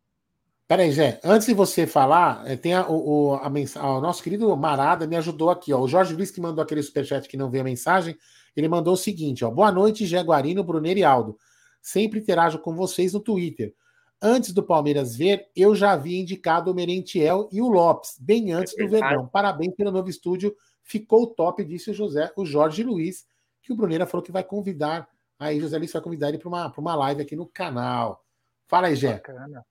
Peraí, 0.69 0.93
Zé, 0.93 1.19
antes 1.25 1.49
de 1.49 1.55
você 1.55 1.87
falar, 1.87 2.47
eh, 2.47 2.55
tem 2.55 2.75
a, 2.75 2.87
o, 2.87 3.35
a 3.43 3.49
mensagem. 3.49 3.89
O 3.89 4.01
nosso 4.03 4.23
querido 4.23 4.55
Marada 4.55 5.07
me 5.07 5.16
ajudou 5.16 5.49
aqui, 5.49 5.73
ó. 5.73 5.81
O 5.81 5.89
Jorge 5.89 6.14
Luiz 6.14 6.31
que 6.31 6.43
mandou 6.43 6.62
aquele 6.62 6.83
superchat 6.83 7.27
que 7.27 7.39
não 7.39 7.49
veio 7.49 7.62
a 7.62 7.64
mensagem, 7.64 8.14
ele 8.55 8.69
mandou 8.69 8.93
o 8.93 8.97
seguinte: 8.97 9.45
ó. 9.45 9.51
Boa 9.51 9.73
noite, 9.73 10.07
Jaguarino, 10.07 10.62
Bruneiro 10.62 11.01
e 11.01 11.05
Aldo. 11.05 11.39
Sempre 11.81 12.21
interajo 12.21 12.59
com 12.59 12.77
vocês 12.77 13.14
no 13.14 13.21
Twitter. 13.21 13.75
Antes 14.21 14.53
do 14.53 14.62
Palmeiras 14.62 15.16
ver, 15.16 15.49
eu 15.57 15.75
já 15.75 15.93
havia 15.93 16.21
indicado 16.21 16.71
o 16.71 16.75
Merentiel 16.75 17.49
e 17.51 17.62
o 17.62 17.69
Lopes, 17.69 18.19
bem 18.21 18.53
antes 18.53 18.77
é 18.77 18.83
do 18.83 18.91
Verdão. 18.91 19.27
Parabéns 19.27 19.75
pelo 19.75 19.91
novo 19.91 20.11
estúdio. 20.11 20.55
Ficou 20.83 21.27
top, 21.29 21.64
disse 21.64 21.91
o 21.91 21.95
José, 21.95 22.31
o 22.37 22.45
Jorge 22.45 22.83
Luiz, 22.83 23.27
que 23.62 23.73
o 23.73 23.77
Bruneira 23.77 24.07
falou 24.07 24.25
que 24.25 24.33
vai 24.33 24.45
convidar 24.45 25.09
Aí 25.39 25.61
José 25.61 25.79
Luiz 25.79 25.93
vai 25.93 26.03
convidar 26.03 26.29
ele 26.29 26.39
para 26.39 26.49
uma, 26.49 26.75
uma 26.77 26.95
live 26.97 27.23
aqui 27.23 27.37
no 27.37 27.47
canal. 27.47 28.25
Fala 28.66 28.89
aí, 28.89 28.97
Gé. 28.97 29.14
Bacana. 29.14 29.64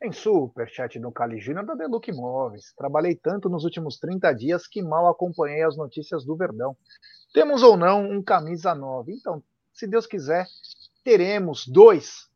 Tem 0.00 0.10
superchat 0.12 0.98
do 0.98 1.12
Caligina 1.12 1.62
da 1.62 1.74
Deluc 1.74 2.08
Imóveis. 2.08 2.72
Trabalhei 2.74 3.14
tanto 3.14 3.50
nos 3.50 3.64
últimos 3.64 3.98
30 3.98 4.32
dias 4.32 4.66
que 4.66 4.80
mal 4.80 5.06
acompanhei 5.06 5.62
as 5.62 5.76
notícias 5.76 6.24
do 6.24 6.34
Verdão. 6.34 6.74
Temos 7.34 7.62
ou 7.62 7.76
não 7.76 8.10
um 8.10 8.22
camisa 8.22 8.74
9? 8.74 9.12
Então, 9.12 9.42
se 9.74 9.86
Deus 9.86 10.06
quiser, 10.06 10.46
teremos 11.04 11.66
dois. 11.66 12.30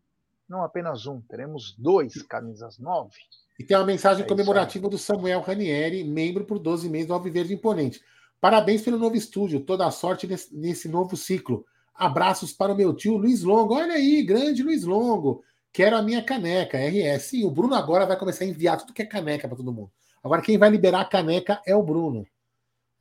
Não 0.46 0.62
apenas 0.62 1.06
um, 1.06 1.22
teremos 1.22 1.74
dois 1.78 2.20
camisas 2.20 2.78
9. 2.78 3.10
E 3.58 3.64
tem 3.64 3.78
uma 3.78 3.86
mensagem 3.86 4.26
é 4.26 4.28
comemorativa 4.28 4.86
do 4.86 4.98
Samuel 4.98 5.40
Ranieri, 5.40 6.04
membro 6.04 6.44
por 6.44 6.58
12 6.58 6.90
meses 6.90 7.06
do 7.06 7.14
Alviverde 7.14 7.54
Imponente. 7.54 8.02
Parabéns 8.42 8.82
pelo 8.82 8.98
novo 8.98 9.16
estúdio, 9.16 9.64
toda 9.64 9.86
a 9.86 9.90
sorte 9.90 10.26
nesse, 10.26 10.54
nesse 10.54 10.86
novo 10.86 11.16
ciclo. 11.16 11.64
Abraços 11.94 12.52
para 12.52 12.74
o 12.74 12.76
meu 12.76 12.92
tio 12.92 13.16
Luiz 13.16 13.42
Longo. 13.42 13.74
Olha 13.74 13.94
aí, 13.94 14.22
grande 14.22 14.62
Luiz 14.62 14.84
Longo. 14.84 15.42
Quero 15.74 15.96
a 15.96 16.02
minha 16.02 16.22
caneca, 16.22 16.78
RS. 16.78 17.22
Sim, 17.24 17.44
o 17.44 17.50
Bruno 17.50 17.74
agora 17.74 18.06
vai 18.06 18.16
começar 18.16 18.44
a 18.44 18.46
enviar 18.46 18.78
tudo 18.78 18.92
que 18.92 19.02
é 19.02 19.06
caneca 19.06 19.48
para 19.48 19.56
todo 19.56 19.72
mundo. 19.72 19.90
Agora, 20.22 20.40
quem 20.40 20.56
vai 20.56 20.70
liberar 20.70 21.00
a 21.00 21.04
caneca 21.04 21.60
é 21.66 21.74
o 21.74 21.82
Bruno. 21.82 22.24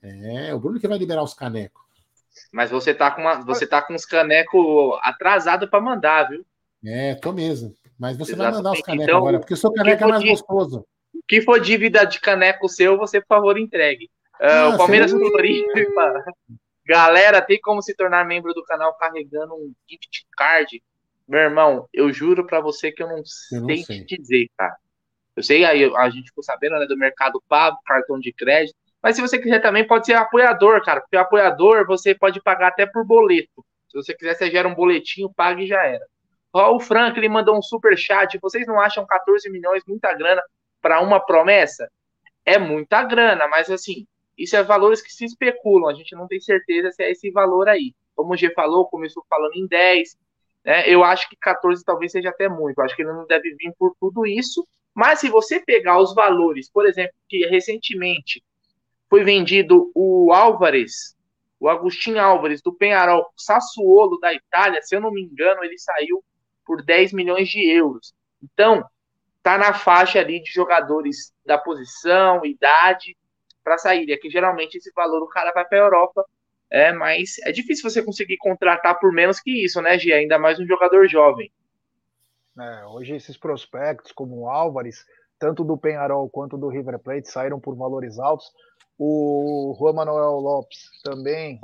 É, 0.01 0.51
o 0.55 0.59
Bruno 0.59 0.80
que 0.80 0.88
vai 0.88 0.97
liberar 0.97 1.21
os 1.21 1.36
canecos. 1.36 1.84
Mas 2.51 2.71
você 2.71 2.91
tá 2.91 3.11
com, 3.11 3.21
uma, 3.21 3.36
você 3.45 3.67
tá 3.67 3.80
com 3.80 3.93
os 3.93 4.05
canecos 4.05 4.99
atrasados 5.03 5.69
para 5.69 5.80
mandar, 5.80 6.30
viu? 6.30 6.43
É, 6.84 7.13
tô 7.13 7.32
mesmo. 7.32 7.76
Mas 7.97 8.17
você 8.17 8.32
Exatamente. 8.32 8.53
vai 8.53 8.63
mandar 8.63 8.71
os 8.71 8.82
canecos 8.82 9.07
então, 9.07 9.17
agora, 9.19 9.39
porque 9.39 9.53
o 9.53 9.57
seu 9.57 9.71
caneco 9.71 10.03
é 10.03 10.07
mais 10.07 10.24
gostoso. 10.24 10.88
O 11.13 11.21
que 11.28 11.41
for 11.43 11.59
dívida 11.61 12.03
de 12.05 12.19
caneco 12.19 12.67
seu, 12.67 12.97
você, 12.97 13.21
por 13.21 13.28
favor, 13.28 13.55
entregue. 13.55 14.05
Uh, 14.41 14.45
ah, 14.45 14.69
o 14.69 14.78
Palmeiras 14.80 15.11
Floripa. 15.11 16.26
Galera, 16.88 17.39
tem 17.39 17.61
como 17.61 17.84
se 17.84 17.95
tornar 17.95 18.26
membro 18.26 18.51
do 18.51 18.63
canal 18.63 18.95
carregando 18.95 19.53
um 19.53 19.71
gift 19.88 20.26
card? 20.36 20.82
Meu 21.28 21.39
irmão, 21.39 21.88
eu 21.93 22.11
juro 22.11 22.45
para 22.45 22.59
você 22.59 22.91
que 22.91 23.01
eu 23.01 23.07
não, 23.07 23.17
eu 23.17 23.61
não 23.61 23.67
sei, 23.67 23.84
sei 23.84 24.05
te 24.05 24.17
dizer, 24.17 24.47
cara. 24.57 24.76
Eu 25.36 25.43
sei, 25.43 25.65
aí 25.65 25.84
a 25.95 26.09
gente 26.09 26.28
ficou 26.28 26.43
sabendo 26.43 26.78
né, 26.78 26.86
do 26.86 26.97
Mercado 26.97 27.41
Pago, 27.47 27.78
cartão 27.86 28.19
de 28.19 28.32
crédito. 28.32 28.76
Mas 29.01 29.15
se 29.15 29.21
você 29.21 29.38
quiser 29.38 29.59
também, 29.61 29.86
pode 29.86 30.05
ser 30.05 30.13
apoiador, 30.13 30.84
cara. 30.84 31.01
Porque 31.01 31.17
apoiador 31.17 31.86
você 31.86 32.13
pode 32.13 32.41
pagar 32.41 32.67
até 32.67 32.86
por 32.86 33.05
boleto. 33.05 33.65
Se 33.89 33.97
você 33.97 34.13
quiser, 34.13 34.36
você 34.36 34.49
gera 34.49 34.67
um 34.67 34.76
boletinho, 34.76 35.34
pague 35.34 35.63
e 35.63 35.67
já 35.67 35.84
era. 35.86 36.05
Ó, 36.53 36.76
o 36.76 36.80
Frank, 36.80 37.17
ele 37.17 37.28
mandou 37.28 37.57
um 37.57 37.61
super 37.61 37.97
chat. 37.97 38.38
Vocês 38.39 38.65
não 38.67 38.80
acham 38.80 39.05
14 39.05 39.49
milhões 39.49 39.84
muita 39.88 40.13
grana 40.13 40.41
para 40.82 41.01
uma 41.01 41.19
promessa? 41.19 41.89
É 42.45 42.57
muita 42.59 43.03
grana, 43.03 43.47
mas 43.47 43.69
assim, 43.69 44.05
isso 44.38 44.55
é 44.55 44.63
valores 44.63 45.01
que 45.01 45.11
se 45.11 45.26
especulam. 45.26 45.89
A 45.89 45.93
gente 45.93 46.15
não 46.15 46.28
tem 46.28 46.39
certeza 46.39 46.91
se 46.91 47.03
é 47.03 47.11
esse 47.11 47.32
valor 47.32 47.67
aí. 47.67 47.93
Como 48.15 48.34
o 48.34 48.38
G 48.38 48.51
falou, 48.53 48.88
começou 48.88 49.26
falando 49.30 49.55
em 49.55 49.67
10. 49.67 50.17
Né? 50.64 50.88
Eu 50.88 51.03
acho 51.03 51.30
que 51.30 51.36
14 51.36 51.84
talvez 51.84 52.11
seja 52.11 52.30
até 52.30 52.47
muito. 52.47 52.78
Eu 52.78 52.86
acho 52.86 52.95
que 52.95 53.01
ele 53.01 53.14
não 53.14 53.26
deve 53.26 53.55
vir 53.55 53.74
por 53.78 53.95
tudo 53.99 54.26
isso. 54.26 54.66
Mas 54.93 55.20
se 55.20 55.30
você 55.30 55.59
pegar 55.59 55.99
os 55.99 56.14
valores, 56.14 56.70
por 56.70 56.86
exemplo, 56.86 57.14
que 57.28 57.45
recentemente 57.47 58.43
foi 59.09 59.24
vendido 59.24 59.91
o 59.95 60.32
Álvares, 60.32 61.16
o 61.59 61.68
Agostinho 61.68 62.22
Álvares 62.22 62.61
do 62.61 62.74
Penharol, 62.74 63.26
Sassuolo 63.36 64.20
da 64.20 64.34
Itália, 64.34 64.82
se 64.82 64.95
eu 64.95 65.01
não 65.01 65.11
me 65.11 65.22
engano, 65.22 65.64
ele 65.64 65.78
saiu 65.78 66.24
por 66.66 66.84
10 66.84 67.14
milhões 67.14 67.49
de 67.49 67.68
euros. 67.70 68.14
Então, 68.41 68.84
tá 69.41 69.57
na 69.57 69.74
faixa 69.74 70.20
ali 70.20 70.41
de 70.41 70.51
jogadores 70.51 71.34
da 71.45 71.57
posição, 71.57 72.45
idade, 72.45 73.18
para 73.64 73.78
sair. 73.78 74.11
É 74.11 74.18
que 74.18 74.30
geralmente 74.30 74.78
esse 74.78 74.91
valor 74.93 75.24
o 75.24 75.28
cara 75.28 75.51
vai 75.51 75.66
para 75.66 75.78
a 75.80 75.82
Europa, 75.82 76.26
é, 76.74 76.91
mas 76.91 77.38
é 77.43 77.51
difícil 77.51 77.88
você 77.88 78.01
conseguir 78.01 78.38
contratar 78.38 78.99
por 78.99 79.13
menos 79.13 79.39
que 79.39 79.63
isso, 79.63 79.80
né, 79.80 79.95
Gi? 79.99 80.11
Ainda 80.11 80.39
mais 80.39 80.59
um 80.59 80.65
jogador 80.65 81.07
jovem. 81.07 81.51
É, 82.59 82.86
hoje 82.88 83.15
esses 83.15 83.38
prospectos, 83.38 84.11
como 84.11 84.41
o 84.41 84.49
Álvares, 84.49 85.05
tanto 85.38 85.63
do 85.63 85.78
Penharol 85.78 86.28
quanto 86.28 86.57
do 86.57 86.69
River 86.69 86.97
Plate, 86.97 87.30
saíram 87.30 87.59
por 87.59 87.76
valores 87.76 88.17
altos. 88.17 88.51
O 88.97 89.76
Juan 89.78 89.93
Manuel 89.93 90.39
Lopes 90.39 90.89
também, 91.03 91.59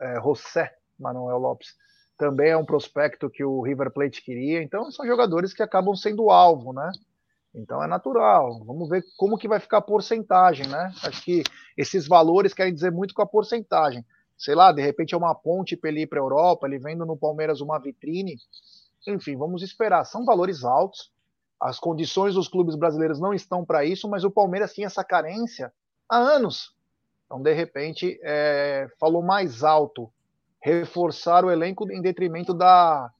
é, 0.00 0.20
José 0.20 0.72
Manuel 0.96 1.38
Lopes, 1.38 1.74
também 2.16 2.50
é 2.50 2.56
um 2.56 2.64
prospecto 2.64 3.28
que 3.28 3.42
o 3.42 3.62
River 3.62 3.90
Plate 3.90 4.22
queria. 4.22 4.62
Então 4.62 4.92
são 4.92 5.04
jogadores 5.04 5.52
que 5.52 5.62
acabam 5.62 5.96
sendo 5.96 6.30
alvo, 6.30 6.72
né? 6.72 6.88
Então 7.52 7.82
é 7.82 7.88
natural. 7.88 8.64
Vamos 8.64 8.88
ver 8.88 9.02
como 9.16 9.36
que 9.36 9.48
vai 9.48 9.58
ficar 9.58 9.78
a 9.78 9.82
porcentagem, 9.82 10.68
né? 10.68 10.92
Acho 11.02 11.20
que 11.24 11.42
esses 11.76 12.06
valores 12.06 12.54
querem 12.54 12.72
dizer 12.72 12.92
muito 12.92 13.12
com 13.12 13.22
a 13.22 13.26
porcentagem. 13.26 14.04
Sei 14.36 14.54
lá, 14.54 14.72
de 14.72 14.82
repente 14.82 15.14
é 15.14 15.16
uma 15.18 15.34
ponte 15.34 15.76
para 15.76 15.90
ele 15.90 16.02
ir 16.02 16.06
para 16.06 16.18
a 16.18 16.22
Europa, 16.22 16.66
ele 16.66 16.78
vendo 16.78 17.06
no 17.06 17.16
Palmeiras 17.16 17.60
uma 17.60 17.78
vitrine. 17.78 18.36
Enfim, 19.06 19.36
vamos 19.36 19.62
esperar. 19.62 20.04
São 20.04 20.24
valores 20.24 20.64
altos. 20.64 21.12
As 21.60 21.78
condições 21.78 22.34
dos 22.34 22.48
clubes 22.48 22.74
brasileiros 22.74 23.20
não 23.20 23.32
estão 23.32 23.64
para 23.64 23.84
isso, 23.84 24.08
mas 24.08 24.24
o 24.24 24.30
Palmeiras 24.30 24.72
tinha 24.72 24.86
essa 24.86 25.04
carência 25.04 25.72
há 26.08 26.18
anos. 26.18 26.74
Então, 27.26 27.40
de 27.40 27.52
repente, 27.52 28.18
é, 28.22 28.88
falou 28.98 29.22
mais 29.22 29.62
alto 29.62 30.12
reforçar 30.60 31.44
o 31.44 31.50
elenco 31.50 31.90
em 31.90 32.00
detrimento 32.00 32.52
da, 32.52 33.10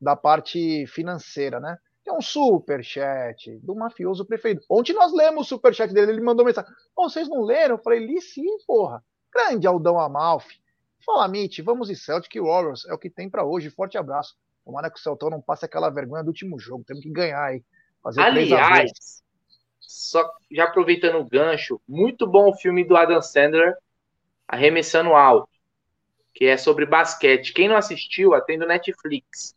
da 0.00 0.16
parte 0.16 0.86
financeira, 0.86 1.60
né? 1.60 1.78
Tem 2.04 2.12
um 2.12 2.20
super 2.20 2.82
chat 2.82 3.58
do 3.62 3.74
mafioso 3.74 4.24
preferido. 4.24 4.62
Ontem 4.68 4.92
nós 4.92 5.12
lemos 5.12 5.46
o 5.46 5.48
super 5.48 5.74
chat 5.74 5.92
dele, 5.92 6.12
ele 6.12 6.20
mandou 6.20 6.44
mensagem. 6.44 6.70
Oh, 6.96 7.08
vocês 7.08 7.28
não 7.28 7.42
leram? 7.42 7.76
Eu 7.76 7.82
falei, 7.82 8.00
li 8.04 8.20
sim, 8.20 8.44
porra. 8.66 9.02
Grande 9.32 9.66
Aldão 9.66 9.98
Amalfi. 9.98 10.60
Fala, 11.04 11.26
Mitch, 11.26 11.60
vamos 11.60 11.90
em 11.90 11.94
Celtic 11.94 12.34
Warriors. 12.40 12.86
É 12.86 12.94
o 12.94 12.98
que 12.98 13.10
tem 13.10 13.28
para 13.28 13.44
hoje. 13.44 13.70
Forte 13.70 13.98
abraço. 13.98 14.36
Tomara 14.64 14.90
que 14.90 14.98
o 14.98 15.02
Celtão 15.02 15.30
não 15.30 15.40
passe 15.40 15.64
aquela 15.64 15.90
vergonha 15.90 16.22
do 16.22 16.28
último 16.28 16.58
jogo. 16.58 16.84
Temos 16.84 17.02
que 17.02 17.10
ganhar 17.10 17.42
aí. 17.42 17.62
Fazer 18.02 18.20
Aliás, 18.20 19.22
só 19.80 20.28
já 20.50 20.64
aproveitando 20.64 21.18
o 21.18 21.24
gancho, 21.24 21.80
muito 21.86 22.26
bom 22.26 22.50
o 22.50 22.56
filme 22.56 22.84
do 22.84 22.96
Adam 22.96 23.20
Sandler, 23.20 23.76
Arremessando 24.48 25.14
Alto, 25.14 25.48
que 26.34 26.46
é 26.46 26.56
sobre 26.56 26.86
basquete. 26.86 27.52
Quem 27.52 27.68
não 27.68 27.76
assistiu, 27.76 28.34
atende 28.34 28.66
Netflix. 28.66 29.54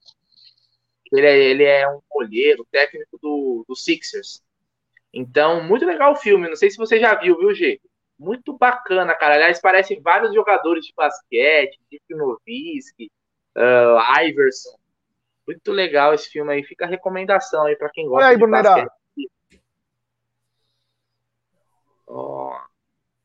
Ele 1.12 1.26
é, 1.26 1.38
ele 1.38 1.64
é 1.64 1.90
um 1.90 2.02
olheiro, 2.12 2.68
técnico 2.72 3.18
do, 3.22 3.66
do 3.68 3.76
Sixers. 3.76 4.44
Então, 5.14 5.64
muito 5.64 5.86
legal 5.86 6.14
o 6.14 6.18
filme. 6.18 6.50
Não 6.50 6.56
sei 6.56 6.70
se 6.70 6.78
você 6.78 7.00
já 7.00 7.16
viu, 7.16 7.38
viu, 7.38 7.54
G? 7.54 7.80
Muito 8.18 8.58
bacana, 8.58 9.14
cara. 9.16 9.36
Aliás, 9.36 9.60
parece 9.60 10.00
vários 10.00 10.34
jogadores 10.34 10.86
de 10.86 10.94
basquete, 10.96 11.80
Dick 11.92 12.04
Nowitzki, 12.10 13.12
uh, 13.58 14.22
Iverson. 14.24 14.78
Muito 15.46 15.72
legal 15.72 16.14
esse 16.14 16.30
filme 16.30 16.54
aí. 16.54 16.64
Fica 16.64 16.86
a 16.86 16.90
recomendação 16.90 17.66
aí 17.66 17.76
para 17.76 17.90
quem 17.90 18.08
gosta 18.08 18.28
aí, 18.28 18.38
de 18.38 18.48
basquete. 18.48 18.90
Oh. 22.08 22.56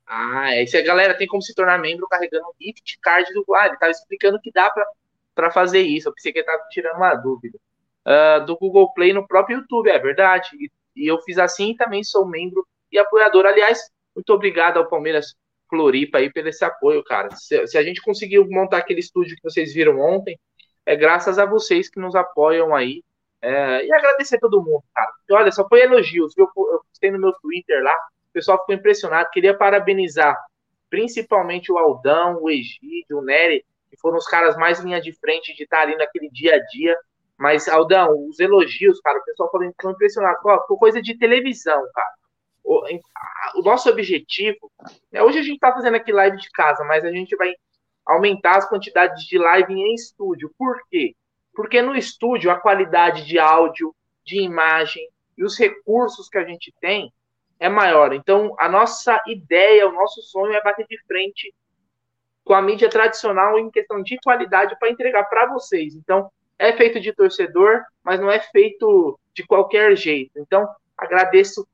Ah, 0.06 0.56
esse 0.56 0.76
a 0.76 0.82
galera 0.82 1.16
tem 1.16 1.26
como 1.28 1.40
se 1.40 1.54
tornar 1.54 1.78
membro 1.78 2.08
carregando 2.08 2.48
um 2.48 2.52
gift 2.60 2.98
card 3.00 3.32
do. 3.32 3.44
Ah, 3.54 3.66
ele 3.66 3.76
tava 3.76 3.92
explicando 3.92 4.40
que 4.40 4.50
dá 4.50 4.72
para 5.34 5.50
fazer 5.52 5.82
isso. 5.82 6.08
Eu 6.08 6.14
pensei 6.14 6.32
que 6.32 6.40
ele 6.40 6.46
tava 6.46 6.64
tirando 6.70 6.96
uma 6.96 7.14
dúvida 7.14 7.56
uh, 8.06 8.44
do 8.44 8.56
Google 8.56 8.92
Play 8.92 9.12
no 9.12 9.26
próprio 9.26 9.58
YouTube, 9.58 9.88
é 9.88 9.98
verdade. 9.98 10.48
E, 10.58 10.70
e, 10.96 11.06
eu 11.06 11.20
fiz 11.22 11.38
assim 11.38 11.70
e 11.70 11.76
também 11.76 12.02
sou 12.02 12.26
membro 12.26 12.66
e 12.90 12.98
apoiador. 12.98 13.46
Aliás, 13.46 13.88
muito 14.20 14.32
obrigado 14.32 14.76
ao 14.76 14.88
Palmeiras 14.88 15.34
Floripa 15.68 16.18
aí 16.18 16.30
pelo 16.30 16.48
esse 16.48 16.64
apoio, 16.64 17.02
cara. 17.02 17.30
Se, 17.34 17.66
se 17.66 17.78
a 17.78 17.82
gente 17.82 18.02
conseguiu 18.02 18.46
montar 18.48 18.78
aquele 18.78 19.00
estúdio 19.00 19.36
que 19.36 19.42
vocês 19.42 19.72
viram 19.72 19.98
ontem, 19.98 20.38
é 20.84 20.94
graças 20.94 21.38
a 21.38 21.46
vocês 21.46 21.88
que 21.88 22.00
nos 22.00 22.14
apoiam 22.14 22.74
aí. 22.74 23.02
É, 23.42 23.86
e 23.86 23.92
agradecer 23.92 24.36
a 24.36 24.40
todo 24.40 24.62
mundo, 24.62 24.84
cara. 24.94 25.10
E 25.28 25.32
olha, 25.32 25.50
só 25.50 25.66
foi 25.66 25.80
elogios, 25.80 26.34
viu? 26.36 26.46
Eu 26.46 26.82
postei 26.86 27.10
no 27.10 27.18
meu 27.18 27.32
Twitter 27.40 27.82
lá, 27.82 27.94
o 27.94 28.32
pessoal 28.32 28.58
ficou 28.58 28.74
impressionado. 28.74 29.30
Queria 29.30 29.56
parabenizar 29.56 30.36
principalmente 30.90 31.72
o 31.72 31.78
Aldão, 31.78 32.42
o 32.42 32.50
Egídio, 32.50 33.18
o 33.18 33.22
Nery, 33.22 33.64
que 33.88 33.96
foram 33.96 34.18
os 34.18 34.26
caras 34.26 34.56
mais 34.56 34.80
linha 34.80 35.00
de 35.00 35.12
frente 35.12 35.54
de 35.54 35.62
estar 35.62 35.82
ali 35.82 35.96
naquele 35.96 36.28
dia 36.30 36.56
a 36.56 36.58
dia 36.58 36.96
mas, 37.40 37.66
Aldão, 37.68 38.28
os 38.28 38.38
elogios, 38.38 39.00
cara, 39.00 39.18
o 39.18 39.24
pessoal 39.24 39.50
ficou 39.50 39.90
impressionado. 39.90 40.36
Ficou 40.36 40.78
coisa 40.78 41.00
de 41.00 41.16
televisão, 41.16 41.82
cara. 41.94 42.14
O, 42.62 42.84
o 43.56 43.62
nosso 43.62 43.88
objetivo, 43.88 44.70
né, 45.10 45.22
hoje 45.22 45.38
a 45.38 45.42
gente 45.42 45.58
tá 45.58 45.72
fazendo 45.72 45.96
aqui 45.96 46.12
live 46.12 46.36
de 46.36 46.50
casa, 46.50 46.84
mas 46.84 47.04
a 47.04 47.10
gente 47.10 47.36
vai 47.36 47.52
aumentar 48.06 48.56
as 48.56 48.68
quantidades 48.68 49.24
de 49.24 49.38
live 49.38 49.72
em 49.72 49.94
estúdio. 49.94 50.52
Por 50.58 50.80
quê? 50.90 51.14
Porque 51.54 51.82
no 51.82 51.94
estúdio 51.94 52.50
a 52.50 52.58
qualidade 52.58 53.26
de 53.26 53.38
áudio, 53.38 53.94
de 54.24 54.40
imagem 54.40 55.08
e 55.36 55.44
os 55.44 55.58
recursos 55.58 56.28
que 56.28 56.38
a 56.38 56.44
gente 56.44 56.72
tem 56.80 57.12
é 57.58 57.68
maior. 57.68 58.12
Então, 58.12 58.54
a 58.58 58.68
nossa 58.68 59.20
ideia, 59.26 59.88
o 59.88 59.92
nosso 59.92 60.22
sonho 60.22 60.52
é 60.52 60.62
bater 60.62 60.86
de 60.86 60.98
frente 61.04 61.52
com 62.44 62.54
a 62.54 62.62
mídia 62.62 62.88
tradicional 62.88 63.58
em 63.58 63.70
questão 63.70 64.02
de 64.02 64.18
qualidade 64.24 64.76
para 64.78 64.90
entregar 64.90 65.24
para 65.24 65.46
vocês. 65.46 65.94
Então, 65.94 66.30
é 66.58 66.72
feito 66.72 67.00
de 67.00 67.12
torcedor, 67.12 67.82
mas 68.02 68.20
não 68.20 68.30
é 68.30 68.40
feito 68.40 69.18
de 69.34 69.46
qualquer 69.46 69.96
jeito. 69.96 70.32
Então, 70.36 70.68
agradeço 70.96 71.66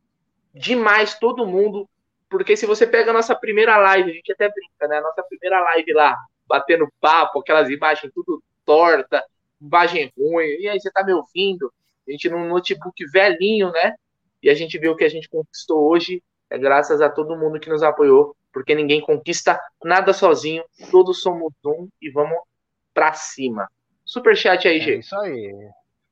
demais 0.57 1.19
todo 1.19 1.47
mundo, 1.47 1.89
porque 2.29 2.57
se 2.57 2.67
você 2.67 2.87
pega 2.87 3.11
a 3.11 3.15
nossa 3.15 3.35
primeira 3.35 3.77
live, 3.77 4.11
a 4.11 4.15
gente 4.15 4.33
até 4.33 4.49
brinca, 4.49 4.89
né? 4.89 4.99
A 4.99 5.03
nossa 5.03 5.23
primeira 5.23 5.61
live 5.61 5.93
lá, 5.93 6.17
batendo 6.47 6.89
papo, 7.01 7.41
aquelas 7.41 7.69
imagens 7.69 8.13
tudo 8.15 8.43
torta, 8.65 9.23
imagem 9.61 10.13
ruim, 10.17 10.47
e 10.61 10.69
aí 10.69 10.81
você 10.81 10.91
tá 10.91 11.05
me 11.05 11.13
ouvindo? 11.13 11.73
A 12.09 12.11
gente 12.11 12.29
num 12.29 12.49
notebook 12.49 13.05
velhinho, 13.13 13.71
né? 13.71 13.95
E 14.43 14.49
a 14.49 14.55
gente 14.55 14.79
viu 14.79 14.93
o 14.93 14.97
que 14.97 15.05
a 15.05 15.09
gente 15.09 15.29
conquistou 15.29 15.89
hoje, 15.89 16.23
é 16.49 16.59
graças 16.59 17.01
a 17.01 17.11
todo 17.11 17.37
mundo 17.37 17.61
que 17.61 17.69
nos 17.69 17.83
apoiou, 17.83 18.35
porque 18.53 18.75
ninguém 18.75 19.01
conquista 19.01 19.61
nada 19.85 20.13
sozinho, 20.13 20.65
todos 20.91 21.21
somos 21.21 21.53
um 21.65 21.89
e 22.01 22.11
vamos 22.11 22.39
para 22.95 23.13
cima. 23.13 23.69
Superchat 24.05 24.67
aí, 24.67 24.81
G. 24.81 24.95
É 24.95 24.99
isso 24.99 25.17
aí. 25.17 25.53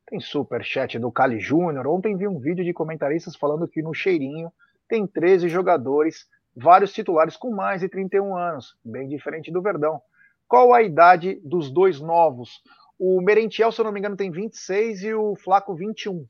Tem 0.06 0.20
superchat 0.20 0.98
do 0.98 1.10
Cali 1.10 1.40
Júnior. 1.40 1.86
Ontem 1.86 2.16
vi 2.16 2.28
um 2.28 2.38
vídeo 2.38 2.64
de 2.64 2.72
comentaristas 2.72 3.34
falando 3.34 3.68
que 3.68 3.82
no 3.82 3.94
Cheirinho 3.94 4.52
tem 4.88 5.06
13 5.06 5.48
jogadores, 5.48 6.28
vários 6.54 6.92
titulares 6.92 7.36
com 7.36 7.50
mais 7.50 7.80
de 7.80 7.88
31 7.88 8.36
anos, 8.36 8.76
bem 8.84 9.08
diferente 9.08 9.50
do 9.50 9.62
Verdão. 9.62 10.00
Qual 10.46 10.74
a 10.74 10.82
idade 10.82 11.40
dos 11.42 11.70
dois 11.70 12.00
novos? 12.00 12.62
O 12.98 13.20
Merentiel, 13.20 13.72
se 13.72 13.80
eu 13.80 13.84
não 13.84 13.92
me 13.92 13.98
engano, 13.98 14.16
tem 14.16 14.30
26 14.30 15.04
e 15.04 15.14
o 15.14 15.34
Flaco 15.36 15.74
21. 15.74 16.16
O 16.16 16.28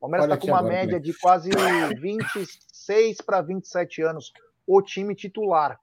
Palmeiras 0.00 0.26
está 0.26 0.36
com 0.36 0.48
uma 0.48 0.58
agora, 0.58 0.74
média 0.74 1.00
de 1.00 1.16
quase 1.18 1.48
26 1.96 3.20
para 3.20 3.40
27 3.40 4.02
anos, 4.02 4.32
o 4.66 4.82
time 4.82 5.14
titular. 5.14 5.78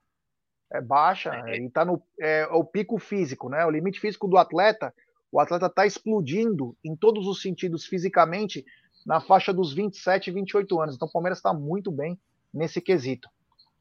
É 0.70 0.80
baixa 0.80 1.34
é. 1.46 1.58
e 1.58 1.66
está 1.66 1.84
no 1.84 2.00
é, 2.20 2.46
o 2.52 2.62
pico 2.62 2.96
físico, 2.98 3.48
né? 3.48 3.64
O 3.66 3.70
limite 3.70 3.98
físico 3.98 4.28
do 4.28 4.36
atleta, 4.36 4.94
o 5.32 5.40
atleta 5.40 5.66
está 5.66 5.86
explodindo 5.86 6.76
em 6.84 6.96
todos 6.96 7.26
os 7.26 7.40
sentidos 7.40 7.86
fisicamente 7.86 8.64
na 9.06 9.20
faixa 9.20 9.52
dos 9.52 9.72
27, 9.72 10.30
28 10.30 10.80
anos. 10.80 10.94
Então 10.96 11.08
o 11.08 11.12
Palmeiras 11.12 11.38
está 11.38 11.52
muito 11.52 11.90
bem 11.90 12.18
nesse 12.52 12.80
quesito. 12.80 13.28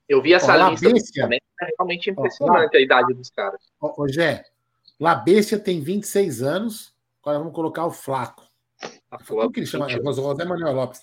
Eu 0.08 0.22
vi 0.22 0.34
essa 0.34 0.54
Ó, 0.54 0.70
lista 0.70 1.22
também, 1.22 1.40
é 1.62 1.66
realmente 1.78 2.10
impressionante 2.10 2.76
Ó, 2.76 2.78
a 2.78 2.82
idade 2.82 3.14
dos 3.14 3.30
caras. 3.30 3.62
Ô, 3.80 4.08
Gé, 4.08 4.44
Labestia 5.00 5.60
tem 5.60 5.82
26 5.82 6.42
anos, 6.42 6.96
agora 7.22 7.40
vamos 7.40 7.54
colocar 7.54 7.86
o 7.86 7.92
Flaco. 7.92 8.48
Como 9.28 9.52
que 9.52 9.60
ele 9.60 9.68
chama? 9.68 9.88
É 9.88 9.90
José 9.90 10.46
Manuel 10.46 10.74
Lopes. 10.74 11.02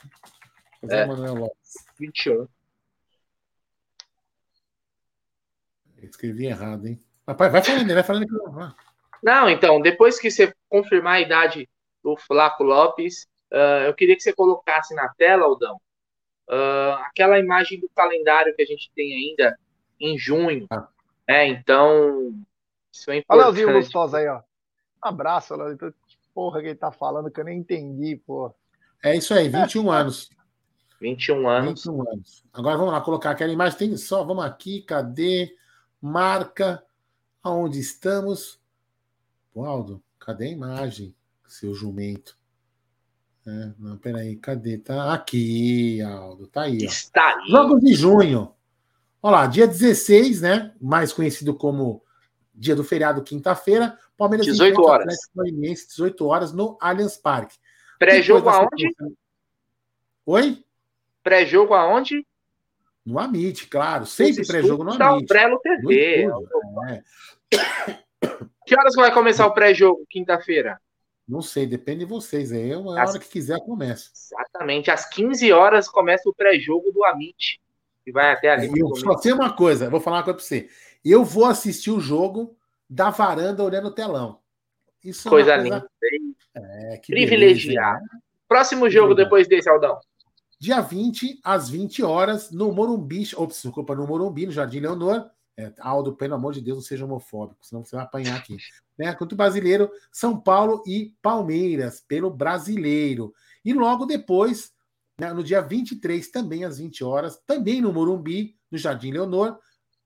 José 0.82 1.02
é. 1.02 1.06
Manuel 1.06 1.34
Lopes. 1.34 1.74
20 1.98 2.30
anos. 2.30 2.48
Escrevi 6.02 6.46
errado, 6.46 6.86
hein? 6.86 7.02
Rapaz, 7.26 7.50
vai 7.50 7.62
falando, 7.62 7.94
vai 7.94 8.02
falando 8.02 8.26
que 8.26 8.32
não. 8.32 8.74
Não, 9.22 9.48
então, 9.48 9.80
depois 9.80 10.18
que 10.18 10.30
você 10.30 10.52
confirmar 10.68 11.14
a 11.14 11.20
idade 11.20 11.68
do 12.02 12.16
Flaco 12.16 12.62
Lopes, 12.62 13.26
uh, 13.52 13.86
eu 13.86 13.94
queria 13.94 14.16
que 14.16 14.22
você 14.22 14.32
colocasse 14.32 14.94
na 14.94 15.08
tela, 15.10 15.44
Aldão, 15.44 15.76
uh, 16.48 16.94
aquela 17.06 17.38
imagem 17.38 17.80
do 17.80 17.88
calendário 17.94 18.54
que 18.54 18.62
a 18.62 18.66
gente 18.66 18.90
tem 18.94 19.12
ainda 19.12 19.58
em 20.00 20.18
junho. 20.18 20.66
Ah. 20.70 20.88
Né? 21.28 21.48
Então, 21.48 22.34
isso 22.92 23.10
é 23.10 23.16
importante. 23.16 23.26
Olha 23.28 23.50
o 23.50 23.54
Leozinho 23.54 23.72
gostoso 23.72 24.16
aí, 24.16 24.28
ó. 24.28 24.38
Um 25.04 25.08
abraço, 25.08 25.54
Leozinho. 25.54 25.78
Que 25.78 26.18
porra 26.34 26.60
que 26.60 26.68
ele 26.68 26.74
tá 26.76 26.92
falando 26.92 27.30
que 27.30 27.40
eu 27.40 27.44
nem 27.44 27.58
entendi, 27.58 28.16
pô. 28.16 28.54
É 29.02 29.16
isso 29.16 29.34
aí, 29.34 29.48
21 29.48 29.92
é. 29.92 29.96
anos. 29.96 30.30
21 31.00 31.48
anos. 31.48 31.84
21 31.84 32.10
anos. 32.10 32.44
Agora 32.52 32.76
vamos 32.76 32.92
lá 32.92 33.00
colocar 33.00 33.30
aquela 33.30 33.52
imagem. 33.52 33.78
Tem 33.78 33.96
só, 33.96 34.24
vamos 34.24 34.44
aqui, 34.44 34.82
cadê? 34.82 35.54
Marca 36.00 36.82
aonde 37.42 37.78
estamos. 37.78 38.60
Aldo, 39.64 40.02
cadê 40.18 40.46
a 40.46 40.50
imagem, 40.50 41.14
seu 41.46 41.74
jumento? 41.74 42.36
É, 43.46 43.72
não, 43.78 43.96
peraí, 43.96 44.36
cadê? 44.36 44.76
Tá 44.76 45.14
aqui, 45.14 46.02
Aldo, 46.02 46.46
tá 46.48 46.62
aí. 46.62 46.78
Ó. 46.82 46.86
Está 46.86 47.36
aí. 47.36 47.50
Jogos 47.50 47.80
de 47.80 47.94
junho. 47.94 48.52
Olha 49.22 49.36
lá, 49.36 49.46
dia 49.46 49.66
16, 49.66 50.40
né? 50.40 50.74
Mais 50.80 51.12
conhecido 51.12 51.54
como 51.54 52.02
dia 52.54 52.74
do 52.74 52.84
feriado, 52.84 53.22
quinta-feira. 53.22 53.98
Palmeiras 54.16 54.46
18 54.46 54.82
horas. 54.82 55.16
18 55.34 56.26
horas 56.26 56.52
no 56.52 56.76
Allianz 56.80 57.16
Parque. 57.16 57.56
Pré-jogo 57.98 58.48
aonde? 58.48 58.94
Oi? 60.24 60.64
Pré-jogo 61.22 61.74
aonde? 61.74 62.26
No 63.04 63.18
Amit, 63.18 63.68
claro. 63.68 64.06
Sempre 64.06 64.46
pré-jogo 64.46 64.82
no 64.82 64.92
Amit. 64.92 65.22
Umbrello 65.22 65.60
TV. 65.60 66.28
É. 66.88 67.02
Que 68.66 68.76
horas 68.76 68.94
vai 68.96 69.14
começar 69.14 69.46
o 69.46 69.54
pré-jogo, 69.54 70.04
quinta-feira? 70.10 70.80
Não 71.26 71.40
sei, 71.40 71.66
depende 71.66 72.00
de 72.00 72.04
vocês. 72.04 72.50
Aí 72.50 72.70
é 72.70 72.74
a 72.74 72.78
hora 72.80 73.18
que 73.18 73.28
quiser 73.28 73.58
começa. 73.60 74.10
Exatamente. 74.12 74.90
Às 74.90 75.08
15 75.08 75.52
horas 75.52 75.88
começa 75.88 76.28
o 76.28 76.34
pré-jogo 76.34 76.90
do 76.90 77.04
Amit. 77.04 77.60
Que 78.04 78.12
vai 78.12 78.32
até 78.32 78.50
ali. 78.50 78.70
Eu 78.76 78.94
só 78.96 79.16
sei 79.18 79.32
uma 79.32 79.52
coisa, 79.52 79.88
vou 79.88 80.00
falar 80.00 80.18
uma 80.18 80.22
coisa 80.24 80.36
para 80.36 80.46
você. 80.46 80.68
Eu 81.04 81.24
vou 81.24 81.44
assistir 81.44 81.90
o 81.90 82.00
jogo 82.00 82.56
da 82.90 83.10
varanda 83.10 83.62
olhando 83.62 83.88
o 83.88 83.92
telão. 83.92 84.40
Isso 85.02 85.28
coisa, 85.28 85.52
é 85.52 85.56
coisa 85.56 85.76
linda. 85.76 85.90
É. 86.54 87.00
Beleza, 87.08 87.72
né? 87.72 88.00
Próximo 88.48 88.90
jogo 88.90 89.14
depois 89.14 89.46
desse, 89.46 89.68
Aldão. 89.68 89.98
Dia 90.58 90.80
20, 90.80 91.40
às 91.44 91.68
20 91.68 92.02
horas, 92.02 92.50
no 92.50 92.72
Morumbi. 92.72 93.28
Ops, 93.36 93.62
desculpa, 93.62 93.94
no 93.94 94.06
Morumbi, 94.06 94.46
no 94.46 94.52
Jardim 94.52 94.80
Leonor. 94.80 95.30
É, 95.58 95.72
Aldo, 95.78 96.14
pelo 96.14 96.34
amor 96.34 96.52
de 96.52 96.60
Deus, 96.60 96.78
não 96.78 96.84
seja 96.84 97.04
homofóbico, 97.04 97.64
senão 97.64 97.82
você 97.82 97.96
vai 97.96 98.04
apanhar 98.04 98.36
aqui. 98.36 98.56
Né? 98.98 99.14
Contra 99.14 99.34
o 99.34 99.38
brasileiro, 99.38 99.90
São 100.12 100.38
Paulo 100.38 100.82
e 100.86 101.14
Palmeiras, 101.22 102.04
pelo 102.06 102.30
brasileiro. 102.30 103.32
E 103.64 103.72
logo 103.72 104.04
depois, 104.04 104.72
né, 105.18 105.32
no 105.32 105.42
dia 105.42 105.62
23, 105.62 106.30
também 106.30 106.64
às 106.64 106.78
20 106.78 107.02
horas, 107.02 107.40
também 107.46 107.80
no 107.80 107.92
Morumbi, 107.92 108.56
no 108.70 108.76
Jardim 108.76 109.12
Leonor, 109.12 109.58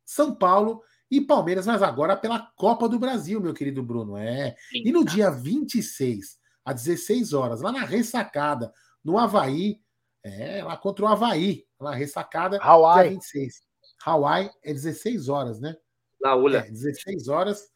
São 0.04 0.34
Paulo 0.34 0.82
e 1.10 1.20
Palmeiras, 1.20 1.66
mas 1.66 1.82
agora 1.82 2.16
pela 2.16 2.50
Copa 2.56 2.88
do 2.88 2.98
Brasil, 2.98 3.40
meu 3.40 3.52
querido 3.52 3.82
Bruno. 3.82 4.16
É. 4.16 4.54
E 4.72 4.92
no 4.92 5.04
dia 5.04 5.30
26, 5.30 6.38
às 6.64 6.84
16 6.84 7.32
horas, 7.32 7.60
lá 7.60 7.72
na 7.72 7.84
ressacada, 7.84 8.72
no 9.04 9.18
Havaí, 9.18 9.80
é, 10.22 10.62
lá 10.62 10.76
contra 10.76 11.04
o 11.04 11.08
Havaí, 11.08 11.66
lá 11.80 11.92
ressacada, 11.92 12.58
Hawaii. 12.62 13.08
dia 13.08 13.10
26. 13.14 13.69
Hawaii 14.04 14.50
é 14.62 14.72
16 14.72 15.28
horas, 15.28 15.60
né? 15.60 15.76
Laula. 16.20 16.58
É, 16.58 16.70
16 16.70 17.28
horas, 17.28 17.70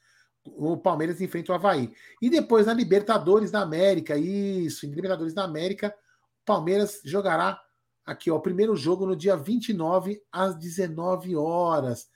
o 0.45 0.77
Palmeiras 0.77 1.20
enfrenta 1.20 1.53
o 1.53 1.55
Havaí. 1.55 1.93
E 2.20 2.29
depois 2.29 2.66
na 2.66 2.75
Libertadores 2.75 3.51
da 3.51 3.61
América, 3.61 4.16
isso, 4.16 4.87
em 4.87 4.91
Libertadores 4.91 5.35
da 5.35 5.45
América, 5.45 5.95
o 6.43 6.45
Palmeiras 6.45 7.01
jogará 7.05 7.61
aqui, 8.05 8.31
ó, 8.31 8.37
o 8.37 8.41
primeiro 8.41 8.77
jogo 8.77 9.07
no 9.07 9.16
dia 9.16 9.37
29 9.37 10.22
às 10.31 10.57
19 10.57 11.37
horas. 11.37 12.09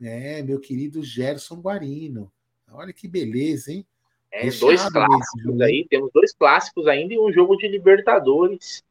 É, 0.00 0.42
meu 0.42 0.60
querido 0.60 1.02
Gerson 1.02 1.56
Guarino. 1.56 2.30
Olha 2.70 2.92
que 2.92 3.06
beleza, 3.08 3.72
hein? 3.72 3.86
É, 4.30 4.50
dois 4.50 4.84
clássicos 4.90 5.60
aí, 5.60 5.86
temos 5.88 6.10
dois 6.12 6.34
clássicos 6.34 6.86
ainda 6.86 7.14
e 7.14 7.18
um 7.18 7.32
jogo 7.32 7.56
de 7.56 7.68
Libertadores. 7.68 8.84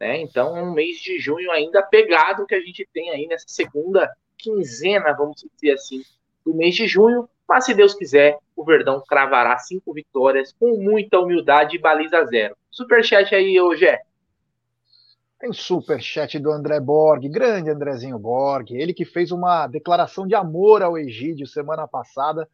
Né? 0.00 0.18
Então, 0.22 0.56
é 0.56 0.62
um 0.62 0.72
mês 0.72 0.98
de 0.98 1.18
junho 1.18 1.50
ainda 1.50 1.82
pegado 1.82 2.46
que 2.46 2.54
a 2.54 2.60
gente 2.60 2.88
tem 2.90 3.10
aí 3.10 3.26
nessa 3.26 3.44
segunda 3.46 4.10
quinzena, 4.38 5.12
vamos 5.12 5.44
dizer 5.54 5.74
assim, 5.74 6.02
do 6.44 6.54
mês 6.54 6.74
de 6.74 6.86
junho. 6.86 7.28
Mas, 7.46 7.66
se 7.66 7.74
Deus 7.74 7.92
quiser, 7.92 8.38
o 8.56 8.64
Verdão 8.64 9.02
cravará 9.06 9.58
cinco 9.58 9.92
vitórias 9.92 10.54
com 10.58 10.78
muita 10.78 11.20
humildade 11.20 11.76
e 11.76 11.78
baliza 11.78 12.24
zero. 12.24 12.56
Superchat 12.70 13.34
aí, 13.34 13.60
ô 13.60 13.76
Gé. 13.76 14.00
Tem 15.38 15.52
superchat 15.52 16.38
do 16.38 16.50
André 16.50 16.80
Borg, 16.80 17.28
grande 17.28 17.70
Andrezinho 17.70 18.18
Borg, 18.18 18.70
ele 18.72 18.94
que 18.94 19.04
fez 19.04 19.32
uma 19.32 19.66
declaração 19.66 20.26
de 20.26 20.34
amor 20.34 20.82
ao 20.82 20.98
Egídio 20.98 21.46
semana 21.46 21.88
passada 21.88 22.48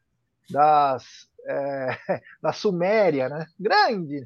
das, 0.51 1.29
é, 1.47 1.89
da 2.43 2.53
Suméria, 2.53 3.29
né? 3.29 3.47
Grande, 3.59 4.25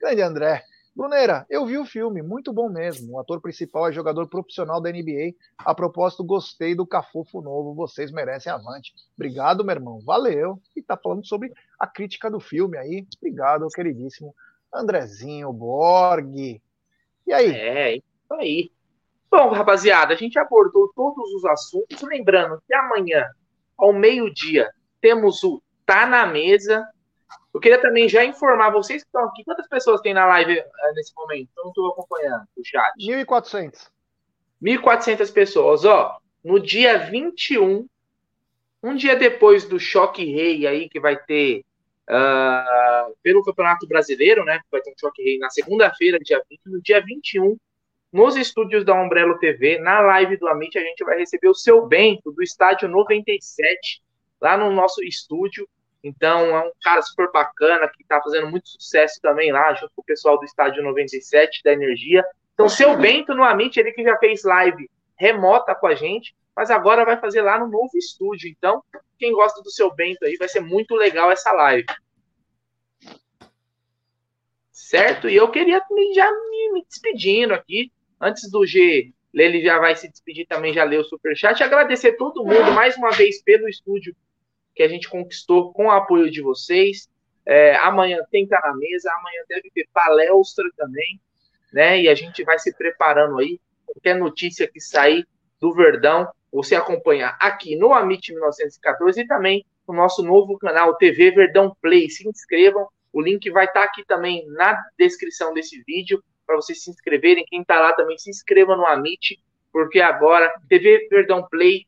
grande 0.00 0.22
André. 0.22 0.64
Bruneira, 0.94 1.46
eu 1.48 1.64
vi 1.64 1.78
o 1.78 1.86
filme, 1.86 2.20
muito 2.20 2.52
bom 2.52 2.68
mesmo. 2.68 3.14
O 3.14 3.18
ator 3.18 3.40
principal 3.40 3.88
é 3.88 3.92
jogador 3.92 4.28
profissional 4.28 4.80
da 4.80 4.90
NBA. 4.90 5.34
A 5.58 5.74
propósito, 5.74 6.22
gostei 6.22 6.74
do 6.74 6.86
Cafufo 6.86 7.40
novo. 7.40 7.74
Vocês 7.74 8.12
merecem 8.12 8.52
avante. 8.52 8.92
Obrigado, 9.16 9.64
meu 9.64 9.74
irmão. 9.74 10.00
Valeu. 10.04 10.60
E 10.76 10.82
tá 10.82 10.96
falando 10.96 11.26
sobre 11.26 11.50
a 11.78 11.86
crítica 11.86 12.30
do 12.30 12.38
filme 12.38 12.76
aí. 12.76 13.06
Obrigado, 13.16 13.66
queridíssimo 13.68 14.34
Andrezinho 14.72 15.50
Borg. 15.50 16.60
E 17.26 17.32
aí? 17.32 17.50
É, 17.52 17.96
isso 17.96 18.34
aí. 18.34 18.70
Bom, 19.30 19.48
rapaziada, 19.48 20.12
a 20.12 20.16
gente 20.16 20.38
abordou 20.38 20.92
todos 20.94 21.32
os 21.32 21.44
assuntos. 21.46 22.02
Lembrando 22.02 22.62
que 22.66 22.74
amanhã, 22.74 23.30
ao 23.78 23.94
meio-dia, 23.94 24.70
temos 25.00 25.42
o 25.42 25.62
Tá 25.86 26.06
na 26.06 26.26
Mesa 26.26 26.86
eu 27.54 27.60
queria 27.60 27.80
também 27.80 28.08
já 28.08 28.24
informar 28.24 28.70
vocês 28.70 29.02
que 29.02 29.08
estão 29.08 29.24
aqui. 29.24 29.44
Quantas 29.44 29.68
pessoas 29.68 30.00
tem 30.00 30.14
na 30.14 30.26
live 30.26 30.58
uh, 30.58 30.94
nesse 30.94 31.12
momento? 31.14 31.50
Eu 31.56 31.64
não 31.64 31.70
estou 31.70 31.90
acompanhando 31.90 32.44
o 32.56 32.64
chat. 32.64 32.92
1.400. 32.98 33.90
1.400 34.62 35.32
pessoas. 35.32 35.84
Ó, 35.84 36.18
no 36.42 36.58
dia 36.58 36.98
21, 36.98 37.86
um 38.82 38.94
dia 38.96 39.16
depois 39.16 39.64
do 39.64 39.78
Choque 39.78 40.24
Rei 40.24 40.66
aí, 40.66 40.88
que 40.88 40.98
vai 40.98 41.16
ter 41.16 41.64
uh, 42.08 43.14
pelo 43.22 43.44
Campeonato 43.44 43.86
Brasileiro, 43.86 44.44
né? 44.44 44.60
Vai 44.70 44.80
ter 44.80 44.90
um 44.90 44.98
Choque 44.98 45.22
Rei 45.22 45.38
na 45.38 45.50
segunda-feira, 45.50 46.18
dia 46.18 46.42
20. 46.48 46.60
No 46.66 46.80
dia 46.80 47.02
21, 47.04 47.56
nos 48.12 48.36
estúdios 48.36 48.84
da 48.84 48.94
Umbrello 48.94 49.38
TV, 49.38 49.78
na 49.78 50.00
live 50.00 50.36
do 50.36 50.48
Amit, 50.48 50.76
a 50.78 50.82
gente 50.82 51.04
vai 51.04 51.18
receber 51.18 51.48
o 51.48 51.54
seu 51.54 51.86
Bento, 51.86 52.32
do 52.32 52.42
estádio 52.42 52.88
97, 52.88 54.02
lá 54.40 54.56
no 54.56 54.70
nosso 54.70 55.02
estúdio. 55.02 55.68
Então, 56.02 56.56
é 56.56 56.60
um 56.66 56.72
cara 56.82 57.00
super 57.02 57.30
bacana 57.30 57.88
que 57.88 58.02
está 58.02 58.20
fazendo 58.20 58.50
muito 58.50 58.68
sucesso 58.68 59.20
também 59.20 59.52
lá, 59.52 59.72
junto 59.74 59.92
com 59.94 60.02
o 60.02 60.04
pessoal 60.04 60.38
do 60.38 60.44
Estádio 60.44 60.82
97 60.82 61.62
da 61.62 61.72
Energia. 61.72 62.24
Então, 62.54 62.68
seu 62.68 62.96
Bento 62.96 63.34
no 63.34 63.44
Amit, 63.44 63.78
ele 63.78 63.92
que 63.92 64.02
já 64.02 64.16
fez 64.18 64.42
live 64.42 64.90
remota 65.16 65.74
com 65.74 65.86
a 65.86 65.94
gente, 65.94 66.34
mas 66.56 66.70
agora 66.70 67.04
vai 67.04 67.16
fazer 67.18 67.42
lá 67.42 67.58
no 67.58 67.68
novo 67.68 67.96
estúdio. 67.96 68.50
Então, 68.50 68.82
quem 69.18 69.32
gosta 69.32 69.62
do 69.62 69.70
seu 69.70 69.94
Bento 69.94 70.24
aí, 70.24 70.36
vai 70.36 70.48
ser 70.48 70.60
muito 70.60 70.94
legal 70.96 71.30
essa 71.30 71.52
live. 71.52 71.86
Certo? 74.72 75.28
E 75.28 75.36
eu 75.36 75.50
queria 75.50 75.80
já 76.14 76.30
me, 76.30 76.72
me 76.72 76.84
despedindo 76.84 77.54
aqui, 77.54 77.92
antes 78.20 78.50
do 78.50 78.66
G 78.66 79.12
ele 79.40 79.62
já 79.62 79.78
vai 79.78 79.96
se 79.96 80.10
despedir 80.10 80.46
também, 80.46 80.74
já 80.74 80.84
leu 80.84 81.00
o 81.00 81.04
superchat. 81.04 81.62
Agradecer 81.62 82.12
todo 82.12 82.44
mundo 82.44 82.72
mais 82.72 82.96
uma 82.96 83.10
vez 83.10 83.42
pelo 83.42 83.68
estúdio 83.68 84.14
que 84.74 84.82
a 84.82 84.88
gente 84.88 85.08
conquistou 85.08 85.72
com 85.72 85.86
o 85.86 85.90
apoio 85.90 86.30
de 86.30 86.40
vocês. 86.40 87.08
É, 87.44 87.74
amanhã 87.76 88.18
tem 88.30 88.46
que 88.46 88.54
estar 88.54 88.66
na 88.68 88.76
mesa, 88.76 89.10
amanhã 89.12 89.42
deve 89.48 89.70
ter 89.74 89.88
palestra 89.92 90.64
também, 90.76 91.20
né? 91.72 92.00
E 92.00 92.08
a 92.08 92.14
gente 92.14 92.44
vai 92.44 92.58
se 92.58 92.74
preparando 92.76 93.38
aí. 93.38 93.60
Qualquer 93.86 94.14
notícia 94.14 94.68
que 94.68 94.80
sair, 94.80 95.26
do 95.62 95.72
Verdão, 95.72 96.28
você 96.52 96.74
acompanha 96.74 97.36
aqui 97.38 97.76
no 97.76 97.94
Amit 97.94 98.32
1914 98.32 99.20
e 99.20 99.26
também 99.28 99.64
no 99.86 99.94
nosso 99.94 100.20
novo 100.20 100.58
canal 100.58 100.96
TV 100.96 101.30
Verdão 101.30 101.74
Play. 101.80 102.10
Se 102.10 102.28
inscrevam, 102.28 102.88
o 103.12 103.22
link 103.22 103.48
vai 103.48 103.66
estar 103.66 103.84
aqui 103.84 104.04
também 104.04 104.44
na 104.48 104.76
descrição 104.98 105.54
desse 105.54 105.80
vídeo 105.86 106.20
para 106.44 106.56
vocês 106.56 106.82
se 106.82 106.90
inscreverem. 106.90 107.44
Quem 107.46 107.62
está 107.62 107.80
lá 107.80 107.92
também 107.92 108.18
se 108.18 108.28
inscreva 108.28 108.76
no 108.76 108.84
Amit, 108.84 109.38
porque 109.72 110.00
agora 110.00 110.52
TV 110.68 111.06
Verdão 111.08 111.46
Play 111.48 111.86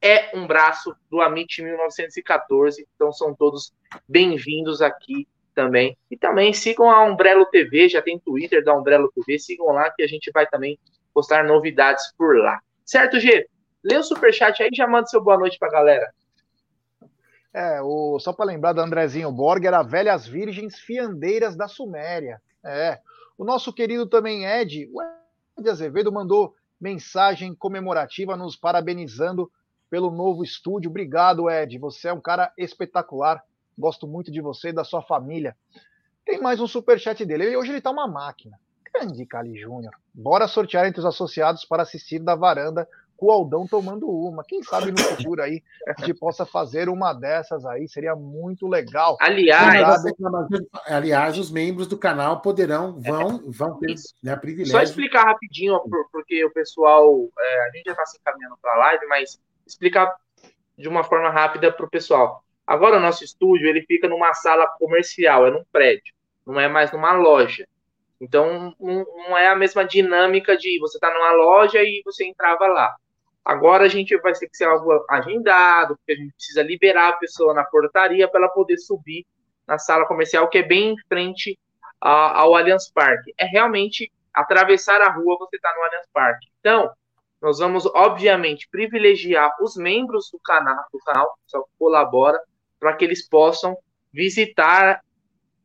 é 0.00 0.36
um 0.36 0.46
braço 0.46 0.94
do 1.10 1.20
Amit 1.20 1.62
1914. 1.62 2.86
Então 2.94 3.12
são 3.12 3.34
todos 3.34 3.72
bem-vindos 4.08 4.82
aqui 4.82 5.26
também. 5.54 5.96
E 6.10 6.16
também 6.16 6.52
sigam 6.52 6.90
a 6.90 7.04
Umbrello 7.04 7.46
TV, 7.46 7.88
já 7.88 8.02
tem 8.02 8.18
Twitter 8.18 8.62
da 8.62 8.76
Umbrello 8.76 9.10
TV, 9.12 9.38
sigam 9.38 9.68
lá 9.68 9.90
que 9.90 10.02
a 10.02 10.06
gente 10.06 10.30
vai 10.32 10.46
também 10.46 10.78
postar 11.14 11.44
novidades 11.44 12.12
por 12.16 12.36
lá. 12.36 12.60
Certo, 12.84 13.18
G? 13.18 13.48
Lê 13.82 13.96
o 13.96 14.02
superchat 14.02 14.62
aí 14.62 14.68
e 14.72 14.76
já 14.76 14.86
manda 14.86 15.06
seu 15.06 15.22
boa 15.22 15.38
noite 15.38 15.58
pra 15.58 15.70
galera. 15.70 16.12
É, 17.54 17.80
o, 17.80 18.18
só 18.18 18.34
para 18.34 18.44
lembrar 18.44 18.74
do 18.74 18.82
Andrezinho 18.82 19.32
Borg, 19.32 19.64
era 19.64 19.82
Velhas 19.82 20.26
Virgens 20.26 20.78
Fiandeiras 20.78 21.56
da 21.56 21.66
Suméria. 21.66 22.40
É. 22.62 22.98
O 23.38 23.44
nosso 23.44 23.72
querido 23.72 24.06
também 24.06 24.44
Ed, 24.44 24.90
o 24.92 25.00
Ed 25.58 25.70
Azevedo, 25.70 26.12
mandou 26.12 26.54
mensagem 26.78 27.54
comemorativa 27.54 28.36
nos 28.36 28.56
parabenizando 28.56 29.50
pelo 29.90 30.10
novo 30.10 30.42
estúdio. 30.42 30.90
Obrigado, 30.90 31.50
Ed. 31.50 31.78
Você 31.78 32.08
é 32.08 32.12
um 32.12 32.20
cara 32.20 32.52
espetacular. 32.56 33.42
Gosto 33.78 34.06
muito 34.06 34.30
de 34.30 34.40
você 34.40 34.68
e 34.68 34.72
da 34.72 34.84
sua 34.84 35.02
família. 35.02 35.56
Tem 36.24 36.40
mais 36.40 36.60
um 36.60 36.66
superchat 36.66 37.24
dele. 37.24 37.44
Ele, 37.44 37.56
hoje 37.56 37.72
ele 37.72 37.80
tá 37.80 37.90
uma 37.90 38.08
máquina. 38.08 38.58
Grande 38.92 39.26
Cali 39.26 39.56
Júnior. 39.56 39.94
Bora 40.12 40.48
sortear 40.48 40.86
entre 40.86 41.00
os 41.00 41.06
associados 41.06 41.64
para 41.64 41.82
assistir 41.82 42.18
da 42.18 42.34
varanda 42.34 42.88
com 43.16 43.26
o 43.26 43.30
Aldão 43.30 43.66
tomando 43.66 44.08
uma. 44.08 44.44
Quem 44.44 44.62
sabe 44.62 44.92
no 44.92 44.98
futuro 44.98 45.42
aí 45.42 45.62
a 45.86 46.00
gente 46.00 46.14
possa 46.14 46.44
fazer 46.44 46.88
uma 46.88 47.12
dessas 47.12 47.64
aí, 47.64 47.88
seria 47.88 48.14
muito 48.14 48.66
legal. 48.66 49.16
Aliás, 49.20 50.02
aliás 50.86 51.38
os 51.38 51.50
membros 51.50 51.86
do 51.86 51.96
canal 51.96 52.40
poderão, 52.40 53.00
vão, 53.00 53.42
vão 53.50 53.78
ter 53.78 53.94
né, 54.22 54.36
privilégio. 54.36 54.72
Só 54.72 54.82
explicar 54.82 55.24
rapidinho, 55.24 55.80
porque 56.12 56.44
o 56.44 56.52
pessoal, 56.52 57.28
é, 57.38 57.68
a 57.68 57.70
gente 57.70 57.86
já 57.86 57.92
está 57.92 58.06
se 58.06 58.18
encaminhando 58.18 58.56
para 58.60 58.74
a 58.74 58.78
live, 58.78 59.06
mas 59.06 59.40
explicar 59.66 60.14
de 60.76 60.88
uma 60.88 61.02
forma 61.02 61.30
rápida 61.30 61.72
para 61.72 61.86
o 61.86 61.90
pessoal. 61.90 62.42
Agora 62.66 62.96
o 62.96 63.00
nosso 63.00 63.24
estúdio 63.24 63.68
ele 63.68 63.82
fica 63.82 64.08
numa 64.08 64.34
sala 64.34 64.66
comercial, 64.78 65.46
é 65.46 65.50
num 65.50 65.64
prédio, 65.72 66.14
não 66.46 66.58
é 66.58 66.68
mais 66.68 66.92
numa 66.92 67.12
loja. 67.12 67.66
Então 68.20 68.74
não, 68.80 69.36
é 69.36 69.48
a 69.48 69.56
mesma 69.56 69.84
dinâmica 69.84 70.56
de 70.56 70.78
você 70.80 70.96
estar 70.96 71.10
tá 71.10 71.14
numa 71.14 71.32
loja 71.32 71.82
e 71.82 72.02
você 72.04 72.26
entrava 72.26 72.66
lá. 72.66 72.94
Agora 73.44 73.84
a 73.84 73.88
gente 73.88 74.16
vai 74.18 74.32
ter 74.32 74.48
que 74.48 74.56
ser 74.56 74.64
algo 74.64 75.04
agendado, 75.08 75.96
porque 75.96 76.12
a 76.12 76.16
gente 76.16 76.34
precisa 76.34 76.62
liberar 76.62 77.10
a 77.10 77.16
pessoa 77.16 77.54
na 77.54 77.64
portaria 77.64 78.26
para 78.26 78.40
ela 78.40 78.48
poder 78.48 78.76
subir 78.78 79.24
na 79.66 79.78
sala 79.78 80.04
comercial, 80.06 80.48
que 80.48 80.58
é 80.58 80.62
bem 80.62 80.94
em 80.94 80.96
frente 81.08 81.58
ao 82.00 82.56
Allianz 82.56 82.90
Parque. 82.90 83.32
É 83.38 83.44
realmente 83.44 84.10
atravessar 84.34 85.00
a 85.00 85.12
rua, 85.12 85.38
você 85.38 85.56
está 85.56 85.72
no 85.76 85.84
Allianz 85.84 86.06
Parque. 86.12 86.48
Então, 86.58 86.92
nós 87.40 87.58
vamos, 87.58 87.86
obviamente, 87.86 88.68
privilegiar 88.70 89.52
os 89.60 89.76
membros 89.76 90.30
do 90.30 90.38
canal, 90.38 90.84
do 90.92 90.98
canal 91.00 91.38
que 91.46 91.58
colabora, 91.78 92.40
para 92.78 92.94
que 92.94 93.04
eles 93.04 93.28
possam 93.28 93.76
visitar 94.12 95.00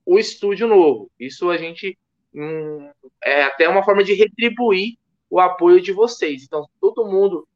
o 0.05 0.19
estúdio 0.19 0.67
novo. 0.67 1.09
Isso 1.19 1.49
a 1.49 1.57
gente 1.57 1.97
hum, 2.33 2.89
é 3.23 3.43
até 3.43 3.69
uma 3.69 3.83
forma 3.83 4.03
de 4.03 4.13
retribuir 4.13 4.97
o 5.29 5.39
apoio 5.39 5.81
de 5.81 5.93
vocês. 5.93 6.43
Então, 6.43 6.67
todo 6.79 7.05
mundo 7.05 7.47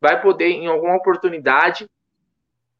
vai 0.00 0.20
poder, 0.20 0.48
em 0.48 0.66
alguma 0.66 0.96
oportunidade, 0.96 1.88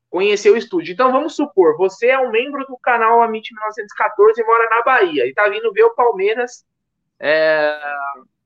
conhecer 0.09 0.51
o 0.51 0.57
estúdio. 0.57 0.93
Então, 0.93 1.13
vamos 1.13 1.37
supor, 1.37 1.77
você 1.77 2.09
é 2.09 2.19
um 2.19 2.31
membro 2.31 2.67
do 2.67 2.77
canal 2.79 3.23
Amit 3.23 3.55
1914 3.55 4.41
e 4.41 4.45
mora 4.45 4.69
na 4.69 4.83
Bahia, 4.83 5.25
e 5.25 5.29
está 5.29 5.49
vindo 5.49 5.73
ver 5.73 5.85
o 5.85 5.95
Palmeiras 5.95 6.65
é, 7.21 7.81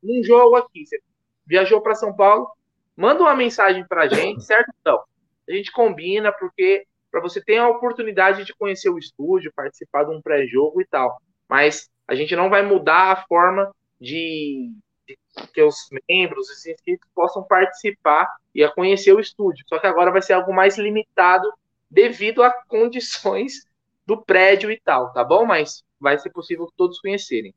num 0.02 0.22
jogo 0.22 0.56
aqui. 0.56 0.84
Você 0.84 1.00
viajou 1.46 1.80
para 1.80 1.94
São 1.94 2.14
Paulo, 2.14 2.48
manda 2.96 3.22
uma 3.22 3.34
mensagem 3.34 3.86
para 3.86 4.02
a 4.02 4.08
gente, 4.08 4.42
certo? 4.44 4.72
Então, 4.80 5.02
a 5.48 5.52
gente 5.52 5.70
combina, 5.72 6.32
porque 6.32 6.86
para 7.10 7.20
você 7.20 7.40
ter 7.40 7.58
a 7.58 7.68
oportunidade 7.68 8.44
de 8.44 8.54
conhecer 8.54 8.88
o 8.88 8.98
estúdio, 8.98 9.52
participar 9.54 10.04
de 10.04 10.10
um 10.10 10.20
pré-jogo 10.20 10.80
e 10.80 10.86
tal. 10.86 11.20
Mas 11.48 11.88
a 12.08 12.14
gente 12.14 12.34
não 12.34 12.50
vai 12.50 12.62
mudar 12.62 13.12
a 13.12 13.24
forma 13.26 13.72
de, 14.00 14.72
de 15.06 15.18
que 15.52 15.62
os 15.62 15.88
membros, 16.08 16.50
os 16.50 16.66
inscritos 16.66 17.08
possam 17.14 17.44
participar 17.44 18.28
e 18.54 18.64
a 18.64 18.70
conhecer 18.70 19.12
o 19.12 19.20
estúdio. 19.20 19.64
Só 19.68 19.78
que 19.78 19.86
agora 19.86 20.10
vai 20.10 20.22
ser 20.22 20.32
algo 20.32 20.52
mais 20.52 20.76
limitado 20.76 21.52
devido 21.90 22.42
a 22.42 22.50
condições 22.66 23.64
do 24.04 24.20
prédio 24.20 24.70
e 24.70 24.80
tal, 24.80 25.12
tá 25.12 25.22
bom? 25.22 25.44
Mas 25.46 25.84
vai 26.00 26.18
ser 26.18 26.30
possível 26.30 26.66
que 26.66 26.76
todos 26.76 27.00
conhecerem. 27.00 27.54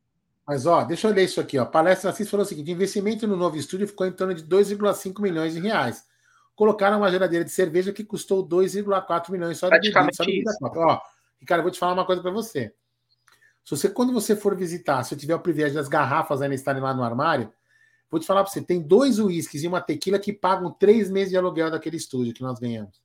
Mas, 0.48 0.64
ó, 0.64 0.82
deixa 0.82 1.06
eu 1.06 1.12
ler 1.12 1.24
isso 1.24 1.40
aqui, 1.40 1.58
ó. 1.58 1.66
Palestra 1.66 2.10
Assis 2.10 2.30
falou 2.30 2.46
o 2.46 2.48
seguinte: 2.48 2.70
investimento 2.70 3.26
no 3.26 3.36
novo 3.36 3.58
estúdio 3.58 3.86
ficou 3.86 4.06
em 4.06 4.12
torno 4.12 4.34
de 4.34 4.42
2,5 4.42 5.20
milhões 5.20 5.52
de 5.52 5.60
reais. 5.60 6.06
Colocaram 6.56 6.96
uma 6.96 7.10
geladeira 7.10 7.44
de 7.44 7.50
cerveja 7.50 7.92
que 7.92 8.02
custou 8.02 8.48
2,4 8.48 9.30
milhões 9.30 9.58
só 9.58 9.68
de 9.68 9.92
bebida, 9.92 10.10
só 10.12 10.24
de 10.24 10.78
Ó, 10.78 11.00
cara, 11.46 11.60
eu 11.60 11.62
vou 11.64 11.70
te 11.70 11.78
falar 11.78 11.92
uma 11.92 12.06
coisa 12.06 12.22
para 12.22 12.30
você. 12.30 12.72
Se 13.62 13.76
você, 13.76 13.90
quando 13.90 14.12
você 14.12 14.34
for 14.34 14.56
visitar, 14.56 15.04
se 15.04 15.14
eu 15.14 15.18
tiver 15.18 15.34
o 15.34 15.40
privilégio 15.40 15.74
das 15.74 15.88
garrafas 15.88 16.40
ainda 16.40 16.54
estarem 16.54 16.82
lá 16.82 16.94
no 16.94 17.04
armário, 17.04 17.52
Vou 18.10 18.18
te 18.18 18.26
falar 18.26 18.42
para 18.42 18.50
você, 18.50 18.62
tem 18.62 18.80
dois 18.80 19.18
uísques 19.18 19.62
e 19.62 19.68
uma 19.68 19.80
tequila 19.80 20.18
que 20.18 20.32
pagam 20.32 20.70
três 20.70 21.10
meses 21.10 21.30
de 21.30 21.36
aluguel 21.36 21.70
daquele 21.70 21.96
estúdio 21.96 22.32
que 22.32 22.42
nós 22.42 22.58
ganhamos. 22.58 23.00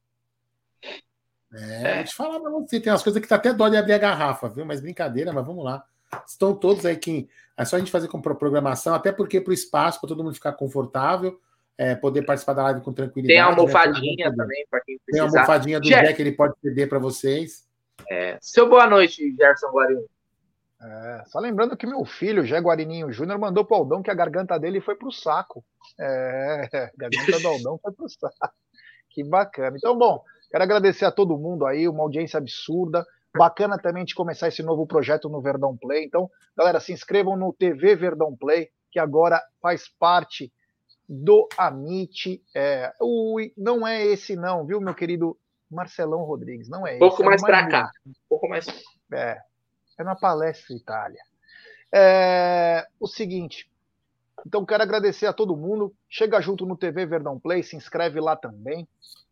É, 1.53 1.91
é. 1.91 1.95
vou 1.95 2.03
te 2.06 2.15
falar 2.15 2.40
para 2.40 2.52
você, 2.52 2.80
tem 2.80 2.91
umas 2.91 3.03
coisas 3.03 3.22
que 3.22 3.28
tá 3.28 3.36
até 3.36 3.53
dó 3.53 3.68
de 3.68 3.76
abrir 3.76 3.94
a 3.94 3.98
garrafa, 3.98 4.48
viu? 4.48 4.65
Mas 4.65 4.80
brincadeira, 4.80 5.34
mas 5.34 5.45
vamos 5.45 5.64
lá. 5.64 5.86
Estão 6.27 6.56
todos 6.56 6.85
aí 6.85 6.95
que 6.98 7.27
é 7.57 7.65
só 7.65 7.76
a 7.76 7.80
gente 7.80 7.91
fazer 7.91 8.07
com 8.07 8.22
programação, 8.22 8.94
até 8.94 9.11
porque 9.11 9.40
para 9.40 9.52
o 9.52 9.53
espaço, 9.53 9.99
para 9.99 10.10
todo 10.10 10.23
mundo 10.23 10.34
ficar 10.34 10.53
confortável, 10.53 11.40
é, 11.77 11.95
poder 11.95 12.23
participar 12.23 12.53
da 12.53 12.64
live 12.64 12.81
com 12.81 12.94
tranquilidade. 12.94 13.35
Tem 13.35 13.40
a 13.40 13.52
né? 13.52 13.52
almofadinha 13.52 14.30
né? 14.30 14.35
também, 14.35 14.65
para 14.69 14.81
quem 14.81 14.98
precisar. 14.99 15.11
Tem 15.11 15.19
a 15.19 15.41
almofadinha 15.41 15.80
do 15.80 15.88
Jack, 15.88 16.22
ele 16.22 16.31
pode 16.31 16.53
ceder 16.60 16.90
para 16.90 16.99
vocês. 16.99 17.68
É. 18.10 18.38
Seu 18.41 18.68
boa 18.68 18.88
noite, 18.88 19.35
Gerson 19.35 19.72
Guarini. 19.72 20.06
É, 20.81 21.23
só 21.27 21.40
lembrando 21.40 21.77
que 21.77 21.88
meu 21.88 22.03
filho, 22.03 22.45
Jé 22.45 22.60
Guarininho 22.60 23.11
Júnior, 23.11 23.40
mandou 23.40 23.64
pro 23.64 23.77
Aldão 23.77 24.03
que 24.03 24.11
a 24.11 24.15
garganta 24.15 24.60
dele 24.60 24.81
foi 24.81 24.95
pro 24.95 25.11
saco. 25.11 25.64
É, 25.98 26.69
a 26.73 26.98
garganta 26.98 27.40
do 27.40 27.48
Aldão 27.48 27.80
foi 27.81 27.91
pro 27.94 28.10
saco. 28.10 28.53
Que 29.10 29.23
bacana. 29.23 29.77
Então, 29.77 29.98
bom, 29.98 30.23
quero 30.52 30.64
agradecer 30.64 31.06
a 31.06 31.11
todo 31.11 31.38
mundo 31.38 31.65
aí, 31.65 31.88
uma 31.88 32.03
audiência 32.03 32.38
absurda. 32.38 33.06
Bacana 33.36 33.78
também 33.78 34.06
de 34.06 34.14
começar 34.14 34.48
esse 34.48 34.62
novo 34.62 34.86
projeto 34.86 35.28
no 35.28 35.42
Verdão 35.42 35.76
Play. 35.76 36.06
Então, 36.06 36.30
galera, 36.56 36.80
se 36.80 36.94
inscrevam 36.94 37.36
no 37.36 37.52
TV 37.52 37.96
Verdão 37.96 38.36
Play, 38.36 38.70
que 38.92 39.00
agora 39.00 39.42
faz 39.62 39.88
parte 39.88 40.54
do 41.10 41.48
Amit. 41.58 42.44
É, 42.56 42.94
o, 43.02 43.38
não 43.58 43.88
é 43.88 44.06
esse, 44.06 44.36
não, 44.36 44.66
viu, 44.66 44.80
meu 44.80 44.94
querido 44.94 45.38
Marcelão 45.70 46.24
Rodrigues? 46.24 46.70
Não 46.70 46.86
é 46.86 46.92
esse. 46.92 47.00
Pouco 47.00 47.24
é 47.24 47.26
mais 47.26 47.42
para 47.42 47.68
cá. 47.68 47.92
Um 48.06 48.14
pouco 48.30 48.48
mais. 48.48 48.68
É, 49.12 49.42
é 49.98 50.04
na 50.04 50.16
Palestra 50.16 50.76
Itália. 50.76 51.22
É, 51.92 52.86
o 53.00 53.08
seguinte, 53.08 53.70
então 54.46 54.66
quero 54.66 54.84
agradecer 54.84 55.26
a 55.26 55.34
todo 55.34 55.58
mundo. 55.58 55.94
Chega 56.10 56.42
junto 56.42 56.66
no 56.66 56.78
TV 56.78 57.06
Verdão 57.06 57.40
Play, 57.40 57.64
se 57.64 57.76
inscreve 57.76 58.20
lá 58.20 58.36
também. 58.36 58.88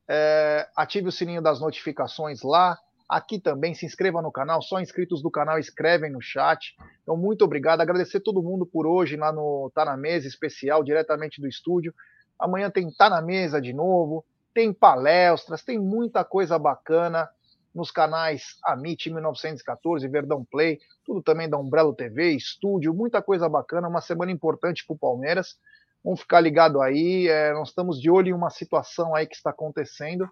É, 0.07 0.67
ative 0.75 1.07
o 1.07 1.11
sininho 1.11 1.41
das 1.41 1.59
notificações 1.59 2.41
lá. 2.41 2.77
Aqui 3.11 3.37
também, 3.37 3.73
se 3.73 3.85
inscreva 3.85 4.21
no 4.21 4.31
canal. 4.31 4.61
Só 4.61 4.79
inscritos 4.79 5.21
do 5.21 5.29
canal 5.29 5.59
escrevem 5.59 6.09
no 6.09 6.21
chat. 6.21 6.73
Então, 7.03 7.17
muito 7.17 7.43
obrigado. 7.43 7.81
Agradecer 7.81 8.21
todo 8.21 8.41
mundo 8.41 8.65
por 8.65 8.87
hoje 8.87 9.17
lá 9.17 9.33
no 9.33 9.69
Tá 9.75 9.83
na 9.83 9.97
Mesa 9.97 10.29
especial, 10.29 10.81
diretamente 10.81 11.41
do 11.41 11.45
estúdio. 11.45 11.93
Amanhã 12.39 12.69
tem 12.71 12.89
Tá 12.89 13.09
na 13.09 13.21
Mesa 13.21 13.59
de 13.59 13.73
novo. 13.73 14.23
Tem 14.53 14.71
palestras, 14.71 15.61
tem 15.61 15.77
muita 15.77 16.23
coisa 16.23 16.57
bacana 16.57 17.29
nos 17.75 17.91
canais 17.91 18.55
Amit 18.63 19.09
1914, 19.09 20.07
Verdão 20.07 20.45
Play, 20.45 20.79
tudo 21.05 21.21
também 21.21 21.49
da 21.49 21.57
Umbrello 21.57 21.93
TV, 21.93 22.31
estúdio, 22.31 22.93
muita 22.93 23.21
coisa 23.21 23.49
bacana, 23.49 23.89
uma 23.89 24.01
semana 24.01 24.31
importante 24.31 24.85
para 24.85 24.93
o 24.93 24.99
Palmeiras. 24.99 25.57
Vamos 26.01 26.21
ficar 26.21 26.39
ligado 26.39 26.81
aí, 26.81 27.27
é, 27.27 27.51
nós 27.51 27.69
estamos 27.69 27.99
de 27.99 28.09
olho 28.09 28.29
em 28.29 28.33
uma 28.33 28.49
situação 28.49 29.13
aí 29.13 29.27
que 29.27 29.35
está 29.35 29.49
acontecendo. 29.49 30.29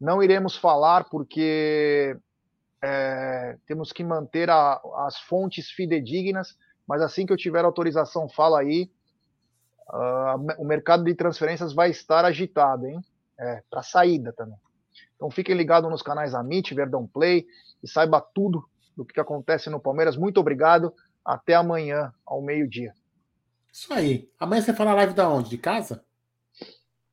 Não 0.00 0.22
iremos 0.22 0.56
falar 0.56 1.04
porque 1.04 2.16
é, 2.82 3.56
temos 3.66 3.92
que 3.92 4.04
manter 4.04 4.48
a, 4.50 4.80
as 5.06 5.18
fontes 5.20 5.70
fidedignas, 5.70 6.56
mas 6.86 7.02
assim 7.02 7.26
que 7.26 7.32
eu 7.32 7.36
tiver 7.36 7.64
autorização, 7.64 8.28
fala 8.28 8.60
aí. 8.60 8.90
Uh, 9.90 10.62
o 10.62 10.66
mercado 10.66 11.02
de 11.02 11.14
transferências 11.14 11.72
vai 11.72 11.90
estar 11.90 12.24
agitado, 12.24 12.86
hein? 12.86 13.00
É, 13.40 13.62
para 13.70 13.82
saída 13.82 14.32
também. 14.32 14.58
Então 15.16 15.30
fiquem 15.30 15.56
ligados 15.56 15.90
nos 15.90 16.02
canais 16.02 16.34
Amit, 16.34 16.74
Verdão 16.74 17.06
Play 17.06 17.46
e 17.82 17.88
saiba 17.88 18.20
tudo 18.20 18.68
do 18.96 19.04
que 19.04 19.20
acontece 19.20 19.70
no 19.70 19.80
Palmeiras. 19.80 20.16
Muito 20.16 20.38
obrigado. 20.38 20.92
Até 21.24 21.54
amanhã, 21.54 22.12
ao 22.26 22.42
meio-dia. 22.42 22.92
Isso 23.72 23.92
aí. 23.92 24.30
Amanhã 24.38 24.62
você 24.62 24.74
fala 24.74 24.94
live 24.94 25.14
da 25.14 25.28
onde? 25.28 25.50
De 25.50 25.58
casa? 25.58 26.04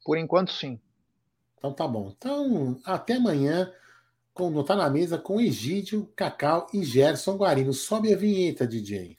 Por 0.03 0.18
enquanto, 0.18 0.52
sim. 0.52 0.80
Então 1.57 1.73
tá 1.73 1.88
bom. 1.88 2.14
Então, 2.15 2.80
até 2.86 3.15
amanhã, 3.15 3.72
com 4.34 4.49
Não 4.49 4.64
Tá 4.64 4.76
na 4.76 4.90
Mesa, 4.90 5.18
com 5.18 5.40
Egídio, 5.41 6.11
Cacau 6.15 6.68
e 6.73 6.84
Gerson 6.84 7.38
Guarino. 7.38 7.73
Sobe 7.73 8.14
a 8.14 8.18
vinheta, 8.18 8.68
DJ. 8.68 9.18